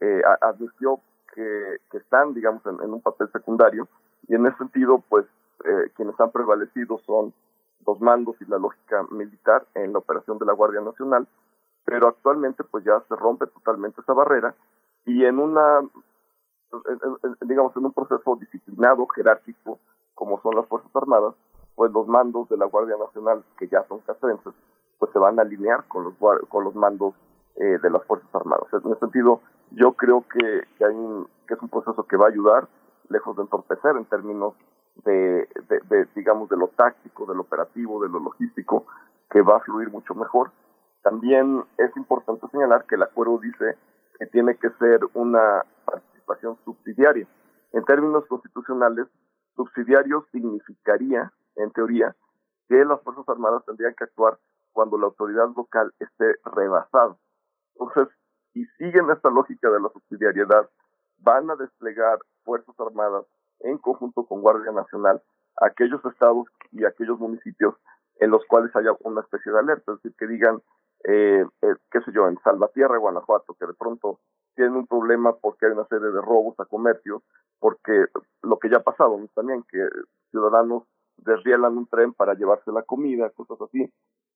eh, 0.00 0.22
advirtió 0.40 1.00
que, 1.34 1.76
que 1.90 1.98
están, 1.98 2.34
digamos, 2.34 2.64
en, 2.66 2.82
en, 2.82 2.92
un 2.92 3.00
papel 3.00 3.30
secundario 3.32 3.88
y 4.26 4.34
en 4.34 4.46
ese 4.46 4.56
sentido, 4.58 5.02
pues 5.08 5.26
eh, 5.64 5.90
quienes 5.96 6.18
han 6.20 6.30
prevalecido 6.30 6.98
son 7.06 7.32
los 7.86 8.00
mandos 8.00 8.36
y 8.40 8.44
la 8.46 8.58
lógica 8.58 9.04
militar 9.10 9.66
en 9.74 9.92
la 9.92 9.98
operación 9.98 10.38
de 10.38 10.46
la 10.46 10.52
Guardia 10.52 10.80
Nacional, 10.80 11.26
pero 11.84 12.08
actualmente 12.08 12.64
pues 12.64 12.84
ya 12.84 13.02
se 13.08 13.16
rompe 13.16 13.46
totalmente 13.46 14.00
esa 14.00 14.12
barrera 14.12 14.54
y 15.06 15.24
en 15.24 15.38
una, 15.38 15.80
digamos, 17.42 17.76
en 17.76 17.86
un 17.86 17.92
proceso 17.92 18.36
disciplinado, 18.36 19.06
jerárquico, 19.08 19.78
como 20.14 20.40
son 20.40 20.54
las 20.54 20.66
Fuerzas 20.66 20.94
Armadas, 20.94 21.34
pues 21.74 21.92
los 21.92 22.06
mandos 22.06 22.48
de 22.48 22.56
la 22.56 22.66
Guardia 22.66 22.96
Nacional, 22.96 23.44
que 23.58 23.68
ya 23.68 23.84
son 23.88 24.00
castrenses, 24.00 24.54
pues 24.98 25.12
se 25.12 25.18
van 25.18 25.38
a 25.38 25.42
alinear 25.42 25.84
con 25.88 26.04
los, 26.04 26.14
con 26.48 26.64
los 26.64 26.74
mandos 26.74 27.14
eh, 27.56 27.78
de 27.82 27.90
las 27.90 28.04
Fuerzas 28.04 28.32
Armadas. 28.34 28.68
En 28.72 28.90
ese 28.90 29.00
sentido, 29.00 29.40
yo 29.72 29.92
creo 29.92 30.24
que, 30.32 30.62
que, 30.78 30.84
hay 30.84 30.94
un, 30.94 31.28
que 31.46 31.54
es 31.54 31.62
un 31.62 31.68
proceso 31.68 32.04
que 32.04 32.16
va 32.16 32.26
a 32.26 32.30
ayudar, 32.30 32.68
lejos 33.08 33.36
de 33.36 33.42
entorpecer 33.42 33.96
en 33.96 34.04
términos 34.06 34.54
de, 35.04 35.48
de, 35.68 35.80
de, 35.88 36.08
digamos, 36.14 36.48
de 36.48 36.56
lo 36.56 36.68
táctico, 36.68 37.26
de 37.26 37.34
lo 37.34 37.42
operativo, 37.42 38.02
de 38.02 38.08
lo 38.08 38.20
logístico, 38.20 38.86
que 39.30 39.42
va 39.42 39.56
a 39.56 39.60
fluir 39.60 39.90
mucho 39.90 40.14
mejor. 40.14 40.50
También 41.02 41.64
es 41.76 41.96
importante 41.96 42.46
señalar 42.48 42.86
que 42.86 42.94
el 42.94 43.02
acuerdo 43.02 43.38
dice 43.38 43.76
que 44.18 44.26
tiene 44.26 44.56
que 44.56 44.70
ser 44.78 45.00
una 45.14 45.64
participación 45.84 46.56
subsidiaria. 46.64 47.26
En 47.72 47.84
términos 47.84 48.24
constitucionales, 48.26 49.08
subsidiario 49.56 50.26
significaría, 50.32 51.32
en 51.56 51.70
teoría, 51.72 52.14
que 52.68 52.84
las 52.84 53.02
Fuerzas 53.02 53.28
Armadas 53.28 53.64
tendrían 53.66 53.94
que 53.94 54.04
actuar 54.04 54.38
cuando 54.72 54.98
la 54.98 55.06
autoridad 55.06 55.48
local 55.56 55.92
esté 55.98 56.36
rebasada. 56.44 57.16
Entonces, 57.74 58.14
si 58.52 58.64
siguen 58.78 59.10
esta 59.10 59.30
lógica 59.30 59.68
de 59.70 59.80
la 59.80 59.88
subsidiariedad, 59.88 60.70
van 61.18 61.50
a 61.50 61.56
desplegar 61.56 62.18
Fuerzas 62.44 62.74
Armadas 62.78 63.24
en 63.64 63.78
conjunto 63.78 64.24
con 64.24 64.40
Guardia 64.40 64.72
Nacional 64.72 65.20
aquellos 65.60 66.04
estados 66.04 66.48
y 66.72 66.84
aquellos 66.84 67.18
municipios 67.18 67.74
en 68.20 68.30
los 68.30 68.44
cuales 68.46 68.74
haya 68.76 68.90
una 69.00 69.20
especie 69.20 69.52
de 69.52 69.58
alerta, 69.58 69.92
es 69.92 70.02
decir, 70.02 70.16
que 70.18 70.26
digan, 70.26 70.62
eh, 71.04 71.44
eh, 71.62 71.74
qué 71.90 72.00
sé 72.02 72.12
yo, 72.12 72.28
en 72.28 72.38
Salvatierra, 72.42 72.98
Guanajuato, 72.98 73.54
que 73.54 73.66
de 73.66 73.74
pronto 73.74 74.20
tienen 74.54 74.76
un 74.76 74.86
problema 74.86 75.34
porque 75.36 75.66
hay 75.66 75.72
una 75.72 75.86
serie 75.86 76.08
de 76.08 76.20
robos 76.20 76.58
a 76.60 76.64
comercios, 76.64 77.22
porque 77.58 78.06
lo 78.42 78.58
que 78.58 78.70
ya 78.70 78.78
ha 78.78 78.82
pasado 78.82 79.18
también, 79.34 79.64
que 79.70 79.86
ciudadanos 80.30 80.84
desrielan 81.16 81.76
un 81.76 81.86
tren 81.86 82.12
para 82.12 82.34
llevarse 82.34 82.70
la 82.70 82.82
comida, 82.82 83.30
cosas 83.30 83.60
así, 83.62 83.92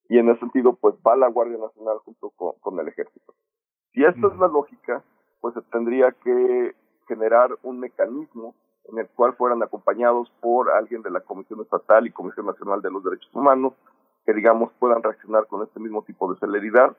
y 0.09 0.17
en 0.17 0.29
ese 0.29 0.39
sentido, 0.39 0.73
pues 0.73 0.95
va 1.05 1.15
la 1.15 1.29
Guardia 1.29 1.57
Nacional 1.57 1.99
junto 1.99 2.31
con, 2.31 2.53
con 2.59 2.79
el 2.79 2.87
Ejército. 2.87 3.33
Si 3.93 4.03
esta 4.03 4.27
es 4.27 4.37
la 4.37 4.47
lógica, 4.47 5.03
pues 5.39 5.53
se 5.53 5.61
tendría 5.63 6.11
que 6.11 6.75
generar 7.07 7.51
un 7.63 7.79
mecanismo 7.79 8.55
en 8.91 8.99
el 8.99 9.07
cual 9.09 9.35
fueran 9.35 9.61
acompañados 9.63 10.31
por 10.41 10.71
alguien 10.71 11.01
de 11.01 11.11
la 11.11 11.21
Comisión 11.21 11.61
Estatal 11.61 12.07
y 12.07 12.11
Comisión 12.11 12.45
Nacional 12.45 12.81
de 12.81 12.91
los 12.91 13.03
Derechos 13.03 13.29
Humanos, 13.33 13.73
que 14.25 14.33
digamos 14.33 14.71
puedan 14.79 15.03
reaccionar 15.03 15.47
con 15.47 15.63
este 15.63 15.79
mismo 15.79 16.03
tipo 16.03 16.31
de 16.31 16.39
celeridad, 16.39 16.95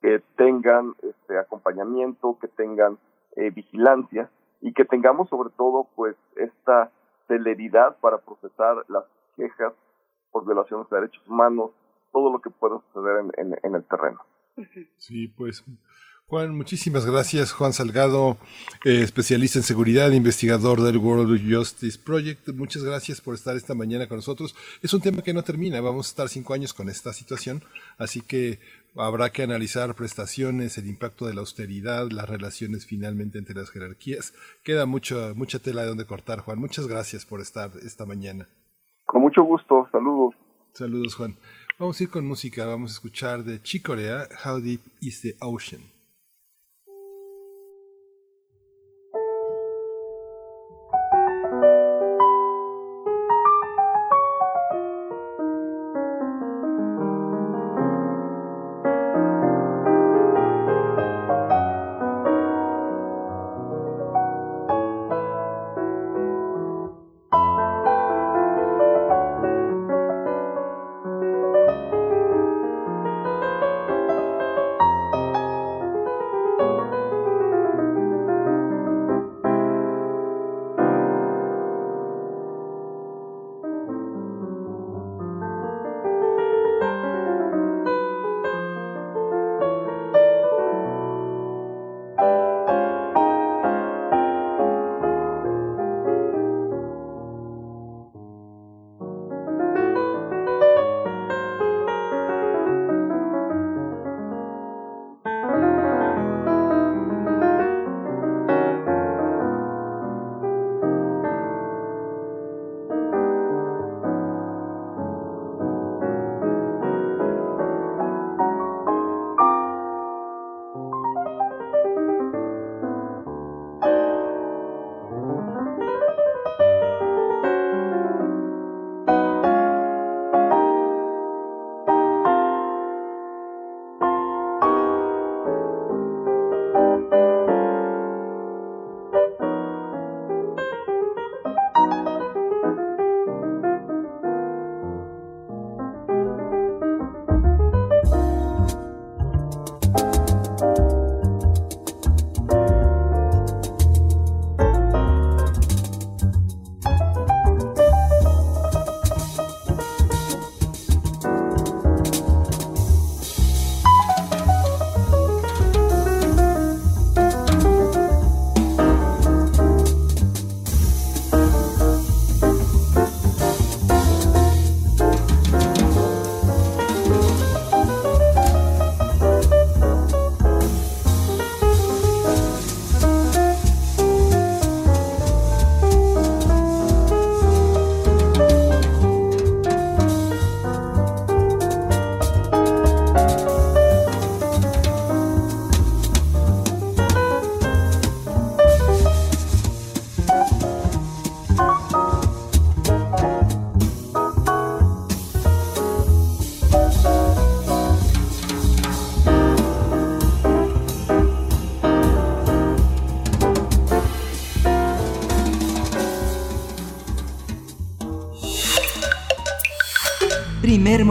que 0.00 0.22
tengan 0.36 0.94
este 1.02 1.38
acompañamiento, 1.38 2.38
que 2.40 2.48
tengan 2.48 2.98
eh, 3.36 3.50
vigilancia 3.50 4.30
y 4.60 4.72
que 4.72 4.84
tengamos 4.84 5.28
sobre 5.28 5.50
todo 5.50 5.88
pues 5.94 6.16
esta 6.36 6.90
celeridad 7.26 7.96
para 8.00 8.18
procesar 8.18 8.84
las 8.88 9.04
quejas 9.36 9.72
por 10.30 10.44
violaciones 10.44 10.88
de 10.90 10.96
derechos 10.96 11.26
humanos, 11.28 11.70
todo 12.12 12.30
lo 12.30 12.40
que 12.40 12.50
pueda 12.50 12.80
suceder 12.92 13.20
en, 13.20 13.32
en, 13.36 13.58
en 13.62 13.74
el 13.74 13.84
terreno. 13.84 14.20
Sí, 14.98 15.28
pues 15.28 15.64
Juan, 16.26 16.56
muchísimas 16.56 17.04
gracias. 17.04 17.52
Juan 17.52 17.74
Salgado, 17.74 18.38
eh, 18.84 19.02
especialista 19.02 19.58
en 19.58 19.62
seguridad, 19.62 20.10
investigador 20.10 20.80
del 20.80 20.96
World 20.96 21.38
Justice 21.54 21.98
Project. 22.02 22.48
Muchas 22.54 22.82
gracias 22.82 23.20
por 23.20 23.34
estar 23.34 23.54
esta 23.56 23.74
mañana 23.74 24.08
con 24.08 24.16
nosotros. 24.16 24.56
Es 24.82 24.94
un 24.94 25.02
tema 25.02 25.20
que 25.20 25.34
no 25.34 25.42
termina. 25.42 25.82
Vamos 25.82 26.06
a 26.06 26.10
estar 26.10 26.28
cinco 26.30 26.54
años 26.54 26.72
con 26.72 26.88
esta 26.88 27.12
situación, 27.12 27.62
así 27.98 28.22
que 28.22 28.58
habrá 28.96 29.30
que 29.30 29.42
analizar 29.42 29.94
prestaciones, 29.94 30.78
el 30.78 30.88
impacto 30.88 31.26
de 31.26 31.34
la 31.34 31.40
austeridad, 31.40 32.10
las 32.10 32.26
relaciones 32.26 32.86
finalmente 32.86 33.38
entre 33.38 33.54
las 33.54 33.68
jerarquías. 33.68 34.32
Queda 34.62 34.86
mucho, 34.86 35.34
mucha 35.36 35.58
tela 35.58 35.82
de 35.82 35.88
donde 35.88 36.06
cortar, 36.06 36.40
Juan. 36.40 36.58
Muchas 36.58 36.86
gracias 36.86 37.26
por 37.26 37.42
estar 37.42 37.70
esta 37.82 38.06
mañana. 38.06 38.48
Con 39.04 39.20
mucho 39.20 39.42
gusto. 39.42 39.86
Saludos. 39.92 40.34
Saludos, 40.72 41.16
Juan. 41.16 41.36
Vamos 41.78 42.00
a 42.00 42.02
ir 42.02 42.08
con 42.08 42.26
música. 42.26 42.64
Vamos 42.64 42.92
a 42.92 42.94
escuchar 42.94 43.44
de 43.44 43.60
Chicorea, 43.60 44.26
How 44.42 44.58
Deep 44.58 44.80
is 45.02 45.20
the 45.20 45.36
Ocean. 45.40 45.93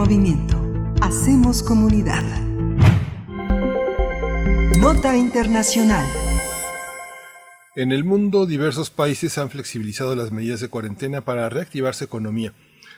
Movimiento. 0.04 0.60
Hacemos 1.00 1.62
comunidad. 1.62 2.22
Nota 4.78 5.16
Internacional. 5.16 6.06
En 7.74 7.90
el 7.90 8.04
mundo, 8.04 8.44
diversos 8.44 8.90
países 8.90 9.38
han 9.38 9.48
flexibilizado 9.48 10.14
las 10.14 10.30
medidas 10.30 10.60
de 10.60 10.68
cuarentena 10.68 11.22
para 11.22 11.48
reactivar 11.48 11.94
su 11.94 12.04
economía. 12.04 12.52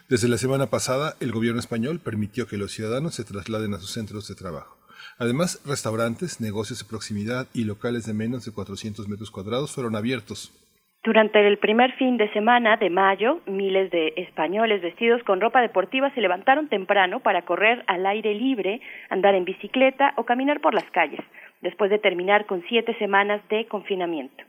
Desde 0.09 0.27
la 0.27 0.37
semana 0.37 0.67
pasada, 0.67 1.17
el 1.21 1.31
gobierno 1.31 1.61
español 1.61 2.01
permitió 2.01 2.49
que 2.49 2.57
los 2.57 2.73
ciudadanos 2.73 3.15
se 3.15 3.23
trasladen 3.23 3.75
a 3.75 3.79
sus 3.79 3.93
centros 3.93 4.27
de 4.27 4.35
trabajo. 4.35 4.77
Además, 5.17 5.61
restaurantes, 5.65 6.41
negocios 6.41 6.81
de 6.81 6.87
proximidad 6.87 7.47
y 7.55 7.63
locales 7.63 8.05
de 8.05 8.15
menos 8.15 8.45
de 8.45 8.51
400 8.51 9.07
metros 9.07 9.31
cuadrados 9.31 9.71
fueron 9.71 9.95
abiertos. 9.95 10.51
Durante 11.07 11.47
el 11.47 11.59
primer 11.59 11.93
fin 11.93 12.17
de 12.17 12.29
semana 12.33 12.79
de 12.79 12.91
mayo, 12.91 13.41
miles 13.47 13.93
de 13.93 14.13
españoles 14.17 14.83
vestidos 14.83 15.23
con 15.23 15.41
ropa 15.41 15.61
deportiva 15.61 16.13
se 16.13 16.21
levantaron 16.21 16.69
temprano 16.69 17.21
para 17.21 17.43
correr 17.43 17.85
al 17.87 18.05
aire 18.07 18.35
libre, 18.35 18.81
andar 19.09 19.37
en 19.37 19.45
bicicleta 19.45 20.15
o 20.17 20.25
caminar 20.25 20.61
por 20.61 20.75
las 20.75 20.91
calles, 20.91 21.21
después 21.63 21.93
de 21.93 22.01
terminar 22.01 22.45
con 22.47 22.65
siete 22.69 22.93
semanas 22.99 23.41
de 23.51 23.69
confinamiento. 23.69 24.43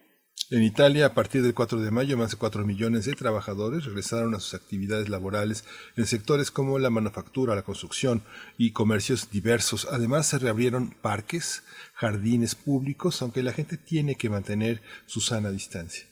En 0.49 0.63
Italia, 0.63 1.05
a 1.05 1.13
partir 1.13 1.43
del 1.43 1.53
4 1.53 1.79
de 1.79 1.91
mayo, 1.91 2.17
más 2.17 2.31
de 2.31 2.37
4 2.37 2.65
millones 2.65 3.05
de 3.05 3.13
trabajadores 3.13 3.85
regresaron 3.85 4.33
a 4.33 4.39
sus 4.39 4.55
actividades 4.55 5.09
laborales 5.09 5.63
en 5.95 6.07
sectores 6.07 6.49
como 6.49 6.79
la 6.79 6.89
manufactura, 6.89 7.53
la 7.53 7.61
construcción 7.61 8.23
y 8.57 8.71
comercios 8.71 9.29
diversos. 9.29 9.87
Además, 9.91 10.25
se 10.25 10.39
reabrieron 10.39 10.89
parques, 11.03 11.63
jardines 11.93 12.55
públicos, 12.55 13.21
aunque 13.21 13.43
la 13.43 13.53
gente 13.53 13.77
tiene 13.77 14.15
que 14.15 14.31
mantener 14.31 14.81
su 15.05 15.21
sana 15.21 15.51
distancia. 15.51 16.07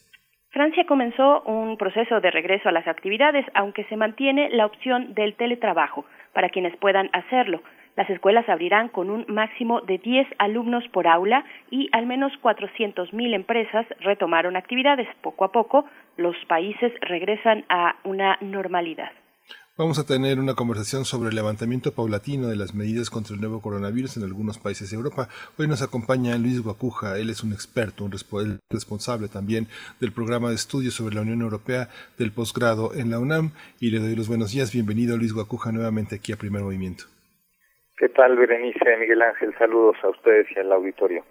Francia 0.56 0.86
comenzó 0.86 1.42
un 1.42 1.76
proceso 1.76 2.22
de 2.22 2.30
regreso 2.30 2.70
a 2.70 2.72
las 2.72 2.88
actividades, 2.88 3.44
aunque 3.52 3.84
se 3.90 3.96
mantiene 3.98 4.48
la 4.48 4.64
opción 4.64 5.12
del 5.12 5.34
teletrabajo 5.34 6.06
para 6.32 6.48
quienes 6.48 6.74
puedan 6.78 7.10
hacerlo. 7.12 7.60
Las 7.94 8.08
escuelas 8.08 8.48
abrirán 8.48 8.88
con 8.88 9.10
un 9.10 9.26
máximo 9.28 9.82
de 9.82 9.98
10 9.98 10.26
alumnos 10.38 10.88
por 10.88 11.08
aula 11.08 11.44
y 11.70 11.90
al 11.92 12.06
menos 12.06 12.32
400.000 12.40 13.34
empresas 13.34 13.84
retomaron 14.00 14.56
actividades. 14.56 15.06
Poco 15.20 15.44
a 15.44 15.52
poco, 15.52 15.84
los 16.16 16.34
países 16.46 16.90
regresan 17.02 17.66
a 17.68 17.96
una 18.04 18.38
normalidad. 18.40 19.10
Vamos 19.78 19.98
a 19.98 20.06
tener 20.06 20.40
una 20.40 20.54
conversación 20.54 21.04
sobre 21.04 21.28
el 21.28 21.36
levantamiento 21.36 21.92
paulatino 21.92 22.48
de 22.48 22.56
las 22.56 22.74
medidas 22.74 23.10
contra 23.10 23.34
el 23.34 23.42
nuevo 23.42 23.60
coronavirus 23.60 24.16
en 24.16 24.22
algunos 24.22 24.58
países 24.58 24.88
de 24.88 24.96
Europa. 24.96 25.28
Hoy 25.58 25.68
nos 25.68 25.82
acompaña 25.82 26.38
Luis 26.38 26.62
Guacuja, 26.62 27.18
él 27.18 27.28
es 27.28 27.44
un 27.44 27.52
experto, 27.52 28.06
un 28.06 28.12
responsable 28.70 29.28
también 29.28 29.66
del 30.00 30.12
programa 30.12 30.48
de 30.48 30.54
estudios 30.54 30.94
sobre 30.94 31.14
la 31.14 31.20
Unión 31.20 31.42
Europea 31.42 31.88
del 32.18 32.32
posgrado 32.32 32.94
en 32.94 33.10
la 33.10 33.18
UNAM 33.18 33.50
y 33.78 33.90
le 33.90 33.98
doy 33.98 34.16
los 34.16 34.28
buenos 34.28 34.50
días. 34.50 34.72
Bienvenido 34.72 35.18
Luis 35.18 35.34
Guacuja 35.34 35.72
nuevamente 35.72 36.14
aquí 36.14 36.32
a 36.32 36.36
Primer 36.36 36.62
Movimiento. 36.62 37.04
¿Qué 37.98 38.08
tal, 38.08 38.34
Berenice, 38.34 38.96
Miguel 38.98 39.20
Ángel? 39.20 39.54
Saludos 39.58 39.96
a 40.02 40.08
ustedes 40.08 40.46
y 40.56 40.58
al 40.58 40.72
auditorio. 40.72 41.22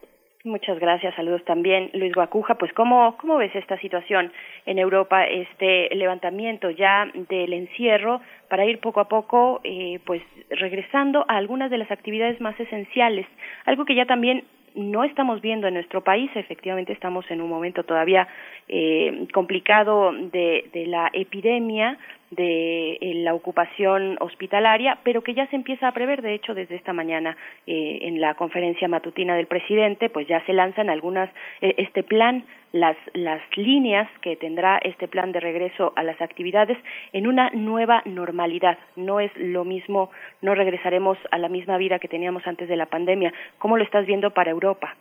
Muchas 0.45 0.77
gracias, 0.77 1.15
saludos 1.15 1.43
también, 1.43 1.89
Luis 1.93 2.13
Guacuja. 2.13 2.53
Pues, 2.53 2.71
¿cómo, 2.73 3.17
cómo 3.17 3.37
ves 3.37 3.55
esta 3.55 3.79
situación 3.79 4.31
en 4.67 4.77
Europa, 4.77 5.25
este 5.25 5.89
levantamiento 5.95 6.69
ya 6.69 7.11
del 7.29 7.51
encierro 7.51 8.21
para 8.47 8.63
ir 8.63 8.79
poco 8.79 8.99
a 8.99 9.07
poco, 9.07 9.59
eh, 9.63 9.99
pues, 10.05 10.21
regresando 10.51 11.25
a 11.27 11.37
algunas 11.37 11.71
de 11.71 11.79
las 11.79 11.89
actividades 11.89 12.39
más 12.41 12.59
esenciales? 12.59 13.25
Algo 13.65 13.85
que 13.85 13.95
ya 13.95 14.05
también 14.05 14.43
no 14.75 15.03
estamos 15.03 15.41
viendo 15.41 15.67
en 15.67 15.73
nuestro 15.73 16.03
país. 16.03 16.29
Efectivamente, 16.35 16.93
estamos 16.93 17.25
en 17.31 17.41
un 17.41 17.49
momento 17.49 17.83
todavía 17.83 18.27
eh, 18.67 19.27
complicado 19.33 20.11
de, 20.13 20.69
de 20.71 20.85
la 20.85 21.09
epidemia, 21.13 21.97
de 22.31 22.93
eh, 22.93 23.13
la 23.15 23.33
ocupación 23.33 24.17
hospitalaria, 24.19 24.99
pero 25.03 25.21
que 25.21 25.33
ya 25.33 25.47
se 25.47 25.55
empieza 25.55 25.87
a 25.87 25.93
prever, 25.93 26.21
de 26.21 26.33
hecho, 26.33 26.53
desde 26.53 26.75
esta 26.75 26.93
mañana 26.93 27.37
eh, 27.67 27.99
en 28.01 28.19
la 28.19 28.33
conferencia 28.35 28.87
matutina 28.87 29.35
del 29.35 29.47
presidente, 29.47 30.09
pues 30.09 30.27
ya 30.27 30.43
se 30.45 30.53
lanzan 30.53 30.89
algunas 30.89 31.29
eh, 31.61 31.75
este 31.77 32.03
plan, 32.03 32.43
las 32.71 32.97
las 33.13 33.41
líneas 33.55 34.09
que 34.21 34.35
tendrá 34.35 34.79
este 34.79 35.07
plan 35.07 35.31
de 35.31 35.39
regreso 35.39 35.93
a 35.95 36.03
las 36.03 36.19
actividades 36.21 36.77
en 37.13 37.27
una 37.27 37.49
nueva 37.51 38.01
normalidad. 38.05 38.77
No 38.95 39.19
es 39.19 39.31
lo 39.37 39.63
mismo, 39.63 40.09
no 40.41 40.55
regresaremos 40.55 41.17
a 41.31 41.37
la 41.37 41.47
misma 41.47 41.77
vida 41.77 41.99
que 41.99 42.07
teníamos 42.07 42.45
antes 42.47 42.67
de 42.67 42.75
la 42.75 42.87
pandemia. 42.87 43.33
¿Cómo 43.59 43.77
lo 43.77 43.83
estás 43.83 44.05
viendo 44.05 44.31
para 44.31 44.51
Europa? 44.51 44.95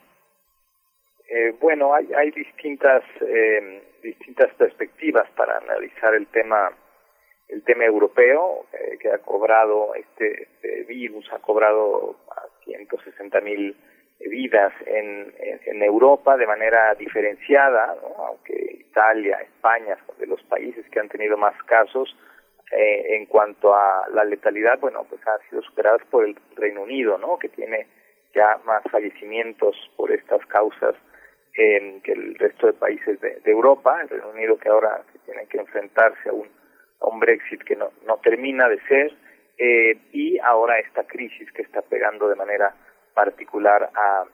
bueno, 1.60 1.92
hay, 1.92 2.06
hay 2.16 2.30
distintas 2.30 3.02
distintas 4.02 4.54
perspectivas 4.54 5.28
para 5.34 5.58
analizar 5.58 6.14
el 6.14 6.28
tema 6.28 6.70
el 7.54 7.62
tema 7.62 7.84
europeo, 7.84 8.66
eh, 8.72 8.98
que 8.98 9.10
ha 9.10 9.18
cobrado 9.18 9.94
este, 9.94 10.42
este, 10.42 10.82
virus, 10.84 11.32
ha 11.32 11.38
cobrado 11.38 12.16
a 12.30 12.42
160 12.64 13.40
mil 13.40 13.76
vidas 14.18 14.72
en, 14.86 15.32
en, 15.66 15.82
Europa 15.82 16.36
de 16.36 16.46
manera 16.46 16.94
diferenciada, 16.94 17.94
aunque 18.18 18.78
Italia, 18.80 19.38
España 19.42 19.96
de 20.18 20.26
los 20.26 20.42
países 20.44 20.84
que 20.90 21.00
han 21.00 21.08
tenido 21.08 21.36
más 21.36 21.54
casos. 21.64 22.16
Eh, 22.72 23.16
en 23.16 23.26
cuanto 23.26 23.74
a 23.74 24.08
la 24.12 24.24
letalidad, 24.24 24.80
bueno, 24.80 25.06
pues 25.08 25.20
han 25.28 25.38
sido 25.48 25.62
superadas 25.62 26.00
por 26.10 26.24
el 26.24 26.34
Reino 26.56 26.82
Unido, 26.82 27.18
¿no? 27.18 27.38
Que 27.38 27.48
tiene 27.50 27.86
ya 28.34 28.58
más 28.64 28.82
fallecimientos 28.90 29.76
por 29.96 30.10
estas 30.10 30.44
causas 30.46 30.96
eh, 31.56 32.00
que 32.02 32.12
el 32.12 32.34
resto 32.36 32.66
de 32.66 32.72
países 32.72 33.20
de, 33.20 33.38
de 33.44 33.50
Europa. 33.50 34.00
El 34.00 34.08
Reino 34.08 34.30
Unido 34.30 34.56
que 34.56 34.70
ahora 34.70 35.02
tiene 35.24 35.46
que 35.46 35.58
enfrentarse 35.58 36.30
a 36.30 36.32
un 36.32 36.48
un 37.06 37.20
Brexit 37.20 37.62
que 37.62 37.76
no, 37.76 37.90
no 38.06 38.16
termina 38.18 38.68
de 38.68 38.80
ser 38.88 39.12
eh, 39.58 39.96
y 40.12 40.38
ahora 40.38 40.78
esta 40.78 41.04
crisis 41.04 41.50
que 41.52 41.62
está 41.62 41.82
pegando 41.82 42.28
de 42.28 42.34
manera 42.34 42.74
particular 43.14 43.90
a, 43.94 44.24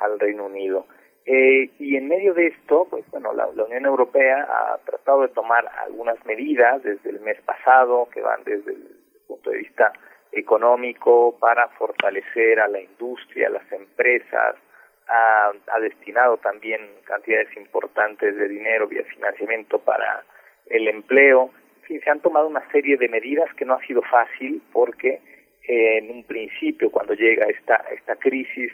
al 0.00 0.18
Reino 0.18 0.46
Unido. 0.46 0.86
Eh, 1.24 1.70
y 1.78 1.96
en 1.96 2.08
medio 2.08 2.34
de 2.34 2.48
esto, 2.48 2.86
pues 2.88 3.04
bueno, 3.10 3.32
la, 3.32 3.46
Unión 3.46 3.84
Europea 3.84 4.46
ha 4.48 4.78
tratado 4.78 5.22
de 5.22 5.28
tomar 5.28 5.70
algunas 5.84 6.24
medidas 6.24 6.82
desde 6.82 7.10
el 7.10 7.20
mes 7.20 7.40
pasado 7.42 8.08
que 8.12 8.20
van 8.20 8.44
desde 8.44 8.72
el 8.72 8.88
punto 9.26 9.50
de 9.50 9.58
vista 9.58 9.92
económico 10.32 11.36
para 11.38 11.68
fortalecer 11.68 12.60
a 12.60 12.68
la 12.68 12.80
industria, 12.80 13.48
a 13.48 13.50
las 13.50 13.72
empresas, 13.72 14.56
ha, 15.06 15.52
ha 15.72 15.80
destinado 15.80 16.36
también 16.38 16.80
cantidades 17.04 17.54
importantes 17.56 18.36
de 18.36 18.48
dinero 18.48 18.88
vía 18.88 19.04
financiamiento 19.04 19.78
para 19.78 20.24
el 20.66 20.88
empleo 20.88 21.50
se 21.96 22.10
han 22.10 22.20
tomado 22.20 22.46
una 22.46 22.68
serie 22.70 22.96
de 22.96 23.08
medidas 23.08 23.52
que 23.54 23.64
no 23.64 23.74
ha 23.74 23.86
sido 23.86 24.02
fácil 24.02 24.62
porque 24.72 25.20
eh, 25.66 25.98
en 25.98 26.10
un 26.10 26.24
principio 26.24 26.90
cuando 26.90 27.14
llega 27.14 27.46
esta 27.46 27.76
esta 27.90 28.16
crisis 28.16 28.72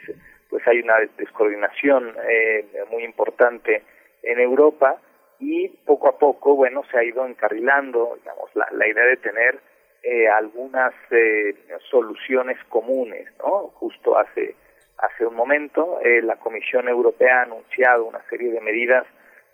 pues 0.49 0.67
hay 0.67 0.79
una 0.79 0.95
descoordinación 1.17 2.13
eh, 2.29 2.65
muy 2.91 3.03
importante 3.03 3.83
en 4.21 4.39
Europa 4.39 4.99
y 5.39 5.69
poco 5.85 6.09
a 6.09 6.17
poco 6.17 6.55
bueno 6.55 6.83
se 6.91 6.97
ha 6.97 7.03
ido 7.03 7.25
encarrilando 7.25 8.17
digamos 8.19 8.49
la, 8.55 8.67
la 8.71 8.87
idea 8.87 9.05
de 9.05 9.17
tener 9.17 9.59
eh, 10.03 10.27
algunas 10.27 10.93
eh, 11.11 11.55
soluciones 11.89 12.57
comunes 12.69 13.27
no 13.39 13.71
justo 13.75 14.17
hace 14.17 14.55
hace 14.97 15.25
un 15.25 15.35
momento 15.35 15.99
eh, 16.01 16.21
la 16.21 16.35
Comisión 16.37 16.87
Europea 16.87 17.39
ha 17.39 17.43
anunciado 17.43 18.05
una 18.05 18.21
serie 18.29 18.51
de 18.51 18.61
medidas 18.61 19.05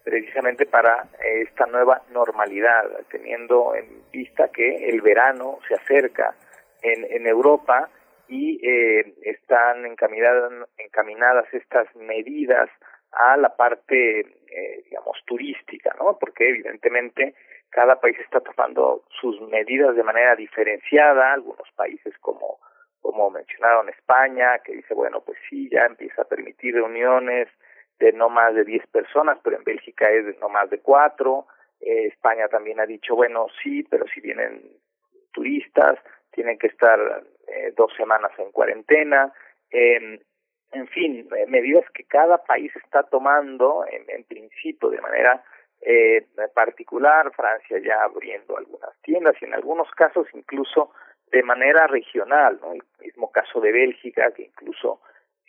precisamente 0.04 0.66
para 0.66 1.08
eh, 1.24 1.44
esta 1.48 1.66
nueva 1.66 2.02
normalidad, 2.12 2.86
teniendo 3.10 3.76
en 3.76 4.04
vista 4.12 4.50
que 4.50 4.90
el 4.90 5.02
verano 5.02 5.60
se 5.68 5.76
acerca 5.76 6.36
en, 6.82 7.06
en 7.10 7.28
Europa 7.28 7.90
y 8.28 8.60
eh, 8.66 9.14
están 9.24 9.86
encaminadas, 9.86 10.52
encaminadas 10.78 11.46
estas 11.54 11.94
medidas 11.96 12.70
a 13.12 13.36
la 13.38 13.56
parte, 13.56 14.22
eh, 14.22 14.84
digamos, 14.86 15.18
turística, 15.26 15.94
¿no? 16.00 16.18
Porque 16.18 16.50
evidentemente 16.50 17.36
cada 17.70 18.00
país 18.00 18.18
está 18.20 18.40
tomando 18.40 19.04
sus 19.20 19.42
medidas 19.50 19.96
de 19.96 20.04
manera 20.04 20.36
diferenciada, 20.36 21.34
algunos 21.34 21.70
países 21.76 22.18
como 22.20 22.60
como 23.02 23.32
mencionaron 23.32 23.90
España, 23.90 24.60
que 24.60 24.74
dice, 24.74 24.94
bueno, 24.94 25.22
pues 25.22 25.38
sí, 25.50 25.68
ya 25.70 25.86
empieza 25.86 26.22
a 26.22 26.28
permitir 26.28 26.76
reuniones, 26.76 27.48
de 28.02 28.12
no 28.14 28.30
más 28.30 28.56
de 28.56 28.66
10 28.66 28.88
personas, 28.88 29.38
pero 29.44 29.58
en 29.58 29.64
Bélgica 29.64 30.10
es 30.10 30.26
de 30.26 30.38
no 30.42 30.50
más 30.50 30.70
de 30.70 30.80
4. 30.80 31.46
Eh, 31.82 32.08
España 32.08 32.48
también 32.48 32.80
ha 32.80 32.86
dicho, 32.86 33.16
bueno, 33.16 33.48
sí, 33.62 33.84
pero 33.90 34.06
si 34.08 34.20
vienen 34.20 34.62
turistas, 35.32 36.00
tienen 36.32 36.58
que 36.58 36.68
estar 36.68 37.24
eh, 37.48 37.74
dos 37.78 37.94
semanas 37.96 38.32
en 38.40 38.52
cuarentena. 38.52 39.32
Eh, 39.70 40.20
en 40.72 40.88
fin, 40.88 41.28
eh, 41.38 41.46
medidas 41.48 41.86
que 41.94 42.06
cada 42.06 42.38
país 42.40 42.76
está 42.76 43.04
tomando 43.04 43.86
en, 43.92 44.04
en 44.10 44.24
principio 44.24 44.90
de 44.90 45.02
manera 45.02 45.44
eh, 45.82 46.26
particular, 46.54 47.32
Francia 47.36 47.78
ya 47.80 48.04
abriendo 48.04 48.58
algunas 48.58 48.96
tiendas 49.02 49.36
y 49.42 49.46
en 49.46 49.54
algunos 49.54 49.90
casos 49.92 50.28
incluso 50.34 50.92
de 51.32 51.44
manera 51.44 51.88
regional, 51.88 52.60
¿no? 52.62 52.74
El 52.74 52.84
mismo 53.00 53.32
caso 53.32 53.60
de 53.62 53.72
Bélgica, 53.72 54.32
que 54.32 54.44
incluso 54.44 55.02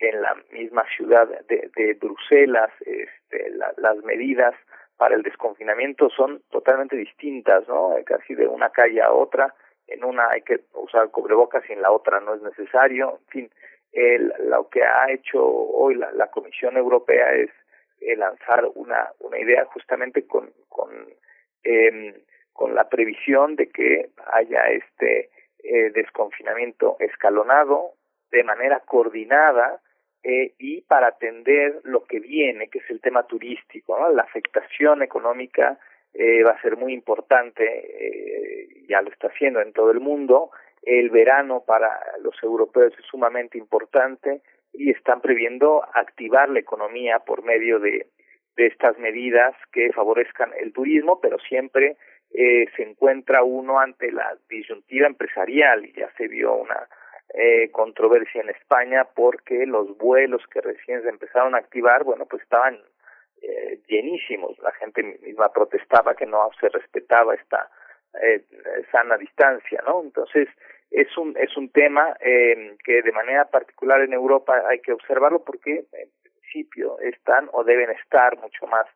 en 0.09 0.21
la 0.21 0.37
misma 0.53 0.85
ciudad 0.97 1.29
de, 1.49 1.71
de 1.77 1.95
Bruselas, 1.95 2.71
este, 2.81 3.51
las 3.77 3.97
medidas 4.05 4.55
para 4.97 5.15
el 5.15 5.23
desconfinamiento 5.23 6.11
son 6.11 6.43
totalmente 6.51 6.97
distintas, 6.97 7.67
¿no? 7.69 7.95
Casi 8.05 8.35
de 8.35 8.47
una 8.47 8.71
calle 8.71 9.01
a 9.01 9.13
otra 9.13 9.55
en 9.89 10.05
una 10.05 10.31
hay 10.31 10.43
que 10.43 10.61
usar 10.75 11.11
cubrebocas 11.11 11.69
y 11.69 11.73
en 11.73 11.83
la 11.83 11.91
otra 11.91 12.21
no 12.21 12.35
es 12.35 12.43
necesario. 12.43 13.19
En 13.21 13.27
fin, 13.29 13.51
el, 13.93 14.33
lo 14.49 14.69
que 14.69 14.83
ha 14.83 15.11
hecho 15.11 15.45
hoy 15.45 15.95
la, 15.95 16.11
la 16.13 16.29
Comisión 16.29 16.77
Europea 16.77 17.33
es 17.35 17.51
eh, 18.01 18.17
lanzar 18.17 18.71
una, 18.75 19.11
una 19.21 19.39
idea 19.39 19.65
justamente 19.67 20.27
con, 20.27 20.51
con, 20.69 20.91
eh, 21.65 22.23
con 22.53 22.75
la 22.75 22.89
previsión 22.89 23.57
de 23.57 23.69
que 23.69 24.11
haya 24.33 24.63
este 24.71 25.31
eh, 25.63 25.91
desconfinamiento 25.91 26.97
escalonado 27.01 27.93
de 28.31 28.45
manera 28.45 28.81
coordinada 28.81 29.81
eh, 30.23 30.53
y 30.59 30.83
para 30.83 31.09
atender 31.09 31.81
lo 31.85 32.05
que 32.05 32.21
viene, 32.21 32.69
que 32.69 32.79
es 32.79 32.91
el 32.91 33.01
tema 33.01 33.27
turístico, 33.27 33.97
la 34.11 34.23
afectación 34.23 35.03
económica 35.03 35.79
eh, 36.15 36.43
va 36.43 36.53
a 36.53 36.63
ser 36.63 36.77
muy 36.77 36.93
importante, 36.93 37.65
eh, 37.65 38.85
ya 38.89 39.01
lo 39.03 39.11
está 39.11 39.29
haciendo 39.29 39.61
en 39.61 39.73
todo 39.73 39.91
el 39.91 40.01
mundo, 40.01 40.51
el 40.83 41.11
verano 41.11 41.65
para 41.67 41.89
los 42.23 42.35
europeos 42.43 42.93
es 42.99 43.05
sumamente 43.07 43.57
importante 43.57 44.43
y 44.73 44.91
están 44.91 45.21
previendo 45.21 45.83
activar 45.95 46.49
la 46.49 46.61
economía 46.61 47.21
por 47.21 47.43
medio 47.43 47.79
de, 47.79 48.07
de 48.57 48.67
estas 48.67 48.99
medidas 48.99 49.55
que 49.73 49.93
favorezcan 49.93 50.51
el 50.59 50.73
turismo, 50.73 51.21
pero 51.21 51.39
siempre 51.39 51.97
eh, 52.35 52.67
se 52.77 52.83
encuentra 52.83 53.43
uno 53.43 53.79
ante 53.79 54.11
la 54.11 54.37
disyuntiva 54.49 55.07
empresarial 55.07 55.85
y 55.85 55.93
ya 55.93 56.11
se 56.17 56.29
vio 56.29 56.55
una 56.55 56.89
eh, 57.35 57.71
controversia 57.71 58.43
en 58.43 58.51
España 58.51 59.07
porque 59.15 59.67
los 59.67 59.97
vuelos 59.99 60.43
que 60.53 60.61
recién 60.61 61.03
se 61.03 61.09
empezaron 61.09 61.55
a 61.55 61.59
activar, 61.59 62.05
bueno, 62.05 62.27
pues 62.27 62.43
estaban 62.43 62.79
eh, 63.41 63.81
llenísimos. 63.89 64.59
La 64.61 64.73
gente 64.73 65.03
misma 65.03 65.53
protestaba 65.53 66.15
que 66.15 66.27
no 66.27 66.51
se 66.61 66.69
respetaba 66.69 67.35
esta 67.35 67.71
eh, 68.23 68.45
sana 68.91 69.17
distancia, 69.17 69.83
¿no? 69.87 70.03
Entonces 70.03 70.49
es 70.91 71.17
un 71.17 71.35
es 71.39 71.57
un 71.57 71.71
tema 71.71 72.15
eh, 72.21 72.77
que 72.85 73.03
de 73.03 73.13
manera 73.13 73.47
particular 73.47 74.03
en 74.03 74.13
Europa 74.13 74.63
hay 74.69 74.81
que 74.81 74.93
observarlo 74.93 75.43
porque 75.43 75.87
en 75.93 76.11
principio 76.23 76.99
están 77.01 77.49
o 77.53 77.65
deben 77.65 77.91
estar 77.91 78.37
mucho 78.39 78.67
más 78.67 78.87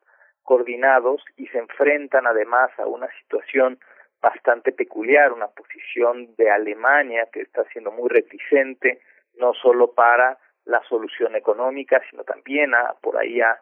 coordinados 0.43 1.23
y 1.35 1.47
se 1.47 1.57
enfrentan 1.57 2.27
además 2.27 2.69
a 2.77 2.85
una 2.85 3.07
situación 3.19 3.79
bastante 4.21 4.71
peculiar, 4.71 5.31
una 5.31 5.47
posición 5.47 6.35
de 6.35 6.49
Alemania 6.49 7.27
que 7.31 7.41
está 7.41 7.63
siendo 7.71 7.91
muy 7.91 8.09
reticente, 8.09 9.01
no 9.35 9.53
solo 9.53 9.93
para 9.93 10.37
la 10.65 10.81
solución 10.89 11.35
económica, 11.35 12.01
sino 12.09 12.23
también 12.23 12.73
a, 12.73 12.95
por 13.01 13.17
ahí 13.17 13.41
a, 13.41 13.59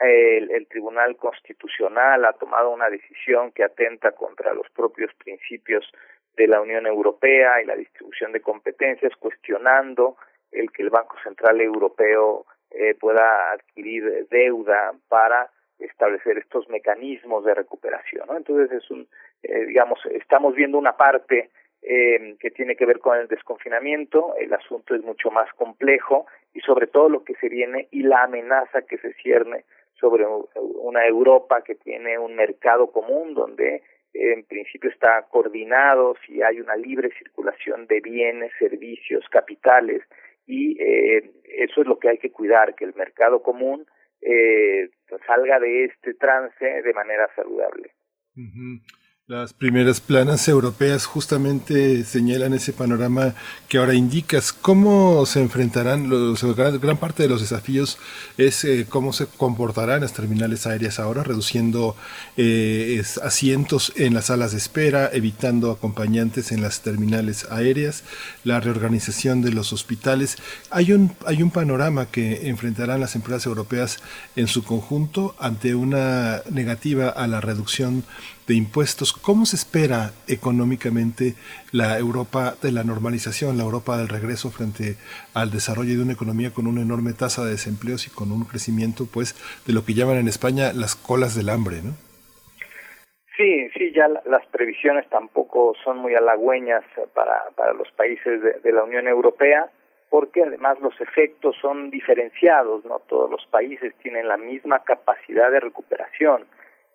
el, 0.00 0.66
Tribunal 0.68 1.16
Constitucional 1.16 2.24
ha 2.24 2.32
tomado 2.34 2.70
una 2.70 2.88
decisión 2.88 3.50
que 3.52 3.64
atenta 3.64 4.12
contra 4.12 4.54
los 4.54 4.68
propios 4.70 5.12
principios 5.14 5.90
de 6.36 6.46
la 6.46 6.60
Unión 6.60 6.86
Europea 6.86 7.60
y 7.60 7.66
la 7.66 7.74
distribución 7.74 8.32
de 8.32 8.40
competencias, 8.40 9.12
cuestionando 9.18 10.16
el 10.52 10.70
que 10.70 10.82
el 10.82 10.90
Banco 10.90 11.16
Central 11.24 11.60
Europeo 11.60 12.46
eh, 12.70 12.94
pueda 12.94 13.52
adquirir 13.52 14.28
deuda 14.28 14.92
para 15.08 15.50
establecer 15.78 16.38
estos 16.38 16.68
mecanismos 16.68 17.44
de 17.44 17.54
recuperación. 17.54 18.26
¿no? 18.28 18.36
Entonces 18.36 18.70
es 18.72 18.90
un, 18.90 19.08
eh, 19.42 19.66
digamos, 19.66 19.98
estamos 20.12 20.54
viendo 20.54 20.78
una 20.78 20.96
parte 20.96 21.50
eh, 21.82 22.36
que 22.40 22.50
tiene 22.50 22.76
que 22.76 22.86
ver 22.86 22.98
con 22.98 23.18
el 23.18 23.28
desconfinamiento, 23.28 24.34
el 24.36 24.52
asunto 24.52 24.94
es 24.94 25.02
mucho 25.02 25.30
más 25.30 25.52
complejo 25.54 26.26
y 26.52 26.60
sobre 26.60 26.88
todo 26.88 27.08
lo 27.08 27.24
que 27.24 27.34
se 27.34 27.48
viene 27.48 27.88
y 27.90 28.02
la 28.02 28.24
amenaza 28.24 28.82
que 28.82 28.98
se 28.98 29.12
cierne 29.14 29.64
sobre 29.94 30.26
una 30.54 31.06
Europa 31.06 31.62
que 31.62 31.74
tiene 31.74 32.18
un 32.18 32.34
mercado 32.34 32.90
común 32.90 33.34
donde 33.34 33.82
en 34.14 34.44
principio 34.44 34.90
está 34.90 35.26
coordinado, 35.30 36.16
si 36.26 36.42
hay 36.42 36.60
una 36.60 36.76
libre 36.76 37.10
circulación 37.18 37.86
de 37.86 38.00
bienes, 38.00 38.52
servicios, 38.58 39.24
capitales, 39.30 40.02
y 40.46 40.80
eh, 40.82 41.30
eso 41.44 41.82
es 41.82 41.86
lo 41.86 41.98
que 41.98 42.08
hay 42.08 42.18
que 42.18 42.32
cuidar, 42.32 42.74
que 42.74 42.84
el 42.84 42.94
mercado 42.94 43.42
común 43.42 43.86
eh, 44.22 44.88
salga 45.26 45.58
de 45.58 45.84
este 45.84 46.14
trance 46.14 46.64
de 46.82 46.92
manera 46.94 47.28
saludable. 47.34 47.92
Las 49.28 49.52
primeras 49.52 50.00
planas 50.00 50.48
europeas 50.48 51.04
justamente 51.04 52.02
señalan 52.04 52.54
ese 52.54 52.72
panorama 52.72 53.34
que 53.68 53.76
ahora 53.76 53.92
indicas. 53.92 54.54
¿Cómo 54.54 55.26
se 55.26 55.42
enfrentarán? 55.42 56.08
Los, 56.08 56.42
gran, 56.56 56.96
parte 56.96 57.24
de 57.24 57.28
los 57.28 57.42
desafíos 57.42 57.98
es 58.38 58.64
eh, 58.64 58.86
cómo 58.88 59.12
se 59.12 59.26
comportarán 59.26 60.00
las 60.00 60.14
terminales 60.14 60.66
aéreas 60.66 60.98
ahora, 60.98 61.24
reduciendo 61.24 61.94
eh, 62.38 63.02
asientos 63.22 63.92
en 63.96 64.14
las 64.14 64.28
salas 64.28 64.52
de 64.52 64.56
espera, 64.56 65.10
evitando 65.12 65.72
acompañantes 65.72 66.50
en 66.50 66.62
las 66.62 66.80
terminales 66.80 67.46
aéreas, 67.50 68.04
la 68.44 68.60
reorganización 68.60 69.42
de 69.42 69.52
los 69.52 69.74
hospitales. 69.74 70.38
Hay 70.70 70.92
un, 70.92 71.14
hay 71.26 71.42
un 71.42 71.50
panorama 71.50 72.06
que 72.06 72.48
enfrentarán 72.48 73.00
las 73.00 73.14
empresas 73.14 73.44
europeas 73.44 73.98
en 74.36 74.46
su 74.46 74.64
conjunto 74.64 75.36
ante 75.38 75.74
una 75.74 76.40
negativa 76.50 77.10
a 77.10 77.26
la 77.26 77.42
reducción 77.42 78.04
de 78.48 78.54
impuestos. 78.54 79.12
¿Cómo 79.12 79.44
se 79.44 79.56
espera 79.56 80.10
económicamente 80.26 81.34
la 81.70 81.98
Europa 81.98 82.54
de 82.62 82.72
la 82.72 82.82
normalización, 82.82 83.58
la 83.58 83.64
Europa 83.64 83.98
del 83.98 84.08
regreso 84.08 84.50
frente 84.50 84.96
al 85.34 85.50
desarrollo 85.50 85.94
de 85.96 86.02
una 86.02 86.14
economía 86.14 86.50
con 86.52 86.66
una 86.66 86.80
enorme 86.80 87.12
tasa 87.12 87.44
de 87.44 87.52
desempleos 87.52 88.06
y 88.06 88.10
con 88.10 88.32
un 88.32 88.44
crecimiento, 88.44 89.04
pues, 89.12 89.36
de 89.66 89.74
lo 89.74 89.84
que 89.84 89.92
llaman 89.92 90.16
en 90.16 90.28
España 90.28 90.72
las 90.72 90.96
colas 90.96 91.36
del 91.36 91.50
hambre, 91.50 91.82
¿no? 91.84 91.92
Sí, 93.36 93.68
sí, 93.76 93.92
ya 93.94 94.08
las 94.08 94.44
previsiones 94.46 95.08
tampoco 95.10 95.76
son 95.84 95.98
muy 95.98 96.14
halagüeñas 96.16 96.82
para, 97.14 97.50
para 97.54 97.72
los 97.72 97.88
países 97.92 98.42
de, 98.42 98.54
de 98.54 98.72
la 98.72 98.82
Unión 98.82 99.06
Europea 99.06 99.70
porque 100.10 100.42
además 100.42 100.80
los 100.80 100.98
efectos 101.00 101.54
son 101.60 101.90
diferenciados, 101.90 102.84
no 102.86 102.98
todos 103.00 103.30
los 103.30 103.46
países 103.46 103.94
tienen 104.02 104.26
la 104.26 104.38
misma 104.38 104.82
capacidad 104.82 105.50
de 105.50 105.60
recuperación 105.60 106.46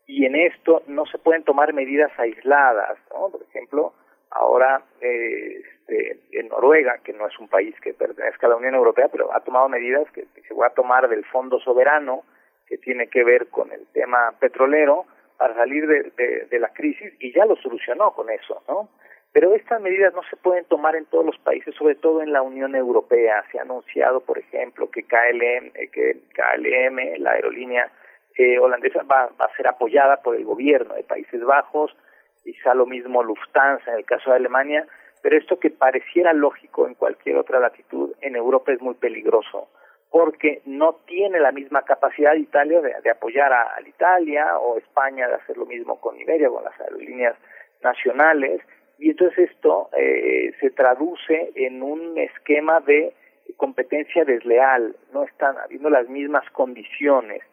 y 0.05 0.25
en 0.25 0.35
esto 0.35 0.84
no 0.88 1.05
se 1.05 1.17
pueden 1.17 1.43
tomar 1.43 1.73
medidas 1.73 2.11
aisladas, 2.17 2.97
¿no? 3.11 3.30
Por 3.30 3.41
ejemplo, 3.43 3.93
ahora 4.31 4.84
eh, 5.01 5.61
este, 5.84 6.19
en 6.31 6.47
Noruega, 6.49 6.99
que 7.03 7.13
no 7.13 7.27
es 7.27 7.38
un 7.39 7.47
país 7.47 7.75
que 7.81 7.93
pertenezca 7.93 8.47
a 8.47 8.51
la 8.51 8.55
Unión 8.55 8.75
Europea, 8.75 9.07
pero 9.11 9.34
ha 9.34 9.41
tomado 9.41 9.69
medidas 9.69 10.09
que, 10.11 10.25
se 10.47 10.53
va 10.53 10.67
a 10.67 10.73
tomar 10.73 11.07
del 11.07 11.25
Fondo 11.25 11.59
Soberano, 11.59 12.23
que 12.67 12.77
tiene 12.77 13.07
que 13.07 13.23
ver 13.23 13.47
con 13.47 13.71
el 13.71 13.85
tema 13.88 14.34
petrolero, 14.39 15.05
para 15.38 15.55
salir 15.55 15.88
de, 15.88 16.59
la 16.59 16.69
crisis 16.69 17.11
y 17.19 17.34
ya 17.34 17.45
lo 17.45 17.55
solucionó 17.57 18.13
con 18.13 18.30
eso, 18.30 18.63
¿no? 18.67 18.89
Pero 19.34 19.55
estas 19.55 19.81
medidas 19.81 20.13
no 20.13 20.21
se 20.30 20.38
pueden 20.38 20.63
tomar 20.65 20.95
en 20.95 21.05
todos 21.05 21.25
los 21.25 21.38
países, 21.39 21.73
sobre 21.75 21.95
todo 21.95 22.21
en 22.21 22.31
la 22.31 22.43
Unión 22.43 22.75
Europea. 22.75 23.43
Se 23.51 23.57
ha 23.57 23.63
anunciado, 23.63 24.21
por 24.21 24.38
ejemplo, 24.38 24.91
que 24.91 25.03
KLM, 25.03 25.71
eh, 25.73 25.89
que 25.91 26.19
KLM, 26.34 27.19
la 27.19 27.31
aerolínea 27.31 27.91
eh, 28.35 28.60
holandesa 28.60 29.03
va, 29.03 29.30
va, 29.39 29.45
a 29.45 29.55
ser 29.55 29.68
apoyada 29.68 30.18
por 30.18 30.35
el 30.35 30.45
gobierno 30.45 30.95
de 30.95 31.03
Países 31.03 31.43
Bajos, 31.43 31.95
quizá 32.43 32.73
lo 32.73 32.85
mismo 32.85 33.23
Lufthansa 33.23 33.91
en 33.91 33.99
el 33.99 34.05
caso 34.05 34.31
de 34.31 34.38
Alemania, 34.38 34.85
pero 35.22 35.38
esto 35.38 35.60
que 35.60 35.69
pareciera 35.69 36.34
lógico 36.34 36.88
en 36.88 36.95
cualquier 36.95 37.38
otra 37.38 37.60
latitud, 37.60 38.14
en 38.22 38.35
Europa 38.35 38.72
es 38.72 38.81
muy 38.81 38.95
peligroso, 38.95 39.69
porque 40.10 40.61
no 40.65 40.99
tiene 41.05 41.39
la 41.39 41.51
misma 41.51 41.84
capacidad 41.84 42.34
Italia 42.35 42.81
de, 42.81 43.10
apoyar 43.10 43.53
a, 43.53 43.76
a, 43.76 43.81
Italia 43.81 44.57
o 44.60 44.77
España 44.77 45.27
de 45.27 45.35
hacer 45.35 45.57
lo 45.57 45.65
mismo 45.65 45.99
con 45.99 46.19
Iberia, 46.19 46.49
con 46.49 46.64
las 46.64 46.80
aerolíneas 46.81 47.35
nacionales, 47.81 48.61
y 48.99 49.11
entonces 49.11 49.49
esto 49.51 49.89
eh, 49.97 50.53
se 50.60 50.69
traduce 50.72 51.51
en 51.55 51.81
un 51.81 52.18
esquema 52.18 52.80
de 52.81 53.14
competencia 53.57 54.23
desleal, 54.26 54.95
no 55.14 55.23
están 55.23 55.57
habiendo 55.57 55.89
las 55.89 56.07
mismas 56.10 56.49
condiciones 56.51 57.43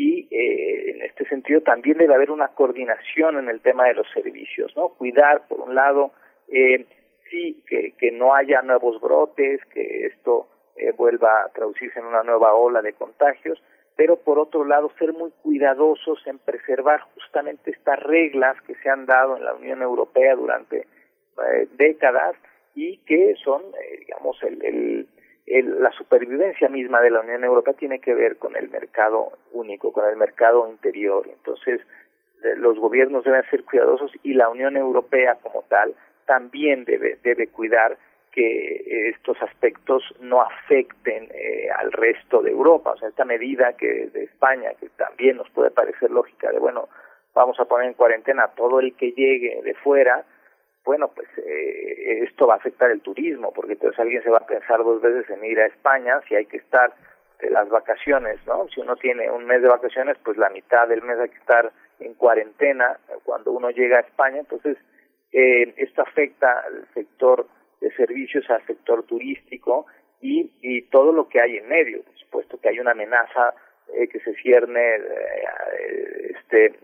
y 0.00 0.26
eh, 0.30 0.92
en 0.92 1.02
este 1.02 1.26
sentido 1.26 1.60
también 1.60 1.98
debe 1.98 2.14
haber 2.14 2.30
una 2.30 2.48
coordinación 2.48 3.38
en 3.38 3.50
el 3.50 3.60
tema 3.60 3.84
de 3.84 3.92
los 3.92 4.06
servicios, 4.14 4.74
¿no? 4.74 4.88
Cuidar, 4.88 5.46
por 5.46 5.60
un 5.60 5.74
lado, 5.74 6.12
eh, 6.48 6.86
sí, 7.30 7.62
que, 7.68 8.10
no 8.12 8.34
haya 8.34 8.62
nuevos 8.62 8.98
brotes, 8.98 9.60
que 9.66 10.06
esto 10.06 10.48
eh, 10.76 10.92
vuelva 10.92 11.42
a 11.42 11.48
traducirse 11.50 11.98
en 11.98 12.06
una 12.06 12.22
nueva 12.22 12.54
ola 12.54 12.80
de 12.80 12.94
contagios, 12.94 13.62
pero 13.94 14.16
por 14.16 14.38
otro 14.38 14.64
lado 14.64 14.90
ser 14.98 15.12
muy 15.12 15.32
cuidadosos 15.42 16.26
en 16.26 16.38
preservar 16.38 17.00
justamente 17.14 17.70
estas 17.70 18.02
reglas 18.02 18.56
que 18.62 18.76
se 18.76 18.88
han 18.88 19.04
dado 19.04 19.36
en 19.36 19.44
la 19.44 19.52
Unión 19.52 19.82
Europea 19.82 20.34
durante 20.34 20.78
eh, 20.78 21.68
décadas 21.76 22.36
y 22.74 22.96
que 23.04 23.34
son, 23.44 23.60
eh, 23.78 23.98
digamos, 23.98 24.42
el 24.44 25.06
el, 25.50 25.82
la 25.82 25.90
supervivencia 25.92 26.68
misma 26.68 27.00
de 27.00 27.10
la 27.10 27.20
Unión 27.20 27.44
Europea 27.44 27.74
tiene 27.74 28.00
que 28.00 28.14
ver 28.14 28.36
con 28.36 28.56
el 28.56 28.70
mercado 28.70 29.32
único, 29.52 29.92
con 29.92 30.08
el 30.08 30.16
mercado 30.16 30.68
interior. 30.70 31.28
Entonces, 31.28 31.80
los 32.56 32.78
gobiernos 32.78 33.24
deben 33.24 33.42
ser 33.50 33.64
cuidadosos 33.64 34.12
y 34.22 34.34
la 34.34 34.48
Unión 34.48 34.76
Europea 34.76 35.36
como 35.42 35.62
tal 35.68 35.94
también 36.26 36.84
debe, 36.84 37.18
debe 37.22 37.48
cuidar 37.48 37.98
que 38.32 39.10
estos 39.10 39.40
aspectos 39.42 40.04
no 40.20 40.40
afecten 40.40 41.28
eh, 41.34 41.68
al 41.76 41.90
resto 41.92 42.42
de 42.42 42.50
Europa. 42.50 42.92
O 42.92 42.96
sea, 42.96 43.08
esta 43.08 43.24
medida 43.24 43.72
que 43.72 44.06
de 44.06 44.24
España, 44.24 44.70
que 44.78 44.88
también 44.90 45.36
nos 45.36 45.50
puede 45.50 45.70
parecer 45.70 46.10
lógica, 46.10 46.50
de 46.52 46.60
bueno, 46.60 46.88
vamos 47.34 47.58
a 47.58 47.64
poner 47.64 47.88
en 47.88 47.94
cuarentena 47.94 48.48
todo 48.56 48.80
el 48.80 48.94
que 48.94 49.12
llegue 49.12 49.60
de 49.62 49.74
fuera, 49.74 50.24
bueno, 50.84 51.10
pues 51.14 51.28
eh, 51.38 52.24
esto 52.24 52.46
va 52.46 52.54
a 52.54 52.58
afectar 52.58 52.90
el 52.90 53.00
turismo, 53.00 53.52
porque 53.52 53.74
entonces 53.74 53.98
alguien 53.98 54.22
se 54.22 54.30
va 54.30 54.38
a 54.38 54.46
pensar 54.46 54.78
dos 54.78 55.00
veces 55.00 55.28
en 55.30 55.44
ir 55.44 55.60
a 55.60 55.66
España 55.66 56.20
si 56.28 56.34
hay 56.34 56.46
que 56.46 56.56
estar 56.56 56.92
de 57.40 57.50
las 57.50 57.68
vacaciones, 57.68 58.38
¿no? 58.46 58.68
Si 58.68 58.80
uno 58.80 58.96
tiene 58.96 59.30
un 59.30 59.46
mes 59.46 59.62
de 59.62 59.68
vacaciones, 59.68 60.16
pues 60.24 60.36
la 60.36 60.50
mitad 60.50 60.88
del 60.88 61.02
mes 61.02 61.18
hay 61.18 61.30
que 61.30 61.38
estar 61.38 61.72
en 61.98 62.14
cuarentena 62.14 62.98
cuando 63.24 63.52
uno 63.52 63.70
llega 63.70 63.98
a 63.98 64.00
España, 64.00 64.38
entonces 64.38 64.76
eh, 65.32 65.74
esto 65.76 66.02
afecta 66.02 66.60
al 66.60 66.86
sector 66.94 67.46
de 67.80 67.90
servicios, 67.92 68.48
al 68.50 68.64
sector 68.66 69.04
turístico 69.04 69.86
y, 70.20 70.52
y 70.60 70.82
todo 70.82 71.12
lo 71.12 71.28
que 71.28 71.40
hay 71.40 71.58
en 71.58 71.68
medio, 71.68 72.02
por 72.02 72.16
supuesto 72.18 72.60
que 72.60 72.68
hay 72.68 72.80
una 72.80 72.92
amenaza 72.92 73.54
eh, 73.94 74.08
que 74.08 74.20
se 74.20 74.34
cierne 74.34 74.96
eh, 74.96 76.32
este 76.36 76.74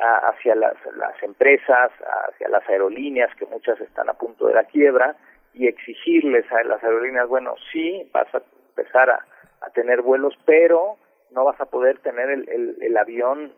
hacia 0.00 0.54
las, 0.54 0.74
las 0.96 1.22
empresas, 1.22 1.90
hacia 2.28 2.48
las 2.48 2.68
aerolíneas, 2.68 3.34
que 3.36 3.46
muchas 3.46 3.80
están 3.80 4.08
a 4.08 4.14
punto 4.14 4.46
de 4.46 4.54
la 4.54 4.64
quiebra, 4.64 5.16
y 5.54 5.66
exigirles 5.66 6.50
a 6.50 6.64
las 6.64 6.82
aerolíneas, 6.82 7.28
bueno, 7.28 7.54
sí, 7.72 8.08
vas 8.12 8.34
a 8.34 8.42
empezar 8.70 9.10
a, 9.10 9.26
a 9.60 9.70
tener 9.70 10.02
vuelos, 10.02 10.34
pero 10.46 10.96
no 11.30 11.44
vas 11.44 11.60
a 11.60 11.66
poder 11.66 11.98
tener 11.98 12.30
el, 12.30 12.48
el, 12.48 12.76
el 12.82 12.96
avión 12.96 13.52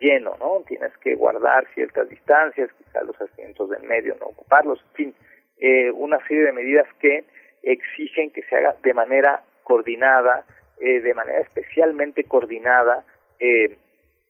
lleno, 0.00 0.36
¿no? 0.38 0.62
Tienes 0.66 0.96
que 0.98 1.14
guardar 1.14 1.66
ciertas 1.74 2.08
distancias, 2.08 2.70
quizás 2.78 3.04
los 3.04 3.20
asientos 3.20 3.70
del 3.70 3.82
medio, 3.82 4.16
no 4.20 4.26
ocuparlos, 4.26 4.80
en 4.90 4.94
fin, 4.94 5.14
eh, 5.58 5.90
una 5.90 6.18
serie 6.26 6.44
de 6.44 6.52
medidas 6.52 6.86
que 7.00 7.24
exigen 7.62 8.30
que 8.30 8.42
se 8.42 8.56
haga 8.56 8.76
de 8.82 8.94
manera 8.94 9.42
coordinada, 9.64 10.44
eh, 10.80 11.00
de 11.00 11.14
manera 11.14 11.40
especialmente 11.40 12.24
coordinada, 12.24 13.04
eh, 13.40 13.76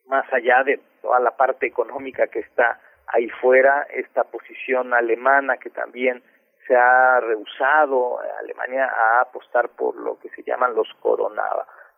más 0.06 0.24
allá 0.32 0.62
de 0.64 0.81
toda 1.07 1.20
la 1.20 1.31
parte 1.31 1.66
económica 1.66 2.27
que 2.27 2.41
está 2.41 2.81
ahí 3.07 3.28
fuera, 3.41 3.87
esta 3.95 4.24
posición 4.24 4.93
alemana 4.93 5.57
que 5.57 5.70
también 5.70 6.20
se 6.66 6.74
ha 6.74 7.20
rehusado 7.20 8.19
Alemania 8.41 8.87
a 8.87 9.20
apostar 9.20 9.69
por 9.69 9.95
lo 9.95 10.19
que 10.19 10.28
se 10.31 10.43
llaman 10.43 10.74
los 10.74 10.93
corona, 11.01 11.45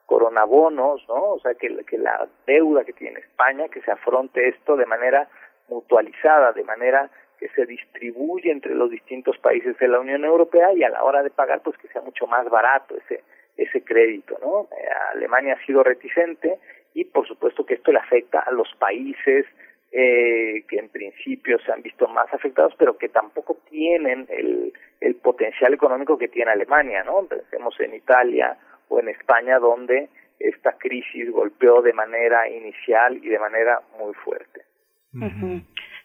coronabonos, 0.04 1.02
¿no? 1.08 1.32
O 1.32 1.40
sea, 1.40 1.54
que, 1.54 1.74
que 1.86 1.96
la 1.96 2.28
deuda 2.46 2.84
que 2.84 2.92
tiene 2.92 3.20
España, 3.20 3.68
que 3.68 3.80
se 3.80 3.90
afronte 3.90 4.46
esto 4.46 4.76
de 4.76 4.84
manera 4.84 5.26
mutualizada, 5.68 6.52
de 6.52 6.64
manera 6.64 7.08
que 7.38 7.48
se 7.48 7.64
distribuye 7.64 8.50
entre 8.50 8.74
los 8.74 8.90
distintos 8.90 9.38
países 9.38 9.78
de 9.78 9.88
la 9.88 10.00
Unión 10.00 10.22
Europea 10.22 10.74
y 10.74 10.82
a 10.82 10.90
la 10.90 11.02
hora 11.02 11.22
de 11.22 11.30
pagar, 11.30 11.62
pues 11.62 11.78
que 11.78 11.88
sea 11.88 12.02
mucho 12.02 12.26
más 12.26 12.46
barato 12.50 12.94
ese 12.94 13.22
ese 13.58 13.82
crédito, 13.82 14.38
¿no? 14.40 14.68
Eh, 14.76 14.88
Alemania 15.14 15.58
ha 15.60 15.66
sido 15.66 15.82
reticente 15.82 16.58
y 16.94 17.04
por 17.04 17.26
supuesto 17.26 17.64
que 17.64 17.74
esto 17.74 17.92
le 17.92 17.98
afecta 17.98 18.40
a 18.40 18.50
los 18.50 18.68
países 18.78 19.46
eh, 19.90 20.64
que 20.68 20.78
en 20.78 20.90
principio 20.90 21.58
se 21.60 21.72
han 21.72 21.82
visto 21.82 22.06
más 22.08 22.32
afectados, 22.34 22.74
pero 22.76 22.98
que 22.98 23.08
tampoco 23.08 23.58
tienen 23.70 24.26
el, 24.28 24.72
el 25.00 25.14
potencial 25.16 25.72
económico 25.72 26.18
que 26.18 26.28
tiene 26.28 26.50
Alemania, 26.50 27.04
¿no? 27.04 27.24
Pensemos 27.26 27.78
en 27.80 27.94
Italia 27.94 28.58
o 28.88 29.00
en 29.00 29.08
España, 29.08 29.58
donde 29.58 30.08
esta 30.38 30.72
crisis 30.76 31.30
golpeó 31.30 31.82
de 31.82 31.92
manera 31.92 32.48
inicial 32.48 33.16
y 33.16 33.28
de 33.28 33.38
manera 33.38 33.80
muy 33.98 34.14
fuerte. 34.14 34.62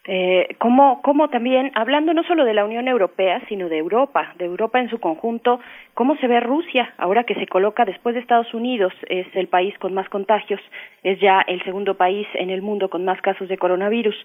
Eh, 0.05 0.55
¿cómo, 0.57 1.01
¿Cómo 1.01 1.29
también, 1.29 1.71
hablando 1.75 2.13
no 2.13 2.23
solo 2.23 2.43
de 2.43 2.53
la 2.53 2.65
Unión 2.65 2.89
Europea, 2.89 3.41
sino 3.47 3.69
de 3.69 3.77
Europa, 3.77 4.33
de 4.37 4.43
Europa 4.43 4.81
en 4.81 4.89
su 4.89 4.99
conjunto, 4.99 5.61
cómo 5.93 6.17
se 6.17 6.27
ve 6.27 6.41
Rusia 6.41 6.93
ahora 6.97 7.23
que 7.23 7.35
se 7.35 7.47
coloca 7.47 7.85
después 7.85 8.13
de 8.13 8.19
Estados 8.19 8.53
Unidos, 8.53 8.93
es 9.07 9.27
el 9.33 9.47
país 9.47 9.77
con 9.79 9.93
más 9.93 10.09
contagios, 10.09 10.59
es 11.03 11.21
ya 11.21 11.39
el 11.47 11.63
segundo 11.63 11.95
país 11.95 12.27
en 12.33 12.49
el 12.49 12.61
mundo 12.61 12.89
con 12.89 13.05
más 13.05 13.21
casos 13.21 13.47
de 13.47 13.57
coronavirus? 13.57 14.15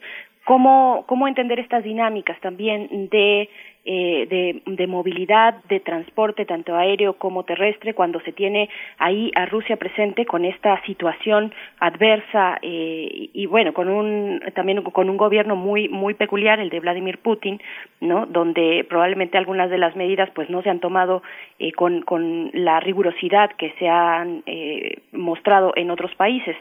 ¿Cómo, 0.48 1.04
cómo 1.06 1.28
entender 1.28 1.60
estas 1.60 1.84
dinámicas 1.84 2.40
también 2.40 3.10
de 3.10 3.50
eh, 3.90 4.26
de, 4.28 4.62
de, 4.76 4.86
movilidad, 4.86 5.64
de 5.64 5.80
transporte, 5.80 6.44
tanto 6.44 6.76
aéreo 6.76 7.14
como 7.14 7.44
terrestre, 7.44 7.94
cuando 7.94 8.20
se 8.20 8.32
tiene 8.32 8.68
ahí 8.98 9.30
a 9.34 9.46
Rusia 9.46 9.78
presente 9.78 10.26
con 10.26 10.44
esta 10.44 10.78
situación 10.82 11.54
adversa 11.80 12.58
eh, 12.60 13.30
y, 13.32 13.46
bueno, 13.46 13.72
con 13.72 13.88
un 13.88 14.42
también 14.54 14.82
con 14.82 15.08
un 15.08 15.16
gobierno 15.16 15.56
muy 15.56 15.88
muy 15.88 16.12
peculiar, 16.12 16.60
el 16.60 16.68
de 16.68 16.80
Vladimir 16.80 17.16
Putin, 17.16 17.62
no, 18.02 18.26
donde 18.26 18.84
probablemente 18.86 19.38
algunas 19.38 19.70
de 19.70 19.78
las 19.78 19.96
medidas 19.96 20.28
pues 20.34 20.50
no 20.50 20.60
se 20.60 20.68
han 20.68 20.80
tomado 20.80 21.22
eh, 21.58 21.72
con 21.72 22.02
con 22.02 22.50
la 22.52 22.80
rigurosidad 22.80 23.52
que 23.52 23.72
se 23.78 23.88
han 23.88 24.42
eh, 24.44 24.98
mostrado 25.12 25.72
en 25.76 25.90
otros 25.90 26.14
países 26.14 26.56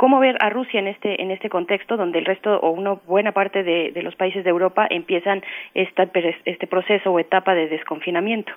cómo 0.00 0.18
ver 0.18 0.38
a 0.40 0.48
Rusia 0.48 0.80
en 0.80 0.86
este 0.86 1.20
en 1.20 1.30
este 1.30 1.50
contexto 1.50 1.98
donde 1.98 2.20
el 2.20 2.24
resto 2.24 2.58
o 2.58 2.70
una 2.70 2.94
buena 3.04 3.32
parte 3.32 3.62
de, 3.62 3.92
los 4.02 4.16
países 4.16 4.42
de 4.44 4.48
Europa 4.48 4.86
empiezan 4.88 5.42
esta, 5.74 6.08
este 6.46 6.66
proceso 6.66 7.12
o 7.12 7.20
etapa 7.20 7.54
de 7.54 7.68
desconfinamiento. 7.68 8.50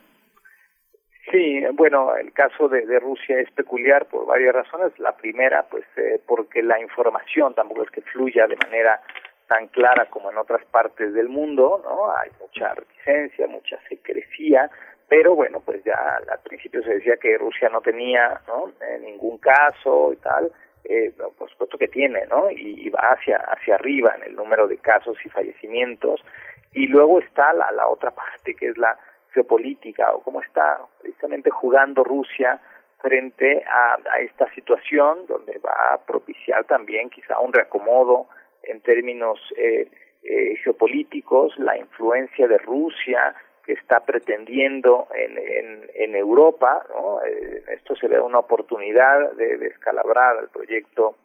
Sí, 1.29 1.61
bueno, 1.73 2.15
el 2.15 2.31
caso 2.31 2.69
de, 2.69 2.97
Rusia 2.97 3.41
es 3.41 3.51
peculiar 3.51 4.05
por 4.05 4.25
varias 4.25 4.55
razones. 4.55 4.97
La 4.99 5.17
primera, 5.17 5.63
pues, 5.63 5.83
eh, 5.97 6.21
porque 6.25 6.63
la 6.63 6.79
información 6.79 7.53
tampoco 7.53 7.83
es 7.83 7.91
que 7.91 8.01
fluya 8.03 8.47
de 8.47 8.55
manera 8.55 9.01
tan 9.47 9.67
clara 9.67 10.05
como 10.05 10.31
en 10.31 10.37
otras 10.37 10.63
partes 10.67 11.13
del 11.13 11.27
mundo, 11.27 11.81
¿no? 11.83 12.09
Hay 12.15 12.29
mucha 12.39 12.73
reticencia, 12.73 13.47
mucha 13.47 13.77
secrecía, 13.89 14.69
pero 15.09 15.35
bueno, 15.35 15.59
pues 15.59 15.83
ya 15.83 16.19
al 16.31 16.39
principio 16.45 16.81
se 16.83 16.95
decía 16.95 17.17
que 17.17 17.37
Rusia 17.37 17.67
no 17.67 17.81
tenía, 17.81 18.39
¿no? 18.47 18.69
Eh, 18.69 18.99
ningún 19.01 19.39
caso 19.39 20.13
y 20.13 20.15
tal 20.17 20.49
eh, 20.85 21.13
por 21.37 21.49
supuesto 21.49 21.77
que 21.77 21.87
tiene, 21.87 22.25
¿no? 22.27 22.49
Y, 22.51 22.89
va 22.89 23.13
hacia, 23.13 23.37
hacia 23.37 23.75
arriba 23.75 24.13
en 24.17 24.23
el 24.23 24.35
número 24.35 24.67
de 24.67 24.77
casos 24.77 25.17
y 25.25 25.29
fallecimientos. 25.29 26.23
Y 26.73 26.87
luego 26.87 27.19
está 27.19 27.53
la, 27.53 27.71
la 27.71 27.87
otra 27.87 28.11
parte, 28.15 28.55
que 28.55 28.67
es 28.67 28.77
la 28.77 28.97
geopolítica, 29.33 30.13
o 30.13 30.21
cómo 30.21 30.41
está 30.41 30.79
precisamente 31.01 31.49
jugando 31.49 32.03
Rusia 32.03 32.59
frente 32.99 33.63
a, 33.67 33.97
esta 34.19 34.49
situación, 34.53 35.25
donde 35.27 35.57
va 35.59 35.93
a 35.93 35.97
propiciar 36.05 36.63
también 36.65 37.09
quizá 37.09 37.39
un 37.39 37.51
reacomodo 37.51 38.27
en 38.63 38.79
términos 38.79 39.39
eh, 39.57 39.89
eh, 40.23 40.55
geopolíticos, 40.63 41.57
la 41.59 41.77
influencia 41.77 42.47
de 42.47 42.57
Rusia 42.59 43.35
que 43.65 43.73
está 43.73 44.01
pretendiendo 44.01 45.07
en, 45.15 45.89
en, 45.95 46.15
Europa, 46.15 46.85
¿no? 46.89 47.23
Eh, 47.23 47.63
esto 47.69 47.95
se 47.95 48.07
ve 48.07 48.19
una 48.19 48.39
oportunidad 48.39 49.31
de 49.33 49.57
descalabrar 49.57 50.37
el 50.41 50.49
proyecto 50.49 51.15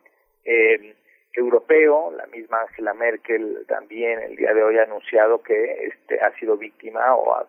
eh, 0.44 0.94
europeo. 1.32 2.12
La 2.16 2.27
misma 2.27 2.60
Angela 2.62 2.94
Merkel 2.94 3.65
también 3.66 4.20
el 4.20 4.36
día 4.36 4.55
de 4.55 4.62
hoy 4.62 4.78
ha 4.78 4.85
anunciado 4.85 5.43
que 5.43 5.86
este 5.86 6.20
ha 6.20 6.32
sido 6.39 6.56
víctima 6.56 7.15
o 7.16 7.47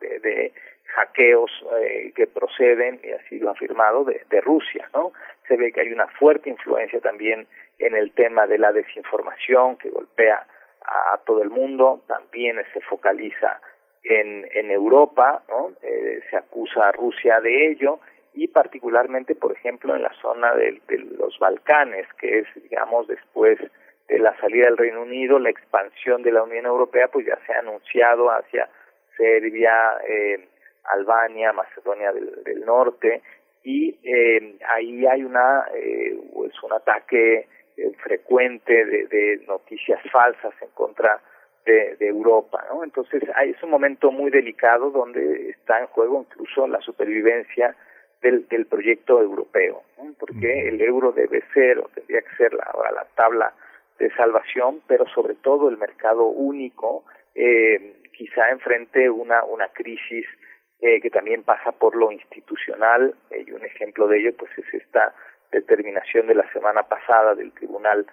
de, 0.00 0.18
de 0.20 0.52
hackeos 0.86 1.50
eh, 1.80 2.12
que 2.14 2.26
proceden, 2.26 3.00
y 3.04 3.12
ha 3.12 3.22
sido 3.28 3.50
afirmado, 3.50 4.04
de, 4.04 4.22
de 4.28 4.40
Rusia, 4.40 4.88
¿no? 4.94 5.12
Se 5.48 5.56
ve 5.56 5.72
que 5.72 5.82
hay 5.82 5.92
una 5.92 6.08
fuerte 6.08 6.50
influencia 6.50 7.00
también 7.00 7.46
en 7.78 7.94
el 7.94 8.12
tema 8.12 8.46
de 8.46 8.58
la 8.58 8.72
desinformación 8.72 9.76
que 9.76 9.90
golpea 9.90 10.46
a 10.82 11.18
todo 11.24 11.42
el 11.42 11.50
mundo, 11.50 12.02
también 12.06 12.56
se 12.72 12.80
focaliza 12.80 13.60
en, 14.04 14.46
en 14.52 14.70
Europa, 14.70 15.42
¿no? 15.48 15.72
Eh, 15.82 16.20
se 16.30 16.36
acusa 16.36 16.88
a 16.88 16.92
Rusia 16.92 17.40
de 17.40 17.70
ello 17.70 18.00
y 18.34 18.48
particularmente, 18.48 19.34
por 19.34 19.52
ejemplo, 19.52 19.94
en 19.94 20.02
la 20.02 20.12
zona 20.20 20.54
de, 20.54 20.80
los 21.18 21.38
Balcanes, 21.38 22.06
que 22.18 22.40
es, 22.40 22.46
digamos, 22.62 23.06
después 23.08 23.58
de 24.08 24.18
la 24.18 24.36
salida 24.38 24.66
del 24.66 24.76
Reino 24.76 25.02
Unido, 25.02 25.38
la 25.38 25.50
expansión 25.50 26.22
de 26.22 26.32
la 26.32 26.42
Unión 26.42 26.66
Europea, 26.66 27.08
pues 27.08 27.26
ya 27.26 27.38
se 27.46 27.52
ha 27.52 27.58
anunciado 27.58 28.30
hacia 28.30 28.68
Serbia, 29.16 29.72
eh, 30.08 30.48
Albania, 30.84 31.52
Macedonia 31.52 32.12
del, 32.12 32.42
del 32.44 32.64
Norte, 32.64 33.22
y 33.62 33.98
eh, 34.02 34.56
ahí 34.68 35.06
hay 35.06 35.22
una, 35.22 35.66
eh, 35.74 36.18
pues 36.32 36.52
un 36.62 36.72
ataque 36.72 37.46
eh, 37.76 37.92
frecuente 38.02 38.84
de, 38.84 39.06
de 39.06 39.44
noticias 39.46 40.00
falsas 40.10 40.54
en 40.62 40.68
contra 40.70 41.20
de, 41.64 41.96
de 41.96 42.08
Europa, 42.08 42.64
¿no? 42.72 42.84
Entonces 42.84 43.22
hay, 43.34 43.50
es 43.50 43.62
un 43.62 43.70
momento 43.70 44.10
muy 44.10 44.30
delicado 44.30 44.90
donde 44.90 45.50
está 45.50 45.80
en 45.80 45.86
juego 45.86 46.26
incluso 46.28 46.66
la 46.66 46.80
supervivencia 46.80 47.76
del, 48.22 48.46
del 48.48 48.66
proyecto 48.66 49.20
europeo, 49.20 49.82
¿no? 49.98 50.12
porque 50.18 50.68
el 50.68 50.80
euro 50.80 51.12
debe 51.12 51.42
ser 51.54 51.78
o 51.78 51.88
tendría 51.94 52.20
que 52.22 52.36
ser 52.36 52.52
la, 52.52 52.70
la 52.94 53.06
tabla 53.14 53.54
de 53.98 54.10
salvación, 54.14 54.80
pero 54.86 55.06
sobre 55.08 55.34
todo 55.34 55.68
el 55.68 55.78
mercado 55.78 56.26
único 56.26 57.04
eh, 57.34 57.96
quizá 58.12 58.50
enfrente 58.50 59.08
una, 59.08 59.44
una 59.44 59.68
crisis 59.68 60.26
eh, 60.80 61.00
que 61.00 61.10
también 61.10 61.42
pasa 61.42 61.72
por 61.72 61.94
lo 61.94 62.10
institucional 62.10 63.14
eh, 63.30 63.44
y 63.46 63.52
un 63.52 63.64
ejemplo 63.64 64.06
de 64.08 64.18
ello 64.18 64.36
pues 64.36 64.50
es 64.58 64.74
esta 64.74 65.14
determinación 65.52 66.26
de 66.26 66.34
la 66.34 66.50
semana 66.52 66.84
pasada 66.84 67.34
del 67.34 67.52
Tribunal 67.52 68.06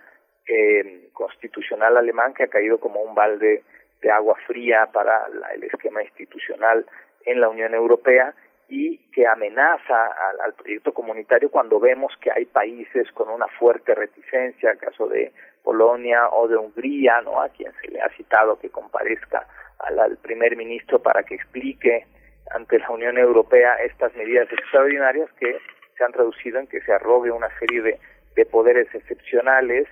eh, 0.48 1.10
constitucional 1.14 1.98
alemán 1.98 2.34
que 2.34 2.44
ha 2.44 2.48
caído 2.48 2.80
como 2.80 3.02
un 3.02 3.14
balde 3.14 3.64
de 4.02 4.11
agua 4.11 4.36
fría 4.45 4.88
para 4.94 5.28
la, 5.30 5.49
el 5.49 5.64
esquema 5.64 6.03
institucional 6.03 6.86
en 7.26 7.41
la 7.41 7.49
Unión 7.49 7.74
Europea 7.74 8.34
y 8.69 8.98
que 9.11 9.26
amenaza 9.26 10.07
al, 10.44 10.53
proyecto 10.53 10.94
comunitario 10.94 11.49
cuando 11.49 11.80
vemos 11.80 12.14
que 12.22 12.32
hay 12.32 12.45
países 12.45 13.10
con 13.14 13.30
una 13.30 13.48
fuerte 13.48 13.95
reticencia, 13.95 14.72
el 14.72 14.78
caso 14.78 15.07
de 15.07 15.32
Polonia 15.64 16.30
o 16.30 16.48
de 16.48 16.57
Hungría, 16.57 17.22
¿no? 17.22 17.41
A 17.41 17.49
quien 17.49 17.72
se 17.82 17.88
le 17.90 18.02
ha 18.02 18.10
citado 18.10 18.60
que 18.60 18.69
comparezca 18.69 19.48
al, 19.80 20.18
primer 20.18 20.56
ministro 20.57 20.99
para 20.99 21.24
que 21.24 21.36
explique 21.36 22.06
ante 22.52 22.80
la 22.80 22.90
Unión 22.90 23.18
Europea 23.18 23.76
estas 23.84 24.14
medidas 24.15 24.52
extraordinarias 24.52 25.30
que 25.40 25.60
se 25.98 26.03
han 26.03 26.11
traducido 26.11 26.60
en 26.60 26.68
que 26.68 26.82
se 26.82 26.91
arrogue 26.91 27.32
una 27.32 27.49
serie 27.60 27.99
de 28.36 28.45
poderes 28.45 28.94
excepcionales 28.94 29.88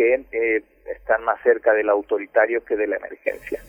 que 0.00 0.14
eh, 0.32 0.64
están 0.96 1.22
más 1.24 1.42
cerca 1.42 1.74
del 1.74 1.90
autoritario 1.90 2.64
que 2.64 2.74
de 2.74 2.86
la 2.86 2.96
emergencia. 2.96 3.60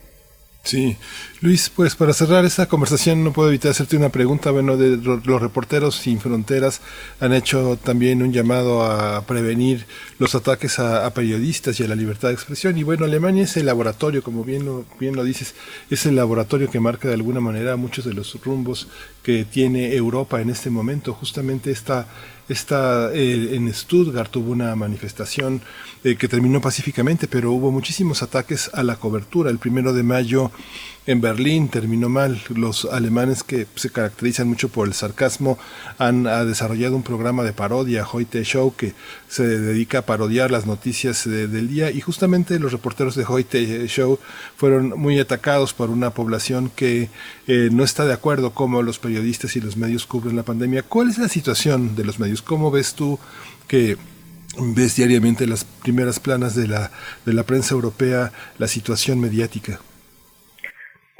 Sí, 0.64 0.96
Luis, 1.40 1.70
pues 1.70 1.96
para 1.96 2.12
cerrar 2.12 2.44
esta 2.44 2.66
conversación 2.66 3.24
no 3.24 3.32
puedo 3.32 3.48
evitar 3.48 3.72
hacerte 3.72 3.96
una 3.96 4.10
pregunta. 4.10 4.52
Bueno, 4.52 4.76
de 4.76 4.96
los 4.96 5.42
reporteros 5.42 5.96
sin 5.96 6.20
fronteras 6.20 6.80
han 7.18 7.32
hecho 7.32 7.76
también 7.76 8.22
un 8.22 8.32
llamado 8.32 8.84
a 8.84 9.26
prevenir 9.26 9.84
los 10.20 10.36
ataques 10.36 10.78
a, 10.78 11.12
periodistas 11.12 11.80
y 11.80 11.84
a 11.84 11.88
la 11.88 11.96
libertad 11.96 12.28
de 12.28 12.34
expresión. 12.34 12.78
Y 12.78 12.84
bueno, 12.84 13.04
Alemania 13.04 13.42
es 13.42 13.56
el 13.56 13.66
laboratorio, 13.66 14.22
como 14.22 14.44
bien 14.44 14.64
lo, 14.64 14.84
bien 15.00 15.16
lo 15.16 15.24
dices, 15.24 15.56
es 15.90 16.06
el 16.06 16.14
laboratorio 16.14 16.70
que 16.70 16.78
marca 16.78 17.08
de 17.08 17.14
alguna 17.14 17.40
manera 17.40 17.74
muchos 17.74 18.04
de 18.04 18.14
los 18.14 18.32
rumbos 18.44 18.88
que 19.24 19.44
tiene 19.44 19.96
Europa 19.96 20.40
en 20.40 20.48
este 20.48 20.70
momento. 20.70 21.12
Justamente 21.12 21.72
esta 21.72 22.06
Está 22.48 23.12
eh, 23.14 23.54
en 23.54 23.72
Stuttgart 23.72 24.34
hubo 24.36 24.50
una 24.50 24.74
manifestación 24.74 25.62
eh, 26.04 26.16
que 26.16 26.28
terminó 26.28 26.60
pacíficamente, 26.60 27.28
pero 27.28 27.52
hubo 27.52 27.70
muchísimos 27.70 28.22
ataques 28.22 28.70
a 28.74 28.82
la 28.82 28.96
cobertura. 28.96 29.50
El 29.50 29.58
primero 29.58 29.92
de 29.92 30.02
mayo 30.02 30.50
en 31.06 31.20
Berlín 31.20 31.68
terminó 31.68 32.08
mal. 32.08 32.40
Los 32.48 32.84
alemanes 32.84 33.42
que 33.42 33.66
se 33.74 33.90
caracterizan 33.90 34.48
mucho 34.48 34.68
por 34.68 34.86
el 34.86 34.94
sarcasmo 34.94 35.58
han 35.98 36.24
desarrollado 36.46 36.96
un 36.96 37.02
programa 37.02 37.42
de 37.42 37.52
parodia, 37.52 38.06
Heute 38.06 38.44
Show, 38.44 38.74
que 38.76 38.94
se 39.28 39.46
dedica 39.46 39.98
a 39.98 40.06
parodiar 40.06 40.50
las 40.50 40.66
noticias 40.66 41.24
del 41.24 41.68
día 41.68 41.90
y 41.90 42.00
justamente 42.00 42.58
los 42.58 42.72
reporteros 42.72 43.14
de 43.16 43.24
Heute 43.24 43.86
Show 43.88 44.18
fueron 44.56 44.90
muy 44.98 45.18
atacados 45.18 45.74
por 45.74 45.90
una 45.90 46.10
población 46.10 46.70
que 46.74 47.10
eh, 47.46 47.68
no 47.72 47.82
está 47.82 48.04
de 48.04 48.12
acuerdo 48.12 48.52
cómo 48.52 48.82
los 48.82 48.98
periodistas 48.98 49.56
y 49.56 49.60
los 49.60 49.76
medios 49.76 50.06
cubren 50.06 50.36
la 50.36 50.44
pandemia. 50.44 50.82
¿Cuál 50.82 51.10
es 51.10 51.18
la 51.18 51.28
situación 51.28 51.96
de 51.96 52.04
los 52.04 52.18
medios? 52.20 52.42
¿Cómo 52.42 52.70
ves 52.70 52.94
tú 52.94 53.18
que 53.66 53.96
ves 54.58 54.96
diariamente 54.96 55.46
las 55.46 55.64
primeras 55.64 56.20
planas 56.20 56.54
de 56.54 56.68
la, 56.68 56.90
de 57.24 57.32
la 57.32 57.42
prensa 57.42 57.74
europea 57.74 58.32
la 58.58 58.68
situación 58.68 59.18
mediática? 59.18 59.80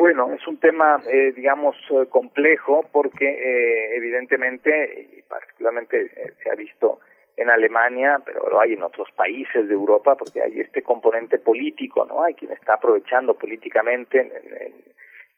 Bueno, 0.03 0.33
es 0.33 0.45
un 0.49 0.57
tema, 0.57 1.01
eh, 1.07 1.31
digamos, 1.31 1.77
eh, 1.91 2.07
complejo 2.11 2.85
porque 2.91 3.25
eh, 3.25 3.95
evidentemente, 3.95 5.07
y 5.17 5.23
particularmente 5.23 6.11
se 6.43 6.51
ha 6.51 6.57
visto 6.57 6.99
en 7.37 7.49
Alemania, 7.49 8.21
pero 8.25 8.51
lo 8.51 8.61
hay 8.61 8.73
en 8.73 8.83
otros 8.83 9.13
países 9.13 9.69
de 9.69 9.75
Europa, 9.75 10.17
porque 10.17 10.43
hay 10.43 10.59
este 10.59 10.83
componente 10.83 11.39
político, 11.39 12.05
¿no? 12.05 12.25
Hay 12.25 12.35
quien 12.35 12.51
está 12.51 12.75
aprovechando 12.75 13.35
políticamente, 13.35 14.29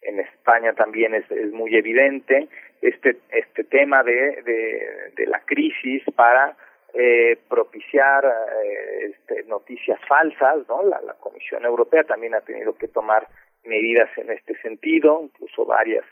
en, 0.01 0.19
España 0.19 0.73
también 0.73 1.15
es, 1.15 1.31
es, 1.31 1.53
muy 1.53 1.77
evidente, 1.77 2.49
este, 2.81 3.19
este 3.32 3.65
tema 3.65 4.03
de, 4.03 5.12
de, 5.15 5.27
la 5.27 5.41
crisis 5.41 6.03
para 6.16 6.57
eh, 6.95 7.36
propiciar 7.51 8.24
este, 9.03 9.45
noticias 9.45 10.01
falsas, 10.09 10.66
¿no? 10.69 10.82
La, 10.85 11.03
la 11.03 11.15
Comisión 11.20 11.66
Europea 11.66 12.05
también 12.05 12.35
ha 12.35 12.41
tenido 12.41 12.74
que 12.78 12.89
tomar 12.89 13.28
medidas 13.66 14.09
en 14.16 14.31
este 14.31 14.57
sentido, 14.61 15.20
incluso 15.23 15.65
varias 15.65 16.05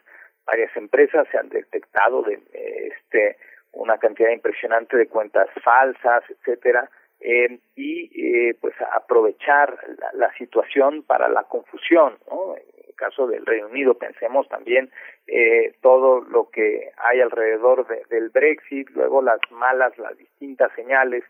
varias 0.45 0.77
empresas 0.77 1.27
se 1.31 1.39
han 1.39 1.49
detectado 1.49 2.23
de 2.23 2.41
este 2.53 3.37
una 3.73 3.99
cantidad 3.99 4.31
impresionante 4.31 4.97
de 4.97 5.09
cuentas 5.09 5.49
falsas, 5.63 6.23
etcétera, 6.29 6.91
eh, 7.21 7.59
y 7.77 8.11
eh, 8.21 8.57
pues 8.61 8.75
aprovechar 8.93 9.79
la, 10.15 10.33
situación 10.35 11.05
para 11.05 11.29
la 11.29 11.45
confusión, 11.45 12.19
¿no? 12.29 12.57
En 12.57 12.65
el 12.89 12.95
caso 12.97 13.27
del 13.27 13.47
Reino 13.47 13.69
Unido 13.69 13.95
pensemos 13.95 14.49
también 14.49 14.91
eh, 15.29 15.75
todo 15.81 16.21
lo 16.21 16.51
que 16.51 16.91
hay 16.97 17.21
alrededor 17.21 17.87
del 18.09 18.31
Brexit, 18.31 18.91
luego 18.91 19.23
las 19.23 19.41
malas, 19.51 19.97
las 19.99 20.17
distintas 20.19 20.73
señales 20.75 21.23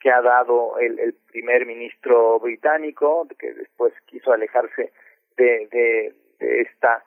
que 0.00 0.10
ha 0.10 0.20
dado 0.20 0.78
el, 0.78 0.98
el 0.98 1.14
primer 1.32 1.64
ministro 1.66 2.38
británico, 2.38 3.26
que 3.38 3.52
después 3.54 3.94
quiso 4.06 4.32
alejarse 4.32 4.92
de, 5.38 5.68
de, 6.38 6.60
esta 6.60 7.02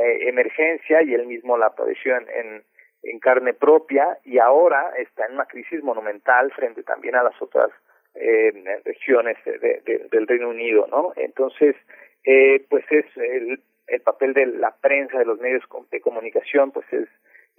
eh, 0.00 0.28
emergencia 0.28 1.02
y 1.02 1.14
él 1.14 1.26
mismo 1.26 1.56
la 1.56 1.70
padeció 1.70 2.16
en, 2.16 2.62
en, 3.02 3.18
carne 3.20 3.54
propia 3.54 4.18
y 4.24 4.38
ahora 4.38 4.92
está 4.98 5.26
en 5.26 5.34
una 5.34 5.46
crisis 5.46 5.82
monumental 5.82 6.50
frente 6.52 6.82
también 6.82 7.14
a 7.14 7.22
las 7.22 7.40
otras 7.40 7.70
eh, 8.14 8.52
regiones 8.84 9.36
de, 9.44 10.08
del 10.10 10.26
Reino 10.26 10.48
Unido, 10.48 10.86
¿no? 10.90 11.12
Entonces, 11.16 11.76
eh, 12.24 12.64
pues 12.68 12.84
es 12.90 13.06
el, 13.16 13.60
el 13.86 14.00
papel 14.00 14.34
de 14.34 14.46
la 14.46 14.74
prensa, 14.80 15.18
de 15.18 15.24
los 15.26 15.38
medios 15.38 15.62
de 15.90 16.00
comunicación, 16.00 16.72
pues 16.72 16.86
es 16.92 17.08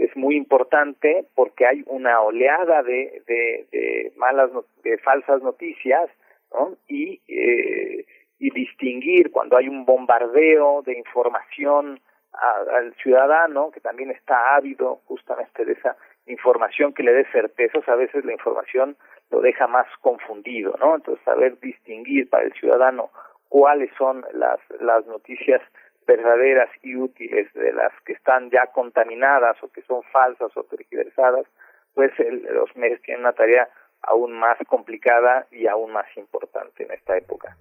es 0.02 0.16
muy 0.16 0.36
importante 0.36 1.26
porque 1.36 1.66
hay 1.66 1.84
una 1.86 2.22
oleada 2.22 2.82
de, 2.82 3.22
de, 3.28 3.68
de 3.72 4.12
malas, 4.18 4.50
de 4.84 4.98
falsas 4.98 5.44
noticias, 5.44 6.10
¿no? 6.52 6.76
Y 6.88 7.22
eh, 7.28 8.06
y 8.42 8.50
distinguir 8.50 9.32
cuando 9.32 9.56
hay 9.56 9.68
un 9.68 9.86
bombardeo 9.86 10.82
de 10.82 10.98
información 10.98 12.02
al 12.34 12.92
ciudadano 12.96 13.70
que 13.70 13.80
también 13.80 14.10
está 14.10 14.56
ávido 14.56 15.02
justamente 15.06 15.64
de 15.64 15.74
esa 15.74 15.96
información 16.26 16.92
que 16.92 17.04
le 17.04 17.14
dé 17.14 17.26
certezas, 17.32 17.88
a 17.88 17.96
veces 17.96 18.26
la 18.26 18.34
información 18.34 18.98
lo 19.30 19.42
deja 19.42 19.68
más 19.68 19.86
confundido, 20.02 20.76
¿no? 20.80 20.96
Entonces 20.96 21.24
saber 21.24 21.60
distinguir 21.60 22.32
para 22.32 22.46
el 22.46 22.54
ciudadano 22.54 23.12
cuáles 23.48 23.92
son 23.96 24.26
las, 24.34 24.60
las 24.80 25.06
noticias 25.06 25.62
verdaderas 26.08 26.70
y 26.82 26.96
útiles 26.96 27.54
de 27.54 27.74
las 27.74 27.94
que 28.06 28.14
están 28.14 28.50
ya 28.50 28.66
contaminadas 28.74 29.62
o 29.62 29.72
que 29.72 29.84
son 29.84 30.02
falsas 30.12 30.50
o 30.58 30.64
tergiversadas, 30.64 31.46
pues 31.94 32.12
los 32.18 32.76
medios 32.76 33.02
tienen 33.04 33.22
una 33.22 33.34
tarea 33.34 33.70
aún 34.02 34.32
más 34.32 34.58
complicada 34.68 35.46
y 35.52 35.68
aún 35.68 35.92
más 35.92 36.08
importante 36.18 36.86
en 36.86 36.92
esta 36.92 37.16
época. 37.16 37.56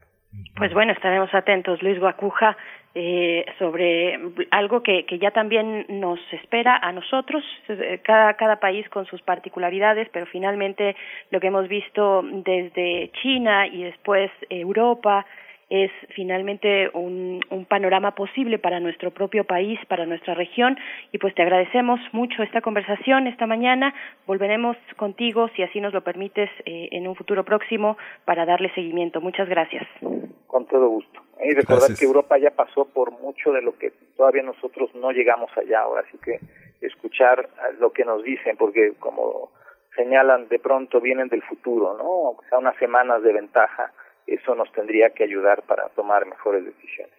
Pues 0.57 0.73
bueno, 0.73 0.93
estaremos 0.93 1.33
atentos, 1.35 1.83
Luis 1.83 1.99
Guacuja, 1.99 2.57
eh, 2.95 3.47
sobre 3.59 4.19
algo 4.51 4.83
que, 4.83 5.07
que 5.07 5.19
ya 5.19 5.31
también 5.31 5.87
nos 5.89 6.19
espera 6.33 6.77
a 6.77 6.93
nosotros, 6.93 7.45
eh, 7.69 8.01
cada, 8.03 8.35
cada 8.35 8.57
país 8.57 8.89
con 8.89 9.07
sus 9.07 9.23
particularidades, 9.23 10.09
pero 10.13 10.27
finalmente 10.27 10.97
lo 11.31 11.41
que 11.41 11.47
hemos 11.49 11.69
visto 11.69 12.23
desde 12.25 13.11
China 13.23 13.67
y 13.67 13.85
después 13.85 14.31
Europa, 14.49 15.25
es 15.71 15.93
finalmente 16.17 16.91
un, 16.95 17.41
un, 17.49 17.65
panorama 17.65 18.17
posible 18.17 18.59
para 18.59 18.81
nuestro 18.81 19.13
propio 19.13 19.45
país, 19.45 19.79
para 19.87 20.05
nuestra 20.05 20.35
región. 20.35 20.77
Y 21.13 21.19
pues 21.19 21.33
te 21.37 21.43
agradecemos 21.43 22.01
mucho 22.13 22.43
esta 22.43 22.61
conversación 22.61 23.29
esta 23.29 23.47
mañana. 23.47 23.95
Volveremos 24.27 24.77
contigo, 24.97 25.49
si 25.55 25.63
así 25.63 25.81
nos 25.81 25.95
lo 25.95 26.03
permites, 26.03 26.51
eh, 26.67 26.89
en 26.91 27.07
un 27.07 27.15
futuro 27.15 27.45
próximo 27.45 27.97
para 28.25 28.45
darle 28.45 28.75
seguimiento. 28.75 29.21
Muchas 29.21 29.49
gracias. 29.49 29.87
Con 30.49 30.67
todo 30.67 30.89
gusto. 30.89 31.21
Y 31.43 31.55
recordar 31.55 31.95
que 31.97 32.05
Europa 32.05 32.37
ya 32.37 32.51
pasó 32.51 32.87
por 32.87 33.13
mucho 33.13 33.53
de 33.53 33.63
lo 33.63 33.79
que 33.79 33.93
todavía 34.17 34.43
nosotros 34.43 34.93
no 34.97 35.13
llegamos 35.13 35.51
allá 35.57 35.83
ahora, 35.83 36.03
así 36.07 36.19
que 36.19 36.41
escuchar 36.85 37.49
lo 37.79 37.93
que 37.93 38.05
nos 38.05 38.25
dicen, 38.25 38.57
porque 38.57 38.95
como 38.99 39.51
señalan, 39.95 40.49
de 40.49 40.59
pronto 40.59 41.01
vienen 41.01 41.29
del 41.29 41.43
futuro, 41.43 41.97
¿no? 41.97 42.05
O 42.05 42.43
sea, 42.49 42.59
unas 42.59 42.77
semanas 42.77 43.23
de 43.23 43.33
ventaja 43.33 43.93
eso 44.27 44.55
nos 44.55 44.71
tendría 44.73 45.11
que 45.11 45.25
ayudar 45.25 45.63
para 45.63 45.89
tomar 45.91 46.27
mejores 46.27 46.65
decisiones. 46.65 47.15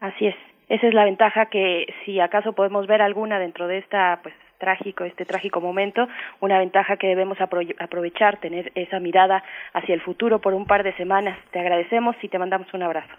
Así 0.00 0.26
es. 0.26 0.36
Esa 0.68 0.86
es 0.86 0.94
la 0.94 1.04
ventaja 1.04 1.46
que 1.46 1.86
si 2.04 2.20
acaso 2.20 2.52
podemos 2.52 2.86
ver 2.86 3.00
alguna 3.00 3.38
dentro 3.38 3.66
de 3.66 3.78
esta 3.78 4.20
pues 4.22 4.34
trágico 4.58 5.04
este 5.04 5.24
trágico 5.24 5.60
momento, 5.60 6.06
una 6.40 6.58
ventaja 6.58 6.96
que 6.96 7.06
debemos 7.06 7.38
aprovechar, 7.40 8.40
tener 8.40 8.72
esa 8.74 9.00
mirada 9.00 9.42
hacia 9.72 9.94
el 9.94 10.02
futuro 10.02 10.40
por 10.40 10.52
un 10.52 10.66
par 10.66 10.82
de 10.82 10.94
semanas. 10.96 11.38
Te 11.52 11.60
agradecemos 11.60 12.16
y 12.22 12.28
te 12.28 12.38
mandamos 12.38 12.72
un 12.74 12.82
abrazo. 12.82 13.12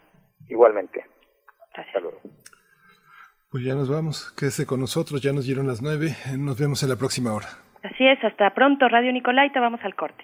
Igualmente. 0.48 1.06
Gracias. 1.74 2.04
Pues 3.52 3.64
ya 3.64 3.74
nos 3.74 3.90
vamos, 3.90 4.32
quédese 4.38 4.68
con 4.68 4.80
nosotros, 4.80 5.22
ya 5.24 5.34
nos 5.34 5.46
dieron 5.46 5.66
las 5.66 5.82
nueve, 5.82 6.10
nos 6.38 6.60
vemos 6.60 6.84
en 6.84 6.90
la 6.90 6.98
próxima 6.98 7.34
hora. 7.34 7.48
Así 7.82 8.06
es, 8.06 8.24
hasta 8.24 8.54
pronto, 8.54 8.88
Radio 8.88 9.12
Nicolaita, 9.12 9.60
vamos 9.60 9.80
al 9.84 9.96
corte. 9.96 10.24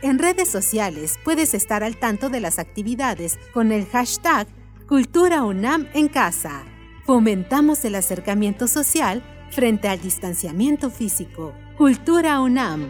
En 0.00 0.20
redes 0.20 0.48
sociales 0.48 1.18
puedes 1.24 1.54
estar 1.54 1.82
al 1.82 1.96
tanto 1.96 2.28
de 2.28 2.38
las 2.38 2.60
actividades 2.60 3.36
con 3.52 3.72
el 3.72 3.84
hashtag 3.86 4.46
Cultura 4.86 5.42
UNAM 5.42 5.88
en 5.92 6.08
casa. 6.08 6.62
Fomentamos 7.04 7.84
el 7.84 7.96
acercamiento 7.96 8.68
social 8.68 9.24
frente 9.50 9.88
al 9.88 10.00
distanciamiento 10.00 10.90
físico. 10.90 11.52
Cultura 11.76 12.40
UNAM. 12.40 12.86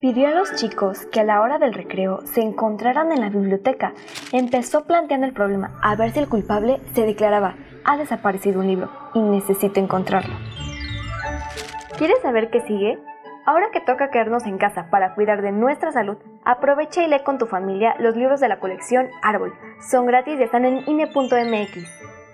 Pidió 0.00 0.26
a 0.26 0.32
los 0.32 0.56
chicos 0.56 1.06
que 1.12 1.20
a 1.20 1.24
la 1.24 1.40
hora 1.40 1.58
del 1.58 1.74
recreo 1.74 2.26
se 2.26 2.40
encontraran 2.40 3.12
en 3.12 3.20
la 3.20 3.30
biblioteca. 3.30 3.94
Empezó 4.32 4.84
planteando 4.86 5.26
el 5.26 5.32
problema 5.32 5.78
a 5.82 5.94
ver 5.94 6.12
si 6.12 6.18
el 6.18 6.28
culpable 6.28 6.80
se 6.96 7.02
declaraba, 7.02 7.54
ha 7.84 7.96
desaparecido 7.96 8.58
un 8.58 8.66
libro 8.66 8.90
y 9.14 9.20
necesito 9.20 9.78
encontrarlo. 9.78 10.51
¿Quieres 11.98 12.20
saber 12.22 12.50
qué 12.50 12.60
sigue? 12.62 12.98
Ahora 13.44 13.70
que 13.70 13.80
toca 13.80 14.10
quedarnos 14.10 14.46
en 14.46 14.56
casa 14.56 14.88
para 14.88 15.14
cuidar 15.14 15.42
de 15.42 15.52
nuestra 15.52 15.92
salud, 15.92 16.16
aprovecha 16.44 17.02
y 17.02 17.08
lee 17.08 17.22
con 17.24 17.38
tu 17.38 17.46
familia 17.46 17.94
los 17.98 18.16
libros 18.16 18.40
de 18.40 18.48
la 18.48 18.60
colección 18.60 19.08
Árbol. 19.22 19.52
Son 19.90 20.06
gratis 20.06 20.38
y 20.40 20.42
están 20.42 20.64
en 20.64 20.88
INE.mx. 20.88 21.84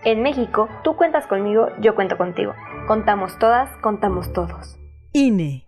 En 0.04 0.22
México, 0.22 0.68
tú 0.84 0.96
cuentas 0.96 1.26
conmigo, 1.26 1.68
yo 1.80 1.94
cuento 1.94 2.16
contigo. 2.16 2.54
Contamos 2.86 3.38
todas, 3.38 3.68
contamos 3.78 4.32
todos. 4.32 4.78
INE. 5.12 5.64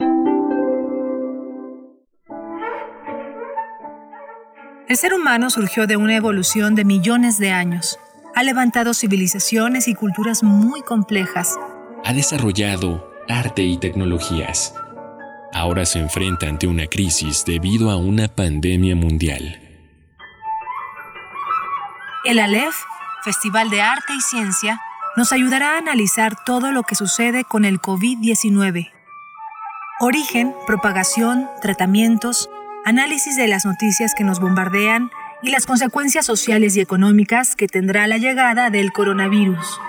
El 4.88 4.96
ser 4.96 5.14
humano 5.14 5.50
surgió 5.50 5.86
de 5.86 5.96
una 5.96 6.16
evolución 6.16 6.74
de 6.74 6.84
millones 6.84 7.38
de 7.38 7.50
años. 7.50 7.98
Ha 8.36 8.44
levantado 8.44 8.94
civilizaciones 8.94 9.88
y 9.88 9.94
culturas 9.94 10.42
muy 10.42 10.82
complejas. 10.82 11.58
Ha 12.04 12.12
desarrollado 12.12 13.09
arte 13.30 13.62
y 13.62 13.78
tecnologías. 13.78 14.74
Ahora 15.52 15.86
se 15.86 15.98
enfrenta 15.98 16.46
ante 16.46 16.66
una 16.66 16.86
crisis 16.86 17.44
debido 17.44 17.90
a 17.90 17.96
una 17.96 18.28
pandemia 18.28 18.94
mundial. 18.94 19.60
El 22.24 22.38
Aleph, 22.38 22.76
Festival 23.24 23.70
de 23.70 23.80
Arte 23.80 24.12
y 24.14 24.20
Ciencia, 24.20 24.80
nos 25.16 25.32
ayudará 25.32 25.74
a 25.74 25.78
analizar 25.78 26.44
todo 26.44 26.70
lo 26.70 26.82
que 26.82 26.94
sucede 26.94 27.44
con 27.44 27.64
el 27.64 27.80
COVID-19. 27.80 28.90
Origen, 30.00 30.54
propagación, 30.66 31.48
tratamientos, 31.60 32.48
análisis 32.84 33.36
de 33.36 33.48
las 33.48 33.64
noticias 33.64 34.14
que 34.14 34.24
nos 34.24 34.40
bombardean 34.40 35.10
y 35.42 35.50
las 35.50 35.66
consecuencias 35.66 36.26
sociales 36.26 36.76
y 36.76 36.80
económicas 36.80 37.56
que 37.56 37.66
tendrá 37.66 38.06
la 38.06 38.18
llegada 38.18 38.70
del 38.70 38.92
coronavirus. 38.92 39.80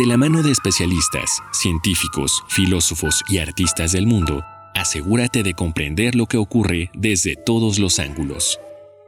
De 0.00 0.06
la 0.06 0.16
mano 0.16 0.42
de 0.42 0.50
especialistas, 0.50 1.42
científicos, 1.52 2.42
filósofos 2.48 3.22
y 3.28 3.36
artistas 3.36 3.92
del 3.92 4.06
mundo, 4.06 4.42
asegúrate 4.74 5.42
de 5.42 5.52
comprender 5.52 6.14
lo 6.14 6.24
que 6.24 6.38
ocurre 6.38 6.90
desde 6.94 7.36
todos 7.36 7.78
los 7.78 7.98
ángulos. 7.98 8.58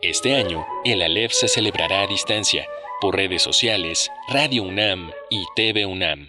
Este 0.03 0.37
año, 0.37 0.67
el 0.85 1.01
Aleph 1.01 1.33
se 1.33 1.49
celebrará 1.49 2.03
a 2.03 2.07
distancia 2.07 2.67
por 3.01 3.17
redes 3.17 3.41
sociales, 3.41 4.11
Radio 4.29 4.65
UNAM 4.65 5.11
y 5.31 5.43
TV 5.57 5.87
UNAM. 5.87 6.29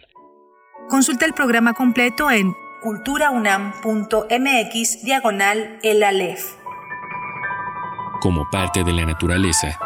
Consulta 0.87 1.25
el 1.25 1.33
programa 1.33 1.73
completo 1.73 2.31
en 2.31 2.53
culturaunam.mx 2.83 5.03
diagonal 5.03 5.77
el 5.83 6.03
Aleph. 6.03 6.53
Como 8.21 8.49
parte 8.49 8.85
de 8.85 8.93
la 8.93 9.05
naturaleza, 9.05 9.77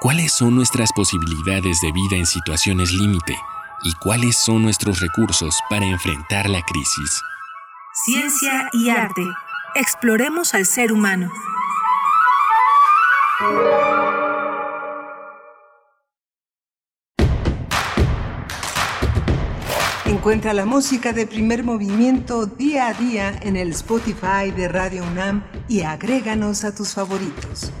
¿cuáles 0.00 0.32
son 0.32 0.56
nuestras 0.56 0.92
posibilidades 0.92 1.80
de 1.80 1.92
vida 1.92 2.16
en 2.16 2.26
situaciones 2.26 2.92
límite? 2.92 3.36
¿Y 3.82 3.92
cuáles 3.94 4.36
son 4.36 4.62
nuestros 4.62 5.00
recursos 5.00 5.60
para 5.68 5.86
enfrentar 5.86 6.48
la 6.48 6.62
crisis? 6.62 7.22
Ciencia 8.04 8.70
y 8.72 8.88
arte. 8.88 9.22
Exploremos 9.74 10.54
al 10.54 10.66
ser 10.66 10.92
humano. 10.92 11.30
Encuentra 20.06 20.54
la 20.54 20.64
música 20.64 21.12
de 21.12 21.26
primer 21.26 21.62
movimiento 21.62 22.46
día 22.46 22.88
a 22.88 22.94
día 22.94 23.38
en 23.42 23.56
el 23.56 23.72
Spotify 23.72 24.50
de 24.56 24.68
Radio 24.68 25.04
UNAM 25.04 25.44
y 25.68 25.82
agréganos 25.82 26.64
a 26.64 26.74
tus 26.74 26.94
favoritos. 26.94 27.72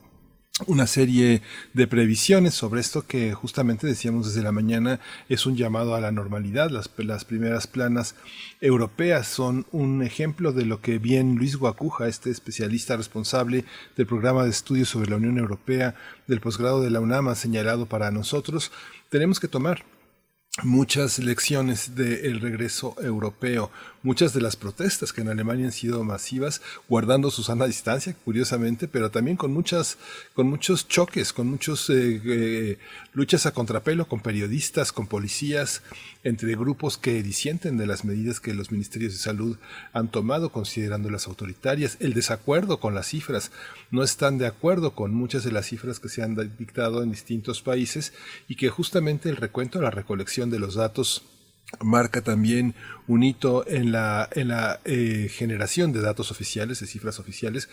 una 0.67 0.85
serie 0.85 1.41
de 1.73 1.87
previsiones 1.87 2.53
sobre 2.53 2.79
esto 2.79 3.07
que 3.07 3.33
justamente 3.33 3.87
decíamos 3.87 4.27
desde 4.27 4.43
la 4.43 4.51
mañana 4.51 4.99
es 5.27 5.47
un 5.47 5.55
llamado 5.57 5.95
a 5.95 5.99
la 5.99 6.11
normalidad. 6.11 6.69
Las, 6.69 6.91
las, 6.97 7.25
primeras 7.25 7.65
planas 7.65 8.13
europeas 8.61 9.27
son 9.27 9.65
un 9.71 10.03
ejemplo 10.03 10.53
de 10.53 10.65
lo 10.65 10.79
que 10.79 10.99
bien 10.99 11.37
Luis 11.37 11.55
Guacuja, 11.55 12.07
este 12.07 12.29
especialista 12.29 12.95
responsable 12.95 13.65
del 13.97 14.05
programa 14.05 14.43
de 14.43 14.51
estudios 14.51 14.89
sobre 14.89 15.09
la 15.09 15.15
Unión 15.15 15.39
Europea 15.39 15.95
del 16.27 16.39
posgrado 16.39 16.83
de 16.83 16.91
la 16.91 16.99
UNAM, 16.99 17.29
ha 17.29 17.35
señalado 17.35 17.87
para 17.87 18.11
nosotros. 18.11 18.71
Tenemos 19.09 19.39
que 19.39 19.47
tomar 19.47 19.83
muchas 20.61 21.17
lecciones 21.17 21.95
del 21.95 22.39
regreso 22.39 22.95
europeo, 23.01 23.71
muchas 24.03 24.33
de 24.33 24.41
las 24.41 24.55
protestas 24.55 25.11
que 25.11 25.21
en 25.21 25.29
Alemania 25.29 25.65
han 25.65 25.71
sido 25.71 26.03
masivas, 26.03 26.61
guardando 26.87 27.31
su 27.31 27.41
sana 27.41 27.65
distancia, 27.65 28.15
curiosamente, 28.23 28.87
pero 28.87 29.09
también 29.09 29.35
con 29.35 29.51
muchas, 29.51 29.97
con 30.35 30.47
muchos 30.47 30.87
choques, 30.87 31.33
con 31.33 31.47
muchos 31.47 31.89
eh, 31.89 32.21
eh, 32.23 32.77
luchas 33.13 33.47
a 33.47 33.51
contrapelo 33.51 34.07
con 34.07 34.19
periodistas, 34.19 34.91
con 34.91 35.07
policías, 35.07 35.81
entre 36.23 36.55
grupos 36.55 36.97
que 36.97 37.23
disienten 37.23 37.77
de 37.77 37.87
las 37.87 38.05
medidas 38.05 38.39
que 38.39 38.53
los 38.53 38.71
ministerios 38.71 39.13
de 39.13 39.19
salud 39.19 39.57
han 39.91 40.09
tomado, 40.09 40.51
considerando 40.51 41.09
las 41.09 41.25
autoritarias, 41.27 41.97
el 41.99 42.13
desacuerdo 42.13 42.79
con 42.79 42.93
las 42.93 43.07
cifras, 43.07 43.51
no 43.89 44.03
están 44.03 44.37
de 44.37 44.47
acuerdo 44.47 44.93
con 44.93 45.13
muchas 45.15 45.43
de 45.43 45.51
las 45.51 45.65
cifras 45.65 45.99
que 45.99 46.09
se 46.09 46.21
han 46.21 46.35
dictado 46.57 47.01
en 47.01 47.11
distintos 47.11 47.61
países 47.61 48.13
y 48.47 48.55
que 48.55 48.69
justamente 48.69 49.29
el 49.29 49.37
recuento, 49.37 49.81
la 49.81 49.89
recolección 49.91 50.42
de 50.49 50.59
los 50.59 50.75
datos 50.75 51.23
marca 51.81 52.21
también 52.21 52.73
un 53.07 53.23
hito 53.23 53.65
en 53.67 53.91
la, 53.91 54.27
en 54.35 54.49
la 54.49 54.79
eh, 54.85 55.27
generación 55.29 55.91
de 55.91 56.01
datos 56.01 56.31
oficiales, 56.31 56.79
de 56.79 56.87
cifras 56.87 57.19
oficiales, 57.19 57.69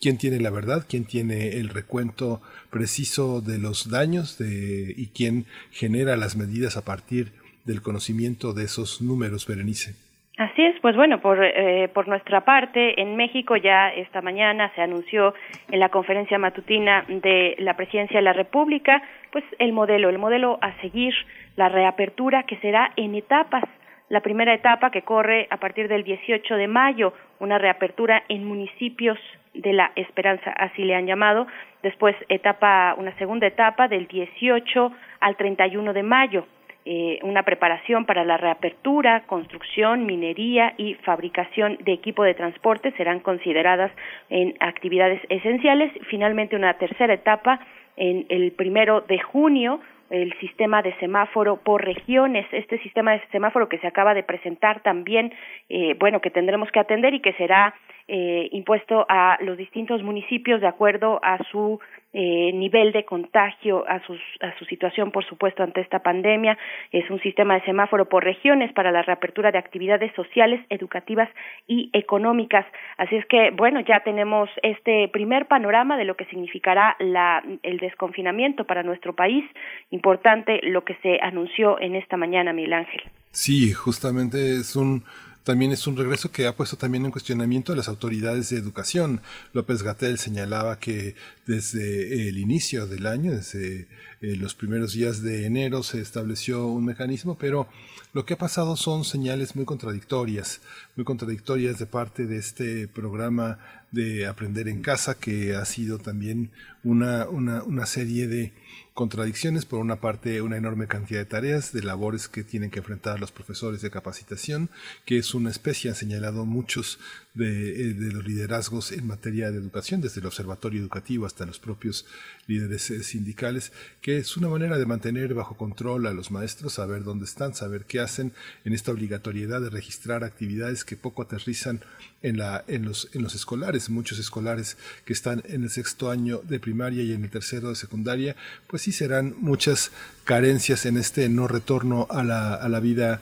quién 0.00 0.18
tiene 0.18 0.40
la 0.40 0.50
verdad, 0.50 0.84
quién 0.88 1.04
tiene 1.04 1.58
el 1.58 1.68
recuento 1.68 2.40
preciso 2.70 3.40
de 3.40 3.58
los 3.58 3.90
daños 3.90 4.38
de, 4.38 4.92
y 4.96 5.08
quién 5.08 5.46
genera 5.70 6.16
las 6.16 6.36
medidas 6.36 6.76
a 6.76 6.84
partir 6.84 7.32
del 7.64 7.80
conocimiento 7.80 8.52
de 8.52 8.64
esos 8.64 9.00
números, 9.00 9.46
Berenice. 9.46 9.94
Así 10.36 10.64
es, 10.64 10.74
Pues 10.80 10.96
bueno, 10.96 11.20
por, 11.20 11.38
eh, 11.44 11.88
por 11.94 12.08
nuestra 12.08 12.44
parte, 12.44 13.00
en 13.00 13.14
México 13.14 13.56
ya 13.56 13.90
esta 13.90 14.20
mañana 14.20 14.72
se 14.74 14.82
anunció 14.82 15.32
en 15.70 15.78
la 15.78 15.90
conferencia 15.90 16.38
matutina 16.38 17.04
de 17.06 17.54
la 17.58 17.76
Presidencia 17.76 18.16
de 18.16 18.22
la 18.24 18.32
República, 18.32 19.00
pues 19.34 19.44
el 19.58 19.72
modelo, 19.72 20.10
el 20.10 20.18
modelo 20.18 20.58
a 20.60 20.80
seguir, 20.80 21.12
la 21.56 21.68
reapertura 21.68 22.44
que 22.44 22.56
será 22.58 22.92
en 22.94 23.16
etapas. 23.16 23.64
La 24.08 24.20
primera 24.20 24.54
etapa 24.54 24.92
que 24.92 25.02
corre 25.02 25.48
a 25.50 25.56
partir 25.56 25.88
del 25.88 26.04
18 26.04 26.54
de 26.54 26.68
mayo, 26.68 27.12
una 27.40 27.58
reapertura 27.58 28.22
en 28.28 28.44
municipios 28.44 29.18
de 29.52 29.72
la 29.72 29.90
Esperanza, 29.96 30.52
así 30.52 30.84
le 30.84 30.94
han 30.94 31.06
llamado. 31.06 31.48
Después 31.82 32.14
etapa, 32.28 32.94
una 32.96 33.12
segunda 33.18 33.48
etapa 33.48 33.88
del 33.88 34.06
18 34.06 34.92
al 35.18 35.36
31 35.36 35.92
de 35.92 36.02
mayo 36.04 36.46
eh, 36.86 37.18
una 37.22 37.44
preparación 37.44 38.04
para 38.04 38.24
la 38.24 38.36
reapertura, 38.36 39.22
construcción, 39.26 40.04
minería 40.04 40.74
y 40.76 40.92
fabricación 40.96 41.78
de 41.80 41.94
equipo 41.94 42.24
de 42.24 42.34
transporte 42.34 42.92
serán 42.98 43.20
consideradas 43.20 43.90
en 44.28 44.54
actividades 44.60 45.22
esenciales. 45.30 45.90
Finalmente, 46.10 46.56
una 46.56 46.74
tercera 46.74 47.14
etapa 47.14 47.58
en 47.96 48.26
el 48.28 48.52
primero 48.52 49.00
de 49.02 49.18
junio 49.18 49.80
el 50.10 50.32
sistema 50.38 50.82
de 50.82 50.94
semáforo 50.98 51.56
por 51.56 51.84
regiones, 51.84 52.46
este 52.52 52.78
sistema 52.80 53.12
de 53.12 53.22
semáforo 53.32 53.68
que 53.68 53.78
se 53.78 53.86
acaba 53.86 54.14
de 54.14 54.22
presentar 54.22 54.82
también, 54.82 55.32
eh, 55.68 55.96
bueno, 55.98 56.20
que 56.20 56.30
tendremos 56.30 56.70
que 56.70 56.78
atender 56.78 57.14
y 57.14 57.20
que 57.20 57.32
será 57.32 57.74
eh, 58.06 58.48
impuesto 58.52 59.06
a 59.08 59.38
los 59.40 59.56
distintos 59.56 60.02
municipios 60.02 60.60
de 60.60 60.66
acuerdo 60.66 61.20
a 61.22 61.38
su 61.50 61.80
eh, 62.12 62.52
nivel 62.52 62.92
de 62.92 63.04
contagio, 63.04 63.84
a, 63.88 64.00
sus, 64.06 64.20
a 64.40 64.56
su 64.58 64.64
situación, 64.66 65.10
por 65.10 65.24
supuesto, 65.24 65.64
ante 65.64 65.80
esta 65.80 65.98
pandemia. 65.98 66.56
Es 66.92 67.10
un 67.10 67.18
sistema 67.20 67.54
de 67.54 67.62
semáforo 67.62 68.08
por 68.08 68.22
regiones 68.22 68.72
para 68.72 68.92
la 68.92 69.02
reapertura 69.02 69.50
de 69.50 69.58
actividades 69.58 70.14
sociales, 70.14 70.60
educativas 70.68 71.28
y 71.66 71.90
económicas. 71.92 72.66
Así 72.98 73.16
es 73.16 73.26
que, 73.26 73.50
bueno, 73.50 73.80
ya 73.80 74.04
tenemos 74.04 74.48
este 74.62 75.08
primer 75.08 75.46
panorama 75.46 75.96
de 75.96 76.04
lo 76.04 76.14
que 76.14 76.26
significará 76.26 76.94
la, 77.00 77.42
el 77.64 77.78
desconfinamiento 77.78 78.64
para 78.64 78.84
nuestro 78.84 79.14
país. 79.14 79.44
Importante 79.90 80.60
lo 80.62 80.84
que 80.84 80.94
se 80.96 81.18
anunció 81.20 81.80
en 81.80 81.96
esta 81.96 82.16
mañana, 82.16 82.52
Miguel 82.52 82.74
Ángel. 82.74 83.02
Sí, 83.30 83.72
justamente 83.72 84.38
es 84.60 84.76
un 84.76 85.02
también 85.44 85.72
es 85.72 85.86
un 85.86 85.96
regreso 85.96 86.30
que 86.30 86.46
ha 86.46 86.56
puesto 86.56 86.76
también 86.76 87.04
en 87.04 87.10
cuestionamiento 87.10 87.72
a 87.72 87.76
las 87.76 87.88
autoridades 87.88 88.48
de 88.48 88.56
educación. 88.56 89.20
López 89.52 89.82
Gatel 89.82 90.18
señalaba 90.18 90.78
que 90.78 91.14
desde 91.46 92.28
el 92.28 92.38
inicio 92.38 92.86
del 92.86 93.06
año, 93.06 93.32
desde 93.32 93.86
eh, 94.22 94.36
los 94.36 94.54
primeros 94.54 94.94
días 94.94 95.22
de 95.22 95.44
enero, 95.44 95.82
se 95.82 96.00
estableció 96.00 96.66
un 96.66 96.86
mecanismo, 96.86 97.36
pero 97.38 97.68
lo 98.14 98.24
que 98.24 98.34
ha 98.34 98.38
pasado 98.38 98.74
son 98.76 99.04
señales 99.04 99.54
muy 99.54 99.66
contradictorias, 99.66 100.62
muy 100.96 101.04
contradictorias 101.04 101.78
de 101.78 101.86
parte 101.86 102.24
de 102.26 102.38
este 102.38 102.88
programa 102.88 103.58
de 103.90 104.26
aprender 104.26 104.66
en 104.66 104.80
casa, 104.80 105.14
que 105.14 105.54
ha 105.54 105.64
sido 105.66 105.98
también 105.98 106.52
una, 106.82 107.28
una, 107.28 107.62
una 107.64 107.84
serie 107.84 108.28
de 108.28 108.52
contradicciones, 108.94 109.66
por 109.66 109.80
una 109.80 110.00
parte 110.00 110.40
una 110.40 110.56
enorme 110.56 110.86
cantidad 110.86 111.18
de 111.18 111.26
tareas, 111.26 111.72
de 111.72 111.82
labores 111.82 112.28
que 112.28 112.44
tienen 112.44 112.70
que 112.70 112.78
enfrentar 112.78 113.18
los 113.18 113.32
profesores 113.32 113.82
de 113.82 113.90
capacitación, 113.90 114.70
que 115.04 115.18
es 115.18 115.34
una 115.34 115.50
especie, 115.50 115.90
han 115.90 115.96
señalado 115.96 116.46
muchos 116.46 117.00
de, 117.34 117.90
eh, 117.90 117.94
de, 117.94 118.12
los 118.12 118.24
liderazgos 118.24 118.92
en 118.92 119.06
materia 119.06 119.50
de 119.50 119.58
educación, 119.58 120.00
desde 120.00 120.20
el 120.20 120.26
observatorio 120.26 120.80
educativo 120.80 121.26
hasta 121.26 121.44
los 121.44 121.58
propios 121.58 122.06
líderes 122.46 122.90
eh, 122.90 123.02
sindicales, 123.02 123.72
que 124.00 124.18
es 124.18 124.36
una 124.36 124.48
manera 124.48 124.78
de 124.78 124.86
mantener 124.86 125.34
bajo 125.34 125.56
control 125.56 126.06
a 126.06 126.12
los 126.12 126.30
maestros, 126.30 126.74
saber 126.74 127.02
dónde 127.02 127.24
están, 127.24 127.54
saber 127.54 127.86
qué 127.86 127.98
hacen 127.98 128.32
en 128.64 128.72
esta 128.72 128.92
obligatoriedad 128.92 129.60
de 129.60 129.70
registrar 129.70 130.22
actividades 130.22 130.84
que 130.84 130.96
poco 130.96 131.22
aterrizan 131.22 131.80
en, 132.22 132.38
la, 132.38 132.64
en, 132.68 132.84
los, 132.84 133.08
en 133.12 133.22
los 133.22 133.34
escolares. 133.34 133.90
Muchos 133.90 134.20
escolares 134.20 134.76
que 135.04 135.12
están 135.12 135.42
en 135.46 135.64
el 135.64 135.70
sexto 135.70 136.10
año 136.10 136.40
de 136.44 136.60
primaria 136.60 137.02
y 137.02 137.12
en 137.12 137.24
el 137.24 137.30
tercero 137.30 137.68
de 137.68 137.74
secundaria, 137.74 138.36
pues 138.68 138.82
sí 138.82 138.92
serán 138.92 139.34
muchas 139.38 139.90
carencias 140.22 140.86
en 140.86 140.96
este 140.96 141.28
no 141.28 141.48
retorno 141.48 142.06
a 142.10 142.22
la, 142.22 142.54
a 142.54 142.68
la 142.68 142.78
vida 142.78 143.20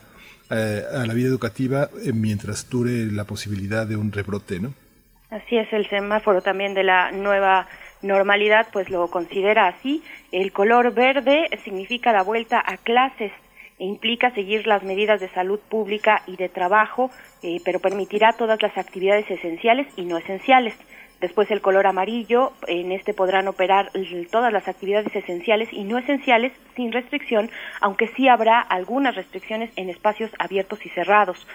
a 0.52 1.06
la 1.06 1.14
vida 1.14 1.28
educativa 1.28 1.88
eh, 2.04 2.12
mientras 2.12 2.68
dure 2.68 3.06
la 3.10 3.24
posibilidad 3.24 3.86
de 3.86 3.96
un 3.96 4.12
rebrote, 4.12 4.60
¿no? 4.60 4.74
Así 5.30 5.56
es, 5.56 5.72
el 5.72 5.88
semáforo 5.88 6.42
también 6.42 6.74
de 6.74 6.84
la 6.84 7.10
nueva 7.10 7.66
normalidad 8.02 8.66
pues 8.72 8.90
lo 8.90 9.08
considera 9.08 9.68
así. 9.68 10.02
El 10.30 10.52
color 10.52 10.92
verde 10.92 11.48
significa 11.64 12.12
la 12.12 12.22
vuelta 12.22 12.62
a 12.64 12.76
clases 12.76 13.32
e 13.78 13.86
implica 13.86 14.30
seguir 14.32 14.66
las 14.66 14.82
medidas 14.82 15.20
de 15.20 15.28
salud 15.30 15.58
pública 15.58 16.22
y 16.26 16.36
de 16.36 16.50
trabajo, 16.50 17.10
eh, 17.42 17.60
pero 17.64 17.80
permitirá 17.80 18.34
todas 18.34 18.60
las 18.60 18.76
actividades 18.76 19.30
esenciales 19.30 19.86
y 19.96 20.02
no 20.02 20.18
esenciales. 20.18 20.74
Después 21.22 21.48
el 21.52 21.60
color 21.60 21.86
amarillo, 21.86 22.50
en 22.66 22.90
este 22.90 23.14
podrán 23.14 23.46
operar 23.46 23.92
todas 24.32 24.52
las 24.52 24.66
actividades 24.66 25.14
esenciales 25.14 25.72
y 25.72 25.84
no 25.84 25.98
esenciales 25.98 26.52
sin 26.74 26.90
restricción, 26.90 27.48
aunque 27.80 28.08
sí 28.08 28.26
habrá 28.26 28.58
algunas 28.58 29.14
restricciones 29.14 29.70
en 29.76 29.88
espacios 29.88 30.32
abiertos 30.40 30.84
y 30.84 30.88
cerrados. 30.88 31.46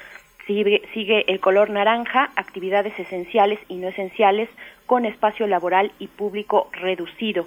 Sigue, 0.45 0.84
sigue 0.94 1.26
el 1.27 1.41
color 1.41 1.69
naranja, 1.69 2.31
actividades 2.38 2.98
esenciales 2.98 3.60
y 3.68 3.76
no 3.76 3.89
esenciales 3.89 4.49
con 4.85 5.03
espacio 5.03 5.48
laboral 5.48 5.91
y 5.99 6.07
público 6.07 6.69
reducido. 6.72 7.45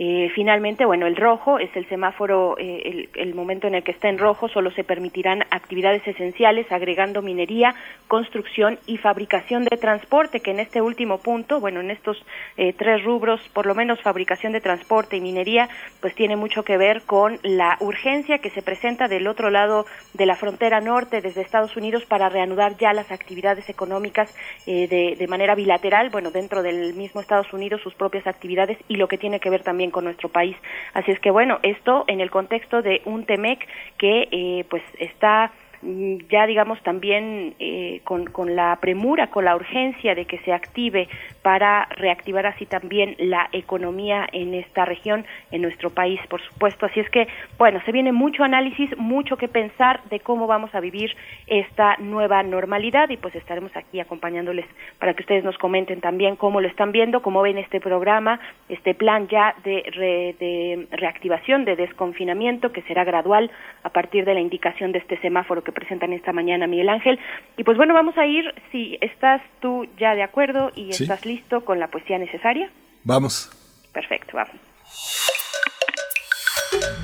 Eh, 0.00 0.30
finalmente, 0.32 0.84
bueno, 0.84 1.08
el 1.08 1.16
rojo 1.16 1.58
es 1.58 1.74
el 1.74 1.88
semáforo, 1.88 2.54
eh, 2.56 3.08
el, 3.16 3.34
momento 3.34 3.66
en 3.66 3.74
el 3.74 3.82
que 3.82 3.90
está 3.90 4.08
en 4.08 4.18
rojo, 4.18 4.48
solo 4.48 4.70
se 4.70 4.84
permitirán 4.84 5.42
actividades 5.50 6.06
esenciales, 6.06 6.70
agregando 6.70 7.20
minería, 7.20 7.74
construcción 8.06 8.78
y 8.86 8.98
fabricación 8.98 9.64
de 9.64 9.76
transporte, 9.76 10.38
que 10.38 10.52
en 10.52 10.60
este 10.60 10.80
último 10.80 11.18
punto, 11.18 11.58
bueno, 11.58 11.80
en 11.80 11.90
estos 11.90 12.16
eh, 12.56 12.74
tres 12.74 13.02
rubros, 13.02 13.40
por 13.52 13.66
lo 13.66 13.74
menos 13.74 14.00
fabricación 14.00 14.52
de 14.52 14.60
transporte 14.60 15.16
y 15.16 15.20
minería, 15.20 15.68
pues 16.00 16.14
tiene 16.14 16.36
mucho 16.36 16.62
que 16.62 16.76
ver 16.76 17.02
con 17.02 17.40
la 17.42 17.76
urgencia 17.80 18.38
que 18.38 18.50
se 18.50 18.62
presenta 18.62 19.08
del 19.08 19.26
otro 19.26 19.50
lado 19.50 19.84
de 20.14 20.26
la 20.26 20.36
frontera 20.36 20.80
norte, 20.80 21.22
desde 21.22 21.40
Estados 21.40 21.76
Unidos, 21.76 22.04
para 22.04 22.28
reanudar 22.28 22.76
ya 22.76 22.92
las 22.92 23.10
actividades 23.10 23.68
económicas 23.68 24.32
de 24.64 25.26
manera 25.28 25.56
bilateral, 25.56 26.10
bueno, 26.10 26.30
dentro 26.30 26.62
del 26.62 26.94
mismo 26.94 27.20
Estados 27.20 27.52
Unidos, 27.52 27.80
sus 27.82 27.94
propias 27.94 28.28
actividades 28.28 28.78
y 28.86 28.94
lo 28.94 29.08
que 29.08 29.18
tiene 29.18 29.40
que 29.40 29.50
ver 29.50 29.62
también 29.62 29.87
con 29.90 30.04
nuestro 30.04 30.28
país. 30.28 30.56
Así 30.94 31.10
es 31.10 31.20
que 31.20 31.30
bueno, 31.30 31.58
esto 31.62 32.04
en 32.06 32.20
el 32.20 32.30
contexto 32.30 32.82
de 32.82 33.02
un 33.04 33.24
TEMEC 33.24 33.66
que 33.96 34.28
eh, 34.30 34.64
pues 34.68 34.82
está 34.98 35.52
ya 35.82 36.46
digamos 36.46 36.82
también 36.82 37.54
eh, 37.58 38.00
con, 38.04 38.56
la 38.56 38.76
premura, 38.80 39.28
con 39.28 39.44
la 39.44 39.54
urgencia 39.54 40.14
de 40.14 40.24
que 40.24 40.38
se 40.40 40.52
active 40.52 41.08
para 41.42 41.86
reactivar 41.96 42.46
así 42.46 42.66
también 42.66 43.14
la 43.18 43.48
economía 43.52 44.26
en 44.32 44.54
esta 44.54 44.84
región, 44.84 45.24
en 45.50 45.62
nuestro 45.62 45.90
país, 45.90 46.20
por 46.28 46.42
supuesto. 46.42 46.86
Así 46.86 47.00
es 47.00 47.08
que, 47.10 47.28
bueno, 47.58 47.80
se 47.84 47.92
viene 47.92 48.12
mucho 48.12 48.42
análisis, 48.44 48.96
mucho 48.98 49.36
que 49.36 49.48
pensar 49.48 50.02
de 50.10 50.20
cómo 50.20 50.46
vamos 50.46 50.74
a 50.74 50.80
vivir 50.80 51.14
esta 51.46 51.96
nueva 51.98 52.42
normalidad 52.42 53.08
y 53.10 53.16
pues 53.16 53.34
estaremos 53.34 53.74
aquí 53.76 54.00
acompañándoles 54.00 54.66
para 54.98 55.14
que 55.14 55.22
ustedes 55.22 55.44
nos 55.44 55.56
comenten 55.58 56.00
también 56.00 56.36
cómo 56.36 56.60
lo 56.60 56.68
están 56.68 56.92
viendo, 56.92 57.22
cómo 57.22 57.42
ven 57.42 57.58
este 57.58 57.80
programa, 57.80 58.40
este 58.68 58.94
plan 58.94 59.28
ya 59.28 59.54
de 59.64 60.86
reactivación, 60.90 61.64
de 61.64 61.76
desconfinamiento 61.76 62.72
que 62.72 62.82
será 62.82 63.04
gradual 63.04 63.50
a 63.82 63.90
partir 63.90 64.24
de 64.24 64.34
la 64.34 64.40
indicación 64.40 64.92
de 64.92 64.98
este 64.98 65.18
semáforo 65.18 65.62
que 65.68 65.72
presentan 65.72 66.14
esta 66.14 66.32
mañana 66.32 66.66
Miguel 66.66 66.88
Ángel. 66.88 67.18
Y 67.58 67.64
pues 67.64 67.76
bueno, 67.76 67.92
vamos 67.92 68.16
a 68.16 68.24
ir, 68.24 68.44
si 68.72 68.96
estás 69.02 69.42
tú 69.60 69.86
ya 69.98 70.14
de 70.14 70.22
acuerdo 70.22 70.72
y 70.74 70.92
¿Sí? 70.94 71.02
estás 71.02 71.26
listo 71.26 71.38
listo 71.38 71.64
con 71.64 71.78
la 71.78 71.88
poesía 71.88 72.18
necesaria? 72.18 72.70
Vamos. 73.04 73.50
Perfecto, 73.92 74.32
vamos. 74.34 74.56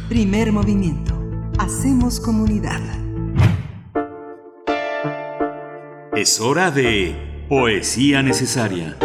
Primer 0.08 0.50
movimiento. 0.50 1.12
Hacemos 1.58 2.20
comunidad. 2.20 2.80
Es 6.16 6.40
hora 6.40 6.70
de 6.70 7.14
poesía 7.48 8.22
necesaria. 8.22 8.96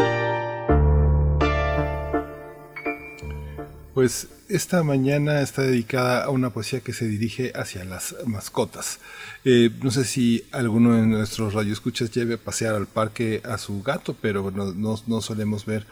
Pues 3.93 4.38
esta 4.49 4.83
mañana 4.83 5.41
está 5.41 5.61
dedicada 5.61 6.23
a 6.23 6.29
una 6.31 6.49
poesía 6.49 6.81
que 6.81 6.91
se 6.91 7.07
dirige 7.07 7.51
hacia 7.55 7.85
las 7.85 8.15
mascotas. 8.25 8.99
Eh, 9.45 9.69
no 9.81 9.91
sé 9.91 10.03
si 10.05 10.43
alguno 10.51 10.95
de 10.95 11.05
nuestros 11.05 11.53
radioescuchas 11.53 12.11
lleve 12.11 12.33
a 12.33 12.37
pasear 12.37 12.75
al 12.75 12.87
parque 12.87 13.41
a 13.45 13.57
su 13.57 13.81
gato, 13.83 14.15
pero 14.19 14.51
no, 14.51 15.21
solemos 15.21 15.65
ver 15.65 15.85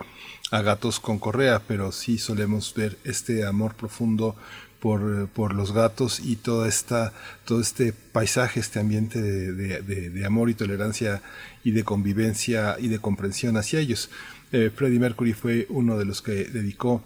a 0.51 0.61
gatos 0.61 0.99
con 0.99 1.19
correa, 1.19 1.61
pero 1.67 1.91
sí 1.91 2.17
solemos 2.17 2.73
ver 2.73 2.97
este 3.03 3.45
amor 3.45 3.75
profundo 3.75 4.35
por, 4.79 5.53
los 5.53 5.71
gatos 5.73 6.19
y 6.19 6.37
toda 6.37 6.67
esta, 6.67 7.13
todo 7.45 7.61
este 7.61 7.93
paisaje, 7.93 8.59
este 8.59 8.79
ambiente 8.79 9.21
de 9.21 10.25
amor 10.25 10.49
y 10.49 10.53
tolerancia 10.53 11.21
y 11.63 11.71
de 11.71 11.83
convivencia 11.83 12.77
y 12.79 12.87
de 12.87 12.99
comprensión 12.99 13.57
hacia 13.57 13.79
ellos. 13.79 14.09
Eh, 14.51 14.71
Freddie 14.73 14.99
Mercury 14.99 15.33
fue 15.33 15.65
uno 15.69 15.97
de 15.97 16.05
los 16.05 16.21
que 16.21 16.45
dedicó 16.45 17.03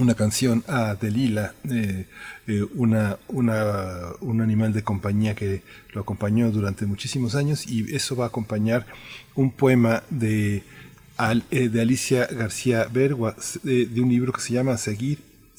una 0.00 0.14
canción 0.14 0.64
a 0.68 0.94
Delila, 0.94 1.54
eh, 1.70 2.06
eh, 2.46 2.64
una, 2.74 3.18
una, 3.28 4.12
un 4.20 4.40
animal 4.40 4.72
de 4.72 4.82
compañía 4.82 5.34
que 5.34 5.62
lo 5.92 6.00
acompañó 6.00 6.50
durante 6.50 6.86
muchísimos 6.86 7.34
años 7.34 7.66
y 7.66 7.94
eso 7.94 8.16
va 8.16 8.24
a 8.24 8.28
acompañar 8.28 8.86
un 9.34 9.50
poema 9.50 10.02
de, 10.08 10.62
eh, 11.50 11.68
de 11.68 11.80
Alicia 11.80 12.26
García 12.26 12.88
Bergua, 12.90 13.36
de, 13.62 13.86
de 13.86 14.00
un 14.00 14.08
libro 14.08 14.32
que 14.32 14.40
se 14.40 14.54
llama 14.54 14.78
Seguir, 14.78 15.18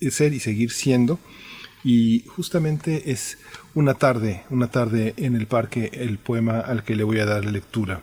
Ser 0.10 0.34
y 0.34 0.40
Seguir 0.40 0.72
Siendo. 0.72 1.20
Y 1.84 2.24
justamente 2.28 3.12
es 3.12 3.38
una 3.76 3.94
tarde, 3.96 4.44
una 4.50 4.68
tarde 4.68 5.14
en 5.18 5.36
el 5.36 5.48
parque, 5.48 5.92
el 5.94 6.18
poema 6.18 6.60
al 6.60 6.84
que 6.84 6.96
le 6.96 7.04
voy 7.04 7.20
a 7.20 7.26
dar 7.26 7.44
lectura. 7.46 8.02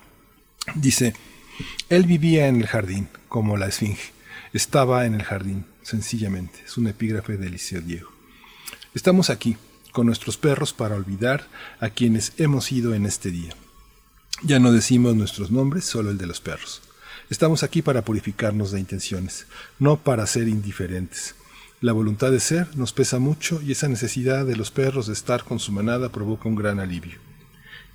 Dice, 0.75 1.15
él 1.89 2.05
vivía 2.05 2.47
en 2.47 2.57
el 2.57 2.67
jardín, 2.67 3.09
como 3.29 3.57
la 3.57 3.69
esfinge. 3.69 4.13
Estaba 4.53 5.07
en 5.07 5.15
el 5.15 5.23
jardín, 5.23 5.65
sencillamente. 5.91 6.61
Es 6.65 6.79
un 6.79 6.87
epígrafe 6.87 7.37
de 7.37 7.49
Eliseo 7.49 7.81
Diego. 7.81 8.11
Estamos 8.95 9.29
aquí, 9.29 9.57
con 9.93 10.07
nuestros 10.07 10.37
perros, 10.37 10.73
para 10.73 10.95
olvidar 10.95 11.49
a 11.81 11.91
quienes 11.91 12.33
hemos 12.39 12.71
ido 12.73 12.95
en 12.95 13.07
este 13.07 13.31
día. 13.31 13.53
Ya 14.43 14.59
no 14.59 14.73
decimos 14.73 15.17
nuestros 15.17 15.51
nombres, 15.51 15.85
solo 15.85 16.11
el 16.11 16.19
de 16.19 16.27
los 16.27 16.41
perros. 16.41 16.81
Estamos 17.29 17.63
aquí 17.63 17.83
para 17.83 18.03
purificarnos 18.03 18.71
de 18.71 18.81
intenciones, 18.81 19.47
no 19.79 19.97
para 19.97 20.27
ser 20.27 20.49
indiferentes. 20.49 21.35
La 21.81 21.93
voluntad 21.93 22.31
de 22.31 22.41
ser 22.41 22.77
nos 22.77 22.93
pesa 22.93 23.19
mucho 23.19 23.61
y 23.63 23.73
esa 23.73 23.89
necesidad 23.89 24.47
de 24.47 24.57
los 24.57 24.71
perros 24.71 25.07
de 25.07 25.13
estar 25.13 25.45
con 25.45 25.59
su 25.59 25.73
manada 25.73 26.11
provoca 26.11 26.49
un 26.49 26.57
gran 26.57 26.79
alivio. 26.79 27.19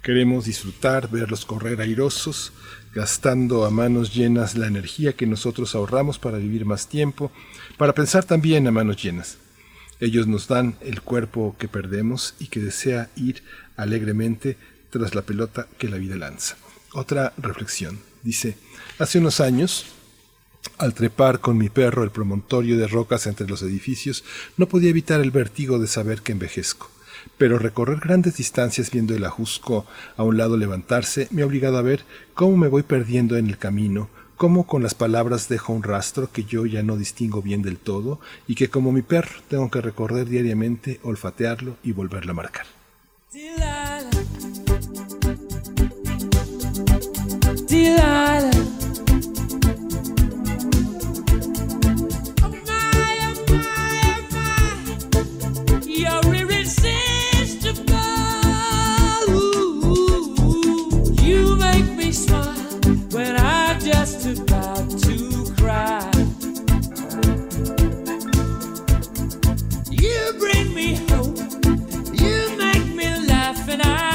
Queremos 0.02 0.46
disfrutar, 0.46 1.10
verlos 1.10 1.46
correr 1.46 1.82
airosos, 1.82 2.54
gastando 2.96 3.66
a 3.66 3.70
manos 3.70 4.16
llenas 4.16 4.56
la 4.56 4.68
energía 4.68 5.14
que 5.14 5.28
nosotros 5.28 5.76
ahorramos 5.76 6.18
para 6.18 6.38
vivir 6.38 6.66
más 6.66 6.88
tiempo, 6.88 7.30
para 7.78 7.94
pensar 7.94 8.24
también 8.24 8.66
a 8.68 8.72
manos 8.72 9.04
llenas. 9.04 9.38
Ellos 10.00 10.28
nos 10.28 10.48
dan 10.48 10.78
el 10.80 11.02
cuerpo 11.02 11.56
que 11.60 11.68
perdemos 11.68 12.36
y 12.40 12.48
que 12.48 12.62
desea 12.62 13.10
ir 13.18 13.44
alegremente 13.76 14.58
tras 14.90 15.14
la 15.14 15.24
pelota 15.24 15.68
que 15.78 15.90
la 15.90 15.98
vida 15.98 16.16
lanza. 16.16 16.56
Otra 16.94 17.34
reflexión. 17.38 18.00
Dice, 18.24 18.58
hace 18.98 19.20
unos 19.20 19.42
años 19.42 19.86
al 20.78 20.94
trepar 20.94 21.42
con 21.42 21.58
mi 21.58 21.70
perro 21.70 22.04
el 22.04 22.12
promontorio 22.12 22.78
de 22.78 22.88
rocas 22.88 23.28
entre 23.28 23.48
los 23.48 23.62
edificios, 23.62 24.24
no 24.58 24.68
podía 24.68 24.90
evitar 24.90 25.22
el 25.22 25.32
vértigo 25.32 25.80
de 25.80 25.88
saber 25.88 26.22
que 26.22 26.32
envejezco. 26.32 26.90
Pero 27.38 27.60
recorrer 27.60 28.00
grandes 28.00 28.38
distancias 28.38 28.92
viendo 28.92 29.14
el 29.14 29.26
ajusco 29.26 29.86
a 30.18 30.24
un 30.24 30.38
lado 30.38 30.58
levantarse 30.58 31.28
me 31.32 31.42
ha 31.42 31.46
obligado 31.46 31.78
a 31.78 31.82
ver 31.82 32.06
cómo 32.34 32.56
me 32.58 32.68
voy 32.68 32.84
perdiendo 32.84 33.38
en 33.38 33.48
el 33.48 33.58
camino, 33.58 34.10
cómo 34.38 34.68
con 34.68 34.84
las 34.84 34.94
palabras 34.94 35.50
dejo 35.50 35.74
un 35.74 35.84
rastro 35.84 36.32
que 36.32 36.44
yo 36.44 36.66
ya 36.66 36.84
no 36.84 36.98
distingo 36.98 37.42
bien 37.42 37.62
del 37.62 37.78
todo 37.78 38.20
y 38.48 38.56
que 38.56 38.70
como 38.70 38.92
mi 38.92 39.02
perro 39.02 39.42
tengo 39.50 39.70
que 39.70 39.82
recorrer 39.82 40.28
diariamente, 40.28 41.00
olfatearlo 41.04 41.78
y 41.84 41.92
volverlo 41.92 42.32
a 42.32 42.36
marcar. 42.36 42.66
You're 56.06 56.35
just 63.86 64.26
about 64.26 64.90
to 64.90 65.54
cry. 65.58 66.12
You 69.92 70.34
bring 70.40 70.74
me 70.74 70.96
hope. 71.10 71.38
You 72.20 72.58
make 72.58 72.88
me 72.96 73.28
laugh, 73.28 73.70
and 73.70 73.84
I 73.84 74.15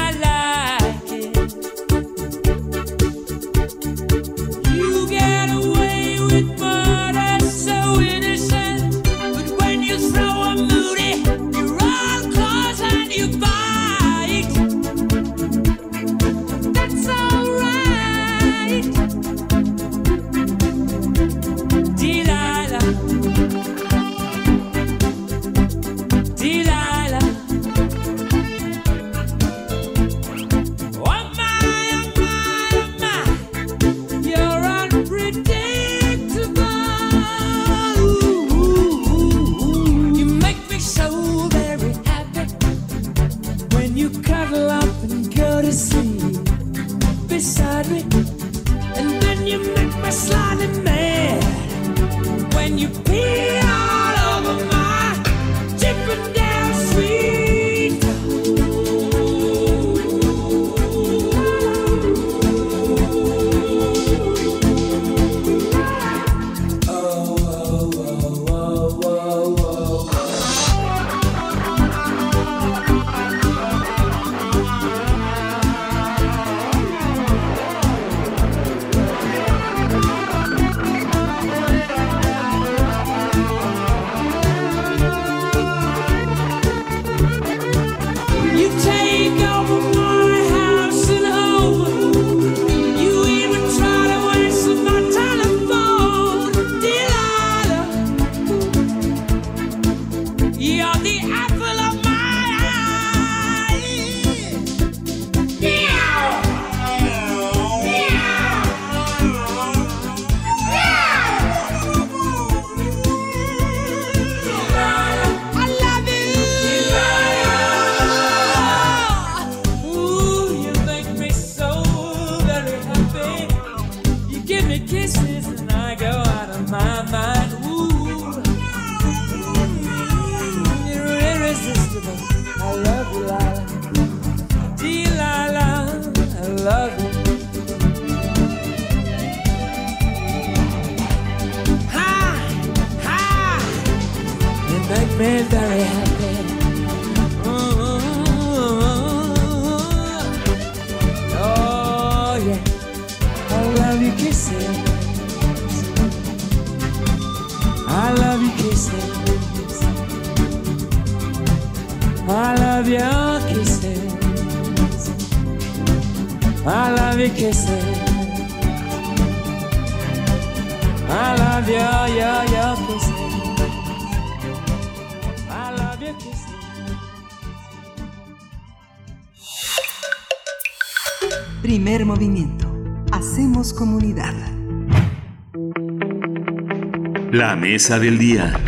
mesa 187.71 187.99
del 187.99 188.17
día. 188.17 188.61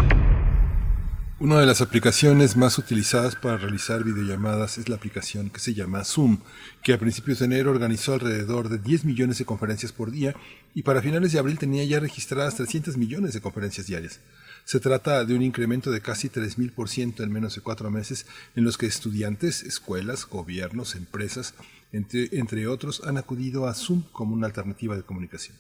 Una 1.38 1.60
de 1.60 1.66
las 1.66 1.82
aplicaciones 1.82 2.56
más 2.56 2.78
utilizadas 2.78 3.36
para 3.36 3.58
realizar 3.58 4.02
videollamadas 4.02 4.78
es 4.78 4.88
la 4.88 4.96
aplicación 4.96 5.50
que 5.50 5.60
se 5.60 5.74
llama 5.74 6.06
Zoom, 6.06 6.40
que 6.82 6.94
a 6.94 6.98
principios 6.98 7.40
de 7.40 7.46
enero 7.48 7.72
organizó 7.72 8.14
alrededor 8.14 8.70
de 8.70 8.78
10 8.78 9.04
millones 9.04 9.40
de 9.40 9.44
conferencias 9.44 9.92
por 9.92 10.10
día 10.10 10.34
y 10.74 10.84
para 10.84 11.02
finales 11.02 11.34
de 11.34 11.40
abril 11.40 11.60
tenía 11.60 11.84
ya 11.84 12.00
registradas 12.00 12.56
300 12.56 12.96
millones 12.96 13.34
de 13.34 13.42
conferencias 13.42 13.88
diarias. 13.88 14.22
Se 14.64 14.80
trata 14.80 15.26
de 15.26 15.36
un 15.36 15.42
incremento 15.42 15.92
de 15.92 16.00
casi 16.00 16.30
3.000% 16.30 17.24
en 17.24 17.30
menos 17.30 17.56
de 17.56 17.62
cuatro 17.62 17.92
meses 17.92 18.26
en 18.56 18.64
los 18.64 18.78
que 18.78 18.86
estudiantes, 18.86 19.64
escuelas, 19.64 20.26
gobiernos, 20.26 20.96
empresas, 20.96 21.56
entre, 21.92 22.30
entre 22.32 22.68
otros, 22.68 23.02
han 23.06 23.18
acudido 23.18 23.68
a 23.68 23.74
Zoom 23.74 24.04
como 24.14 24.34
una 24.34 24.48
alternativa 24.48 24.96
de 24.96 25.04
comunicación. 25.04 25.58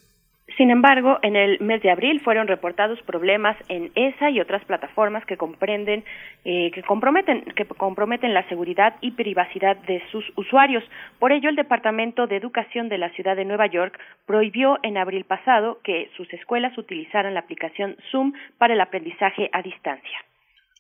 Sin 0.57 0.69
embargo, 0.69 1.17
en 1.23 1.35
el 1.35 1.59
mes 1.61 1.81
de 1.81 1.89
abril 1.89 2.19
fueron 2.21 2.47
reportados 2.47 3.01
problemas 3.01 3.57
en 3.69 3.91
esa 3.95 4.30
y 4.30 4.39
otras 4.39 4.63
plataformas 4.65 5.25
que 5.25 5.35
comprenden, 5.35 6.03
eh, 6.45 6.69
que 6.71 6.84
comprometen, 6.84 7.41
que 7.55 7.65
comprometen 7.65 8.34
la 8.34 8.47
seguridad 8.49 8.95
y 9.01 9.11
privacidad 9.11 9.77
de 9.77 10.03
sus 10.11 10.23
usuarios. 10.35 10.84
Por 11.17 11.31
ello, 11.31 11.49
el 11.49 11.55
Departamento 11.55 12.27
de 12.27 12.38
Educación 12.38 12.88
de 12.88 12.99
la 12.99 13.09
Ciudad 13.09 13.35
de 13.35 13.45
Nueva 13.45 13.65
York 13.65 13.99
prohibió 14.27 14.77
en 14.84 14.97
abril 14.97 15.25
pasado 15.25 15.80
que 15.84 16.11
sus 16.15 16.31
escuelas 16.34 16.77
utilizaran 16.77 17.34
la 17.34 17.39
aplicación 17.39 17.95
Zoom 18.11 18.34
para 18.59 18.75
el 18.75 18.81
aprendizaje 18.81 19.49
a 19.53 19.61
distancia. 19.63 20.19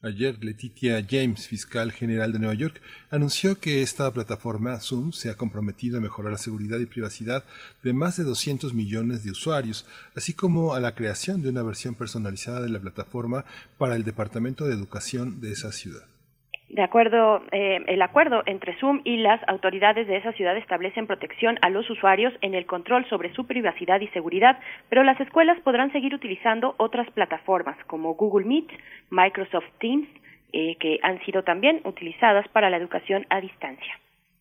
Ayer, 0.05 0.43
Letitia 0.43 1.01
James, 1.09 1.47
fiscal 1.47 1.93
general 1.93 2.33
de 2.33 2.39
Nueva 2.39 2.55
York, 2.55 2.81
anunció 3.09 3.61
que 3.61 3.81
esta 3.81 4.11
plataforma 4.11 4.77
Zoom 4.81 5.13
se 5.13 5.29
ha 5.29 5.37
comprometido 5.37 5.97
a 5.97 6.01
mejorar 6.01 6.33
la 6.33 6.37
seguridad 6.37 6.77
y 6.79 6.85
privacidad 6.85 7.45
de 7.83 7.93
más 7.93 8.17
de 8.17 8.25
200 8.25 8.73
millones 8.73 9.23
de 9.23 9.31
usuarios, 9.31 9.85
así 10.13 10.33
como 10.33 10.73
a 10.73 10.81
la 10.81 10.93
creación 10.93 11.41
de 11.41 11.47
una 11.47 11.63
versión 11.63 11.95
personalizada 11.95 12.59
de 12.59 12.67
la 12.67 12.81
plataforma 12.81 13.45
para 13.77 13.95
el 13.95 14.03
Departamento 14.03 14.65
de 14.65 14.73
Educación 14.73 15.39
de 15.39 15.53
esa 15.53 15.71
ciudad. 15.71 16.03
De 16.73 16.81
acuerdo, 16.81 17.43
eh, 17.51 17.83
el 17.85 18.01
acuerdo 18.01 18.41
entre 18.47 18.73
Zoom 18.79 19.01
y 19.03 19.17
las 19.17 19.39
autoridades 19.47 20.07
de 20.07 20.17
esa 20.17 20.31
ciudad 20.31 20.57
establecen 20.57 21.05
protección 21.05 21.59
a 21.61 21.69
los 21.69 21.87
usuarios 21.87 22.33
en 22.41 22.55
el 22.55 22.65
control 22.65 23.05
sobre 23.09 23.31
su 23.35 23.45
privacidad 23.45 24.01
y 24.01 24.07
seguridad, 24.07 24.57
pero 24.89 25.03
las 25.03 25.19
escuelas 25.19 25.59
podrán 25.59 25.91
seguir 25.91 26.15
utilizando 26.15 26.73
otras 26.79 27.07
plataformas 27.11 27.77
como 27.85 28.15
Google 28.15 28.47
Meet, 28.47 28.71
Microsoft 29.11 29.69
Teams, 29.77 30.07
eh, 30.51 30.75
que 30.79 30.97
han 31.03 31.23
sido 31.25 31.43
también 31.43 31.79
utilizadas 31.83 32.47
para 32.47 32.71
la 32.71 32.77
educación 32.77 33.27
a 33.29 33.39
distancia. 33.39 33.93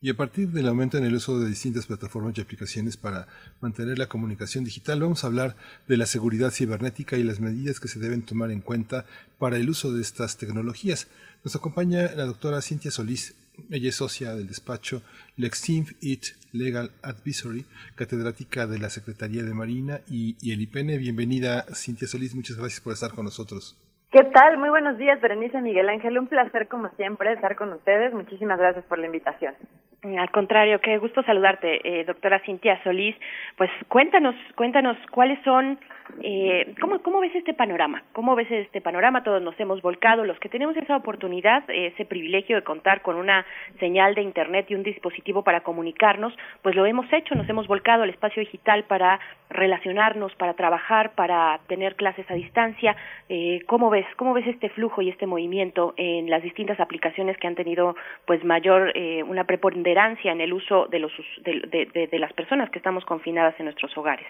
Y 0.05 0.11
a 0.11 0.15
partir 0.15 0.49
del 0.49 0.66
aumento 0.66 0.99
en 0.99 1.05
el 1.05 1.15
uso 1.15 1.39
de 1.39 1.49
distintas 1.49 1.87
plataformas 1.87 2.37
y 2.37 2.41
aplicaciones 2.41 2.97
para 2.97 3.29
mantener 3.61 3.99
la 3.99 4.09
comunicación 4.09 4.65
digital, 4.65 5.01
vamos 5.01 5.23
a 5.23 5.29
hablar 5.29 5.55
de 5.87 5.97
la 5.97 6.07
seguridad 6.07 6.51
cibernética 6.51 7.16
y 7.16 7.23
las 7.23 7.39
medidas 7.39 7.79
que 7.79 7.87
se 7.87 8.01
deben 8.01 8.27
tomar 8.27 8.51
en 8.51 8.62
cuenta 8.62 9.05
para 9.39 9.59
el 9.59 9.70
uso 9.70 9.93
de 9.93 10.03
estas 10.03 10.39
tecnologías. 10.39 11.09
Nos 11.45 11.55
acompaña 11.55 12.11
la 12.16 12.24
doctora 12.24 12.61
Cintia 12.62 12.91
Solís. 12.91 13.39
Ella 13.70 13.91
es 13.91 13.95
socia 13.95 14.35
del 14.35 14.49
despacho 14.49 15.03
Lexinf 15.37 15.93
It 16.01 16.24
Legal 16.51 16.91
Advisory, 17.03 17.65
catedrática 17.95 18.66
de 18.66 18.81
la 18.81 18.91
Secretaría 18.91 19.45
de 19.45 19.55
Marina 19.55 20.01
y, 20.11 20.35
el 20.53 20.62
IPN. 20.62 20.99
Bienvenida, 20.99 21.65
Cintia 21.77 22.09
Solís. 22.09 22.35
Muchas 22.35 22.57
gracias 22.57 22.81
por 22.81 22.93
estar 22.93 23.12
con 23.12 23.27
nosotros. 23.27 23.79
¿Qué 24.11 24.24
tal? 24.24 24.59
Muy 24.59 24.69
buenos 24.69 24.99
días, 24.99 25.20
Berenice 25.20 25.61
Miguel 25.61 25.89
Ángel. 25.89 26.19
Un 26.19 26.27
placer, 26.27 26.66
como 26.66 26.89
siempre, 26.97 27.33
estar 27.33 27.55
con 27.55 27.73
ustedes. 27.73 28.12
Muchísimas 28.12 28.59
gracias 28.59 28.85
por 28.87 28.99
la 28.99 29.07
invitación. 29.07 29.55
Al 30.03 30.31
contrario, 30.33 30.81
qué 30.81 30.99
gusto 30.99 31.23
saludarte, 31.23 32.01
eh, 32.01 32.05
doctora 32.05 32.41
Cintia 32.41 32.83
Solís. 32.83 33.15
Pues 33.57 33.70
cuéntanos, 33.87 34.35
cuéntanos 34.57 34.97
cuáles 35.12 35.39
son, 35.45 35.79
eh, 36.23 36.74
¿cómo, 36.81 37.01
¿cómo 37.03 37.20
ves 37.20 37.35
este 37.35 37.55
panorama? 37.55 38.03
¿Cómo 38.12 38.35
ves 38.35 38.51
este 38.51 38.81
panorama? 38.81 39.23
Todos 39.23 39.43
nos 39.43 39.59
hemos 39.59 39.83
volcado, 39.83 40.24
los 40.24 40.39
que 40.39 40.49
tenemos 40.49 40.77
esa 40.77 40.97
oportunidad, 40.97 41.65
ese 41.69 42.05
privilegio 42.05 42.57
de 42.57 42.62
contar 42.62 43.03
con 43.03 43.16
una 43.16 43.45
señal 43.79 44.15
de 44.15 44.23
Internet 44.23 44.66
y 44.69 44.74
un 44.74 44.83
dispositivo 44.83 45.43
para 45.43 45.62
comunicarnos, 45.62 46.35
pues 46.62 46.74
lo 46.74 46.87
hemos 46.87 47.12
hecho, 47.12 47.35
nos 47.35 47.49
hemos 47.49 47.66
volcado 47.66 48.03
al 48.03 48.11
espacio 48.11 48.41
digital 48.41 48.85
para 48.85 49.20
relacionarnos, 49.51 50.35
para 50.37 50.55
trabajar, 50.55 51.12
para 51.15 51.61
tener 51.66 51.97
clases 51.97 52.31
a 52.31 52.35
distancia. 52.35 52.97
Eh, 53.29 53.61
¿Cómo 53.66 53.91
ves, 53.91 54.07
cómo 54.16 54.35
ves 54.35 54.47
este 54.47 54.69
flujo 54.70 55.03
y 55.03 55.11
este 55.11 55.27
movimiento 55.27 55.95
en 55.97 56.31
las 56.31 56.43
distintas 56.43 56.81
aplicaciones 56.81 57.37
que 57.39 57.47
han 57.47 57.55
tenido, 57.55 57.97
pues, 58.27 58.45
mayor, 58.45 58.93
eh, 58.95 59.23
una 59.23 59.45
preponderancia 59.45 60.33
en 60.33 60.41
el 60.41 60.53
uso 60.53 60.87
de, 60.87 60.99
los, 60.99 61.12
de, 61.43 61.87
de, 61.93 62.07
de, 62.07 62.19
las 62.19 62.33
personas 62.33 62.70
que 62.70 62.79
estamos 62.79 63.05
confinadas 63.05 63.55
en 63.59 63.66
nuestros 63.66 63.97
hogares. 63.97 64.27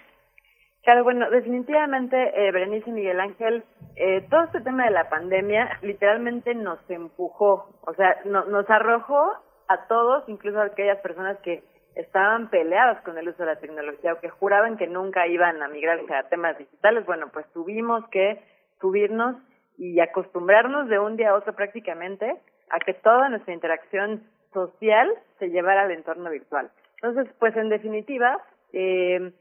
Claro, 0.83 1.05
bueno, 1.05 1.29
definitivamente, 1.29 2.17
eh, 2.35 2.51
Berenice 2.51 2.89
y 2.89 2.93
Miguel 2.93 3.19
Ángel, 3.21 3.63
eh, 3.95 4.27
todo 4.29 4.43
este 4.43 4.59
tema 4.59 4.83
de 4.83 4.91
la 4.91 5.09
pandemia 5.09 5.79
literalmente 5.81 6.53
nos 6.55 6.77
empujó, 6.89 7.69
o 7.85 7.93
sea, 7.93 8.17
nos 8.25 8.69
arrojó 8.69 9.31
a 9.69 9.87
todos, 9.87 10.27
incluso 10.27 10.59
a 10.59 10.65
aquellas 10.65 10.99
personas 10.99 11.39
que 11.39 11.63
estaban 11.95 12.49
peleadas 12.49 13.01
con 13.03 13.17
el 13.17 13.29
uso 13.29 13.43
de 13.43 13.53
la 13.53 13.59
tecnología 13.59 14.13
o 14.13 14.19
que 14.19 14.29
juraban 14.29 14.75
que 14.75 14.87
nunca 14.87 15.25
iban 15.27 15.61
a 15.63 15.69
migrar 15.69 15.99
a 16.11 16.27
temas 16.27 16.57
digitales, 16.57 17.05
bueno, 17.05 17.29
pues 17.31 17.45
tuvimos 17.53 18.05
que 18.09 18.43
subirnos 18.81 19.37
y 19.77 20.01
acostumbrarnos 20.01 20.89
de 20.89 20.99
un 20.99 21.15
día 21.15 21.29
a 21.29 21.35
otro 21.35 21.53
prácticamente 21.53 22.41
a 22.69 22.79
que 22.79 22.93
toda 22.93 23.29
nuestra 23.29 23.53
interacción 23.53 24.23
social 24.51 25.09
se 25.39 25.49
llevara 25.49 25.83
al 25.83 25.91
entorno 25.91 26.29
virtual. 26.29 26.69
Entonces, 27.01 27.33
pues 27.39 27.55
en 27.55 27.69
definitiva, 27.69 28.39
eh, 28.73 29.31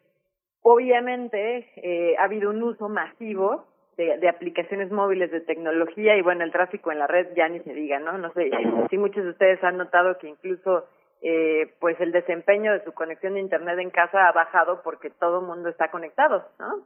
obviamente 0.62 1.68
eh, 1.76 2.16
ha 2.18 2.24
habido 2.24 2.51
un 2.51 2.62
uso 2.62 2.89
masivo 2.89 3.66
de, 3.97 4.18
de, 4.18 4.28
aplicaciones 4.28 4.90
móviles 4.90 5.30
de 5.30 5.40
tecnología 5.40 6.16
y 6.16 6.22
bueno, 6.22 6.44
el 6.44 6.52
tráfico 6.52 6.90
en 6.90 6.98
la 6.98 7.06
red 7.06 7.28
ya 7.36 7.48
ni 7.48 7.60
se 7.60 7.74
diga, 7.74 7.98
¿no? 7.98 8.16
No 8.16 8.32
sé 8.32 8.51
si 8.89 8.97
muchos 8.97 9.22
de 9.24 9.30
ustedes 9.30 9.62
han 9.62 9.76
notado 9.76 10.18
que 10.18 10.28
incluso 10.28 10.86
eh, 11.24 11.72
pues 11.78 12.01
el 12.01 12.10
desempeño 12.10 12.72
de 12.72 12.82
su 12.84 12.93
conexión 12.93 13.34
de 13.34 13.40
internet 13.40 13.78
en 13.78 13.90
casa 13.90 14.26
ha 14.26 14.32
bajado 14.32 14.82
porque 14.82 15.09
todo 15.09 15.39
el 15.40 15.47
mundo 15.47 15.68
está 15.68 15.89
conectado, 15.89 16.48
¿no? 16.59 16.84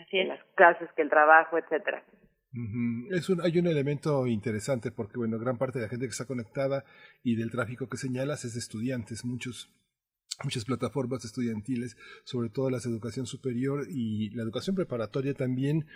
Así 0.00 0.18
es. 0.18 0.28
Las 0.28 0.42
clases, 0.54 0.88
que 0.96 1.02
el 1.02 1.10
trabajo, 1.10 1.58
etcétera. 1.58 2.02
Es 3.10 3.28
un, 3.28 3.42
hay 3.42 3.58
un 3.58 3.66
elemento 3.66 4.26
interesante 4.26 4.90
porque, 4.90 5.18
bueno, 5.18 5.38
gran 5.38 5.58
parte 5.58 5.78
de 5.78 5.84
la 5.84 5.90
gente 5.90 6.06
que 6.06 6.12
está 6.12 6.24
conectada 6.24 6.84
y 7.22 7.36
del 7.36 7.50
tráfico 7.50 7.86
que 7.86 7.98
señalas 7.98 8.46
es 8.46 8.54
de 8.54 8.60
estudiantes, 8.60 9.26
muchos 9.26 9.70
muchas 10.44 10.64
plataformas 10.64 11.24
estudiantiles, 11.24 11.96
sobre 12.24 12.50
todo 12.50 12.70
las 12.70 12.84
de 12.84 12.90
educación 12.90 13.26
superior 13.26 13.86
y 13.88 14.30
la 14.30 14.42
educación 14.42 14.76
preparatoria 14.76 15.34
también 15.34 15.86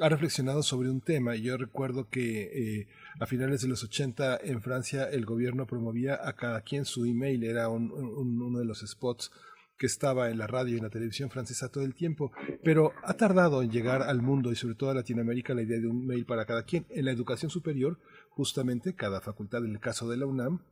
ha 0.00 0.08
reflexionado 0.08 0.62
sobre 0.62 0.90
un 0.90 1.00
tema. 1.00 1.36
Yo 1.36 1.56
recuerdo 1.56 2.08
que 2.08 2.80
eh, 2.80 2.88
a 3.18 3.26
finales 3.26 3.62
de 3.62 3.68
los 3.68 3.82
80 3.82 4.38
en 4.42 4.60
Francia 4.60 5.04
el 5.04 5.24
gobierno 5.24 5.66
promovía 5.66 6.18
a 6.22 6.34
cada 6.34 6.60
quien 6.60 6.84
su 6.84 7.06
email, 7.06 7.44
era 7.44 7.68
un, 7.68 7.90
un, 7.90 8.40
uno 8.42 8.58
de 8.58 8.66
los 8.66 8.80
spots 8.80 9.30
que 9.78 9.86
estaba 9.86 10.30
en 10.30 10.38
la 10.38 10.46
radio 10.46 10.74
y 10.74 10.78
en 10.78 10.84
la 10.84 10.90
televisión 10.90 11.30
francesa 11.30 11.70
todo 11.70 11.84
el 11.84 11.94
tiempo, 11.94 12.32
pero 12.64 12.92
ha 13.04 13.14
tardado 13.14 13.62
en 13.62 13.70
llegar 13.70 14.02
al 14.02 14.22
mundo 14.22 14.50
y 14.50 14.56
sobre 14.56 14.74
todo 14.74 14.90
a 14.90 14.94
Latinoamérica 14.94 15.54
la 15.54 15.62
idea 15.62 15.78
de 15.78 15.86
un 15.86 16.06
mail 16.06 16.24
para 16.24 16.46
cada 16.46 16.62
quien. 16.64 16.86
En 16.90 17.04
la 17.04 17.10
educación 17.10 17.50
superior, 17.50 17.98
justamente 18.30 18.94
cada 18.94 19.20
facultad, 19.20 19.64
en 19.64 19.72
el 19.72 19.80
caso 19.80 20.08
de 20.08 20.16
la 20.16 20.26
UNAM, 20.26 20.62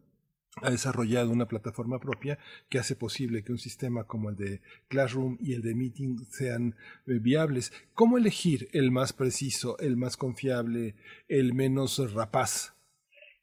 ha 0.62 0.70
desarrollado 0.70 1.30
una 1.30 1.46
plataforma 1.46 1.98
propia 1.98 2.38
que 2.70 2.78
hace 2.78 2.94
posible 2.96 3.42
que 3.42 3.52
un 3.52 3.58
sistema 3.58 4.04
como 4.04 4.30
el 4.30 4.36
de 4.36 4.60
Classroom 4.88 5.36
y 5.40 5.54
el 5.54 5.62
de 5.62 5.74
Meeting 5.74 6.18
sean 6.30 6.74
eh, 7.06 7.18
viables. 7.20 7.72
¿Cómo 7.94 8.18
elegir 8.18 8.68
el 8.72 8.90
más 8.90 9.12
preciso, 9.12 9.76
el 9.78 9.96
más 9.96 10.16
confiable, 10.16 10.94
el 11.28 11.54
menos 11.54 12.14
rapaz? 12.14 12.74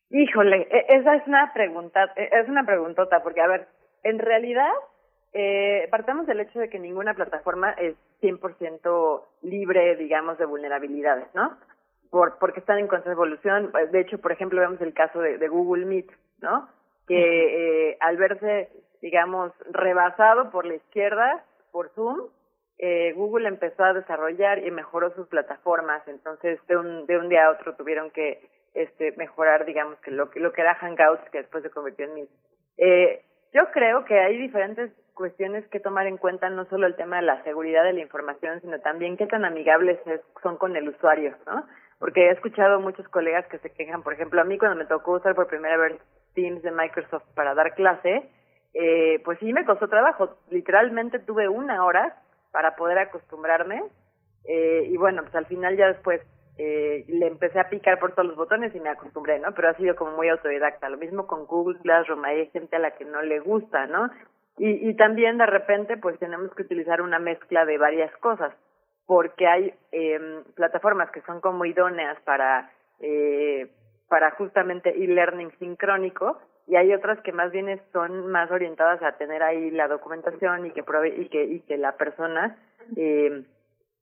Híjole, 0.10 0.68
e, 0.70 0.86
esa 0.90 1.16
es 1.16 1.28
una 1.28 1.52
pregunta, 1.54 2.14
e, 2.16 2.30
es 2.32 2.50
una 2.50 2.66
preguntota, 2.66 3.24
porque 3.24 3.42
a 3.42 3.48
ver, 3.48 3.68
en 4.04 4.20
realidad 4.20 4.72
eh, 5.34 5.88
partamos 5.90 6.28
del 6.28 6.42
hecho 6.42 6.60
de 6.60 6.70
que 6.70 6.80
ninguna 6.80 7.14
plataforma 7.14 7.72
es 7.72 7.96
100% 8.22 9.24
libre, 9.44 9.96
digamos, 9.96 10.38
de 10.38 10.46
vulnerabilidades, 10.46 11.28
¿no? 11.34 11.58
Por, 12.10 12.38
porque 12.40 12.60
están 12.60 12.80
en 12.80 12.88
constante 12.88 13.14
evolución. 13.14 13.72
De 13.92 14.02
hecho, 14.02 14.20
por 14.20 14.34
ejemplo, 14.34 14.60
vemos 14.60 14.82
el 14.82 14.94
caso 14.94 15.22
de, 15.22 15.38
de 15.38 15.48
Google 15.48 15.86
Meet, 15.86 16.12
¿no? 16.42 16.68
Que 17.08 17.90
eh, 17.90 17.98
al 18.00 18.18
verse, 18.18 18.70
digamos, 19.02 19.52
rebasado 19.72 20.52
por 20.52 20.66
la 20.66 20.76
izquierda, 20.76 21.44
por 21.72 21.90
Zoom, 21.90 22.30
eh, 22.78 23.14
Google 23.14 23.48
empezó 23.48 23.84
a 23.84 23.94
desarrollar 23.94 24.66
y 24.66 24.72
mejoró 24.72 25.14
sus 25.16 25.28
plataformas. 25.28 26.08
Entonces, 26.08 26.60
de 26.68 26.78
un, 26.78 27.06
de 27.06 27.18
un 27.18 27.30
día 27.30 27.48
a 27.48 27.52
otro 27.52 27.76
tuvieron 27.76 28.12
que 28.12 28.42
este, 28.74 29.12
mejorar, 29.18 29.66
digamos, 29.66 30.00
que 30.00 30.12
lo, 30.12 30.30
lo 30.34 30.52
que 30.54 30.62
era 30.62 30.76
Hangouts, 30.76 31.30
que 31.32 31.40
después 31.40 31.64
se 31.64 31.70
convirtió 31.70 32.06
en 32.06 32.14
Meet. 32.14 32.30
Eh, 32.78 33.26
yo 33.54 33.70
creo 33.72 34.06
que 34.06 34.20
hay 34.20 34.38
diferentes 34.38 34.92
cuestiones 35.14 35.68
que 35.68 35.80
tomar 35.80 36.08
en 36.08 36.18
cuenta, 36.18 36.50
no 36.50 36.66
solo 36.66 36.88
el 36.88 36.96
tema 36.96 37.18
de 37.18 37.24
la 37.24 37.44
seguridad 37.44 37.84
de 37.84 37.94
la 37.94 38.02
información, 38.02 38.62
sino 38.62 38.80
también 38.80 39.18
qué 39.18 39.28
tan 39.28 39.44
amigables 39.44 40.00
son 40.42 40.58
con 40.58 40.76
el 40.76 40.88
usuario, 40.88 41.36
¿no? 41.46 41.66
porque 42.02 42.26
he 42.26 42.32
escuchado 42.32 42.80
muchos 42.80 43.08
colegas 43.10 43.46
que 43.46 43.60
se 43.60 43.70
quejan, 43.70 44.02
por 44.02 44.14
ejemplo, 44.14 44.42
a 44.42 44.44
mí 44.44 44.58
cuando 44.58 44.76
me 44.76 44.88
tocó 44.88 45.12
usar 45.12 45.36
por 45.36 45.46
primera 45.46 45.78
vez 45.78 46.02
Teams 46.34 46.62
de 46.64 46.72
Microsoft 46.72 47.24
para 47.36 47.54
dar 47.54 47.74
clase, 47.76 48.30
eh, 48.74 49.22
pues 49.24 49.40
sí 49.40 49.52
me 49.54 49.66
costó 49.66 49.88
trabajo. 49.88 50.38
Literalmente 50.50 51.20
tuve 51.20 51.48
una 51.48 51.86
hora 51.86 52.22
para 52.52 52.76
poder 52.76 53.00
acostumbrarme 53.00 53.84
eh, 54.46 54.86
y 54.88 54.98
bueno, 54.98 55.24
pues 55.24 55.36
al 55.36 55.46
final 55.46 55.78
ya 55.78 55.88
después 55.88 56.22
eh, 56.58 57.06
le 57.08 57.28
empecé 57.28 57.60
a 57.60 57.70
picar 57.70 58.00
por 58.00 58.14
todos 58.14 58.28
los 58.28 58.38
botones 58.38 58.74
y 58.76 58.80
me 58.80 58.90
acostumbré, 58.90 59.40
¿no? 59.40 59.54
Pero 59.54 59.70
ha 59.70 59.74
sido 59.76 59.96
como 59.96 60.12
muy 60.12 60.30
autodidacta. 60.30 60.90
Lo 60.90 60.98
mismo 60.98 61.28
con 61.28 61.46
Google 61.46 61.80
Classroom, 61.80 62.24
hay 62.26 62.48
gente 62.48 62.76
a 62.76 62.80
la 62.80 62.92
que 62.92 63.06
no 63.06 63.22
le 63.22 63.40
gusta, 63.40 63.88
¿no? 63.88 64.10
Y, 64.58 64.90
y 64.90 64.96
también 64.96 65.38
de 65.38 65.46
repente 65.46 65.98
pues 65.98 66.20
tenemos 66.20 66.54
que 66.54 66.64
utilizar 66.64 67.02
una 67.02 67.20
mezcla 67.20 67.66
de 67.66 67.78
varias 67.78 68.16
cosas, 68.18 68.54
porque 69.06 69.48
hay 69.48 69.74
eh, 69.92 70.44
plataformas 70.56 71.10
que 71.12 71.22
son 71.22 71.42
como 71.42 71.66
idóneas 71.66 72.20
para, 72.22 72.70
eh, 73.00 73.68
para 74.12 74.32
justamente 74.32 74.90
e-learning 74.90 75.58
sincrónico 75.58 76.38
y 76.68 76.76
hay 76.76 76.94
otras 76.94 77.18
que 77.22 77.32
más 77.32 77.50
bien 77.54 77.82
son 77.94 78.28
más 78.28 78.52
orientadas 78.52 79.02
a 79.02 79.14
tener 79.14 79.42
ahí 79.42 79.72
la 79.72 79.88
documentación 79.88 80.66
y 80.66 80.72
que 80.72 80.84
y 81.16 81.30
que 81.30 81.46
y 81.46 81.62
que 81.62 81.78
la 81.78 81.94
persona 81.94 82.58
eh, 82.98 83.46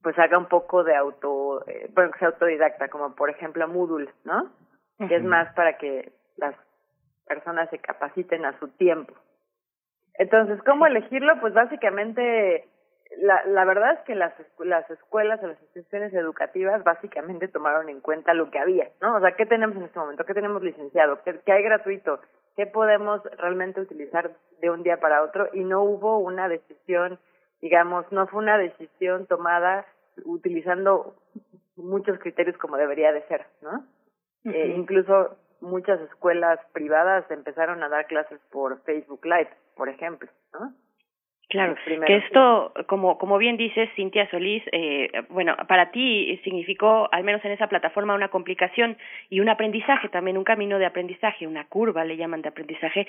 pues 0.01 0.17
haga 0.17 0.39
un 0.39 0.47
poco 0.47 0.83
de 0.83 0.95
auto, 0.95 1.63
eh, 1.67 1.91
bueno, 1.93 2.09
que 2.09 2.17
sea 2.17 2.29
autodidacta, 2.29 2.87
como 2.87 3.13
por 3.13 3.29
ejemplo 3.29 3.67
Moodle, 3.67 4.09
¿no? 4.23 4.51
Que 4.97 5.17
es 5.17 5.23
más 5.23 5.53
para 5.53 5.77
que 5.77 6.11
las 6.37 6.55
personas 7.27 7.69
se 7.69 7.77
capaciten 7.77 8.45
a 8.45 8.57
su 8.57 8.67
tiempo. 8.69 9.13
Entonces, 10.15 10.59
¿cómo 10.63 10.87
elegirlo? 10.87 11.39
Pues 11.39 11.53
básicamente, 11.53 12.67
la, 13.17 13.43
la 13.45 13.65
verdad 13.65 13.93
es 13.93 13.99
que 14.01 14.15
las, 14.15 14.33
las 14.59 14.89
escuelas 14.89 15.41
o 15.43 15.47
las 15.47 15.61
instituciones 15.61 16.13
educativas 16.13 16.83
básicamente 16.83 17.47
tomaron 17.47 17.89
en 17.89 18.01
cuenta 18.01 18.33
lo 18.33 18.51
que 18.51 18.59
había, 18.59 18.89
¿no? 19.01 19.15
O 19.15 19.19
sea, 19.19 19.35
¿qué 19.35 19.45
tenemos 19.45 19.75
en 19.77 19.83
este 19.83 19.99
momento? 19.99 20.25
¿Qué 20.25 20.33
tenemos 20.33 20.61
licenciado? 20.61 21.21
¿Qué, 21.23 21.39
qué 21.45 21.51
hay 21.51 21.63
gratuito? 21.63 22.19
¿Qué 22.55 22.65
podemos 22.67 23.21
realmente 23.37 23.81
utilizar 23.81 24.31
de 24.61 24.69
un 24.69 24.83
día 24.83 24.99
para 24.99 25.23
otro? 25.23 25.49
Y 25.53 25.63
no 25.63 25.81
hubo 25.83 26.19
una 26.19 26.47
decisión 26.47 27.19
digamos, 27.61 28.09
no 28.11 28.27
fue 28.27 28.41
una 28.41 28.57
decisión 28.57 29.25
tomada 29.25 29.85
utilizando 30.25 31.15
muchos 31.75 32.19
criterios 32.19 32.57
como 32.57 32.77
debería 32.77 33.11
de 33.11 33.25
ser, 33.27 33.45
¿no? 33.61 33.85
eh, 34.45 34.73
incluso 34.75 35.37
muchas 35.61 35.99
escuelas 36.01 36.59
privadas 36.71 37.29
empezaron 37.31 37.83
a 37.83 37.89
dar 37.89 38.07
clases 38.07 38.39
por 38.51 38.81
Facebook 38.83 39.25
Live, 39.25 39.49
por 39.75 39.89
ejemplo, 39.89 40.29
¿no? 40.53 40.73
Claro, 41.49 41.75
que 42.05 42.17
esto, 42.17 42.71
como, 42.85 43.17
como 43.17 43.39
bien 43.39 43.57
dices, 43.57 43.89
Cintia 43.95 44.29
Solís, 44.29 44.61
eh, 44.71 45.09
bueno, 45.29 45.55
para 45.67 45.89
ti 45.89 46.39
significó, 46.43 47.09
al 47.11 47.23
menos 47.23 47.43
en 47.43 47.51
esa 47.51 47.65
plataforma, 47.65 48.13
una 48.13 48.27
complicación 48.27 48.97
y 49.31 49.39
un 49.39 49.49
aprendizaje, 49.49 50.09
también 50.09 50.37
un 50.37 50.43
camino 50.43 50.77
de 50.77 50.85
aprendizaje, 50.85 51.47
una 51.47 51.65
curva 51.65 52.05
le 52.05 52.17
llaman 52.17 52.43
de 52.43 52.49
aprendizaje, 52.49 53.07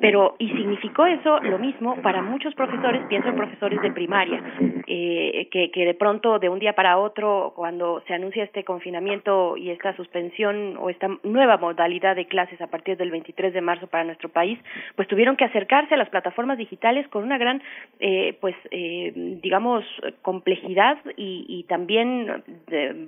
pero, 0.00 0.34
y 0.40 0.48
significó 0.48 1.06
eso 1.06 1.38
lo 1.38 1.60
mismo 1.60 2.02
para 2.02 2.22
muchos 2.22 2.56
profesores, 2.56 3.02
pienso 3.08 3.28
en 3.28 3.36
profesores 3.36 3.80
de 3.80 3.92
primaria, 3.92 4.42
eh, 4.88 5.48
que, 5.52 5.70
que 5.70 5.84
de 5.84 5.94
pronto, 5.94 6.40
de 6.40 6.48
un 6.48 6.58
día 6.58 6.72
para 6.72 6.98
otro, 6.98 7.52
cuando 7.54 8.02
se 8.08 8.14
anuncia 8.14 8.42
este 8.42 8.64
confinamiento 8.64 9.56
y 9.56 9.70
esta 9.70 9.94
suspensión 9.94 10.76
o 10.80 10.90
esta 10.90 11.08
nueva 11.22 11.56
modalidad 11.56 12.16
de 12.16 12.26
clases 12.26 12.60
a 12.60 12.66
partir 12.66 12.96
del 12.96 13.12
23 13.12 13.54
de 13.54 13.60
marzo 13.60 13.86
para 13.86 14.02
nuestro 14.02 14.28
país, 14.28 14.58
pues 14.96 15.06
tuvieron 15.06 15.36
que 15.36 15.44
acercarse 15.44 15.94
a 15.94 15.98
las 15.98 16.08
plataformas 16.08 16.58
digitales 16.58 17.06
con 17.08 17.22
una 17.22 17.38
gran 17.38 17.62
eh, 17.98 18.36
pues 18.40 18.54
eh, 18.70 19.10
digamos 19.42 19.82
complejidad 20.20 20.98
y, 21.16 21.46
y 21.48 21.62
también 21.64 22.44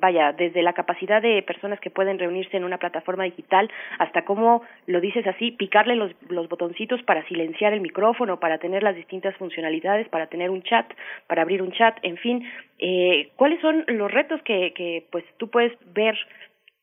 vaya 0.01 0.33
desde 0.33 0.63
la 0.63 0.73
capacidad 0.73 1.21
de 1.21 1.43
personas 1.43 1.79
que 1.81 1.91
pueden 1.91 2.19
reunirse 2.19 2.57
en 2.57 2.65
una 2.65 2.79
plataforma 2.79 3.25
digital 3.25 3.71
hasta 3.99 4.25
cómo 4.25 4.63
lo 4.87 5.01
dices 5.01 5.27
así 5.27 5.51
picarle 5.51 5.95
los, 5.95 6.13
los 6.31 6.49
botoncitos 6.49 7.03
para 7.03 7.27
silenciar 7.29 7.75
el 7.75 7.83
micrófono 7.83 8.41
para 8.41 8.59
tener 8.59 8.83
las 8.83 8.97
distintas 8.97 9.37
funcionalidades 9.37 10.09
para 10.09 10.29
tener 10.29 10.49
un 10.49 10.63
chat 10.63 10.91
para 11.27 11.43
abrir 11.43 11.61
un 11.61 11.73
chat 11.73 11.99
en 12.03 12.17
fin 12.17 12.49
eh, 12.79 13.31
cuáles 13.37 13.61
son 13.61 13.85
los 13.89 14.11
retos 14.11 14.41
que 14.43 14.73
que 14.75 15.05
pues 15.11 15.25
tú 15.37 15.49
puedes 15.49 15.73
ver 15.93 16.17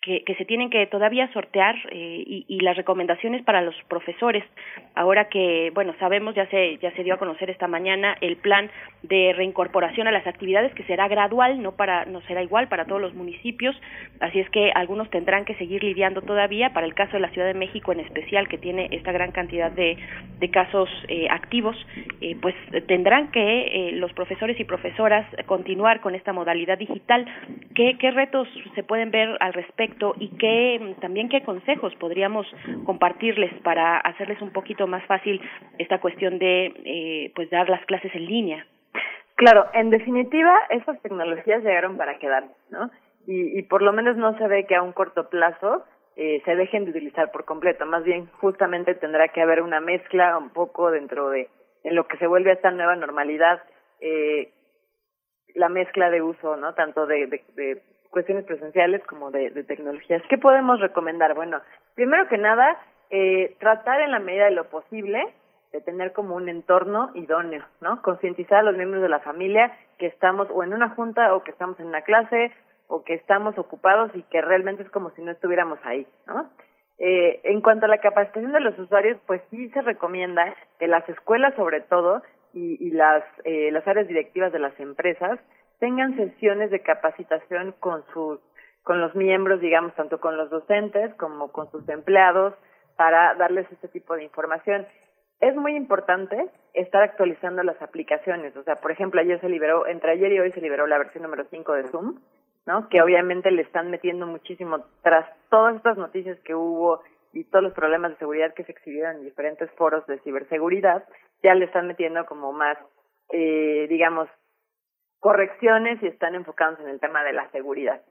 que, 0.06 0.36
se 0.38 0.46
tienen 0.46 0.70
que 0.70 0.86
todavía 0.86 1.32
sortear 1.34 1.76
eh, 1.90 2.24
y, 2.26 2.46
y 2.48 2.60
las 2.60 2.78
recomendaciones 2.78 3.44
para 3.44 3.62
los 3.62 3.76
profesores. 3.88 4.44
Ahora 4.94 5.30
que 5.30 5.72
bueno 5.74 5.96
sabemos 6.00 6.36
ya 6.36 6.46
se 6.48 6.78
ya 6.78 6.92
se 6.92 7.04
dio 7.04 7.16
a 7.16 7.18
conocer 7.18 7.50
esta 7.50 7.68
mañana 7.68 8.16
el 8.22 8.38
plan 8.38 8.70
de 9.02 9.34
reincorporación 9.36 10.08
a 10.08 10.12
las 10.12 10.28
actividades 10.28 10.74
que 10.76 10.84
será 10.84 11.08
gradual 11.08 11.62
no 11.62 11.72
para 11.72 12.06
no 12.06 12.22
será 12.22 12.44
igual 12.44 12.68
para 12.68 12.86
todos 12.86 13.02
los 13.02 13.14
municipios. 13.16 13.76
Así 14.20 14.40
es 14.40 14.50
que 14.52 14.72
algunos 14.76 15.10
tendrán 15.10 15.44
que 15.44 15.56
seguir 15.56 15.84
lidiando 15.84 16.22
todavía. 16.22 16.72
Para 16.72 16.86
el 16.86 16.94
caso 16.94 17.14
de 17.14 17.22
la 17.22 17.30
Ciudad 17.30 17.48
de 17.48 17.56
México 17.56 17.92
en 17.92 18.02
especial 18.02 18.48
que 18.48 18.60
tiene 18.60 18.90
esta 18.92 19.12
gran 19.12 19.32
cantidad 19.32 19.72
de, 19.72 19.98
de 20.40 20.52
casos 20.52 20.90
eh, 21.08 21.28
activos 21.30 21.76
eh, 22.22 22.38
pues 22.40 22.56
tendrán 22.88 23.32
que 23.32 23.40
eh, 23.90 23.92
los 23.94 24.14
profesores 24.14 24.60
y 24.60 24.66
profesoras 24.66 25.26
continuar 25.48 26.02
con 26.02 26.14
esta 26.14 26.32
modalidad 26.32 26.78
digital. 26.78 27.26
Qué 27.74 27.98
qué 27.98 28.12
retos 28.12 28.48
se 28.76 28.84
pueden 28.84 29.10
ver 29.10 29.36
al 29.40 29.54
respecto 29.54 29.95
y 30.20 30.30
qué 30.38 30.96
también 31.02 31.30
qué 31.30 31.44
consejos 31.44 31.94
podríamos 31.96 32.46
compartirles 32.86 33.54
para 33.64 33.98
hacerles 33.98 34.42
un 34.42 34.52
poquito 34.52 34.88
más 34.88 35.04
fácil 35.06 35.42
esta 35.78 36.00
cuestión 36.00 36.40
de 36.40 36.66
eh, 36.86 37.32
pues 37.36 37.50
dar 37.50 37.70
las 37.70 37.86
clases 37.86 38.14
en 38.16 38.26
línea. 38.26 38.66
Claro, 39.36 39.66
en 39.74 39.90
definitiva, 39.90 40.58
esas 40.70 41.02
tecnologías 41.02 41.64
llegaron 41.64 41.98
para 41.98 42.18
quedar, 42.20 42.46
¿no? 42.70 42.90
Y, 43.28 43.64
por 43.64 43.82
lo 43.82 43.92
menos 43.92 44.16
no 44.18 44.38
se 44.38 44.48
ve 44.48 44.66
que 44.68 44.76
a 44.76 44.84
un 44.84 44.94
corto 44.94 45.30
plazo 45.30 45.84
eh, 46.16 46.44
se 46.46 46.56
dejen 46.56 46.86
de 46.86 46.92
utilizar 46.92 47.32
por 47.32 47.44
completo. 47.44 47.86
Más 47.88 48.04
bien, 48.04 48.28
justamente 48.40 48.94
tendrá 48.94 49.30
que 49.30 49.42
haber 49.42 49.64
una 49.64 49.80
mezcla 49.80 50.38
un 50.38 50.52
poco 50.52 50.92
dentro 50.92 51.30
de 51.32 51.50
en 51.84 51.96
lo 51.96 52.08
que 52.08 52.18
se 52.18 52.28
vuelve 52.28 52.52
esta 52.52 52.72
nueva 52.72 52.96
normalidad, 52.96 53.64
eh, 54.00 54.52
la 55.56 55.70
mezcla 55.70 56.12
de 56.12 56.22
uso, 56.22 56.56
¿no? 56.56 56.76
Tanto 56.76 57.08
de 57.08 57.28
cuestiones 58.16 58.46
presenciales 58.46 59.04
como 59.08 59.30
de, 59.30 59.52
tecnologías. 59.66 60.24
¿Qué 60.30 60.38
podemos 60.38 60.80
recomendar? 60.80 61.36
Bueno, 61.36 61.60
primero 61.96 62.30
que 62.30 62.38
nada, 62.38 62.80
eh, 63.10 63.58
tratar 63.60 64.00
en 64.00 64.12
la 64.12 64.20
medida 64.20 64.46
de 64.46 64.52
lo 64.52 64.70
posible 64.70 65.22
de 65.74 65.82
tener 65.82 66.14
como 66.14 66.34
un 66.36 66.48
entorno 66.48 67.12
idóneo, 67.14 67.66
¿no? 67.82 68.02
Concientizar 68.02 68.60
a 68.60 68.64
los 68.64 68.78
miembros 68.78 69.04
de 69.04 69.10
la 69.10 69.20
familia 69.20 69.78
que 69.98 70.06
estamos 70.06 70.48
o 70.50 70.64
en 70.64 70.74
una 70.74 70.92
junta 70.92 71.36
o 71.36 71.44
que 71.44 71.52
estamos 71.52 71.78
en 71.82 71.88
una 71.88 72.04
clase 72.04 72.54
o 72.88 73.04
que 73.04 73.16
estamos 73.16 73.58
ocupados 73.58 74.12
y 74.16 74.24
que 74.24 74.42
realmente 74.42 74.84
es 74.84 74.90
como 74.92 75.10
si 75.10 75.22
no 75.22 75.32
estuviéramos 75.32 75.80
ahí, 75.84 76.08
¿no? 76.26 76.50
Eh, 76.98 77.42
en 77.44 77.60
cuanto 77.60 77.86
a 77.86 77.90
la 77.90 77.98
capacitación 77.98 78.54
de 78.54 78.62
los 78.62 78.80
usuarios, 78.80 79.18
pues 79.28 79.42
sí 79.52 79.68
se 79.72 79.82
recomienda 79.82 80.56
que 80.80 80.88
las 80.88 81.08
escuelas 81.10 81.54
sobre 81.56 81.82
todo 81.82 82.22
y, 82.54 82.78
y 82.80 82.92
las, 82.92 83.26
eh, 83.44 83.72
las 83.74 83.86
áreas 83.86 84.08
directivas 84.08 84.54
de 84.54 84.60
las 84.60 84.80
empresas 84.80 85.38
tengan 85.80 86.16
sesiones 86.16 86.72
de 86.72 86.82
capacitación 86.82 87.74
con 87.80 88.04
sus 88.14 88.40
con 88.86 89.02
los 89.02 89.16
miembros, 89.16 89.60
digamos, 89.62 89.96
tanto 89.96 90.20
con 90.20 90.38
los 90.38 90.52
docentes 90.52 91.12
como 91.16 91.52
con 91.52 91.72
sus 91.72 91.90
empleados 91.90 92.54
para 92.96 93.34
darles 93.34 93.70
este 93.72 93.88
tipo 93.88 94.16
de 94.16 94.24
información. 94.24 94.86
Es 95.42 95.56
muy 95.56 95.76
importante 95.76 96.50
estar 96.74 97.02
actualizando 97.02 97.64
las 97.64 97.82
aplicaciones, 97.82 98.56
o 98.56 98.64
sea, 98.64 98.76
por 98.76 98.92
ejemplo, 98.92 99.20
ayer 99.20 99.42
se 99.42 99.50
liberó, 99.50 99.88
entre 99.88 100.12
ayer 100.12 100.32
y 100.34 100.40
hoy 100.40 100.52
se 100.52 100.62
liberó 100.62 100.86
la 100.86 101.00
versión 101.00 101.24
número 101.24 101.46
5 101.50 101.74
de 101.74 101.88
Zoom, 101.90 102.20
¿no? 102.68 102.88
Que 102.90 103.02
obviamente 103.02 103.50
le 103.50 103.64
están 103.64 103.90
metiendo 103.90 104.28
muchísimo 104.28 104.86
tras 105.02 105.28
todas 105.50 105.76
estas 105.76 105.98
noticias 105.98 106.40
que 106.42 106.54
hubo 106.54 107.02
y 107.34 107.44
todos 107.46 107.64
los 107.64 107.74
problemas 107.74 108.12
de 108.12 108.18
seguridad 108.18 108.54
que 108.54 108.64
se 108.64 108.72
exhibieron 108.72 109.18
en 109.18 109.26
diferentes 109.26 109.70
foros 109.72 110.06
de 110.08 110.20
ciberseguridad, 110.20 111.04
ya 111.44 111.54
le 111.56 111.66
están 111.66 111.88
metiendo 111.88 112.26
como 112.26 112.54
más, 112.54 112.78
eh, 113.30 113.88
digamos, 113.90 114.30
correcciones 115.20 116.02
y 116.04 116.08
están 116.08 116.36
enfocados 116.36 116.80
en 116.80 116.90
el 116.90 117.00
tema 117.00 117.24
de 117.24 117.34
la 117.34 117.50
seguridad. 117.52 118.02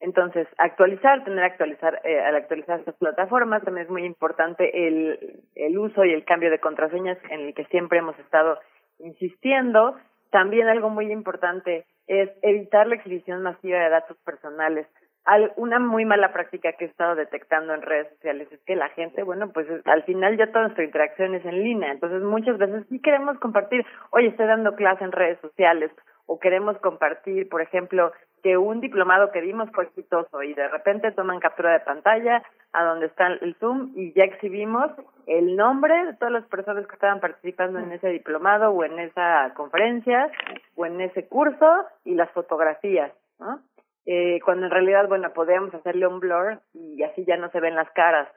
Entonces, 0.00 0.48
actualizar, 0.56 1.24
tener 1.24 1.44
actualizar, 1.44 2.00
eh, 2.04 2.20
al 2.20 2.34
actualizar 2.34 2.80
estas 2.80 2.94
plataformas, 2.94 3.62
también 3.62 3.84
es 3.84 3.92
muy 3.92 4.04
importante 4.04 4.88
el, 4.88 5.42
el 5.54 5.78
uso 5.78 6.04
y 6.04 6.12
el 6.12 6.24
cambio 6.24 6.50
de 6.50 6.58
contraseñas 6.58 7.18
en 7.28 7.40
el 7.40 7.54
que 7.54 7.66
siempre 7.66 7.98
hemos 7.98 8.18
estado 8.18 8.58
insistiendo. 8.98 9.96
También 10.30 10.68
algo 10.68 10.88
muy 10.88 11.12
importante 11.12 11.84
es 12.06 12.30
evitar 12.42 12.86
la 12.86 12.94
exhibición 12.94 13.42
masiva 13.42 13.78
de 13.78 13.90
datos 13.90 14.16
personales. 14.24 14.86
Al, 15.24 15.52
una 15.56 15.78
muy 15.78 16.06
mala 16.06 16.32
práctica 16.32 16.72
que 16.72 16.86
he 16.86 16.88
estado 16.88 17.14
detectando 17.14 17.74
en 17.74 17.82
redes 17.82 18.08
sociales 18.14 18.48
es 18.50 18.60
que 18.64 18.76
la 18.76 18.88
gente, 18.90 19.22
bueno, 19.22 19.52
pues 19.52 19.66
al 19.84 20.02
final 20.04 20.38
ya 20.38 20.46
toda 20.46 20.62
nuestra 20.62 20.84
interacción 20.84 21.34
es 21.34 21.44
en 21.44 21.62
línea. 21.62 21.92
Entonces, 21.92 22.22
muchas 22.22 22.56
veces 22.56 22.86
sí 22.88 23.00
queremos 23.02 23.38
compartir, 23.38 23.84
oye, 24.12 24.28
estoy 24.28 24.46
dando 24.46 24.74
clase 24.76 25.04
en 25.04 25.12
redes 25.12 25.38
sociales, 25.40 25.90
o 26.26 26.38
queremos 26.38 26.78
compartir, 26.78 27.48
por 27.48 27.62
ejemplo, 27.62 28.12
que 28.42 28.56
un 28.56 28.80
diplomado 28.80 29.30
que 29.32 29.42
dimos 29.42 29.70
fue 29.72 29.84
exitoso 29.84 30.42
y 30.42 30.54
de 30.54 30.68
repente 30.68 31.12
toman 31.12 31.40
captura 31.40 31.72
de 31.72 31.80
pantalla 31.80 32.42
a 32.72 32.84
donde 32.84 33.06
está 33.06 33.26
el 33.26 33.54
Zoom 33.56 33.92
y 33.94 34.12
ya 34.12 34.24
exhibimos 34.24 34.90
el 35.26 35.56
nombre 35.56 36.06
de 36.06 36.14
todas 36.14 36.32
las 36.32 36.46
personas 36.46 36.86
que 36.86 36.94
estaban 36.94 37.20
participando 37.20 37.78
en 37.78 37.92
ese 37.92 38.08
diplomado 38.08 38.70
o 38.70 38.84
en 38.84 38.98
esa 38.98 39.52
conferencia 39.54 40.30
o 40.76 40.86
en 40.86 41.00
ese 41.00 41.26
curso 41.28 41.84
y 42.04 42.14
las 42.14 42.30
fotografías, 42.30 43.12
¿no? 43.38 43.60
eh, 44.06 44.40
cuando 44.44 44.66
en 44.66 44.72
realidad, 44.72 45.08
bueno, 45.08 45.32
podríamos 45.32 45.72
hacerle 45.74 46.06
un 46.06 46.20
blur 46.20 46.60
y 46.72 47.02
así 47.02 47.24
ya 47.24 47.36
no 47.36 47.50
se 47.50 47.60
ven 47.60 47.74
las 47.74 47.90
caras. 47.92 48.28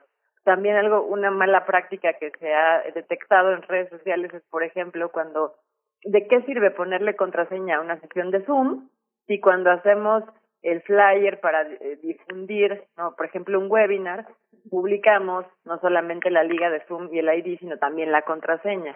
También 0.44 0.76
algo, 0.76 1.04
una 1.04 1.32
mala 1.32 1.66
práctica 1.66 2.14
que 2.14 2.32
se 2.40 2.54
ha 2.54 2.84
detectado 2.94 3.54
en 3.54 3.62
redes 3.64 3.90
sociales 3.90 4.34
es, 4.34 4.44
por 4.50 4.64
ejemplo, 4.64 5.10
cuando, 5.10 5.56
¿de 6.04 6.28
qué 6.28 6.42
sirve 6.44 6.72
ponerle 6.72 7.16
contraseña 7.16 7.78
a 7.78 7.82
una 7.82 8.00
sección 8.00 8.32
de 8.32 8.44
Zoom 8.46 8.90
si 9.28 9.40
cuando 9.40 9.72
hacemos 9.72 10.24
el 10.62 10.82
flyer 10.82 11.40
para 11.40 11.64
eh, 11.64 12.00
difundir, 12.02 12.84
no, 12.98 13.16
por 13.16 13.26
ejemplo, 13.26 13.60
un 13.60 13.70
webinar, 13.70 14.26
publicamos 14.70 15.46
no 15.66 15.80
solamente 15.80 16.32
la 16.32 16.44
liga 16.44 16.70
de 16.70 16.82
Zoom 16.86 17.10
y 17.14 17.20
el 17.20 17.28
ID, 17.28 17.60
sino 17.60 17.78
también 17.78 18.12
la 18.12 18.22
contraseña. 18.22 18.96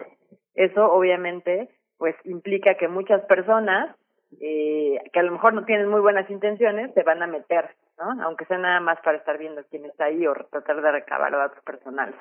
Eso 0.54 0.90
obviamente 0.90 1.68
pues 1.98 2.14
implica 2.24 2.74
que 2.74 2.88
muchas 2.88 3.22
personas 3.22 3.94
eh, 4.40 4.98
que 5.12 5.20
a 5.20 5.22
lo 5.22 5.32
mejor 5.32 5.54
no 5.54 5.64
tienen 5.64 5.88
muy 5.88 6.00
buenas 6.00 6.28
intenciones 6.30 6.92
se 6.94 7.02
van 7.02 7.22
a 7.22 7.26
meter, 7.26 7.70
¿no? 7.98 8.22
Aunque 8.24 8.44
sea 8.44 8.58
nada 8.58 8.80
más 8.80 9.00
para 9.00 9.18
estar 9.18 9.38
viendo 9.38 9.62
quién 9.70 9.84
está 9.86 10.06
ahí 10.06 10.26
o 10.26 10.34
tratar 10.50 10.80
de 10.80 10.92
recabar 10.92 11.32
datos 11.32 11.62
personales. 11.64 12.14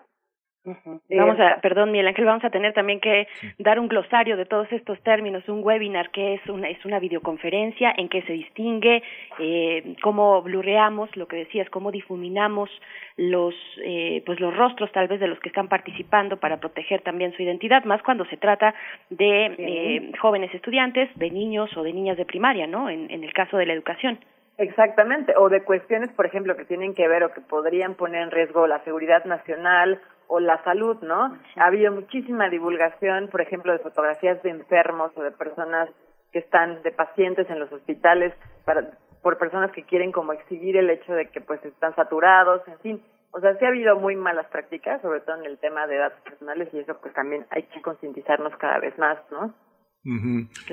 Vamos 1.10 1.40
a, 1.40 1.62
perdón, 1.62 1.92
Miguel 1.92 2.08
Ángel, 2.08 2.26
vamos 2.26 2.44
a 2.44 2.50
tener 2.50 2.74
también 2.74 3.00
que 3.00 3.28
dar 3.58 3.80
un 3.80 3.88
glosario 3.88 4.36
de 4.36 4.46
todos 4.46 4.72
estos 4.72 5.00
términos, 5.02 5.48
un 5.48 5.64
webinar 5.64 6.12
que 6.12 6.36
es 6.36 6.46
una 6.50 6.70
es 6.70 6.84
una 6.84 7.00
videoconferencia 7.00 7.94
en 7.96 8.10
que 8.10 8.22
se 8.24 8.34
distingue 8.34 9.02
eh, 9.40 9.96
cómo 10.02 10.42
blurreamos, 10.42 11.16
lo 11.16 11.28
que 11.28 11.38
decías, 11.38 11.70
cómo 11.70 11.92
difuminamos 11.92 12.70
los 13.16 13.56
eh, 13.84 14.22
pues 14.26 14.40
los 14.40 14.56
rostros 14.56 14.92
tal 14.92 15.08
vez 15.08 15.20
de 15.20 15.28
los 15.28 15.40
que 15.40 15.50
están 15.50 15.70
participando 15.70 16.38
para 16.38 16.58
proteger 16.58 17.02
también 17.02 17.34
su 17.34 17.44
identidad, 17.44 17.86
más 17.86 18.02
cuando 18.04 18.26
se 18.26 18.38
trata 18.38 18.76
de 19.10 19.46
eh, 19.58 20.12
jóvenes 20.20 20.54
estudiantes, 20.54 21.10
de 21.16 21.32
niños 21.32 21.76
o 21.78 21.84
de 21.84 21.94
niñas 21.94 22.18
de 22.18 22.26
primaria, 22.26 22.68
¿no? 22.68 22.90
En, 22.90 23.10
en 23.10 23.24
el 23.24 23.34
caso 23.34 23.58
de 23.58 23.66
la 23.66 23.74
educación. 23.74 24.20
Exactamente, 24.58 25.34
o 25.38 25.50
de 25.50 25.64
cuestiones, 25.64 26.10
por 26.14 26.26
ejemplo, 26.26 26.58
que 26.58 26.66
tienen 26.66 26.96
que 26.96 27.08
ver 27.08 27.24
o 27.24 27.32
que 27.32 27.42
podrían 27.42 27.94
poner 27.94 28.24
en 28.24 28.32
riesgo 28.32 28.66
la 28.66 28.84
seguridad 28.84 29.24
nacional 29.26 30.02
o 30.28 30.40
la 30.40 30.64
salud, 30.64 30.98
¿no? 31.02 31.38
Ha 31.56 31.66
habido 31.66 31.92
muchísima 31.92 32.50
divulgación, 32.50 33.30
por 33.30 33.42
ejemplo, 33.42 33.72
de 33.72 33.80
fotografías 33.80 34.42
de 34.44 34.50
enfermos 34.50 35.12
o 35.16 35.24
de 35.24 35.32
personas 35.32 35.90
que 36.32 36.40
están, 36.40 36.82
de 36.84 36.92
pacientes 36.92 37.50
en 37.50 37.60
los 37.60 37.72
hospitales, 37.72 38.34
para, 38.66 38.92
por 39.22 39.38
personas 39.38 39.72
que 39.72 39.84
quieren 39.84 40.12
como 40.12 40.34
exhibir 40.34 40.78
el 40.78 40.90
hecho 40.90 41.14
de 41.14 41.30
que 41.30 41.42
pues 41.42 41.64
están 41.64 41.96
saturados, 41.96 42.62
en 42.68 42.80
fin. 42.80 43.04
O 43.32 43.40
sea, 43.40 43.58
sí 43.58 43.66
ha 43.66 43.70
habido 43.70 43.98
muy 43.98 44.16
malas 44.16 44.48
prácticas, 44.48 45.02
sobre 45.02 45.22
todo 45.22 45.38
en 45.38 45.46
el 45.46 45.58
tema 45.58 45.86
de 45.88 45.98
datos 45.98 46.22
personales 46.22 46.70
y 46.74 46.80
eso 46.80 46.98
pues 47.02 47.14
también 47.14 47.46
hay 47.50 47.64
que 47.64 47.82
concientizarnos 47.82 48.56
cada 48.58 48.80
vez 48.80 48.98
más, 48.98 49.18
¿no? 49.32 49.54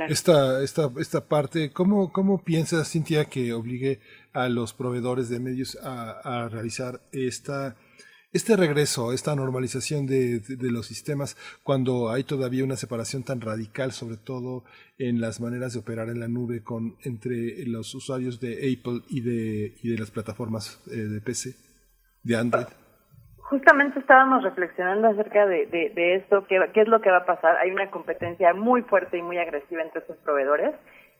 Esta, 0.09 0.63
esta, 0.63 0.83
esta 0.99 1.27
parte, 1.27 1.73
¿cómo, 1.73 2.13
¿cómo 2.13 2.45
piensas, 2.45 2.93
Cintia, 2.93 3.25
que 3.25 3.53
obligue 3.53 3.99
a 4.33 4.49
los 4.49 4.73
proveedores 4.73 5.29
de 5.29 5.41
medios 5.41 5.77
a, 5.83 6.45
a 6.45 6.49
realizar 6.49 7.01
esta, 7.11 7.75
este 8.35 8.57
regreso, 8.57 9.13
esta 9.13 9.37
normalización 9.37 10.07
de, 10.07 10.41
de, 10.41 10.73
los 10.73 10.87
sistemas, 10.87 11.37
cuando 11.63 12.11
hay 12.11 12.25
todavía 12.25 12.65
una 12.65 12.75
separación 12.75 13.23
tan 13.23 13.41
radical, 13.41 13.93
sobre 13.93 14.17
todo 14.17 14.65
en 14.99 15.21
las 15.21 15.41
maneras 15.41 15.73
de 15.73 15.79
operar 15.79 16.09
en 16.09 16.19
la 16.19 16.27
nube 16.27 16.65
con, 16.65 16.97
entre 17.05 17.65
los 17.67 17.95
usuarios 17.95 18.41
de 18.41 18.55
Apple 18.55 19.03
y 19.09 19.21
de, 19.21 19.75
y 19.81 19.89
de 19.89 19.99
las 19.99 20.11
plataformas 20.11 20.83
eh, 20.91 20.97
de 20.97 21.21
PC, 21.21 21.51
de 22.25 22.37
Android? 22.37 22.67
Justamente 23.39 24.01
estábamos 24.01 24.43
reflexionando 24.43 25.09
acerca 25.09 25.47
de, 25.47 25.67
de, 25.67 26.17
esto, 26.17 26.45
qué, 26.49 26.59
qué 26.75 26.81
es 26.81 26.89
lo 26.89 27.01
que 27.01 27.11
va 27.11 27.19
a 27.19 27.27
pasar. 27.27 27.57
Hay 27.59 27.71
una 27.71 27.89
competencia 27.93 28.53
muy 28.53 28.83
fuerte 28.83 29.17
y 29.17 29.23
muy 29.23 29.39
agresiva 29.39 29.83
entre 29.83 30.01
estos 30.01 30.17
proveedores 30.19 30.75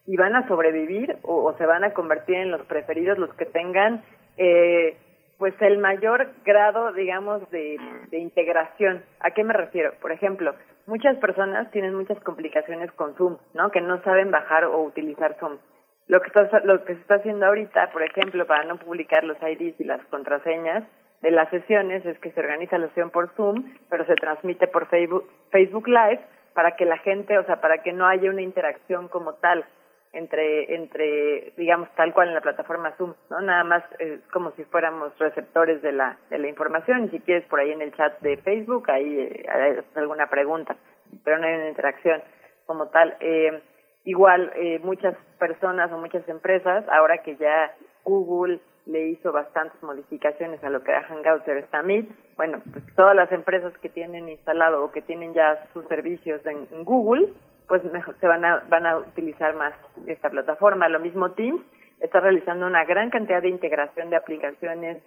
y 0.05 0.17
van 0.17 0.35
a 0.35 0.49
sobrevivir 0.49 1.17
o, 1.23 1.45
o 1.45 1.57
se 1.59 1.65
van 1.65 1.85
a 1.85 1.93
convertir 1.93 2.37
en 2.37 2.51
los 2.51 2.63
preferidos 2.67 3.19
los 3.19 3.33
que 3.35 3.47
tengan 3.47 4.03
eh, 4.37 4.97
pues 5.45 5.61
el 5.61 5.77
mayor 5.77 6.29
grado, 6.43 6.91
digamos, 6.95 7.51
de, 7.51 7.77
de 8.11 8.17
integración. 8.19 9.05
¿A 9.21 9.33
qué 9.33 9.45
me 9.45 9.53
refiero? 9.53 9.93
Por 10.01 10.11
ejemplo, 10.11 10.55
muchas 10.87 11.19
personas 11.19 11.71
tienen 11.71 11.95
muchas 11.95 12.19
complicaciones 12.21 12.91
con 12.93 13.15
Zoom, 13.17 13.37
¿no? 13.53 13.71
Que 13.71 13.83
no 13.83 14.03
saben 14.05 14.31
bajar 14.31 14.65
o 14.65 14.83
utilizar 14.83 15.37
Zoom. 15.39 15.59
Lo 16.07 16.23
que, 16.23 16.29
está, 16.29 16.61
lo 16.61 16.83
que 16.87 16.95
se 16.95 17.01
está 17.03 17.17
haciendo 17.17 17.45
ahorita, 17.45 17.91
por 17.93 18.03
ejemplo, 18.03 18.47
para 18.47 18.65
no 18.65 18.79
publicar 18.79 19.23
los 19.23 19.37
IDs 19.43 19.79
y 19.79 19.85
las 19.85 20.01
contraseñas, 20.07 20.83
de 21.21 21.31
las 21.31 21.51
sesiones 21.51 22.07
es 22.07 22.19
que 22.21 22.31
se 22.31 22.41
organiza 22.41 22.79
la 22.79 22.89
sesión 22.89 23.11
por 23.11 23.29
Zoom, 23.35 23.71
pero 23.91 24.07
se 24.07 24.15
transmite 24.15 24.67
por 24.67 24.87
Facebook, 24.87 25.29
Facebook 25.51 25.89
Live 25.89 26.21
para 26.55 26.75
que 26.75 26.87
la 26.87 26.97
gente, 26.97 27.37
o 27.37 27.45
sea, 27.45 27.61
para 27.61 27.83
que 27.83 27.93
no 27.93 28.07
haya 28.07 28.31
una 28.31 28.41
interacción 28.41 29.09
como 29.09 29.35
tal 29.35 29.67
entre, 30.15 30.75
entre, 30.75 31.53
digamos, 31.57 31.89
tal 31.95 32.13
cual 32.13 32.29
en 32.29 32.35
la 32.35 32.41
plataforma 32.41 32.93
Zoom, 32.97 33.15
¿no? 33.31 33.41
Nada 33.41 33.65
más 33.65 33.85
es 33.99 34.21
como 34.33 34.53
si 34.53 34.65
fuéramos 34.65 35.17
receptores 35.19 35.83
de 35.83 35.93
la, 35.93 36.19
de 36.31 36.39
la 36.39 36.49
información 36.49 37.11
si 37.11 37.21
quieres 37.21 37.45
por 37.47 37.61
ahí 37.61 37.73
en 37.73 37.83
el 37.83 37.95
chat 37.95 38.19
de 38.21 38.37
Facebook, 38.39 38.91
ahí 38.91 39.19
eh, 39.19 39.47
hay 39.49 39.79
alguna 39.97 40.29
pregunta, 40.29 40.77
pero 41.25 41.39
no 41.39 41.47
hay 41.47 41.55
una 41.55 41.69
interacción 41.69 42.23
como 42.67 42.89
tal. 42.89 43.17
Eh, 43.21 43.63
igual, 44.05 44.53
eh, 44.57 44.81
muchas 44.83 45.17
personas 45.39 45.91
o 45.93 45.99
muchas 45.99 46.29
empresas, 46.29 46.85
ahora 46.89 47.19
que 47.19 47.37
ya 47.37 47.75
Google, 48.05 48.61
le 48.87 49.09
hizo 49.09 49.33
bastantes 49.33 49.83
modificaciones 49.83 50.63
a 50.63 50.71
lo 50.71 50.83
que 50.83 50.91
era 50.91 51.05
Hangouts 51.05 51.49
está 51.49 51.83
Meet. 51.83 52.09
Bueno, 52.37 52.61
pues 52.71 52.85
todas 52.97 53.17
las 53.17 53.31
empresas 53.33 53.73
que 53.79 53.89
tienen 53.89 54.29
instalado 54.29 54.85
o 54.85 54.93
que 54.93 55.03
tienen 55.03 55.33
ya 55.33 55.67
sus 55.73 55.87
servicios 55.87 56.45
en, 56.45 56.85
Google, 56.85 57.29
pues 57.69 57.83
mejor, 57.93 58.17
se 58.21 58.27
van 58.27 58.45
a, 58.45 58.63
van 58.69 58.87
a 58.87 58.99
utilizar 58.99 59.55
más 59.55 59.75
esta 60.07 60.31
plataforma. 60.31 60.89
Lo 60.89 61.01
mismo 61.01 61.33
Teams 61.33 61.63
está 62.01 62.21
realizando 62.21 62.67
una 62.67 62.85
gran 62.85 63.11
cantidad 63.11 63.43
de 63.43 63.49
integración 63.49 64.11
de 64.11 64.17
aplicaciones. 64.17 65.03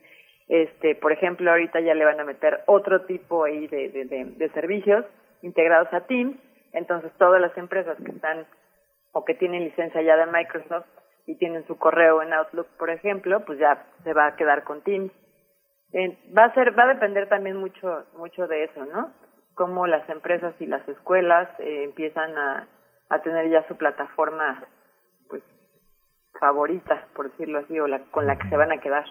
Este, 0.48 0.96
por 0.96 1.12
ejemplo, 1.12 1.52
ahorita 1.52 1.80
ya 1.82 1.94
le 1.94 2.06
van 2.06 2.20
a 2.20 2.24
meter 2.24 2.62
otro 2.66 3.06
tipo 3.06 3.44
ahí 3.44 3.68
de, 3.68 3.90
de, 3.90 4.06
de, 4.06 4.26
de 4.26 4.50
servicios 4.50 5.06
integrados 5.42 5.94
a 5.94 6.02
Teams. 6.02 6.38
Entonces, 6.74 7.12
todas 7.18 7.42
las 7.42 7.56
empresas 7.58 7.98
que 8.04 8.12
están 8.12 8.46
o 9.12 9.26
que 9.26 9.34
tienen 9.34 9.64
licencia 9.64 10.02
ya 10.02 10.16
de 10.16 10.26
Microsoft 10.28 10.88
y 11.26 11.36
tienen 11.36 11.66
su 11.68 11.78
correo 11.78 12.22
en 12.22 12.34
Outlook, 12.34 12.68
por 12.78 12.90
ejemplo, 12.90 13.44
pues 13.46 13.60
ya 13.60 13.86
se 14.04 14.14
va 14.14 14.28
a 14.28 14.36
quedar 14.36 14.64
con 14.64 14.82
Teams. 14.82 15.12
Va 16.38 16.46
a 16.46 16.54
ser, 16.54 16.78
va 16.78 16.84
a 16.84 16.94
depender 16.94 17.28
también 17.28 17.58
mucho, 17.58 18.06
mucho 18.18 18.48
de 18.48 18.66
eso, 18.66 18.86
¿no? 18.86 19.12
Cómo 19.58 19.88
las 19.88 20.08
empresas 20.10 20.54
y 20.62 20.68
las 20.68 20.88
escuelas 20.88 21.50
eh, 21.60 21.84
empiezan 21.84 22.38
a, 22.38 22.68
a 23.10 23.22
tener 23.24 23.50
ya 23.50 23.68
su 23.68 23.76
plataforma, 23.76 24.64
pues, 25.28 25.44
favorita, 26.40 27.08
por 27.16 27.32
decirlo 27.32 27.60
así, 27.60 27.80
o 27.80 27.88
la, 27.88 28.00
con 28.12 28.28
la 28.28 28.38
que 28.38 28.48
se 28.48 28.56
van 28.56 28.72
a 28.72 28.78
quedar. 28.78 29.06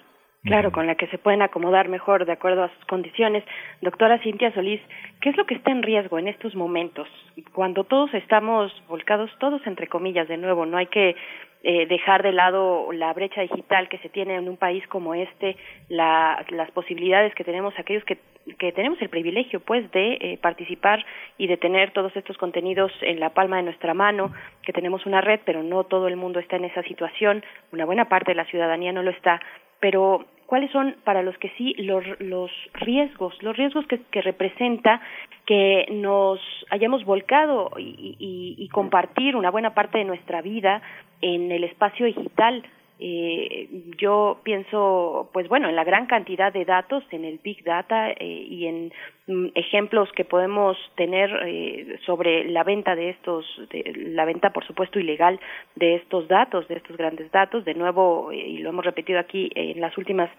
Claro, 0.45 0.71
con 0.71 0.87
la 0.87 0.95
que 0.95 1.09
se 1.09 1.19
pueden 1.19 1.43
acomodar 1.43 1.89
mejor 1.89 2.25
de 2.25 2.31
acuerdo 2.31 2.63
a 2.63 2.69
sus 2.69 2.85
condiciones. 2.85 3.43
Doctora 3.81 4.21
Cintia 4.21 4.55
Solís, 4.55 4.81
¿qué 5.21 5.31
es 5.31 5.37
lo 5.37 5.45
que 5.45 5.55
está 5.55 5.73
en 5.73 5.83
riesgo 5.83 6.21
en 6.21 6.29
estos 6.29 6.55
momentos? 6.55 7.09
Cuando 7.53 7.83
todos 7.83 8.15
estamos 8.15 8.73
volcados, 8.87 9.29
todos 9.41 9.67
entre 9.67 9.89
comillas, 9.89 10.29
de 10.29 10.37
nuevo, 10.37 10.65
no 10.65 10.77
hay 10.77 10.87
que 10.87 11.17
eh, 11.65 11.87
dejar 11.87 12.23
de 12.23 12.31
lado 12.31 12.93
la 12.93 13.13
brecha 13.13 13.41
digital 13.41 13.89
que 13.89 13.99
se 13.99 14.09
tiene 14.09 14.37
en 14.37 14.49
un 14.49 14.57
país 14.57 14.87
como 14.87 15.17
este, 15.17 15.57
la, 15.89 16.45
las 16.51 16.71
posibilidades 16.71 17.35
que 17.35 17.43
tenemos 17.43 17.77
aquellos 17.77 18.05
que, 18.05 18.19
que 18.59 18.73
tenemos 18.73 19.01
el 19.03 19.09
privilegio, 19.09 19.61
pues, 19.61 19.91
de 19.93 20.19
eh, 20.21 20.39
participar 20.41 21.05
y 21.39 21.47
de 21.47 21.57
tener 21.57 21.91
todos 21.93 22.15
estos 22.17 22.39
contenidos 22.39 22.93
en 23.03 23.21
la 23.21 23.31
palma 23.31 23.57
de 23.57 23.65
nuestra 23.65 23.95
mano, 23.95 24.33
que 24.63 24.73
tenemos 24.73 25.07
una 25.07 25.21
red, 25.21 25.41
pero 25.45 25.63
no 25.63 25.85
todo 25.85 26.09
el 26.09 26.17
mundo 26.17 26.39
está 26.39 26.57
en 26.57 26.65
esa 26.65 26.83
situación, 26.83 27.45
una 27.73 27.85
buena 27.85 28.09
parte 28.09 28.33
de 28.33 28.37
la 28.37 28.45
ciudadanía 28.45 28.93
no 28.93 29.03
lo 29.03 29.11
está, 29.11 29.41
pero 29.81 30.27
cuáles 30.47 30.71
son 30.71 30.97
para 31.05 31.23
los 31.23 31.37
que 31.39 31.51
sí 31.59 31.75
los, 31.79 32.05
los 32.21 32.51
riesgos, 32.75 33.41
los 33.43 33.57
riesgos 33.57 33.85
que, 33.87 34.23
representa 34.23 35.01
que 35.45 35.87
nos 35.91 36.41
hayamos 36.71 37.05
volcado 37.05 37.71
y, 37.77 38.69
compartir 38.73 39.37
una 39.37 39.51
buena 39.51 39.75
parte 39.75 39.99
de 39.99 40.05
nuestra 40.05 40.43
vida 40.43 40.83
en 41.23 41.51
el 41.51 41.65
espacio 41.65 42.05
digital. 42.05 42.63
Eh, 42.99 43.69
yo 43.99 44.41
pienso, 44.43 45.29
pues 45.33 45.49
bueno, 45.49 45.69
en 45.69 45.77
la 45.77 45.85
gran 45.85 46.07
cantidad 46.07 46.51
de 46.51 46.65
datos, 46.65 47.05
en 47.11 47.27
el 47.27 47.39
Big 47.43 47.63
Data 47.63 48.11
eh, 48.11 48.47
y 48.49 48.67
en 48.67 48.93
mm, 49.27 49.49
ejemplos 49.55 50.11
que 50.13 50.25
podemos 50.25 50.79
tener 50.95 51.31
eh, 51.45 51.99
sobre 52.07 52.49
la 52.49 52.65
venta 52.65 52.97
de 52.97 53.11
estos, 53.11 53.45
de, 53.71 53.93
la 54.15 54.25
venta, 54.25 54.51
por 54.51 54.67
supuesto, 54.67 54.99
ilegal 54.99 55.39
de 55.75 55.97
estos 55.97 56.27
datos, 56.27 56.67
de 56.69 56.77
estos 56.77 56.97
grandes 56.97 57.31
datos. 57.33 57.67
De 57.67 57.75
nuevo, 57.75 58.33
eh, 58.33 58.37
y 58.37 58.59
lo 58.59 58.71
hemos 58.71 58.85
repetido 58.85 59.19
aquí 59.19 59.51
en 59.55 59.81
las 59.81 59.97
últimas, 59.99 60.31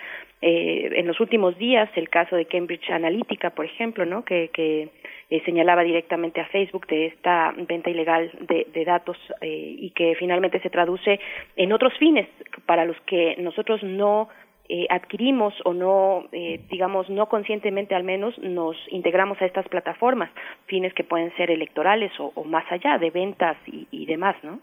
eh, 0.42 0.90
en 0.94 1.06
los 1.06 1.20
últimos 1.20 1.58
días, 1.60 1.90
el 1.96 2.10
caso 2.10 2.36
de 2.36 2.46
Cambridge 2.46 2.90
Analytica, 2.90 3.52
por 3.52 3.66
ejemplo, 3.66 4.04
¿no? 4.06 4.26
Que, 4.26 4.50
que 4.52 4.90
eh, 5.30 5.42
señalaba 5.46 5.84
directamente 5.84 6.42
a 6.42 6.48
Facebook 6.48 6.88
de 6.88 7.08
esta 7.08 7.54
venta 7.56 7.90
ilegal 7.90 8.32
de, 8.42 8.68
de 8.74 8.86
datos 8.86 9.18
eh, 9.42 9.76
y 9.78 9.92
que 9.92 10.16
finalmente 10.16 10.60
se 10.62 10.70
traduce 10.70 11.20
en 11.56 11.74
otros 11.74 11.94
fines 11.98 12.28
para 12.66 12.86
los 12.86 13.00
que 13.02 13.36
nosotros 13.38 13.84
no 13.84 14.30
eh, 14.70 14.86
adquirimos 14.90 15.54
o 15.64 15.74
no, 15.74 16.26
eh, 16.32 16.60
digamos, 16.70 17.10
no 17.10 17.28
conscientemente 17.30 17.96
al 17.96 18.04
menos 18.04 18.38
nos 18.40 18.76
integramos 18.90 19.42
a 19.42 19.46
estas 19.46 19.68
plataformas, 19.70 20.30
fines 20.66 20.94
que 20.94 21.04
pueden 21.04 21.34
ser 21.38 21.52
electorales 21.52 22.12
o, 22.20 22.44
más 22.44 22.70
allá 22.72 22.98
de 22.98 23.10
ventas 23.10 23.58
y, 23.66 24.06
demás, 24.06 24.36
¿no? 24.44 24.60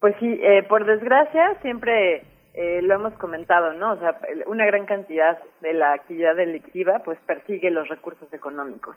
Pues 0.00 0.14
sí, 0.18 0.40
eh, 0.42 0.62
por 0.62 0.86
desgracia 0.86 1.56
siempre 1.60 2.22
eh, 2.54 2.80
lo 2.82 2.94
hemos 2.94 3.12
comentado, 3.14 3.74
¿no? 3.74 3.92
O 3.92 3.96
sea, 3.98 4.18
una 4.46 4.64
gran 4.64 4.86
cantidad 4.86 5.38
de 5.60 5.74
la 5.74 5.92
actividad 5.92 6.36
delictiva 6.36 7.00
pues 7.04 7.18
persigue 7.26 7.70
los 7.70 7.86
recursos 7.88 8.32
económicos. 8.32 8.96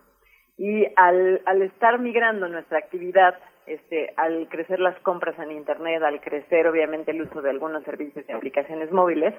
Y 0.57 0.85
al, 0.95 1.41
al 1.45 1.61
estar 1.63 1.99
migrando 1.99 2.47
nuestra 2.47 2.77
actividad, 2.77 3.35
este, 3.65 4.13
al 4.17 4.47
crecer 4.49 4.79
las 4.79 4.97
compras 4.99 5.37
en 5.39 5.51
Internet, 5.51 6.03
al 6.03 6.21
crecer 6.21 6.67
obviamente 6.67 7.11
el 7.11 7.21
uso 7.21 7.41
de 7.41 7.49
algunos 7.49 7.83
servicios 7.83 8.25
y 8.27 8.31
aplicaciones 8.31 8.91
móviles, 8.91 9.33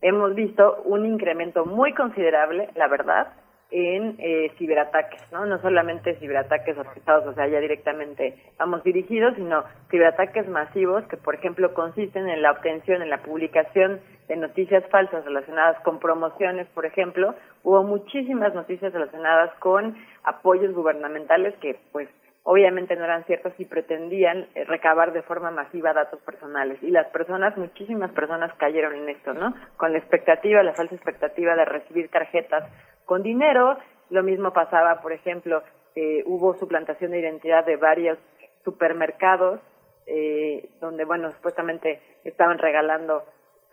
hemos 0.00 0.34
visto 0.34 0.82
un 0.84 1.06
incremento 1.06 1.64
muy 1.64 1.92
considerable, 1.94 2.68
la 2.74 2.88
verdad, 2.88 3.32
en 3.70 4.16
eh, 4.18 4.52
ciberataques, 4.58 5.20
¿no? 5.32 5.44
No 5.44 5.60
solamente 5.60 6.14
ciberataques 6.16 6.78
orquestados, 6.78 7.26
o 7.26 7.34
sea, 7.34 7.48
ya 7.48 7.58
directamente 7.60 8.36
vamos 8.58 8.84
dirigidos, 8.84 9.34
sino 9.34 9.64
ciberataques 9.90 10.48
masivos 10.48 11.04
que, 11.08 11.16
por 11.16 11.34
ejemplo, 11.34 11.74
consisten 11.74 12.28
en 12.28 12.42
la 12.42 12.52
obtención, 12.52 13.02
en 13.02 13.10
la 13.10 13.22
publicación 13.22 14.00
de 14.28 14.36
noticias 14.36 14.84
falsas 14.90 15.24
relacionadas 15.24 15.80
con 15.80 15.98
promociones, 15.98 16.66
por 16.68 16.86
ejemplo. 16.86 17.34
Hubo 17.62 17.82
muchísimas 17.82 18.54
noticias 18.54 18.92
relacionadas 18.92 19.52
con 19.58 19.96
apoyos 20.24 20.72
gubernamentales 20.72 21.54
que, 21.56 21.78
pues, 21.92 22.08
obviamente 22.48 22.94
no 22.94 23.04
eran 23.04 23.24
ciertos 23.24 23.52
y 23.58 23.64
pretendían 23.64 24.46
eh, 24.54 24.64
recabar 24.64 25.12
de 25.12 25.22
forma 25.22 25.50
masiva 25.50 25.92
datos 25.92 26.20
personales. 26.20 26.80
Y 26.80 26.92
las 26.92 27.08
personas, 27.08 27.56
muchísimas 27.56 28.12
personas 28.12 28.54
cayeron 28.54 28.94
en 28.94 29.08
esto, 29.08 29.34
¿no? 29.34 29.52
Con 29.76 29.90
la 29.92 29.98
expectativa, 29.98 30.62
la 30.62 30.72
falsa 30.72 30.94
expectativa 30.94 31.56
de 31.56 31.64
recibir 31.64 32.08
tarjetas 32.08 32.64
con 33.04 33.24
dinero. 33.24 33.76
Lo 34.10 34.22
mismo 34.22 34.52
pasaba, 34.52 35.02
por 35.02 35.12
ejemplo, 35.12 35.64
eh, 35.96 36.22
hubo 36.24 36.54
suplantación 36.54 37.10
de 37.10 37.18
identidad 37.18 37.66
de 37.66 37.76
varios 37.76 38.16
supermercados, 38.64 39.58
eh, 40.06 40.68
donde, 40.80 41.04
bueno, 41.04 41.32
supuestamente 41.32 42.00
estaban 42.22 42.58
regalando 42.58 43.24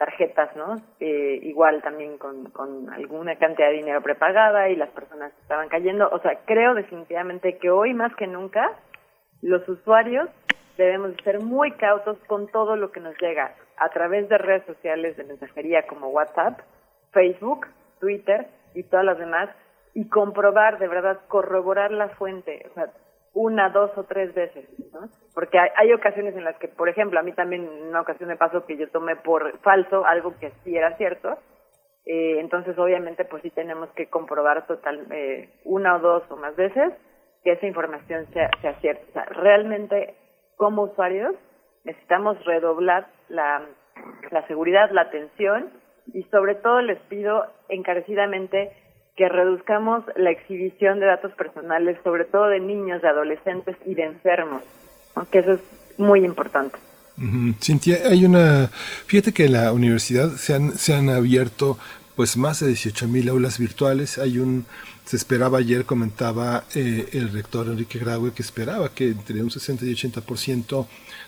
tarjetas, 0.04 0.54
¿no? 0.58 0.76
Eh, 1.00 1.40
igual 1.44 1.82
también 1.82 2.18
con, 2.18 2.50
con 2.50 2.90
alguna 2.90 3.38
cantidad 3.38 3.70
de 3.70 3.76
dinero 3.76 4.02
prepagada 4.02 4.70
y 4.70 4.76
las 4.76 4.90
personas 4.90 5.32
estaban 5.42 5.70
cayendo. 5.70 6.10
O 6.12 6.20
sea, 6.20 6.40
creo 6.46 6.74
definitivamente 6.74 7.58
que 7.58 7.70
hoy 7.70 7.94
más 7.94 8.14
que 8.16 8.28
nunca 8.28 8.70
los 9.42 9.68
usuarios 9.70 10.28
debemos 10.78 11.12
ser 11.24 11.40
muy 11.40 11.72
cautos 11.72 12.18
con 12.28 12.48
todo 12.48 12.76
lo 12.76 12.92
que 12.92 13.00
nos 13.00 13.18
llega 13.22 13.56
a 13.78 13.90
través 13.90 14.28
de 14.28 14.38
redes 14.38 14.66
sociales 14.66 15.16
de 15.16 15.24
mensajería 15.24 15.88
como 15.88 16.10
WhatsApp, 16.10 16.60
Facebook, 17.14 17.68
Twitter 18.02 18.48
y 18.74 18.84
todas 18.84 19.06
las 19.06 19.18
demás 19.18 19.50
y 19.94 20.10
comprobar, 20.10 20.80
de 20.80 20.88
verdad, 20.90 21.22
corroborar 21.30 21.92
la 21.92 22.10
fuente, 22.10 22.66
o 22.72 22.74
sea, 22.74 22.88
una, 23.34 23.70
dos 23.70 23.92
o 23.98 24.04
tres 24.04 24.34
veces, 24.34 24.66
¿no? 24.94 25.10
Porque 25.34 25.58
hay, 25.58 25.70
hay 25.76 25.94
ocasiones 25.94 26.36
en 26.36 26.44
las 26.44 26.58
que, 26.58 26.68
por 26.68 26.88
ejemplo, 26.88 27.20
a 27.20 27.24
mí 27.24 27.34
también 27.34 27.64
en 27.64 27.88
una 27.88 28.02
ocasión 28.02 28.30
me 28.30 28.38
pasó 28.38 28.66
que 28.66 28.78
yo 28.78 28.90
tomé 28.90 29.16
por 29.16 29.58
falso 29.60 30.06
algo 30.06 30.38
que 30.40 30.52
sí 30.64 30.76
era 30.76 30.96
cierto, 30.98 31.38
eh, 32.06 32.40
entonces 32.40 32.78
obviamente 32.78 33.24
pues 33.26 33.42
sí 33.44 33.50
tenemos 33.50 33.90
que 33.92 34.08
comprobar 34.10 34.68
total, 34.68 35.08
eh, 35.12 35.50
una 35.64 35.96
o 35.96 36.00
dos 36.00 36.24
o 36.30 36.36
más 36.36 36.56
veces 36.56 36.94
que 37.44 37.54
esa 37.54 37.66
información 37.66 38.26
sea, 38.34 38.50
sea 38.62 38.74
cierta. 38.80 39.04
O 39.10 39.14
sea, 39.14 39.26
realmente 39.26 40.16
como 40.58 40.84
usuarios 40.84 41.36
necesitamos 41.84 42.44
redoblar 42.46 43.08
la, 43.30 43.66
la 44.32 44.48
seguridad, 44.48 44.92
la 44.92 45.02
atención 45.02 45.72
y 46.14 46.24
sobre 46.24 46.56
todo 46.56 46.82
les 46.82 47.00
pido 47.04 47.46
encarecidamente 47.70 48.72
que 49.16 49.30
reduzcamos 49.30 50.04
la 50.16 50.32
exhibición 50.32 51.00
de 51.00 51.06
datos 51.06 51.32
personales, 51.34 51.98
sobre 52.04 52.26
todo 52.26 52.48
de 52.48 52.60
niños, 52.60 53.02
de 53.02 53.10
adolescentes 53.10 53.76
y 53.86 53.94
de 53.94 54.06
enfermos, 54.06 54.64
¿no? 55.16 55.30
que 55.30 55.40
eso 55.40 55.54
es 55.54 55.60
muy 55.98 56.26
importante. 56.26 56.78
Ujú. 57.18 57.54
Cintia, 57.62 58.00
hay 58.10 58.26
una, 58.26 58.68
fíjate 59.06 59.34
que 59.34 59.46
en 59.46 59.54
la 59.54 59.72
universidad 59.72 60.30
se 60.32 60.56
han, 60.56 60.72
se 60.72 60.96
han 60.96 61.10
abierto 61.10 61.78
pues 62.16 62.38
más 62.38 62.60
de 62.60 62.68
18 62.68 63.08
mil 63.08 63.30
aulas 63.30 63.60
virtuales. 63.60 64.18
Hay 64.18 64.40
un, 64.40 64.66
se 65.06 65.16
esperaba 65.16 65.60
ayer, 65.60 65.86
comentaba 65.86 66.64
eh, 66.76 67.10
el 67.14 67.32
rector 67.32 67.68
Enrique 67.68 68.00
Graue, 68.00 68.34
que 68.34 68.42
esperaba 68.42 68.90
que 68.90 69.10
entre 69.10 69.42
un 69.44 69.52
60 69.52 69.86
y 69.86 69.94
80% 69.94 70.88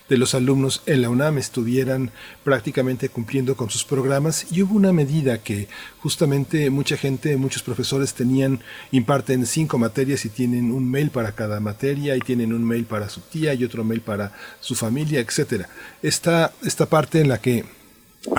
de 0.09 0.17
los 0.17 0.35
alumnos 0.35 0.83
en 0.85 1.01
la 1.01 1.09
UNAM 1.09 1.37
estuvieran 1.37 2.11
prácticamente 2.43 3.09
cumpliendo 3.09 3.55
con 3.55 3.69
sus 3.69 3.83
programas 3.83 4.45
y 4.51 4.61
hubo 4.61 4.75
una 4.75 4.93
medida 4.93 5.39
que 5.39 5.67
justamente 5.99 6.69
mucha 6.69 6.95
gente, 6.95 7.37
muchos 7.37 7.63
profesores 7.63 8.13
tenían, 8.13 8.59
imparten 8.91 9.45
cinco 9.45 9.77
materias 9.77 10.25
y 10.25 10.29
tienen 10.29 10.71
un 10.71 10.89
mail 10.89 11.09
para 11.09 11.31
cada 11.31 11.59
materia 11.59 12.15
y 12.15 12.19
tienen 12.19 12.53
un 12.53 12.63
mail 12.63 12.85
para 12.85 13.09
su 13.09 13.21
tía 13.21 13.53
y 13.53 13.63
otro 13.63 13.83
mail 13.83 14.01
para 14.01 14.33
su 14.59 14.75
familia, 14.75 15.19
etcétera. 15.19 15.69
Esta, 16.03 16.53
esta 16.63 16.85
parte 16.85 17.19
en 17.19 17.29
la 17.29 17.39
que 17.39 17.65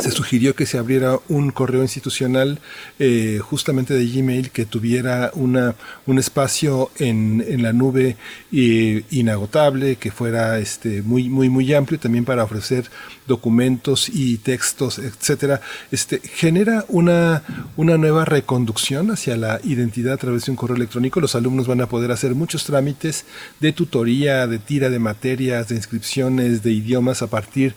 se 0.01 0.11
sugirió 0.11 0.55
que 0.55 0.67
se 0.67 0.79
abriera 0.79 1.19
un 1.29 1.51
correo 1.51 1.83
institucional 1.83 2.59
eh, 2.99 3.41
justamente 3.43 3.95
de 3.95 4.07
Gmail 4.07 4.51
que 4.51 4.67
tuviera 4.67 5.31
una, 5.35 5.75
un 6.07 6.19
espacio 6.19 6.91
en, 6.99 7.45
en 7.47 7.63
la 7.63 7.73
nube 7.73 8.17
eh, 8.53 9.05
inagotable, 9.11 9.97
que 9.97 10.11
fuera 10.11 10.59
este, 10.59 11.03
muy, 11.03 11.29
muy, 11.29 11.49
muy 11.49 11.73
amplio 11.73 11.99
también 11.99 12.25
para 12.25 12.45
ofrecer 12.45 12.91
documentos 13.27 14.09
y 14.09 14.39
textos, 14.39 14.99
etcétera. 14.99 15.61
Este, 15.91 16.21
genera 16.21 16.85
una, 16.89 17.43
una 17.77 17.97
nueva 17.97 18.25
reconducción 18.25 19.11
hacia 19.11 19.37
la 19.37 19.61
identidad 19.65 20.15
a 20.15 20.19
través 20.19 20.47
de 20.47 20.53
un 20.53 20.57
correo 20.57 20.77
electrónico. 20.77 21.21
Los 21.21 21.35
alumnos 21.35 21.67
van 21.67 21.81
a 21.81 21.89
poder 21.89 22.13
hacer 22.13 22.35
muchos 22.35 22.65
trámites 22.65 23.25
de 23.61 23.73
tutoría, 23.73 24.47
de 24.47 24.59
tira 24.59 24.91
de 24.91 24.99
materias, 24.99 25.69
de 25.69 25.77
inscripciones, 25.77 26.63
de 26.63 26.73
idiomas 26.73 27.23
a 27.23 27.29
partir 27.29 27.75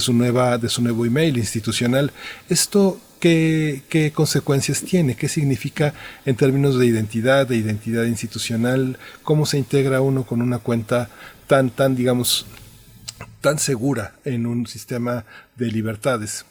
su 0.00 0.12
nueva, 0.12 0.58
de 0.58 0.68
su 0.68 0.82
nuevo 0.82 1.04
email 1.06 1.36
institucional. 1.36 2.10
Esto 2.48 2.98
¿Qué, 3.22 3.82
¿Qué 3.88 4.10
consecuencias 4.12 4.84
tiene? 4.84 5.14
¿Qué 5.14 5.28
significa 5.28 5.92
en 6.26 6.36
términos 6.36 6.76
de 6.76 6.86
identidad, 6.86 7.46
de 7.46 7.54
identidad 7.54 8.02
institucional? 8.02 8.98
¿Cómo 9.22 9.46
se 9.46 9.58
integra 9.58 10.00
uno 10.00 10.24
con 10.24 10.42
una 10.42 10.58
cuenta 10.58 11.06
tan, 11.46 11.70
tan, 11.70 11.94
digamos, 11.94 12.48
tan 13.40 13.58
segura 13.58 14.14
en 14.24 14.44
un 14.44 14.66
sistema 14.66 15.24
de 15.54 15.66
libertades? 15.66 16.44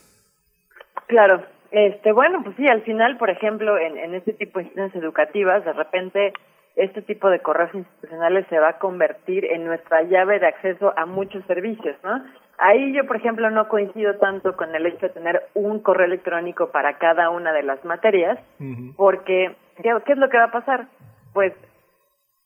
Claro, 1.08 1.44
este, 1.72 2.14
bueno, 2.14 2.42
pues 2.42 2.56
sí, 2.56 2.66
al 2.68 2.84
final, 2.84 3.18
por 3.18 3.30
ejemplo, 3.30 3.78
en, 3.78 3.98
en 3.98 4.16
este 4.16 4.32
tipo 4.32 4.60
de 4.60 4.64
instituciones 4.64 4.96
educativas, 4.96 5.66
de 5.66 5.74
repente 5.74 6.32
este 6.76 7.02
tipo 7.02 7.30
de 7.30 7.40
correos 7.40 7.74
institucionales 7.74 8.46
se 8.50 8.60
va 8.60 8.70
a 8.70 8.80
convertir 8.80 9.46
en 9.46 9.66
nuestra 9.66 10.04
llave 10.04 10.40
de 10.40 10.48
acceso 10.48 10.94
a 10.98 11.06
muchos 11.06 11.44
servicios, 11.46 11.96
¿no? 12.04 12.24
Ahí 12.58 12.94
yo, 12.94 13.06
por 13.08 13.16
ejemplo, 13.16 13.50
no 13.50 13.68
coincido 13.68 14.18
tanto 14.18 14.56
con 14.56 14.74
el 14.76 14.86
hecho 14.86 15.08
de 15.08 15.14
tener 15.14 15.42
un 15.56 15.80
correo 15.80 16.06
electrónico 16.06 16.70
para 16.72 16.98
cada 16.98 17.30
una 17.30 17.52
de 17.54 17.64
las 17.64 17.84
materias, 17.84 18.38
porque 18.96 19.56
¿qué, 19.78 19.92
qué 20.06 20.12
es 20.14 20.18
lo 20.18 20.30
que 20.30 20.38
va 20.38 20.46
a 20.46 20.52
pasar? 20.52 20.88
Pues 21.34 21.54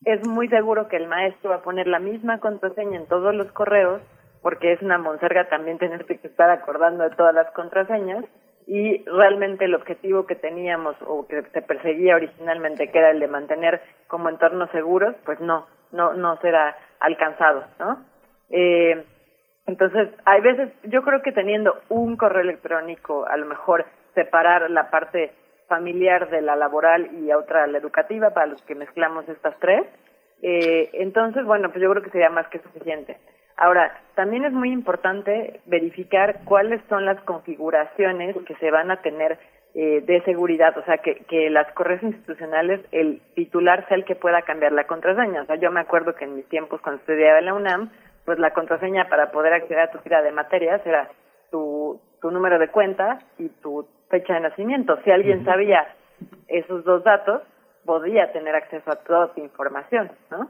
es 0.06 0.26
muy 0.26 0.48
seguro 0.48 0.88
que 0.88 0.96
el 0.98 1.08
maestro 1.08 1.50
va 1.50 1.58
a 1.58 1.64
poner 1.64 1.88
la 1.88 2.00
misma 2.00 2.40
contraseña 2.40 2.98
en 2.98 3.08
todos 3.08 3.36
los 3.36 3.52
correos, 3.52 4.02
porque 4.42 4.72
es 4.72 4.82
una 4.82 4.98
monserga 4.98 5.50
también 5.50 5.80
tenerte 5.80 6.18
que 6.18 6.28
estar 6.28 6.50
acordando 6.50 7.04
de 7.04 7.16
todas 7.16 7.36
las 7.36 7.52
contraseñas, 7.52 8.24
y 8.68 9.04
realmente 9.06 9.66
el 9.66 9.76
objetivo 9.76 10.26
que 10.26 10.36
teníamos 10.36 10.96
o 11.06 11.28
que 11.28 11.44
se 11.54 11.62
perseguía 11.62 12.16
originalmente, 12.16 12.90
que 12.90 12.98
era 12.98 13.12
el 13.12 13.20
de 13.20 13.28
mantener 13.28 13.82
como 14.08 14.30
entornos 14.30 14.70
seguros, 14.72 15.16
pues 15.24 15.40
no, 15.40 15.68
no, 15.92 16.14
no 16.14 16.38
será 16.38 16.76
alcanzado, 17.00 17.66
¿no? 17.80 18.04
Eh, 18.50 19.04
entonces, 19.68 20.10
hay 20.26 20.42
veces, 20.42 20.70
yo 20.84 21.04
creo 21.04 21.22
que 21.22 21.32
teniendo 21.32 21.82
un 21.90 22.18
correo 22.18 22.42
electrónico, 22.42 23.26
a 23.26 23.38
lo 23.38 23.46
mejor 23.46 23.86
separar 24.14 24.70
la 24.70 24.90
parte 24.90 25.32
familiar 25.68 26.30
de 26.30 26.42
la 26.42 26.56
laboral 26.56 27.10
y 27.20 27.32
otra 27.34 27.66
la 27.68 27.80
educativa, 27.80 28.32
para 28.32 28.46
los 28.48 28.62
que 28.64 28.76
mezclamos 28.76 29.28
estas 29.28 29.58
tres, 29.60 29.84
eh, 30.42 30.90
entonces, 30.94 31.44
bueno, 31.46 31.70
pues 31.70 31.82
yo 31.82 31.90
creo 31.90 32.04
que 32.04 32.12
sería 32.12 32.30
más 32.30 32.48
que 32.50 32.60
suficiente. 32.60 33.18
Ahora, 33.58 33.94
también 34.16 34.46
es 34.46 34.52
muy 34.52 34.72
importante 34.72 35.62
verificar 35.66 36.42
cuáles 36.46 36.82
son 36.90 37.06
las 37.06 37.20
configuraciones 37.22 38.36
que 38.46 38.56
se 38.56 38.72
van 38.72 38.92
a 38.92 39.02
tener 39.02 39.38
eh, 39.74 40.02
de 40.02 40.22
seguridad, 40.24 40.78
o 40.78 40.84
sea, 40.84 41.00
que, 41.00 41.16
que 41.26 41.50
las 41.50 41.72
correos 41.74 42.02
institucionales, 42.04 42.82
el 42.92 43.22
titular 43.36 43.86
sea 43.88 43.98
el 43.98 44.06
que 44.06 44.16
pueda 44.16 44.42
cambiar 44.42 44.72
la 44.72 44.88
contraseña. 44.88 45.42
O 45.42 45.46
sea, 45.46 45.56
yo 45.58 45.72
me 45.72 45.82
acuerdo 45.82 46.16
que 46.16 46.26
en 46.26 46.36
mis 46.36 46.48
tiempos 46.48 46.82
cuando 46.82 47.02
estudiaba 47.02 47.40
en 47.40 47.46
la 47.46 47.54
UNAM, 47.54 47.92
pues 48.26 48.40
la 48.40 48.52
contraseña 48.52 49.08
para 49.10 49.32
poder 49.32 49.54
acceder 49.54 49.80
a 49.80 49.92
tu 49.92 50.00
tira 50.00 50.22
de 50.22 50.32
materias 50.32 50.82
era 50.86 51.10
tu, 51.52 52.02
tu 52.22 52.32
número 52.32 52.58
de 52.58 52.70
cuenta 52.70 53.20
y 53.38 53.50
tu 53.50 53.88
fecha 54.10 54.36
de 54.36 54.42
nacimiento. 54.42 54.98
Si 55.04 55.12
alguien 55.12 55.46
sabía 55.46 55.88
esos 56.48 56.84
dos 56.84 57.04
datos, 57.04 57.42
podía 57.86 58.32
tener 58.32 58.56
acceso 58.56 58.90
a 58.92 59.04
toda 59.04 59.34
tu 59.34 59.42
información, 59.42 60.12
¿no? 60.32 60.50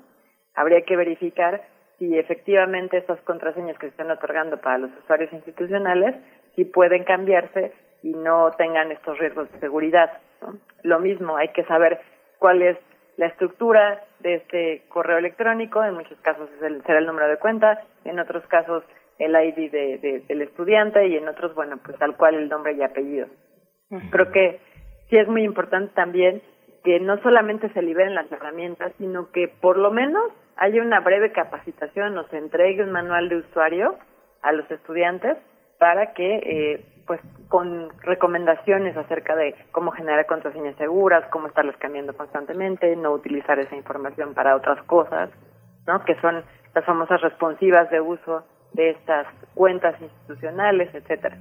Habría 0.54 0.82
que 0.82 0.96
verificar 0.96 1.62
si 2.00 2.18
efectivamente 2.18 2.98
estas 2.98 3.20
contraseñas 3.22 3.78
que 3.78 3.88
se 3.88 3.92
están 3.92 4.12
otorgando 4.12 4.58
para 4.58 4.78
los 4.80 4.92
usuarios 5.04 5.32
institucionales, 5.34 6.16
si 6.56 6.66
pueden 6.66 7.04
cambiarse 7.04 7.74
y 8.04 8.14
no 8.14 8.52
tengan 8.58 8.92
estos 8.92 9.18
riesgos 9.18 9.52
de 9.52 9.60
seguridad. 9.60 10.12
¿no? 10.42 10.58
Lo 10.84 11.00
mismo, 11.00 11.38
hay 11.38 11.50
que 11.50 11.64
saber 11.66 12.00
cuál 12.40 12.62
es 12.62 12.78
la 13.18 13.28
estructura 13.28 14.04
de 14.20 14.36
este 14.36 14.84
correo 14.90 15.18
electrónico, 15.18 15.84
en 15.84 15.94
muchos 15.94 16.20
casos 16.20 16.50
es 16.58 16.62
el, 16.64 16.84
será 16.84 17.00
el 17.00 17.06
número 17.06 17.28
de 17.30 17.38
cuenta, 17.38 17.82
en 18.04 18.20
otros 18.20 18.46
casos 18.48 18.84
el 19.20 19.32
ID 19.34 19.72
de, 19.72 19.98
de- 20.00 20.24
del 20.28 20.42
estudiante 20.42 21.08
y 21.08 21.16
en 21.16 21.28
otros, 21.30 21.56
bueno, 21.56 21.78
pues 21.84 21.98
tal 21.98 22.18
cual 22.18 22.36
el 22.36 22.50
nombre 22.50 22.74
y 22.74 22.84
apellido. 22.84 23.28
Creo 24.12 24.32
que 24.32 24.60
sí 25.10 25.18
es 25.18 25.28
muy 25.30 25.44
importante 25.44 25.94
también 25.96 26.42
que 26.86 27.00
no 27.00 27.18
solamente 27.18 27.68
se 27.70 27.82
liberen 27.82 28.14
las 28.14 28.32
herramientas, 28.32 28.94
sino 29.00 29.32
que 29.32 29.48
por 29.48 29.76
lo 29.76 29.92
menos 29.92 30.24
haya 30.56 30.82
una 30.82 31.00
breve 31.00 31.32
capacitación 31.32 32.16
o 32.18 32.28
se 32.28 32.38
entregue 32.38 32.84
un 32.84 32.92
manual 32.92 33.28
de 33.28 33.38
usuario 33.38 33.96
a 34.44 34.52
los 34.52 34.70
estudiantes 34.70 35.36
para 35.80 36.14
que, 36.14 36.36
eh, 36.36 36.86
pues, 37.08 37.20
con 37.50 37.90
recomendaciones 38.02 38.96
acerca 38.96 39.36
de 39.36 39.56
cómo 39.72 39.92
generar 39.92 40.28
contraseñas 40.28 40.76
seguras, 40.78 41.26
cómo 41.32 41.48
estarlas 41.48 41.76
cambiando 41.78 42.16
constantemente, 42.16 42.96
no 42.96 43.14
utilizar 43.14 43.58
esa 43.58 43.76
información 43.76 44.36
para 44.36 44.56
otras 44.56 44.82
cosas, 44.84 45.32
¿no? 45.88 46.06
Que 46.06 46.16
son 46.22 46.44
las 46.76 46.86
famosas 46.86 47.20
responsivas 47.22 47.90
de 47.90 48.00
uso 48.00 48.46
de 48.74 48.92
estas 48.92 49.26
cuentas 49.56 50.00
institucionales, 50.00 50.94
etcétera. 50.94 51.36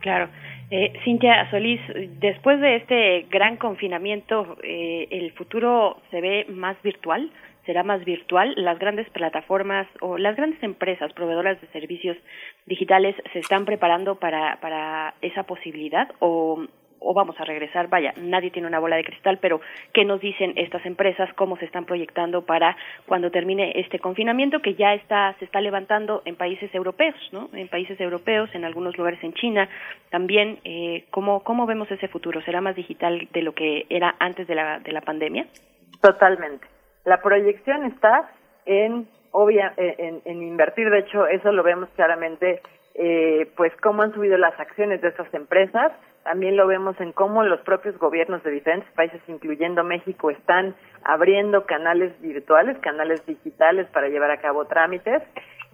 Claro. 0.00 0.28
Eh, 0.70 0.92
Cintia 1.04 1.50
Solís, 1.50 1.80
después 2.20 2.60
de 2.60 2.76
este 2.76 3.26
gran 3.28 3.56
confinamiento, 3.56 4.56
eh, 4.62 5.08
¿el 5.10 5.32
futuro 5.32 6.00
se 6.12 6.20
ve 6.20 6.46
más 6.48 6.80
virtual? 6.82 7.30
¿Será 7.66 7.82
más 7.82 8.04
virtual? 8.04 8.54
¿Las 8.56 8.78
grandes 8.78 9.10
plataformas 9.10 9.88
o 10.00 10.16
las 10.16 10.36
grandes 10.36 10.62
empresas 10.62 11.12
proveedoras 11.12 11.60
de 11.60 11.66
servicios 11.68 12.16
digitales 12.66 13.16
se 13.32 13.40
están 13.40 13.64
preparando 13.64 14.14
para, 14.14 14.60
para 14.60 15.14
esa 15.22 15.42
posibilidad 15.42 16.08
o, 16.20 16.64
o 17.00 17.14
vamos 17.14 17.38
a 17.40 17.44
regresar? 17.44 17.88
Vaya, 17.88 18.12
nadie 18.16 18.50
tiene 18.50 18.68
una 18.68 18.78
bola 18.78 18.96
de 18.96 19.04
cristal, 19.04 19.38
pero 19.40 19.60
¿qué 19.92 20.04
nos 20.04 20.20
dicen 20.20 20.52
estas 20.56 20.84
empresas? 20.86 21.32
¿Cómo 21.34 21.56
se 21.56 21.64
están 21.64 21.84
proyectando 21.84 22.42
para 22.42 22.76
cuando 23.06 23.30
termine 23.30 23.72
este 23.74 23.98
confinamiento 23.98 24.60
que 24.60 24.74
ya 24.74 24.94
está 24.94 25.34
se 25.38 25.44
está 25.44 25.60
levantando 25.60 26.22
en 26.24 26.36
países 26.36 26.72
europeos, 26.74 27.16
¿no? 27.32 27.48
En 27.52 27.68
países 27.68 28.00
europeos, 28.00 28.50
en 28.54 28.64
algunos 28.64 28.96
lugares 28.96 29.22
en 29.24 29.32
China, 29.34 29.68
también 30.10 30.58
eh, 30.64 31.04
¿cómo 31.10 31.40
cómo 31.42 31.66
vemos 31.66 31.90
ese 31.90 32.08
futuro? 32.08 32.40
¿Será 32.42 32.60
más 32.60 32.76
digital 32.76 33.28
de 33.32 33.42
lo 33.42 33.52
que 33.52 33.86
era 33.88 34.14
antes 34.18 34.46
de 34.46 34.54
la 34.54 34.78
de 34.78 34.92
la 34.92 35.00
pandemia? 35.00 35.46
Totalmente. 36.00 36.66
La 37.04 37.20
proyección 37.22 37.84
está 37.86 38.30
en, 38.66 39.08
obvia, 39.32 39.72
en, 39.76 40.20
en 40.24 40.42
invertir, 40.42 40.90
de 40.90 41.00
hecho, 41.00 41.26
eso 41.26 41.52
lo 41.52 41.62
vemos 41.62 41.88
claramente, 41.96 42.60
eh, 42.94 43.50
pues 43.56 43.72
cómo 43.82 44.02
han 44.02 44.12
subido 44.12 44.36
las 44.36 44.58
acciones 44.58 45.00
de 45.00 45.08
estas 45.08 45.32
empresas, 45.32 45.92
también 46.24 46.56
lo 46.56 46.66
vemos 46.66 47.00
en 47.00 47.12
cómo 47.12 47.42
los 47.42 47.60
propios 47.60 47.98
gobiernos 47.98 48.42
de 48.42 48.50
diferentes 48.50 48.90
países, 48.92 49.20
incluyendo 49.26 49.84
México, 49.84 50.30
están 50.30 50.74
abriendo 51.02 51.64
canales 51.64 52.12
virtuales, 52.20 52.78
canales 52.78 53.24
digitales 53.26 53.86
para 53.88 54.08
llevar 54.08 54.30
a 54.30 54.40
cabo 54.40 54.66
trámites. 54.66 55.22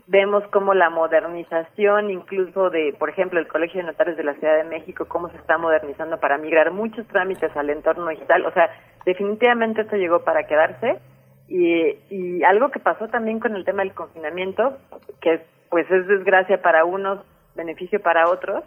Vemos 0.07 0.45
cómo 0.53 0.73
la 0.73 0.89
modernización, 0.89 2.11
incluso 2.11 2.71
de, 2.71 2.95
por 2.97 3.11
ejemplo, 3.11 3.41
el 3.41 3.49
Colegio 3.49 3.81
de 3.81 3.89
Notarios 3.89 4.17
de 4.17 4.23
la 4.23 4.35
Ciudad 4.35 4.57
de 4.57 4.65
México, 4.65 5.07
cómo 5.09 5.29
se 5.31 5.37
está 5.37 5.59
modernizando 5.59 6.21
para 6.21 6.39
migrar 6.39 6.71
muchos 6.71 7.07
trámites 7.09 7.55
al 7.57 7.71
entorno 7.71 8.09
digital. 8.09 8.47
O 8.47 8.53
sea, 8.53 8.71
definitivamente 9.05 9.83
esto 9.83 9.97
llegó 9.97 10.23
para 10.23 10.47
quedarse. 10.47 11.01
Y, 11.49 11.97
y 12.09 12.45
algo 12.45 12.71
que 12.71 12.81
pasó 12.81 13.09
también 13.09 13.41
con 13.41 13.57
el 13.57 13.65
tema 13.65 13.83
del 13.83 13.95
confinamiento, 13.95 14.79
que 15.21 15.43
pues 15.71 15.91
es 15.91 16.07
desgracia 16.07 16.63
para 16.63 16.85
unos, 16.85 17.21
beneficio 17.57 18.01
para 18.01 18.29
otros, 18.29 18.63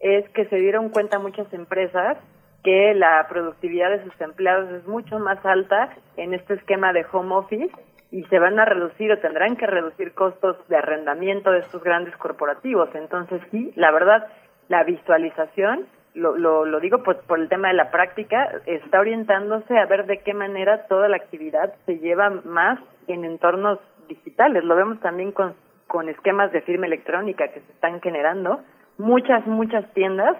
es 0.00 0.28
que 0.30 0.46
se 0.46 0.56
dieron 0.56 0.90
cuenta 0.90 1.18
muchas 1.18 1.52
empresas 1.52 2.18
que 2.62 2.94
la 2.94 3.26
productividad 3.28 3.90
de 3.90 4.04
sus 4.04 4.20
empleados 4.20 4.70
es 4.70 4.86
mucho 4.86 5.18
más 5.18 5.44
alta 5.44 5.90
en 6.16 6.34
este 6.34 6.54
esquema 6.54 6.92
de 6.92 7.06
home 7.10 7.34
office 7.34 7.70
y 8.10 8.24
se 8.24 8.38
van 8.38 8.58
a 8.58 8.64
reducir 8.64 9.12
o 9.12 9.18
tendrán 9.18 9.56
que 9.56 9.66
reducir 9.66 10.12
costos 10.14 10.56
de 10.68 10.76
arrendamiento 10.76 11.50
de 11.50 11.60
estos 11.60 11.82
grandes 11.82 12.16
corporativos. 12.16 12.88
Entonces 12.94 13.40
sí, 13.50 13.72
la 13.76 13.90
verdad, 13.90 14.26
la 14.68 14.82
visualización, 14.84 15.86
lo, 16.14 16.36
lo, 16.36 16.64
lo 16.64 16.80
digo 16.80 17.02
por, 17.02 17.20
por 17.22 17.38
el 17.38 17.48
tema 17.48 17.68
de 17.68 17.74
la 17.74 17.90
práctica, 17.90 18.50
está 18.66 19.00
orientándose 19.00 19.78
a 19.78 19.86
ver 19.86 20.06
de 20.06 20.18
qué 20.18 20.34
manera 20.34 20.86
toda 20.86 21.08
la 21.08 21.16
actividad 21.16 21.74
se 21.86 21.98
lleva 21.98 22.30
más 22.30 22.80
en 23.06 23.24
entornos 23.24 23.78
digitales. 24.08 24.64
Lo 24.64 24.74
vemos 24.74 25.00
también 25.00 25.32
con, 25.32 25.54
con 25.86 26.08
esquemas 26.08 26.50
de 26.52 26.62
firma 26.62 26.86
electrónica 26.86 27.48
que 27.48 27.60
se 27.60 27.72
están 27.72 28.00
generando. 28.00 28.60
Muchas, 28.98 29.46
muchas 29.46 29.92
tiendas 29.94 30.36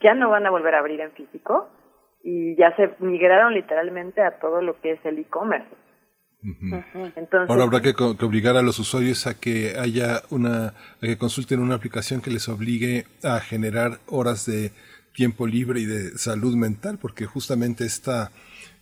ya 0.00 0.14
no 0.14 0.30
van 0.30 0.46
a 0.46 0.50
volver 0.50 0.74
a 0.74 0.78
abrir 0.78 1.00
en 1.00 1.12
físico 1.12 1.68
y 2.22 2.56
ya 2.56 2.74
se 2.76 2.90
migraron 3.00 3.54
literalmente 3.54 4.22
a 4.22 4.38
todo 4.38 4.62
lo 4.62 4.80
que 4.80 4.92
es 4.92 5.04
el 5.04 5.18
e-commerce. 5.18 5.68
Entonces, 6.40 7.50
Ahora 7.50 7.64
habrá 7.64 7.82
que, 7.82 7.92
obligar 8.00 8.56
a 8.56 8.62
los 8.62 8.78
usuarios 8.78 9.26
a 9.26 9.38
que 9.38 9.74
haya 9.78 10.22
una, 10.30 10.68
a 10.68 11.00
que 11.00 11.18
consulten 11.18 11.60
una 11.60 11.74
aplicación 11.74 12.20
que 12.20 12.30
les 12.30 12.48
obligue 12.48 13.06
a 13.24 13.40
generar 13.40 13.98
horas 14.06 14.46
de 14.46 14.70
tiempo 15.12 15.48
libre 15.48 15.80
y 15.80 15.84
de 15.84 16.16
salud 16.16 16.54
mental, 16.54 16.98
porque 17.00 17.26
justamente 17.26 17.84
esta, 17.84 18.30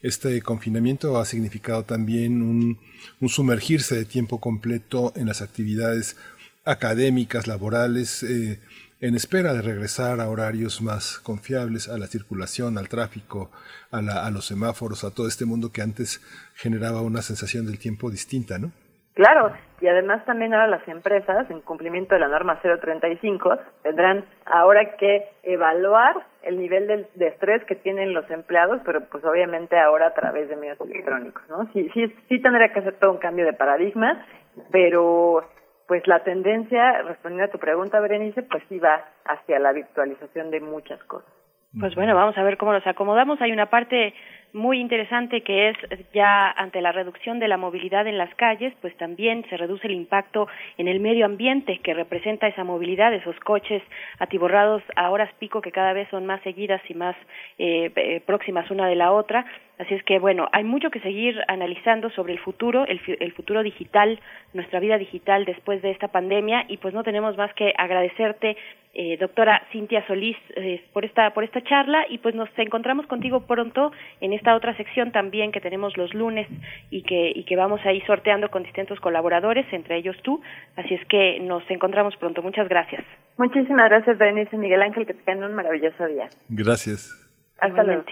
este 0.02 0.42
confinamiento 0.42 1.18
ha 1.18 1.24
significado 1.24 1.84
también 1.84 2.42
un, 2.42 2.78
un 3.22 3.28
sumergirse 3.30 3.94
de 3.96 4.05
tiempo 4.05 4.38
completo 4.38 5.14
en 5.16 5.26
las 5.26 5.40
actividades 5.40 6.18
académicas, 6.66 7.46
laborales, 7.46 8.22
eh, 8.22 8.60
en 9.00 9.15
espera 9.15 9.52
de 9.52 9.62
regresar 9.62 10.20
a 10.20 10.28
horarios 10.28 10.81
más 10.81 11.18
confiables, 11.18 11.89
a 11.89 11.99
la 11.99 12.07
circulación, 12.07 12.78
al 12.78 12.89
tráfico, 12.89 13.50
a, 13.91 14.00
la- 14.02 14.26
a 14.26 14.31
los 14.31 14.47
semáforos, 14.47 15.05
a 15.05 15.12
todo 15.15 15.28
este 15.28 15.44
mundo 15.44 15.70
que 15.73 15.83
antes 15.83 16.20
generaba 16.55 17.02
una 17.02 17.20
sensación 17.23 17.66
del 17.66 17.78
tiempo 17.78 18.10
distinta, 18.10 18.58
¿no? 18.58 18.70
Claro, 19.15 19.50
y 19.81 19.86
además 19.89 20.25
también 20.26 20.52
ahora 20.52 20.66
las 20.66 20.86
empresas, 20.89 21.50
en 21.50 21.62
cumplimiento 21.62 22.15
de 22.15 22.20
la 22.20 22.28
norma 22.28 22.60
035, 22.60 23.58
tendrán 23.83 24.26
ahora 24.44 24.97
que 24.99 25.25
evaluar 25.42 26.26
el 26.42 26.58
nivel 26.60 26.86
de, 26.86 27.08
de 27.15 27.28
estrés 27.28 27.65
que 27.65 27.76
tienen 27.76 28.12
los 28.12 28.31
empleados, 28.31 28.81
pero 28.84 29.07
pues 29.08 29.25
obviamente 29.25 29.78
ahora 29.78 30.08
a 30.08 30.15
través 30.15 30.50
de 30.50 30.57
medios 30.57 30.78
electrónicos, 30.83 31.42
¿no? 31.49 31.66
Sí, 31.73 31.89
sí, 31.94 32.15
sí 32.28 32.41
tendría 32.42 32.73
que 32.75 32.81
hacer 32.81 32.94
todo 32.99 33.12
un 33.12 33.18
cambio 33.18 33.47
de 33.47 33.55
paradigma, 33.55 34.26
pero 34.70 35.49
pues 35.86 36.06
la 36.06 36.23
tendencia, 36.24 37.02
respondiendo 37.02 37.44
a 37.44 37.52
tu 37.52 37.58
pregunta, 37.58 38.00
Berenice, 38.00 38.42
pues 38.42 38.62
sí 38.68 38.78
va 38.78 39.05
hacia 39.24 39.58
la 39.58 39.73
virtualización 39.73 40.50
de 40.50 40.60
muchas 40.60 41.02
cosas. 41.05 41.31
Pues 41.78 41.94
bueno, 41.94 42.15
vamos 42.15 42.36
a 42.39 42.42
ver 42.42 42.56
cómo 42.56 42.73
nos 42.73 42.86
acomodamos. 42.86 43.40
Hay 43.40 43.52
una 43.52 43.66
parte 43.66 44.15
muy 44.52 44.81
interesante 44.81 45.42
que 45.42 45.68
es 45.70 45.76
ya 46.15 46.50
ante 46.50 46.81
la 46.81 46.92
reducción 46.92 47.39
de 47.39 47.49
la 47.49 47.57
movilidad 47.57 48.07
en 48.07 48.18
las 48.18 48.34
calles, 48.36 48.73
pues 48.81 48.97
también 48.97 49.44
se 49.50 49.57
reduce 49.57 49.86
el 49.86 49.94
impacto 49.94 50.49
en 50.78 50.89
el 50.89 51.00
medio 51.00 51.26
ambiente 51.26 51.78
que 51.83 51.94
representa 51.94 52.47
esa 52.47 52.65
movilidad, 52.65 53.12
esos 53.12 53.39
coches 53.41 53.83
atiborrados 54.18 54.83
a 54.97 55.10
horas 55.10 55.31
pico 55.39 55.60
que 55.60 55.73
cada 55.73 55.92
vez 55.92 56.08
son 56.10 56.26
más 56.26 56.41
seguidas 56.42 56.81
y 56.89 56.94
más 56.94 57.16
eh, 57.58 57.91
eh, 57.94 58.23
próximas 58.25 58.70
una 58.70 58.89
de 58.89 58.97
la 58.97 59.12
otra. 59.12 59.44
Así 59.78 59.92
es 59.92 60.02
que 60.05 60.18
bueno, 60.18 60.49
hay 60.52 60.65
mucho 60.65 60.91
que 60.91 61.00
seguir 61.00 61.39
analizando 61.49 62.08
sobre 62.10 62.33
el 62.33 62.39
futuro, 62.39 62.86
el, 62.86 63.00
el 63.20 63.33
futuro 63.33 63.62
digital, 63.62 64.18
nuestra 64.55 64.81
vida 64.81 64.97
digital 64.97 65.44
después 65.44 65.83
de 65.83 65.91
esta 65.91 66.08
pandemia 66.08 66.65
y 66.68 66.78
pues 66.78 66.94
no 66.94 67.02
tenemos 67.02 67.36
más 67.36 67.52
que 67.55 67.75
agradecerte 67.76 68.57
eh, 68.99 69.18
doctora 69.18 69.62
Cintia 69.73 70.07
Solís 70.07 70.39
eh, 70.55 70.83
por 70.94 71.05
esta 71.05 71.34
por 71.34 71.44
esta 71.44 71.62
charla 71.62 72.07
y 72.08 72.16
pues 72.16 72.34
nos 72.34 72.49
encontramos 72.57 73.07
contigo 73.07 73.41
pronto 73.41 73.92
en 74.23 74.33
esta 74.36 74.55
otra 74.55 74.76
sección 74.76 75.12
también 75.12 75.52
que 75.52 75.60
tenemos 75.60 75.97
los 75.97 76.15
lunes 76.15 76.47
y 76.90 77.02
que 77.02 77.32
y 77.34 77.44
que 77.44 77.56
vamos 77.56 77.81
a 77.84 77.92
ir 77.92 78.05
sorteando 78.06 78.50
con 78.50 78.62
distintos 78.62 79.00
colaboradores 79.00 79.66
entre 79.73 79.97
ellos 79.97 80.16
tú 80.23 80.40
así 80.76 80.94
es 80.94 81.05
que 81.06 81.40
nos 81.40 81.68
encontramos 81.70 82.16
pronto 82.16 82.42
muchas 82.42 82.68
gracias 82.68 83.05
Muchísimas 83.39 83.90
gracias, 83.90 84.16
Berenice 84.16 84.56
Miguel 84.56 84.82
Ángel, 84.82 85.06
que 85.06 85.12
tengan 85.12 85.50
un 85.50 85.55
maravilloso 85.55 86.06
día. 86.06 86.28
Gracias. 86.48 87.12
Hasta 87.60 87.82
luego. 87.82 88.05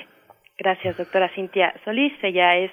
Gracias 0.57 0.97
doctora 0.97 1.29
Cintia 1.35 1.75
Solís 1.85 2.13
ella 2.23 2.57
es 2.57 2.71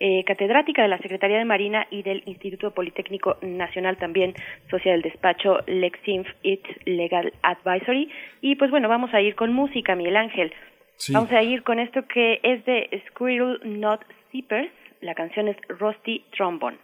eh, 0.00 0.24
catedrática 0.24 0.82
de 0.82 0.88
la 0.88 0.98
Secretaría 0.98 1.38
de 1.38 1.44
Marina 1.44 1.86
y 1.90 2.02
del 2.02 2.22
Instituto 2.24 2.70
Politécnico 2.70 3.36
Nacional, 3.42 3.96
también 3.96 4.32
socia 4.70 4.92
del 4.92 5.02
despacho 5.02 5.58
LexInf 5.66 6.28
It 6.42 6.64
Legal 6.84 7.32
Advisory. 7.42 8.10
Y 8.40 8.54
pues 8.54 8.70
bueno, 8.70 8.88
vamos 8.88 9.12
a 9.12 9.20
ir 9.20 9.34
con 9.34 9.52
música, 9.52 9.96
Miguel 9.96 10.16
Ángel. 10.16 10.52
Sí. 10.98 11.12
Vamos 11.12 11.30
a 11.32 11.42
ir 11.42 11.62
con 11.62 11.78
esto 11.78 12.00
que 12.12 12.40
es 12.42 12.64
de 12.64 13.02
Squirrel 13.08 13.60
Not 13.64 14.00
Zippers. 14.32 14.70
La 15.00 15.14
canción 15.14 15.48
es 15.48 15.56
Rusty 15.68 16.24
Trombone. 16.32 16.78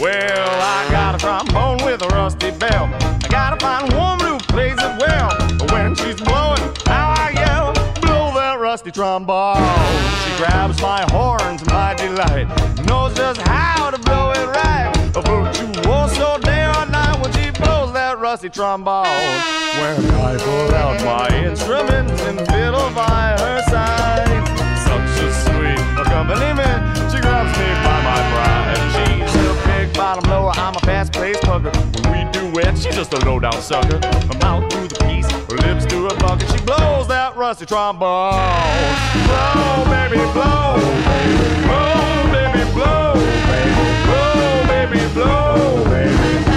Well, 0.00 0.48
I 0.60 0.88
got 0.90 1.14
a 1.14 1.18
trombone 1.18 1.84
with 1.84 2.02
a 2.02 2.08
rusty 2.08 2.50
bell. 2.50 2.90
I 3.22 3.28
gotta 3.30 3.56
find 3.64 3.92
a 3.92 3.96
woman 3.96 4.26
who 4.26 4.38
plays 4.52 4.76
it 4.78 4.98
well. 4.98 5.30
When 5.72 5.94
she's 5.94 6.20
blowing, 6.20 6.62
how 6.86 7.14
I 7.16 7.30
yell, 7.34 7.72
blow 8.00 8.32
that 8.34 8.58
rusty 8.60 8.90
trombone. 8.90 9.56
She 10.24 10.36
grabs 10.36 10.80
my 10.82 11.02
horns, 11.10 11.64
my 11.66 11.94
delight, 11.94 12.48
knows 12.86 13.14
just 13.14 13.40
how 13.42 13.90
to 13.90 13.98
blow 13.98 14.17
rusty 18.28 18.50
trombone, 18.50 19.06
when 19.80 19.96
I 20.20 20.36
pulled 20.36 20.74
out 20.74 21.02
my 21.02 21.34
instruments 21.46 22.20
and 22.24 22.38
fiddle 22.48 22.90
by 22.90 23.34
her 23.40 23.62
side. 23.70 24.28
Such 24.84 25.24
a 25.24 25.32
sweet 25.32 25.80
accompaniment, 25.96 26.78
she 27.10 27.22
grabs 27.22 27.56
me 27.56 27.68
by 27.86 27.98
my 28.04 28.20
pride. 28.28 28.76
She's 28.92 29.34
a 29.34 29.54
big 29.66 29.96
bottom 29.96 30.28
lower, 30.28 30.52
I'm 30.56 30.76
a 30.76 30.80
fast-paced 30.80 31.40
pugger. 31.40 31.72
When 32.04 32.26
we 32.26 32.30
do 32.30 32.44
it, 32.60 32.76
she's 32.76 32.94
just 32.94 33.14
a 33.14 33.18
low-down 33.24 33.62
sucker. 33.62 33.98
Her 34.06 34.38
mouth 34.40 34.70
through 34.70 34.88
the 34.88 34.98
piece, 35.06 35.30
her 35.30 35.56
lips 35.66 35.86
through 35.86 36.10
her 36.10 36.16
bucket, 36.18 36.50
she 36.50 36.60
blows 36.66 37.08
that 37.08 37.34
rusty 37.34 37.64
trombone. 37.64 38.34
Blow, 39.24 39.86
baby, 39.88 40.20
blow, 40.36 40.76
baby, 41.08 41.64
blow, 41.64 42.28
baby, 42.36 42.62
blow, 42.76 43.14
baby, 43.48 43.72
blow, 44.04 44.66
baby, 44.68 45.00
blow, 45.14 45.84
baby. 45.88 46.08
Blow, 46.12 46.24
baby. 46.44 46.47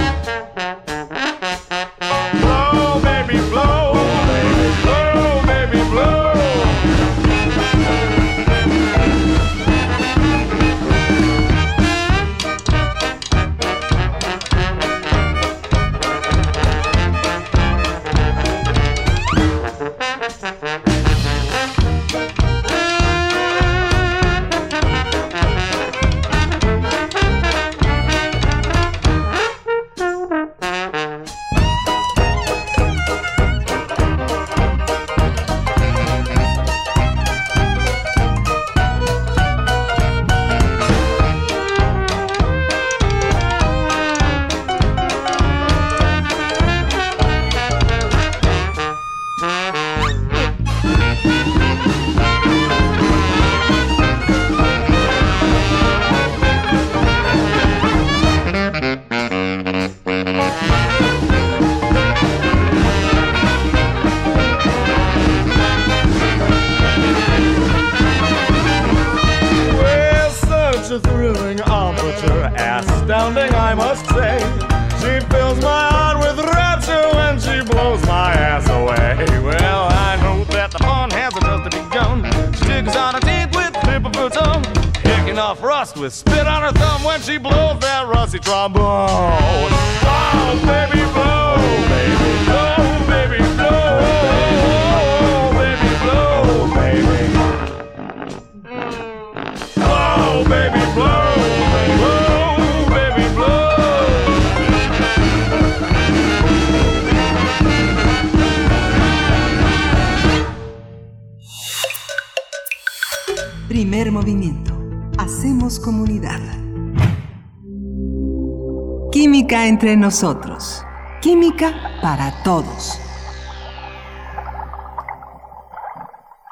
Nosotros. 120.02 120.84
Química 121.20 121.72
para 122.02 122.42
todos. 122.42 122.98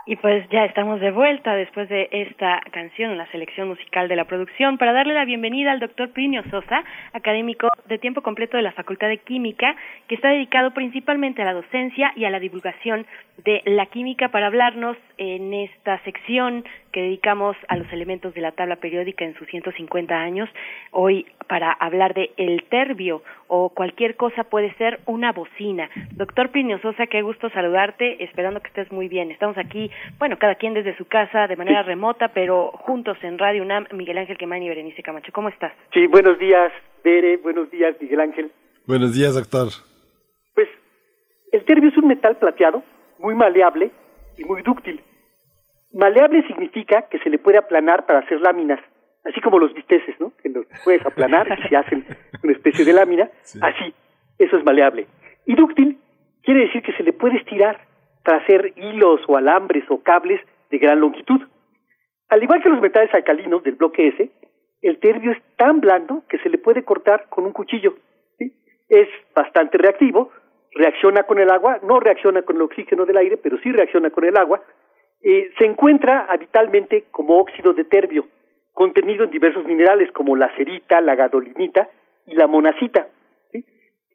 Y 0.07 0.17
pues 0.17 0.49
ya 0.51 0.65
estamos 0.65 1.01
de 1.01 1.11
vuelta 1.11 1.55
después 1.55 1.89
de 1.89 2.09
esta 2.11 2.61
canción, 2.73 3.19
la 3.19 3.31
selección 3.33 3.69
musical 3.69 4.09
de 4.09 4.17
la 4.17 4.25
producción, 4.25 4.79
para 4.79 4.93
darle 4.93 5.15
la 5.15 5.25
bienvenida 5.25 5.73
al 5.73 5.81
doctor 5.81 6.11
Plinio 6.11 6.43
Sosa, 6.51 6.85
académico 7.13 7.69
de 7.87 7.99
tiempo 7.99 8.23
completo 8.23 8.57
de 8.57 8.63
la 8.63 8.73
Facultad 8.73 9.09
de 9.09 9.19
Química, 9.19 9.75
que 10.09 10.15
está 10.15 10.29
dedicado 10.29 10.73
principalmente 10.73 11.43
a 11.43 11.45
la 11.45 11.53
docencia 11.53 12.13
y 12.17 12.25
a 12.25 12.31
la 12.31 12.39
divulgación 12.39 13.07
de 13.45 13.63
la 13.67 13.87
química 13.87 14.29
para 14.29 14.47
hablarnos 14.47 14.97
en 15.17 15.55
esta 15.55 15.99
sección 16.05 16.65
que 16.93 17.03
dedicamos 17.03 17.57
a 17.69 17.77
los 17.77 17.91
elementos 17.93 18.35
de 18.35 18.41
la 18.41 18.53
tabla 18.53 18.77
periódica 18.77 19.25
en 19.25 19.35
sus 19.35 19.49
150 19.49 20.15
años. 20.15 20.49
Hoy 20.91 21.27
para 21.49 21.73
hablar 21.73 22.15
de 22.15 22.31
el 22.37 22.65
terbio 22.65 23.23
o 23.49 23.71
cualquier 23.71 24.17
cosa 24.17 24.45
puede 24.45 24.73
ser 24.75 25.01
una 25.07 25.33
bocina. 25.33 25.91
Doctor 26.13 26.51
Plinio 26.51 26.79
Sosa, 26.81 27.07
qué 27.07 27.23
gusto 27.23 27.51
saludarte, 27.51 28.23
esperando 28.23 28.61
que 28.61 28.69
estés 28.69 28.91
muy 28.93 29.09
bien. 29.09 29.31
Estamos 29.31 29.59
aquí, 29.59 29.91
bueno, 30.19 30.39
cada 30.39 30.55
quien 30.55 30.75
desde 30.75 30.97
su 30.97 31.07
casa 31.07 31.47
de 31.47 31.57
manera 31.57 31.83
remota, 31.83 32.29
pero 32.29 32.71
juntos 32.73 33.19
en 33.23 33.39
Radio 33.39 33.63
UNAM, 33.63 33.87
Miguel 33.93 34.19
Ángel 34.19 34.39
Quemán 34.39 34.63
y 34.63 34.69
Berenice 34.69 35.03
Camacho. 35.03 35.33
¿Cómo 35.33 35.49
estás? 35.49 35.73
Sí, 35.93 36.07
buenos 36.07 36.39
días, 36.39 36.73
Bere, 37.03 37.37
buenos 37.39 37.71
días, 37.71 37.97
Miguel 38.01 38.21
Ángel. 38.21 38.53
Buenos 38.87 39.15
días, 39.15 39.35
doctor. 39.35 39.69
Pues 40.55 40.69
el 41.53 41.65
terbio 41.65 41.91
es 41.91 41.97
un 41.97 42.09
metal 42.09 42.37
plateado, 42.37 42.83
muy 43.19 43.35
maleable 43.35 43.91
y 44.39 44.45
muy 44.45 44.63
dúctil. 44.63 45.01
Maleable 45.93 46.47
significa 46.47 47.03
que 47.11 47.19
se 47.19 47.31
le 47.31 47.39
puede 47.39 47.59
aplanar 47.59 48.07
para 48.07 48.21
hacer 48.21 48.41
láminas, 48.41 48.81
así 49.25 49.41
como 49.41 49.59
los 49.59 49.75
bisteces, 49.75 50.19
¿no? 50.21 50.33
Que 50.43 50.49
los 50.49 50.67
puedes 50.85 51.05
aplanar 51.05 51.47
y 51.59 51.69
se 51.69 51.77
hacen 51.77 52.05
una 52.43 52.53
especie 52.53 52.85
de 52.85 52.93
lámina, 52.93 53.29
así, 53.61 53.95
eso 54.39 54.57
es 54.57 54.65
maleable. 54.65 55.07
Y 55.47 55.55
dúctil 55.55 55.99
quiere 56.43 56.61
decir 56.61 56.83
que 56.83 56.93
se 56.93 57.03
le 57.03 57.13
puede 57.13 57.39
estirar 57.39 57.81
para 58.25 58.39
hacer 58.39 58.73
hilos 58.77 59.21
o 59.27 59.37
alambres 59.37 59.85
o 59.89 60.03
cables 60.03 60.41
de 60.71 60.79
gran 60.79 61.01
longitud. 61.01 61.41
Al 62.29 62.43
igual 62.43 62.63
que 62.63 62.69
los 62.69 62.81
metales 62.81 63.13
alcalinos 63.13 63.63
del 63.65 63.75
bloque 63.75 64.09
S, 64.09 64.31
el 64.83 64.99
terbio 64.99 65.33
es 65.33 65.39
tan 65.57 65.81
blando 65.81 66.23
que 66.29 66.39
se 66.39 66.49
le 66.49 66.59
puede 66.59 66.85
cortar 66.85 67.27
con 67.29 67.45
un 67.45 67.53
cuchillo. 67.53 67.97
¿sí? 68.39 68.53
Es 68.89 69.09
bastante 69.35 69.79
reactivo, 69.79 70.31
reacciona 70.73 71.25
con 71.25 71.39
el 71.39 71.51
agua, 71.51 71.81
no 71.83 72.01
reacciona 72.01 72.43
con 72.43 72.57
el 72.57 72.63
oxígeno 72.63 73.05
del 73.05 73.17
aire, 73.17 73.37
pero 73.37 73.59
sí 73.59 73.73
reacciona 73.73 74.11
con 74.11 74.25
el 74.25 74.37
agua. 74.37 74.63
Eh, 75.23 75.51
se 75.59 75.67
encuentra 75.67 76.27
habitualmente 76.29 77.05
como 77.11 77.39
óxido 77.39 77.75
de 77.75 77.85
terbio, 77.85 78.27
contenido 78.73 79.25
en 79.25 79.31
diversos 79.31 79.65
minerales 79.67 80.11
como 80.13 80.37
la 80.37 80.55
cerita, 80.57 81.01
la 81.01 81.15
gadolinita 81.15 81.91
y 82.27 82.35
la 82.35 82.47
monacita. 82.47 83.09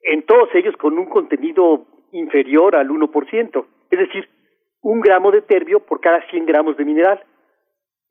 En 0.01 0.23
todos 0.23 0.49
ellos 0.55 0.75
con 0.77 0.97
un 0.97 1.05
contenido 1.05 1.85
inferior 2.11 2.75
al 2.75 2.89
1%, 2.89 3.65
es 3.91 3.99
decir, 3.99 4.29
un 4.81 5.01
gramo 5.01 5.31
de 5.31 5.41
terbio 5.41 5.79
por 5.79 5.99
cada 5.99 6.21
100 6.29 6.45
gramos 6.45 6.77
de 6.77 6.85
mineral. 6.85 7.23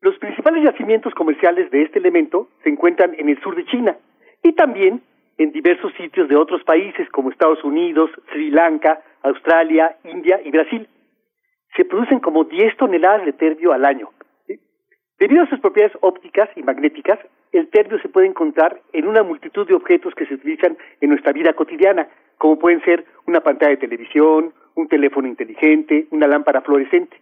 Los 0.01 0.17
principales 0.17 0.63
yacimientos 0.63 1.13
comerciales 1.13 1.71
de 1.71 1.83
este 1.83 1.99
elemento 1.99 2.49
se 2.63 2.69
encuentran 2.69 3.15
en 3.17 3.29
el 3.29 3.41
sur 3.41 3.55
de 3.55 3.65
China 3.65 3.97
y 4.43 4.53
también 4.53 5.01
en 5.37 5.51
diversos 5.51 5.93
sitios 5.93 6.29
de 6.29 6.35
otros 6.35 6.63
países 6.63 7.09
como 7.09 7.29
Estados 7.29 7.63
Unidos, 7.63 8.09
Sri 8.31 8.51
Lanka, 8.51 9.01
Australia, 9.23 9.97
India 10.03 10.39
y 10.43 10.51
Brasil. 10.51 10.87
Se 11.75 11.85
producen 11.85 12.19
como 12.19 12.43
10 12.45 12.77
toneladas 12.77 13.25
de 13.25 13.33
terbio 13.33 13.73
al 13.73 13.85
año. 13.85 14.09
Debido 15.19 15.43
a 15.43 15.49
sus 15.49 15.59
propiedades 15.59 15.97
ópticas 16.01 16.49
y 16.55 16.63
magnéticas, 16.63 17.19
el 17.51 17.69
terbio 17.69 17.99
se 17.99 18.09
puede 18.09 18.27
encontrar 18.27 18.81
en 18.91 19.07
una 19.07 19.23
multitud 19.23 19.65
de 19.67 19.73
objetos 19.73 20.13
que 20.13 20.25
se 20.25 20.33
utilizan 20.33 20.77
en 20.99 21.09
nuestra 21.09 21.31
vida 21.31 21.53
cotidiana, 21.53 22.09
como 22.37 22.59
pueden 22.59 22.83
ser 22.83 23.05
una 23.25 23.39
pantalla 23.39 23.71
de 23.71 23.77
televisión, 23.77 24.53
un 24.75 24.87
teléfono 24.89 25.27
inteligente, 25.27 26.07
una 26.11 26.27
lámpara 26.27 26.61
fluorescente. 26.61 27.17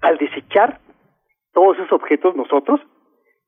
Al 0.00 0.16
desechar 0.16 0.80
todos 1.52 1.76
esos 1.76 1.92
objetos 1.92 2.34
nosotros, 2.34 2.80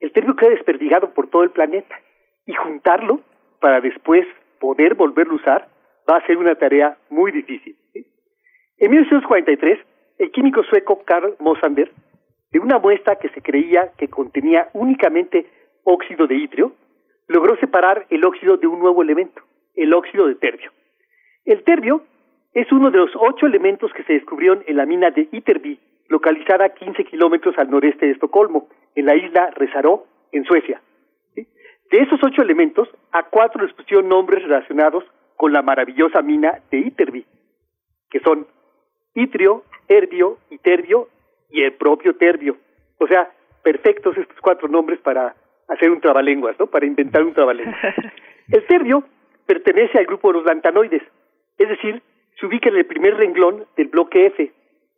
el 0.00 0.12
terbio 0.12 0.36
queda 0.36 0.50
desperdigado 0.50 1.14
por 1.14 1.30
todo 1.30 1.42
el 1.42 1.50
planeta 1.50 1.98
y 2.46 2.52
juntarlo 2.52 3.20
para 3.60 3.80
después 3.80 4.26
poder 4.60 4.94
volverlo 4.94 5.32
a 5.32 5.36
usar 5.36 5.68
va 6.08 6.18
a 6.18 6.26
ser 6.26 6.36
una 6.36 6.54
tarea 6.54 6.98
muy 7.08 7.32
difícil. 7.32 7.76
En 8.76 8.90
1943, 8.90 9.78
el 10.18 10.30
químico 10.30 10.62
sueco 10.64 11.02
Carl 11.04 11.36
Mosander, 11.40 11.90
de 12.50 12.58
una 12.58 12.78
muestra 12.78 13.16
que 13.16 13.28
se 13.30 13.42
creía 13.42 13.92
que 13.98 14.08
contenía 14.08 14.68
únicamente 14.72 15.46
óxido 15.82 16.26
de 16.26 16.36
itrio, 16.36 16.72
logró 17.26 17.56
separar 17.56 18.06
el 18.10 18.24
óxido 18.24 18.56
de 18.56 18.66
un 18.66 18.78
nuevo 18.78 19.02
elemento, 19.02 19.42
el 19.74 19.92
óxido 19.92 20.26
de 20.26 20.36
terbio. 20.36 20.70
El 21.44 21.62
terbio 21.64 22.02
es 22.52 22.70
uno 22.70 22.90
de 22.90 22.98
los 22.98 23.10
ocho 23.16 23.46
elementos 23.46 23.92
que 23.92 24.04
se 24.04 24.12
descubrieron 24.12 24.62
en 24.66 24.76
la 24.76 24.86
mina 24.86 25.10
de 25.10 25.28
Ytterby, 25.32 25.78
localizada 26.08 26.66
a 26.66 26.74
15 26.74 27.04
kilómetros 27.04 27.58
al 27.58 27.70
noreste 27.70 28.06
de 28.06 28.12
Estocolmo, 28.12 28.68
en 28.94 29.06
la 29.06 29.16
isla 29.16 29.50
Resaró, 29.50 30.06
en 30.30 30.44
Suecia. 30.44 30.80
De 31.34 31.98
esos 31.98 32.20
ocho 32.22 32.42
elementos, 32.42 32.88
a 33.12 33.24
cuatro 33.24 33.64
les 33.64 33.74
pusieron 33.74 34.08
nombres 34.08 34.42
relacionados 34.42 35.04
con 35.36 35.52
la 35.52 35.62
maravillosa 35.62 36.22
mina 36.22 36.60
de 36.70 36.78
Iterbi, 36.78 37.26
que 38.10 38.20
son 38.20 38.46
itrio, 39.14 39.64
herbio, 39.88 40.38
iterbio 40.50 41.08
y 41.50 41.62
el 41.62 41.72
propio 41.72 42.16
terbio. 42.16 42.56
O 42.98 43.06
sea, 43.06 43.30
perfectos 43.62 44.16
estos 44.16 44.40
cuatro 44.40 44.68
nombres 44.68 45.00
para 45.00 45.34
hacer 45.68 45.90
un 45.90 46.00
trabalenguas, 46.00 46.58
¿no? 46.58 46.66
Para 46.66 46.86
inventar 46.86 47.22
un 47.24 47.34
trabalenguas. 47.34 47.76
El 48.48 48.66
terbio 48.66 49.04
pertenece 49.46 49.98
al 49.98 50.06
grupo 50.06 50.28
de 50.28 50.34
los 50.38 50.44
lantanoides, 50.44 51.02
es 51.58 51.68
decir, 51.68 52.02
se 52.38 52.46
ubica 52.46 52.68
en 52.68 52.76
el 52.76 52.84
primer 52.84 53.16
renglón 53.16 53.66
del 53.76 53.88
bloque 53.88 54.26
F. 54.26 54.52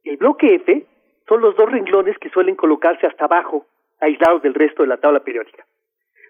El 0.04 0.16
bloque 0.16 0.54
F 0.56 0.86
son 1.28 1.40
los 1.40 1.54
dos 1.56 1.70
renglones 1.70 2.18
que 2.18 2.30
suelen 2.30 2.56
colocarse 2.56 3.06
hasta 3.06 3.26
abajo, 3.26 3.66
aislados 4.00 4.42
del 4.42 4.54
resto 4.54 4.82
de 4.82 4.88
la 4.88 4.96
tabla 4.96 5.20
periódica. 5.20 5.64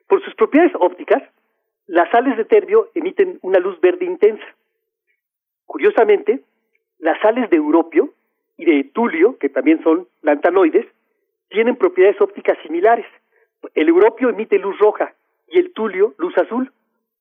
Por 0.09 0.23
sus 0.25 0.35
propiedades 0.35 0.73
ópticas, 0.79 1.23
las 1.87 2.11
sales 2.11 2.37
de 2.37 2.45
terbio 2.45 2.91
emiten 2.95 3.39
una 3.43 3.59
luz 3.59 3.81
verde 3.81 4.05
intensa. 4.05 4.45
Curiosamente, 5.65 6.41
las 6.99 7.20
sales 7.20 7.50
de 7.50 7.57
europio 7.57 8.10
y 8.57 8.65
de 8.65 8.84
tulio, 8.84 9.39
que 9.39 9.49
también 9.49 9.83
son 9.83 10.07
lantanoides, 10.23 10.86
tienen 11.49 11.76
propiedades 11.76 12.20
ópticas 12.20 12.58
similares. 12.62 13.07
El 13.75 13.89
europio 13.89 14.31
emite 14.31 14.58
luz 14.58 14.78
roja 14.78 15.15
y 15.49 15.58
el 15.58 15.73
tulio 15.73 16.15
luz 16.18 16.36
azul. 16.39 16.73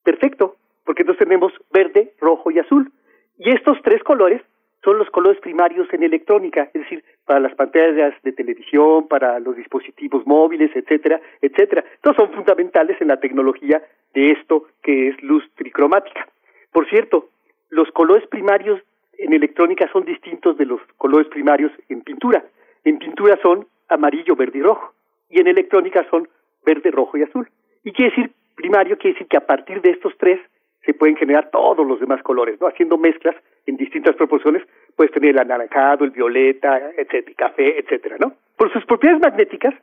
Perfecto, 0.04 0.56
porque 0.84 1.02
entonces 1.02 1.28
tenemos 1.28 1.54
verde, 1.72 2.14
rojo 2.20 2.52
y 2.52 2.60
azul. 2.60 2.92
Y 3.38 3.50
estos 3.50 3.78
tres 3.84 4.04
colores 4.04 4.42
son 4.84 5.00
los 5.00 5.10
colores 5.10 5.42
primarios 5.42 5.92
en 5.92 6.04
electrónica, 6.04 6.70
es 6.74 6.82
decir, 6.82 7.04
para 7.26 7.40
las 7.40 7.56
pantallas 7.56 8.14
de 8.22 8.32
televisión, 8.32 9.08
para 9.08 9.40
los 9.40 9.56
dispositivos 9.56 10.26
móviles, 10.28 10.70
etcétera, 10.76 11.20
etcétera. 11.42 11.84
Estos 11.96 12.16
son 12.16 12.32
fundamentales 12.32 13.02
en 13.02 13.08
la 13.08 13.20
tecnología 13.20 13.82
de 14.14 14.32
esto 14.32 14.68
que 14.84 15.10
es 15.10 15.24
luz 15.24 15.44
tricromática. 15.56 16.28
Por 16.72 16.88
cierto, 16.88 17.30
los 17.70 17.90
colores 17.92 18.28
primarios 18.28 18.80
en 19.18 19.34
electrónica 19.34 19.90
son 19.92 20.06
distintos 20.06 20.58
de 20.58 20.66
los 20.66 20.82
colores 20.98 21.28
primarios 21.28 21.72
en 21.90 22.02
pintura. 22.02 22.44
En 22.84 22.98
pintura 23.00 23.38
son 23.42 23.68
amarillo, 23.90 24.36
verde 24.36 24.60
y 24.60 24.62
rojo, 24.62 24.94
y 25.30 25.40
en 25.40 25.48
electrónica 25.48 26.06
son 26.10 26.28
verde, 26.66 26.92
rojo 26.92 27.18
y 27.18 27.24
azul. 27.24 27.48
Y 27.84 27.92
quiere 27.92 28.12
decir, 28.12 28.32
primario 28.56 28.98
quiere 28.98 29.14
decir 29.14 29.28
que 29.28 29.38
a 29.38 29.46
partir 29.46 29.82
de 29.82 29.92
estos 29.92 30.14
tres 30.18 30.40
se 30.86 30.94
pueden 30.94 31.16
generar 31.16 31.50
todos 31.52 31.86
los 31.86 32.00
demás 32.00 32.22
colores, 32.24 32.60
¿no? 32.62 32.68
Haciendo 32.68 32.98
mezclas 32.98 33.36
en 33.66 33.78
distintas 33.78 34.16
proporciones, 34.16 34.64
puedes 34.96 35.12
tener 35.12 35.32
el 35.32 35.40
anaranjado, 35.40 36.06
el 36.06 36.12
violeta, 36.12 36.92
etcétera, 36.98 37.36
café, 37.36 37.80
etcétera, 37.80 38.18
¿no? 38.20 38.34
Por 38.56 38.72
sus 38.72 38.86
propiedades 38.86 39.22
magnéticas, 39.22 39.74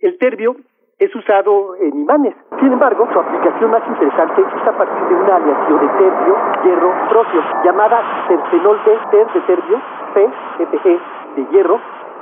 el 0.00 0.16
terbio 0.18 0.56
es 0.98 1.14
usado 1.14 1.76
en 1.76 1.94
imanes. 1.94 2.34
Sin 2.58 2.72
embargo, 2.72 3.06
su 3.12 3.18
aplicación 3.18 3.70
más 3.70 3.82
interesante 3.86 4.40
es 4.40 4.68
a 4.68 4.76
partir 4.78 5.08
de 5.08 5.14
una 5.14 5.36
aleación 5.36 5.80
de 5.80 5.88
terbio, 5.98 6.36
hierro, 6.64 7.08
procio, 7.10 7.44
llamada 7.64 8.26
terfenol 8.28 8.80
D, 8.84 8.98
ter 9.10 9.26
de 9.32 9.40
terbio, 9.42 9.82
P, 10.14 10.28
FG 10.64 11.00
de 11.36 11.46
hierro, 11.52 11.80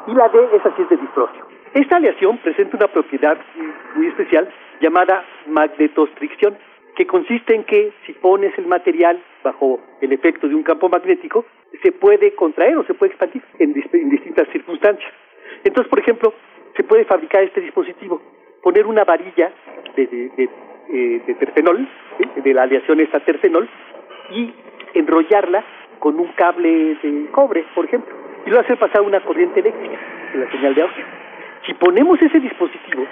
y 0.09 0.15
la 0.15 0.29
D 0.29 0.49
es 0.53 0.67
así 0.67 0.83
es 0.83 0.89
de 0.89 0.97
disprocio. 0.97 1.47
Esta 1.73 1.97
aleación 1.97 2.39
presenta 2.39 2.77
una 2.77 2.89
propiedad 2.89 3.39
muy 3.95 4.09
especial 4.09 4.49
llamada 4.81 5.25
magnetostricción, 5.47 6.57
que 6.97 7.07
consiste 7.07 7.55
en 7.55 7.65
que 7.65 7.93
si 8.07 8.13
pones 8.13 8.57
el 8.59 8.67
material 8.67 9.21
bajo 9.43 9.81
el 10.01 10.13
efecto 10.13 10.49
de 10.49 10.55
un 10.55 10.63
campo 10.63 10.89
magnético, 10.89 11.45
se 11.83 11.93
puede 11.93 12.35
contraer 12.35 12.77
o 12.77 12.85
se 12.85 12.95
puede 12.95 13.13
expandir 13.13 13.43
en, 13.59 13.75
en 13.93 14.11
distintas 14.11 14.49
circunstancias. 14.49 15.13
Entonces, 15.65 15.91
por 15.91 15.99
ejemplo, 15.99 16.33
se 16.77 16.85
puede 16.85 17.05
fabricar 17.05 17.43
este 17.43 17.61
dispositivo, 17.61 18.21
poner 18.65 18.87
una 18.87 19.05
varilla 19.05 19.53
de, 19.95 20.07
de, 20.07 20.49
eh, 20.89 21.35
terfenol, 21.39 21.87
de 22.37 22.55
la 22.55 22.63
aleación 22.63 22.99
esta 22.99 23.21
terfenol, 23.21 23.69
y 24.31 24.53
enrollarla 24.95 25.63
con 25.99 26.19
un 26.19 26.29
cable 26.33 26.97
de 27.03 27.29
cobre, 27.31 27.65
por 27.75 27.85
ejemplo, 27.85 28.15
y 28.47 28.51
lo 28.51 28.59
hace 28.59 28.77
pasar 28.77 29.03
una 29.03 29.21
corriente 29.21 29.61
eléctrica 29.61 29.99
en 30.33 30.41
la 30.41 30.51
señal 30.51 30.75
de 30.75 30.83
audio. 30.83 31.05
Si 31.67 31.75
ponemos 31.75 32.21
ese 32.23 32.41
dispositivo 32.41 33.07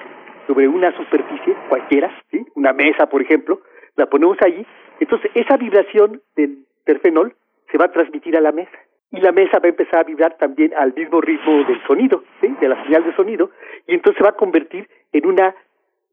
sobre 0.46 0.66
una 0.68 0.90
superficie 0.96 1.54
cualquiera, 1.68 2.10
una 2.54 2.72
mesa, 2.72 3.06
por 3.06 3.20
ejemplo, 3.20 3.60
la 3.96 4.06
ponemos 4.06 4.38
allí, 4.44 4.66
entonces 5.00 5.30
esa 5.34 5.58
vibración 5.58 6.22
del 6.34 6.64
terfenol 6.84 7.34
se 7.70 7.76
va 7.76 7.86
a 7.86 7.92
transmitir 7.92 8.36
a 8.38 8.40
la 8.40 8.52
mesa 8.52 8.78
y 9.10 9.20
la 9.20 9.32
mesa 9.32 9.58
va 9.58 9.66
a 9.66 9.68
empezar 9.68 10.00
a 10.00 10.04
vibrar 10.04 10.38
también 10.38 10.72
al 10.74 10.94
mismo 10.94 11.20
ritmo 11.20 11.64
del 11.64 11.80
sonido, 11.86 12.24
de 12.40 12.68
la 12.68 12.82
señal 12.84 13.04
de 13.04 13.14
sonido, 13.14 13.50
y 13.86 13.94
entonces 13.94 14.16
se 14.16 14.24
va 14.24 14.30
a 14.30 14.36
convertir 14.36 14.88
en 15.12 15.26
una 15.26 15.54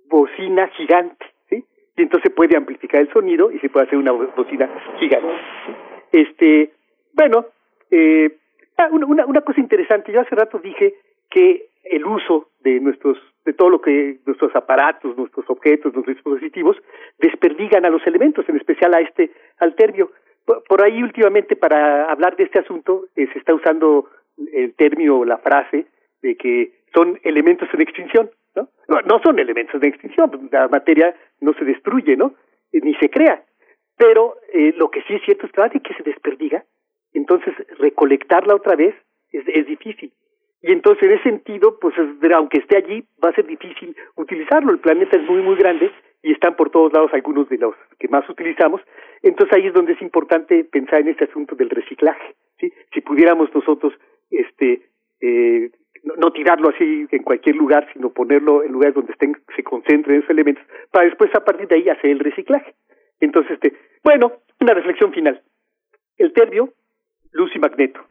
bocina 0.07 0.67
gigante, 0.69 1.25
¿sí? 1.49 1.63
y 1.97 2.01
entonces 2.01 2.31
puede 2.31 2.57
amplificar 2.57 3.01
el 3.01 3.11
sonido 3.11 3.51
y 3.51 3.59
se 3.59 3.69
puede 3.69 3.85
hacer 3.85 3.97
una 3.97 4.11
bocina 4.11 4.69
gigante. 4.99 5.29
Este, 6.11 6.71
bueno, 7.13 7.45
eh, 7.91 8.37
ah, 8.77 8.89
una, 8.91 9.25
una 9.25 9.41
cosa 9.41 9.59
interesante, 9.59 10.11
yo 10.11 10.21
hace 10.21 10.35
rato 10.35 10.59
dije 10.59 10.95
que 11.29 11.69
el 11.83 12.05
uso 12.05 12.49
de 12.61 12.79
nuestros 12.79 13.17
de 13.45 13.53
todo 13.53 13.69
lo 13.69 13.81
que 13.81 14.17
nuestros 14.25 14.55
aparatos, 14.55 15.17
nuestros 15.17 15.49
objetos, 15.49 15.93
nuestros 15.93 16.15
dispositivos 16.15 16.77
desperdigan 17.17 17.85
a 17.85 17.89
los 17.89 18.05
elementos, 18.05 18.47
en 18.47 18.57
especial 18.57 18.93
a 18.93 18.99
este 18.99 19.31
al 19.57 19.75
terbio. 19.75 20.11
Por, 20.45 20.83
ahí 20.83 21.01
últimamente 21.01 21.55
para 21.55 22.11
hablar 22.11 22.35
de 22.35 22.43
este 22.43 22.59
asunto 22.59 23.05
eh, 23.15 23.27
se 23.31 23.39
está 23.39 23.53
usando 23.53 24.09
el 24.51 24.73
término 24.73 25.19
o 25.19 25.25
la 25.25 25.37
frase 25.37 25.85
de 26.21 26.35
que 26.35 26.73
son 26.93 27.19
elementos 27.23 27.69
en 27.73 27.81
extinción, 27.81 28.29
¿no? 28.88 29.21
son 29.23 29.39
elementos 29.39 29.81
en 29.81 29.89
extinción, 29.89 30.49
la 30.51 30.67
materia 30.67 31.15
no 31.41 31.53
se 31.53 31.65
destruye, 31.65 32.17
¿no? 32.17 32.33
Eh, 32.71 32.81
ni 32.81 32.95
se 32.95 33.09
crea. 33.09 33.43
Pero 33.97 34.38
eh, 34.53 34.73
lo 34.77 34.89
que 34.89 35.01
sí 35.03 35.15
es 35.15 35.21
cierto 35.23 35.45
es 35.45 35.71
que, 35.71 35.79
que 35.79 35.93
se 35.93 36.03
desperdiga, 36.03 36.63
entonces 37.13 37.53
recolectarla 37.77 38.55
otra 38.55 38.75
vez 38.75 38.95
es, 39.31 39.43
es 39.47 39.67
difícil. 39.67 40.11
Y 40.61 40.73
entonces, 40.73 41.03
en 41.03 41.11
ese 41.13 41.23
sentido, 41.23 41.79
pues 41.79 41.95
aunque 42.35 42.59
esté 42.59 42.77
allí, 42.77 43.05
va 43.23 43.29
a 43.29 43.33
ser 43.33 43.47
difícil 43.47 43.95
utilizarlo. 44.15 44.71
El 44.71 44.79
planeta 44.79 45.17
es 45.17 45.23
muy, 45.23 45.41
muy 45.41 45.55
grande 45.55 45.89
y 46.21 46.33
están 46.33 46.55
por 46.55 46.69
todos 46.69 46.91
lados 46.91 47.11
algunos 47.13 47.47
de 47.47 47.57
los 47.57 47.75
que 47.97 48.09
más 48.09 48.27
utilizamos. 48.29 48.81
Entonces 49.23 49.57
ahí 49.57 49.67
es 49.67 49.73
donde 49.73 49.93
es 49.93 50.01
importante 50.01 50.65
pensar 50.65 51.01
en 51.01 51.09
este 51.09 51.25
asunto 51.25 51.55
del 51.55 51.69
reciclaje. 51.69 52.35
Si 52.93 53.01
pudiéramos 53.01 53.53
nosotros 53.55 53.93
este, 54.29 54.81
eh, 55.21 55.71
no, 56.03 56.31
tirarlo 56.31 56.69
así 56.69 57.07
en 57.11 57.23
cualquier 57.23 57.55
lugar, 57.55 57.87
sino 57.93 58.09
ponerlo 58.09 58.63
en 58.63 58.71
lugares 58.71 58.95
donde 58.95 59.11
estén, 59.11 59.35
se 59.55 59.63
concentren 59.63 60.19
esos 60.19 60.29
elementos, 60.29 60.63
para 60.91 61.05
después 61.05 61.33
a 61.35 61.43
partir 61.43 61.67
de 61.67 61.75
ahí 61.75 61.89
hacer 61.89 62.11
el 62.11 62.19
reciclaje. 62.19 62.73
Entonces, 63.19 63.53
este, 63.53 63.77
bueno, 64.03 64.33
una 64.59 64.73
reflexión 64.73 65.11
final. 65.11 65.41
El 66.17 66.33
terbio, 66.33 66.73
luz 67.31 67.51
y 67.55 67.59
magneto 67.59 68.01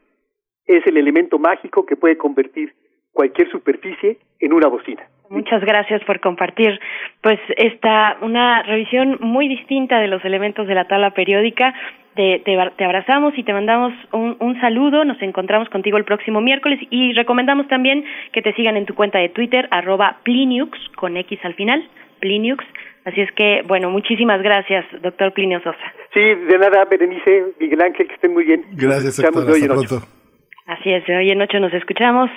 es 0.66 0.86
el 0.86 0.96
elemento 0.96 1.38
mágico 1.38 1.86
que 1.86 1.96
puede 1.96 2.16
convertir 2.16 2.74
cualquier 3.12 3.50
superficie 3.50 4.18
en 4.38 4.52
una 4.52 4.68
bocina. 4.68 5.08
Muchas 5.30 5.62
gracias 5.62 6.02
por 6.04 6.20
compartir, 6.20 6.80
pues 7.22 7.38
esta 7.56 8.16
una 8.22 8.62
revisión 8.62 9.18
muy 9.20 9.48
distinta 9.48 9.98
de 10.00 10.08
los 10.08 10.24
elementos 10.24 10.66
de 10.66 10.74
la 10.74 10.86
tabla 10.86 11.10
periódica. 11.10 11.74
Te, 12.14 12.40
te, 12.40 12.84
abrazamos 12.84 13.36
y 13.36 13.44
te 13.44 13.52
mandamos 13.52 13.92
un, 14.10 14.36
un, 14.40 14.60
saludo. 14.60 15.04
Nos 15.04 15.22
encontramos 15.22 15.68
contigo 15.68 15.98
el 15.98 16.04
próximo 16.04 16.40
miércoles 16.40 16.80
y 16.90 17.12
recomendamos 17.12 17.68
también 17.68 18.04
que 18.32 18.42
te 18.42 18.52
sigan 18.54 18.76
en 18.76 18.86
tu 18.86 18.94
cuenta 18.94 19.18
de 19.18 19.28
Twitter, 19.28 19.68
arroba 19.70 20.16
Pliniux, 20.24 20.76
con 20.96 21.16
X 21.16 21.38
al 21.44 21.54
final, 21.54 21.88
Pliniux. 22.18 22.64
Así 23.08 23.22
es 23.22 23.32
que, 23.32 23.62
bueno, 23.66 23.88
muchísimas 23.90 24.42
gracias, 24.42 24.84
doctor 25.00 25.32
Plinio 25.32 25.60
Sosa. 25.60 25.92
Sí, 26.12 26.20
de 26.20 26.58
nada, 26.58 26.84
Berenice, 26.84 27.54
Miguel 27.58 27.80
Ángel, 27.80 28.06
que 28.06 28.14
estén 28.14 28.34
muy 28.34 28.44
bien. 28.44 28.64
Gracias, 28.72 29.16
doctor. 29.16 29.48
Hasta 29.48 29.66
pronto. 29.66 30.06
Así 30.66 30.92
es, 30.92 31.06
de 31.06 31.16
hoy 31.16 31.30
en 31.30 31.38
noche 31.38 31.58
nos 31.60 31.72
escuchamos 31.72 32.28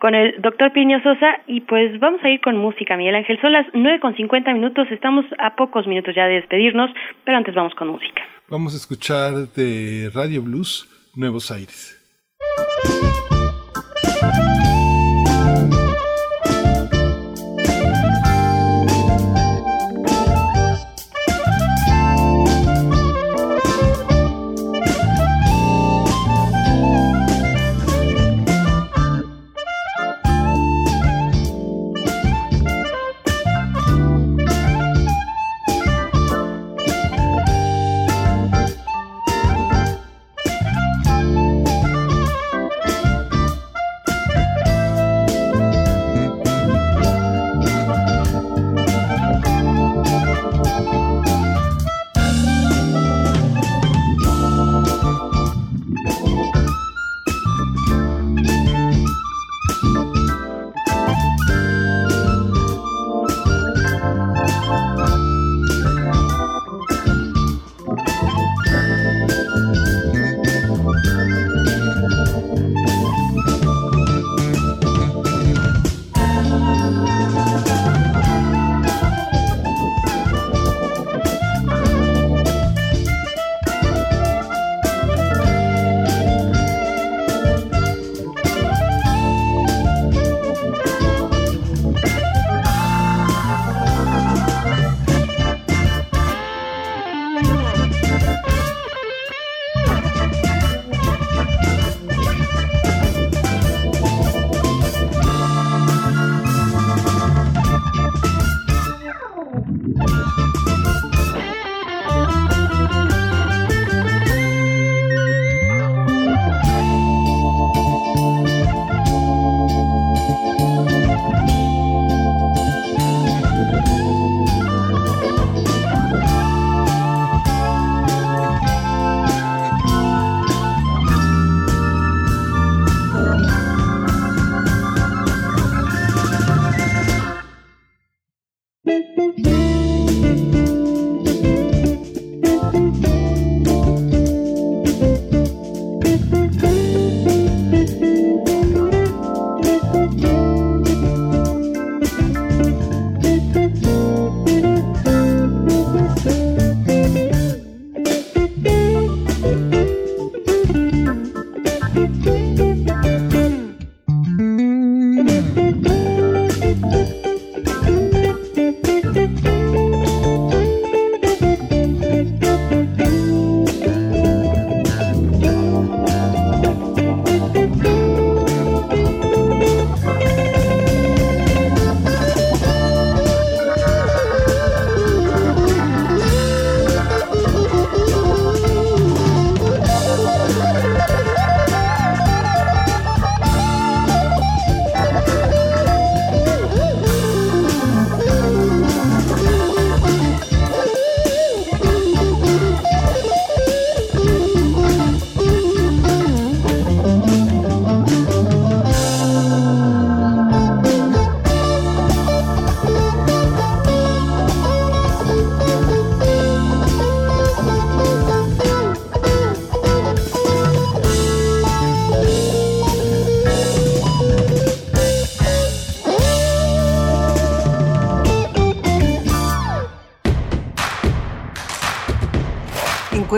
con 0.00 0.14
el 0.14 0.40
doctor 0.40 0.72
Piño 0.72 1.00
Sosa 1.02 1.40
y 1.46 1.60
pues 1.60 2.00
vamos 2.00 2.24
a 2.24 2.30
ir 2.30 2.40
con 2.40 2.56
música, 2.56 2.96
Miguel 2.96 3.14
Ángel. 3.14 3.38
Son 3.40 3.52
las 3.52 3.66
nueve 3.74 4.00
con 4.00 4.16
cincuenta 4.16 4.52
minutos, 4.52 4.88
estamos 4.90 5.26
a 5.38 5.54
pocos 5.54 5.86
minutos 5.86 6.14
ya 6.14 6.26
de 6.26 6.34
despedirnos, 6.34 6.90
pero 7.22 7.36
antes 7.36 7.54
vamos 7.54 7.74
con 7.74 7.88
música. 7.88 8.22
Vamos 8.48 8.74
a 8.74 8.78
escuchar 8.78 9.32
de 9.54 10.10
Radio 10.12 10.42
Blues 10.42 10.88
Nuevos 11.14 11.50
Aires. 11.50 11.99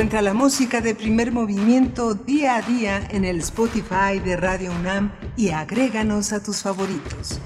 Encuentra 0.03 0.21
la 0.21 0.35
música 0.35 0.81
de 0.81 0.97
primer 0.97 1.31
movimiento 1.31 2.15
día 2.15 2.57
a 2.57 2.63
día 2.63 3.07
en 3.13 3.25
el 3.25 3.39
Spotify 3.39 4.19
de 4.19 4.37
Radio 4.37 4.73
UNAM 4.73 5.13
y 5.37 5.51
agréganos 5.51 6.33
a 6.33 6.43
tus 6.43 6.61
favoritos. 6.61 7.41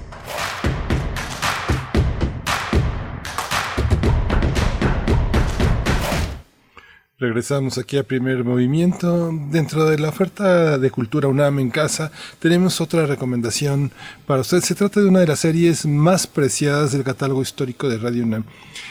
Regresamos 7.19 7.77
aquí 7.77 7.99
a 7.99 8.03
primer 8.03 8.43
movimiento. 8.43 9.31
Dentro 9.51 9.85
de 9.85 9.99
la 9.99 10.09
oferta 10.09 10.79
de 10.79 10.89
Cultura 10.89 11.27
UNAM 11.27 11.59
en 11.59 11.69
casa 11.69 12.11
tenemos 12.39 12.81
otra 12.81 13.05
recomendación 13.05 13.91
para 14.25 14.41
usted. 14.41 14.61
Se 14.61 14.73
trata 14.73 14.99
de 14.99 15.07
una 15.07 15.19
de 15.19 15.27
las 15.27 15.41
series 15.41 15.85
más 15.85 16.25
preciadas 16.25 16.91
del 16.91 17.03
catálogo 17.03 17.43
histórico 17.43 17.87
de 17.87 17.99
Radio 17.99 18.23
UNAM. 18.23 18.45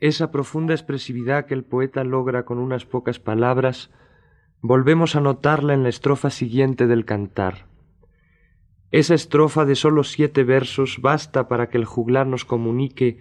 Esa 0.00 0.30
profunda 0.30 0.74
expresividad 0.74 1.46
que 1.46 1.54
el 1.54 1.64
poeta 1.64 2.04
logra 2.04 2.44
con 2.44 2.58
unas 2.58 2.84
pocas 2.84 3.18
palabras, 3.18 3.92
volvemos 4.62 5.16
a 5.16 5.20
notarla 5.20 5.74
en 5.74 5.82
la 5.82 5.88
estrofa 5.88 6.30
siguiente 6.30 6.86
del 6.86 7.04
cantar. 7.04 7.66
Esa 8.90 9.14
estrofa 9.14 9.64
de 9.64 9.74
sólo 9.74 10.02
siete 10.02 10.44
versos 10.44 10.98
basta 11.02 11.48
para 11.48 11.68
que 11.68 11.76
el 11.76 11.84
juglar 11.84 12.26
nos 12.26 12.44
comunique 12.44 13.18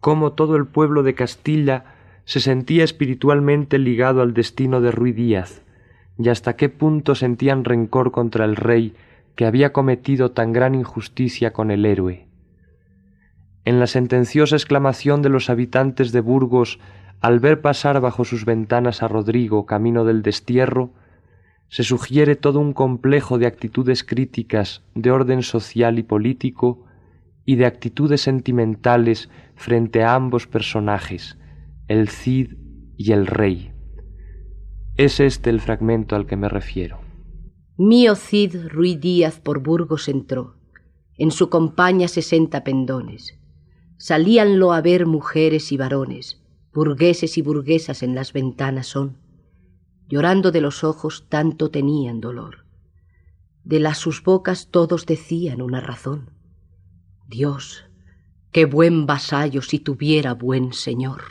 cómo 0.00 0.32
todo 0.32 0.56
el 0.56 0.66
pueblo 0.66 1.02
de 1.02 1.14
Castilla 1.14 1.94
se 2.24 2.40
sentía 2.40 2.84
espiritualmente 2.84 3.78
ligado 3.78 4.22
al 4.22 4.34
destino 4.34 4.80
de 4.80 4.90
Ruy 4.90 5.12
Díaz, 5.12 5.62
y 6.18 6.28
hasta 6.28 6.56
qué 6.56 6.68
punto 6.68 7.14
sentían 7.14 7.64
rencor 7.64 8.10
contra 8.10 8.44
el 8.44 8.56
rey 8.56 8.94
que 9.36 9.46
había 9.46 9.72
cometido 9.72 10.32
tan 10.32 10.52
gran 10.52 10.74
injusticia 10.74 11.52
con 11.52 11.70
el 11.70 11.86
héroe. 11.86 12.26
En 13.64 13.80
la 13.80 13.86
sentenciosa 13.86 14.56
exclamación 14.56 15.22
de 15.22 15.28
los 15.28 15.48
habitantes 15.48 16.12
de 16.12 16.20
Burgos 16.20 16.78
al 17.20 17.40
ver 17.40 17.60
pasar 17.60 18.00
bajo 18.00 18.24
sus 18.24 18.44
ventanas 18.44 19.02
a 19.02 19.08
Rodrigo 19.08 19.64
camino 19.64 20.04
del 20.04 20.22
destierro, 20.22 20.90
se 21.68 21.82
sugiere 21.82 22.36
todo 22.36 22.60
un 22.60 22.72
complejo 22.72 23.38
de 23.38 23.46
actitudes 23.46 24.04
críticas 24.04 24.82
de 24.94 25.10
orden 25.10 25.42
social 25.42 25.98
y 25.98 26.02
político 26.02 26.84
y 27.44 27.56
de 27.56 27.66
actitudes 27.66 28.20
sentimentales 28.22 29.28
frente 29.56 30.02
a 30.02 30.14
ambos 30.14 30.46
personajes, 30.46 31.38
el 31.88 32.08
Cid 32.08 32.54
y 32.96 33.12
el 33.12 33.26
Rey. 33.26 33.72
Es 34.96 35.20
este 35.20 35.50
el 35.50 35.60
fragmento 35.60 36.16
al 36.16 36.26
que 36.26 36.36
me 36.36 36.48
refiero. 36.48 37.00
Mío 37.76 38.14
Cid 38.14 38.68
Ruy 38.68 38.94
Díaz 38.94 39.40
por 39.40 39.60
Burgos 39.60 40.08
entró, 40.08 40.54
en 41.18 41.32
su 41.32 41.50
compañía 41.50 42.06
sesenta 42.08 42.62
pendones. 42.62 43.38
Salíanlo 43.98 44.72
a 44.72 44.80
ver 44.80 45.06
mujeres 45.06 45.72
y 45.72 45.76
varones, 45.76 46.40
burgueses 46.72 47.36
y 47.36 47.42
burguesas 47.42 48.02
en 48.02 48.14
las 48.14 48.32
ventanas 48.32 48.86
son 48.86 49.23
llorando 50.14 50.52
de 50.52 50.60
los 50.60 50.84
ojos 50.84 51.24
tanto 51.28 51.72
tenían 51.72 52.20
dolor. 52.20 52.66
De 53.64 53.80
las 53.80 53.98
sus 53.98 54.22
bocas 54.22 54.68
todos 54.70 55.06
decían 55.06 55.60
una 55.60 55.80
razón. 55.80 56.30
Dios, 57.26 57.86
qué 58.52 58.64
buen 58.64 59.06
vasallo 59.06 59.60
si 59.60 59.80
tuviera 59.80 60.32
buen 60.34 60.72
señor. 60.72 61.22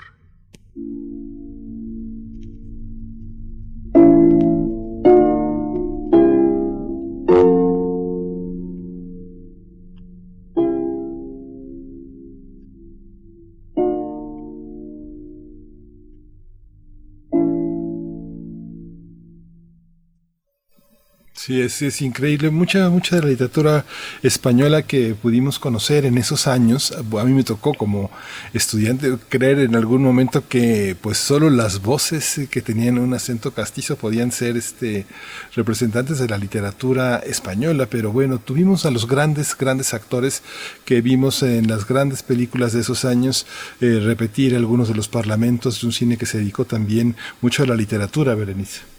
Sí, 21.45 21.59
es, 21.59 22.01
increíble. 22.01 22.51
Mucha, 22.51 22.89
mucha 22.89 23.17
de 23.17 23.23
la 23.23 23.27
literatura 23.27 23.85
española 24.21 24.83
que 24.83 25.13
pudimos 25.13 25.59
conocer 25.59 26.05
en 26.05 26.17
esos 26.17 26.47
años, 26.47 26.93
a 26.93 27.23
mí 27.25 27.33
me 27.33 27.43
tocó 27.43 27.73
como 27.73 28.09
estudiante 28.53 29.17
creer 29.27 29.59
en 29.59 29.75
algún 29.75 30.03
momento 30.03 30.47
que 30.47 30.95
pues 31.01 31.17
solo 31.17 31.49
las 31.49 31.81
voces 31.81 32.47
que 32.49 32.61
tenían 32.61 32.97
un 32.97 33.13
acento 33.13 33.51
castizo 33.53 33.97
podían 33.97 34.31
ser 34.31 34.55
este 34.55 35.05
representantes 35.53 36.17
de 36.17 36.29
la 36.29 36.37
literatura 36.37 37.17
española, 37.17 37.87
pero 37.89 38.13
bueno, 38.13 38.39
tuvimos 38.39 38.85
a 38.85 38.91
los 38.91 39.05
grandes, 39.05 39.57
grandes 39.57 39.93
actores 39.93 40.43
que 40.85 41.01
vimos 41.01 41.43
en 41.43 41.67
las 41.67 41.85
grandes 41.85 42.23
películas 42.23 42.71
de 42.71 42.79
esos 42.79 43.03
años 43.03 43.45
eh, 43.81 43.99
repetir 44.01 44.55
algunos 44.55 44.87
de 44.87 44.95
los 44.95 45.09
parlamentos 45.09 45.81
de 45.81 45.87
un 45.87 45.91
cine 45.91 46.15
que 46.15 46.25
se 46.25 46.37
dedicó 46.37 46.63
también 46.63 47.17
mucho 47.41 47.63
a 47.63 47.65
la 47.65 47.75
literatura, 47.75 48.33
Berenice. 48.33 48.92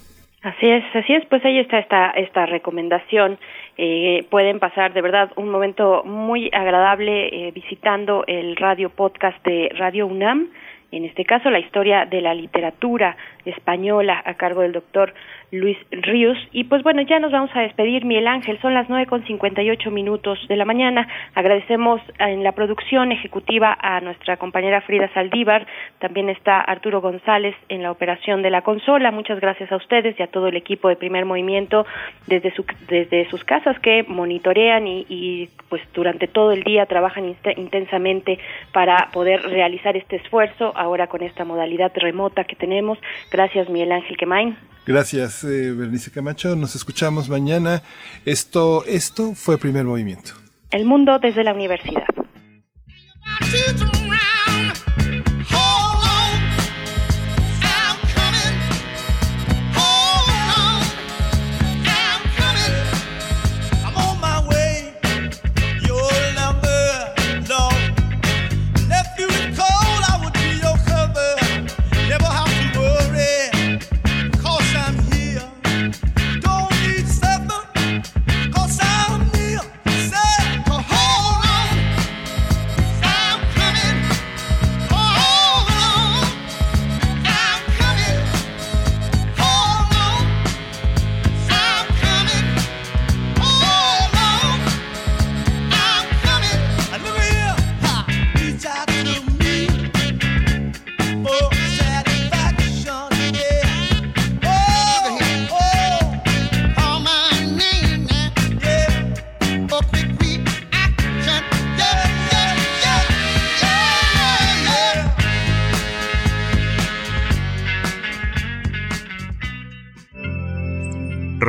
Así 0.45 0.69
es, 0.69 0.85
así 0.95 1.15
es, 1.15 1.25
pues 1.25 1.43
ahí 1.47 1.59
está 1.59 1.79
esta, 1.79 2.11
esta 2.11 2.45
recomendación. 2.45 3.39
Eh, 3.79 4.27
pueden 4.29 4.59
pasar 4.59 4.93
de 4.93 5.01
verdad 5.01 5.33
un 5.37 5.49
momento 5.49 6.03
muy 6.05 6.51
agradable 6.53 7.29
eh, 7.29 7.51
visitando 7.53 8.25
el 8.27 8.55
radio 8.57 8.91
podcast 8.91 9.43
de 9.43 9.71
Radio 9.75 10.07
UNAM, 10.07 10.51
en 10.93 11.07
este 11.07 11.25
caso 11.25 11.49
la 11.49 11.61
historia 11.61 12.05
de 12.05 12.21
la 12.21 12.35
literatura 12.35 13.17
española 13.47 14.23
a 14.23 14.35
cargo 14.35 14.61
del 14.61 14.73
doctor 14.73 15.15
Luis 15.55 15.79
Ríos. 15.91 16.37
Y 16.53 16.65
pues 16.65 16.83
bueno, 16.83 17.03
ya 17.03 17.19
nos 17.19 17.33
vamos 17.33 17.51
a 17.55 17.61
despedir, 17.61 18.05
Miguel 18.05 18.27
Ángel, 18.27 18.59
son 18.61 18.75
las 18.75 18.89
nueve 18.89 19.07
con 19.07 19.25
cincuenta 19.25 19.63
y 19.63 19.71
ocho 19.71 19.91
minutos 19.91 20.39
de 20.49 20.57
la 20.57 20.65
mañana. 20.65 21.07
Agradecemos 21.35 22.01
en 22.19 22.43
la 22.43 22.53
producción 22.53 23.13
ejecutiva 23.13 23.77
a 23.81 24.01
nuestra 24.01 24.37
compañera 24.37 24.81
Frida 24.81 25.09
Saldívar, 25.15 25.67
también 25.99 26.29
está 26.29 26.61
Arturo 26.61 27.01
González 27.01 27.55
en 27.69 27.83
la 27.83 27.91
operación 27.91 28.43
de 28.43 28.51
la 28.51 28.63
consola. 28.63 29.11
Muchas 29.11 29.41
gracias 29.41 29.71
a 29.71 29.77
ustedes 29.77 30.19
y 30.19 30.23
a 30.23 30.27
todo 30.27 30.49
el 30.49 30.57
equipo 30.57 30.89
de 30.89 30.97
Primer 30.97 31.25
Movimiento 31.25 31.87
desde, 32.27 32.51
su, 32.53 32.65
desde 32.89 33.29
sus 33.31 33.45
casas 33.45 33.79
que 33.79 34.05
monitorean 34.09 34.87
y, 34.87 35.07
y 35.09 35.49
pues 35.69 35.83
durante 35.95 36.27
todo 36.27 36.53
el 36.53 36.63
día 36.65 36.87
trabajan 36.87 37.35
intensamente 37.57 38.39
para 38.73 39.09
poder 39.13 39.43
realizar 39.43 39.97
este 39.97 40.17
esfuerzo 40.17 40.73
ahora 40.77 41.07
con 41.07 41.23
esta 41.23 41.45
modalidad 41.45 41.93
remota 41.95 42.45
que 42.45 42.57
tenemos. 42.57 42.99
Gracias, 43.31 43.69
Miguel 43.69 43.93
Ángel 43.93 44.17
Quemain. 44.17 44.57
Gracias, 44.87 45.45
eh, 45.45 45.73
Bernice 45.73 46.11
Camacho. 46.11 46.57
Nos 46.57 46.75
escuchamos 46.75 47.29
mañana. 47.29 47.83
Esto, 48.25 48.85
esto 48.87 49.35
fue 49.35 49.59
Primer 49.59 49.85
Movimiento. 49.85 50.33
El 50.71 50.85
mundo 50.85 51.19
desde 51.19 51.43
la 51.45 51.55
universidad. 51.55 52.05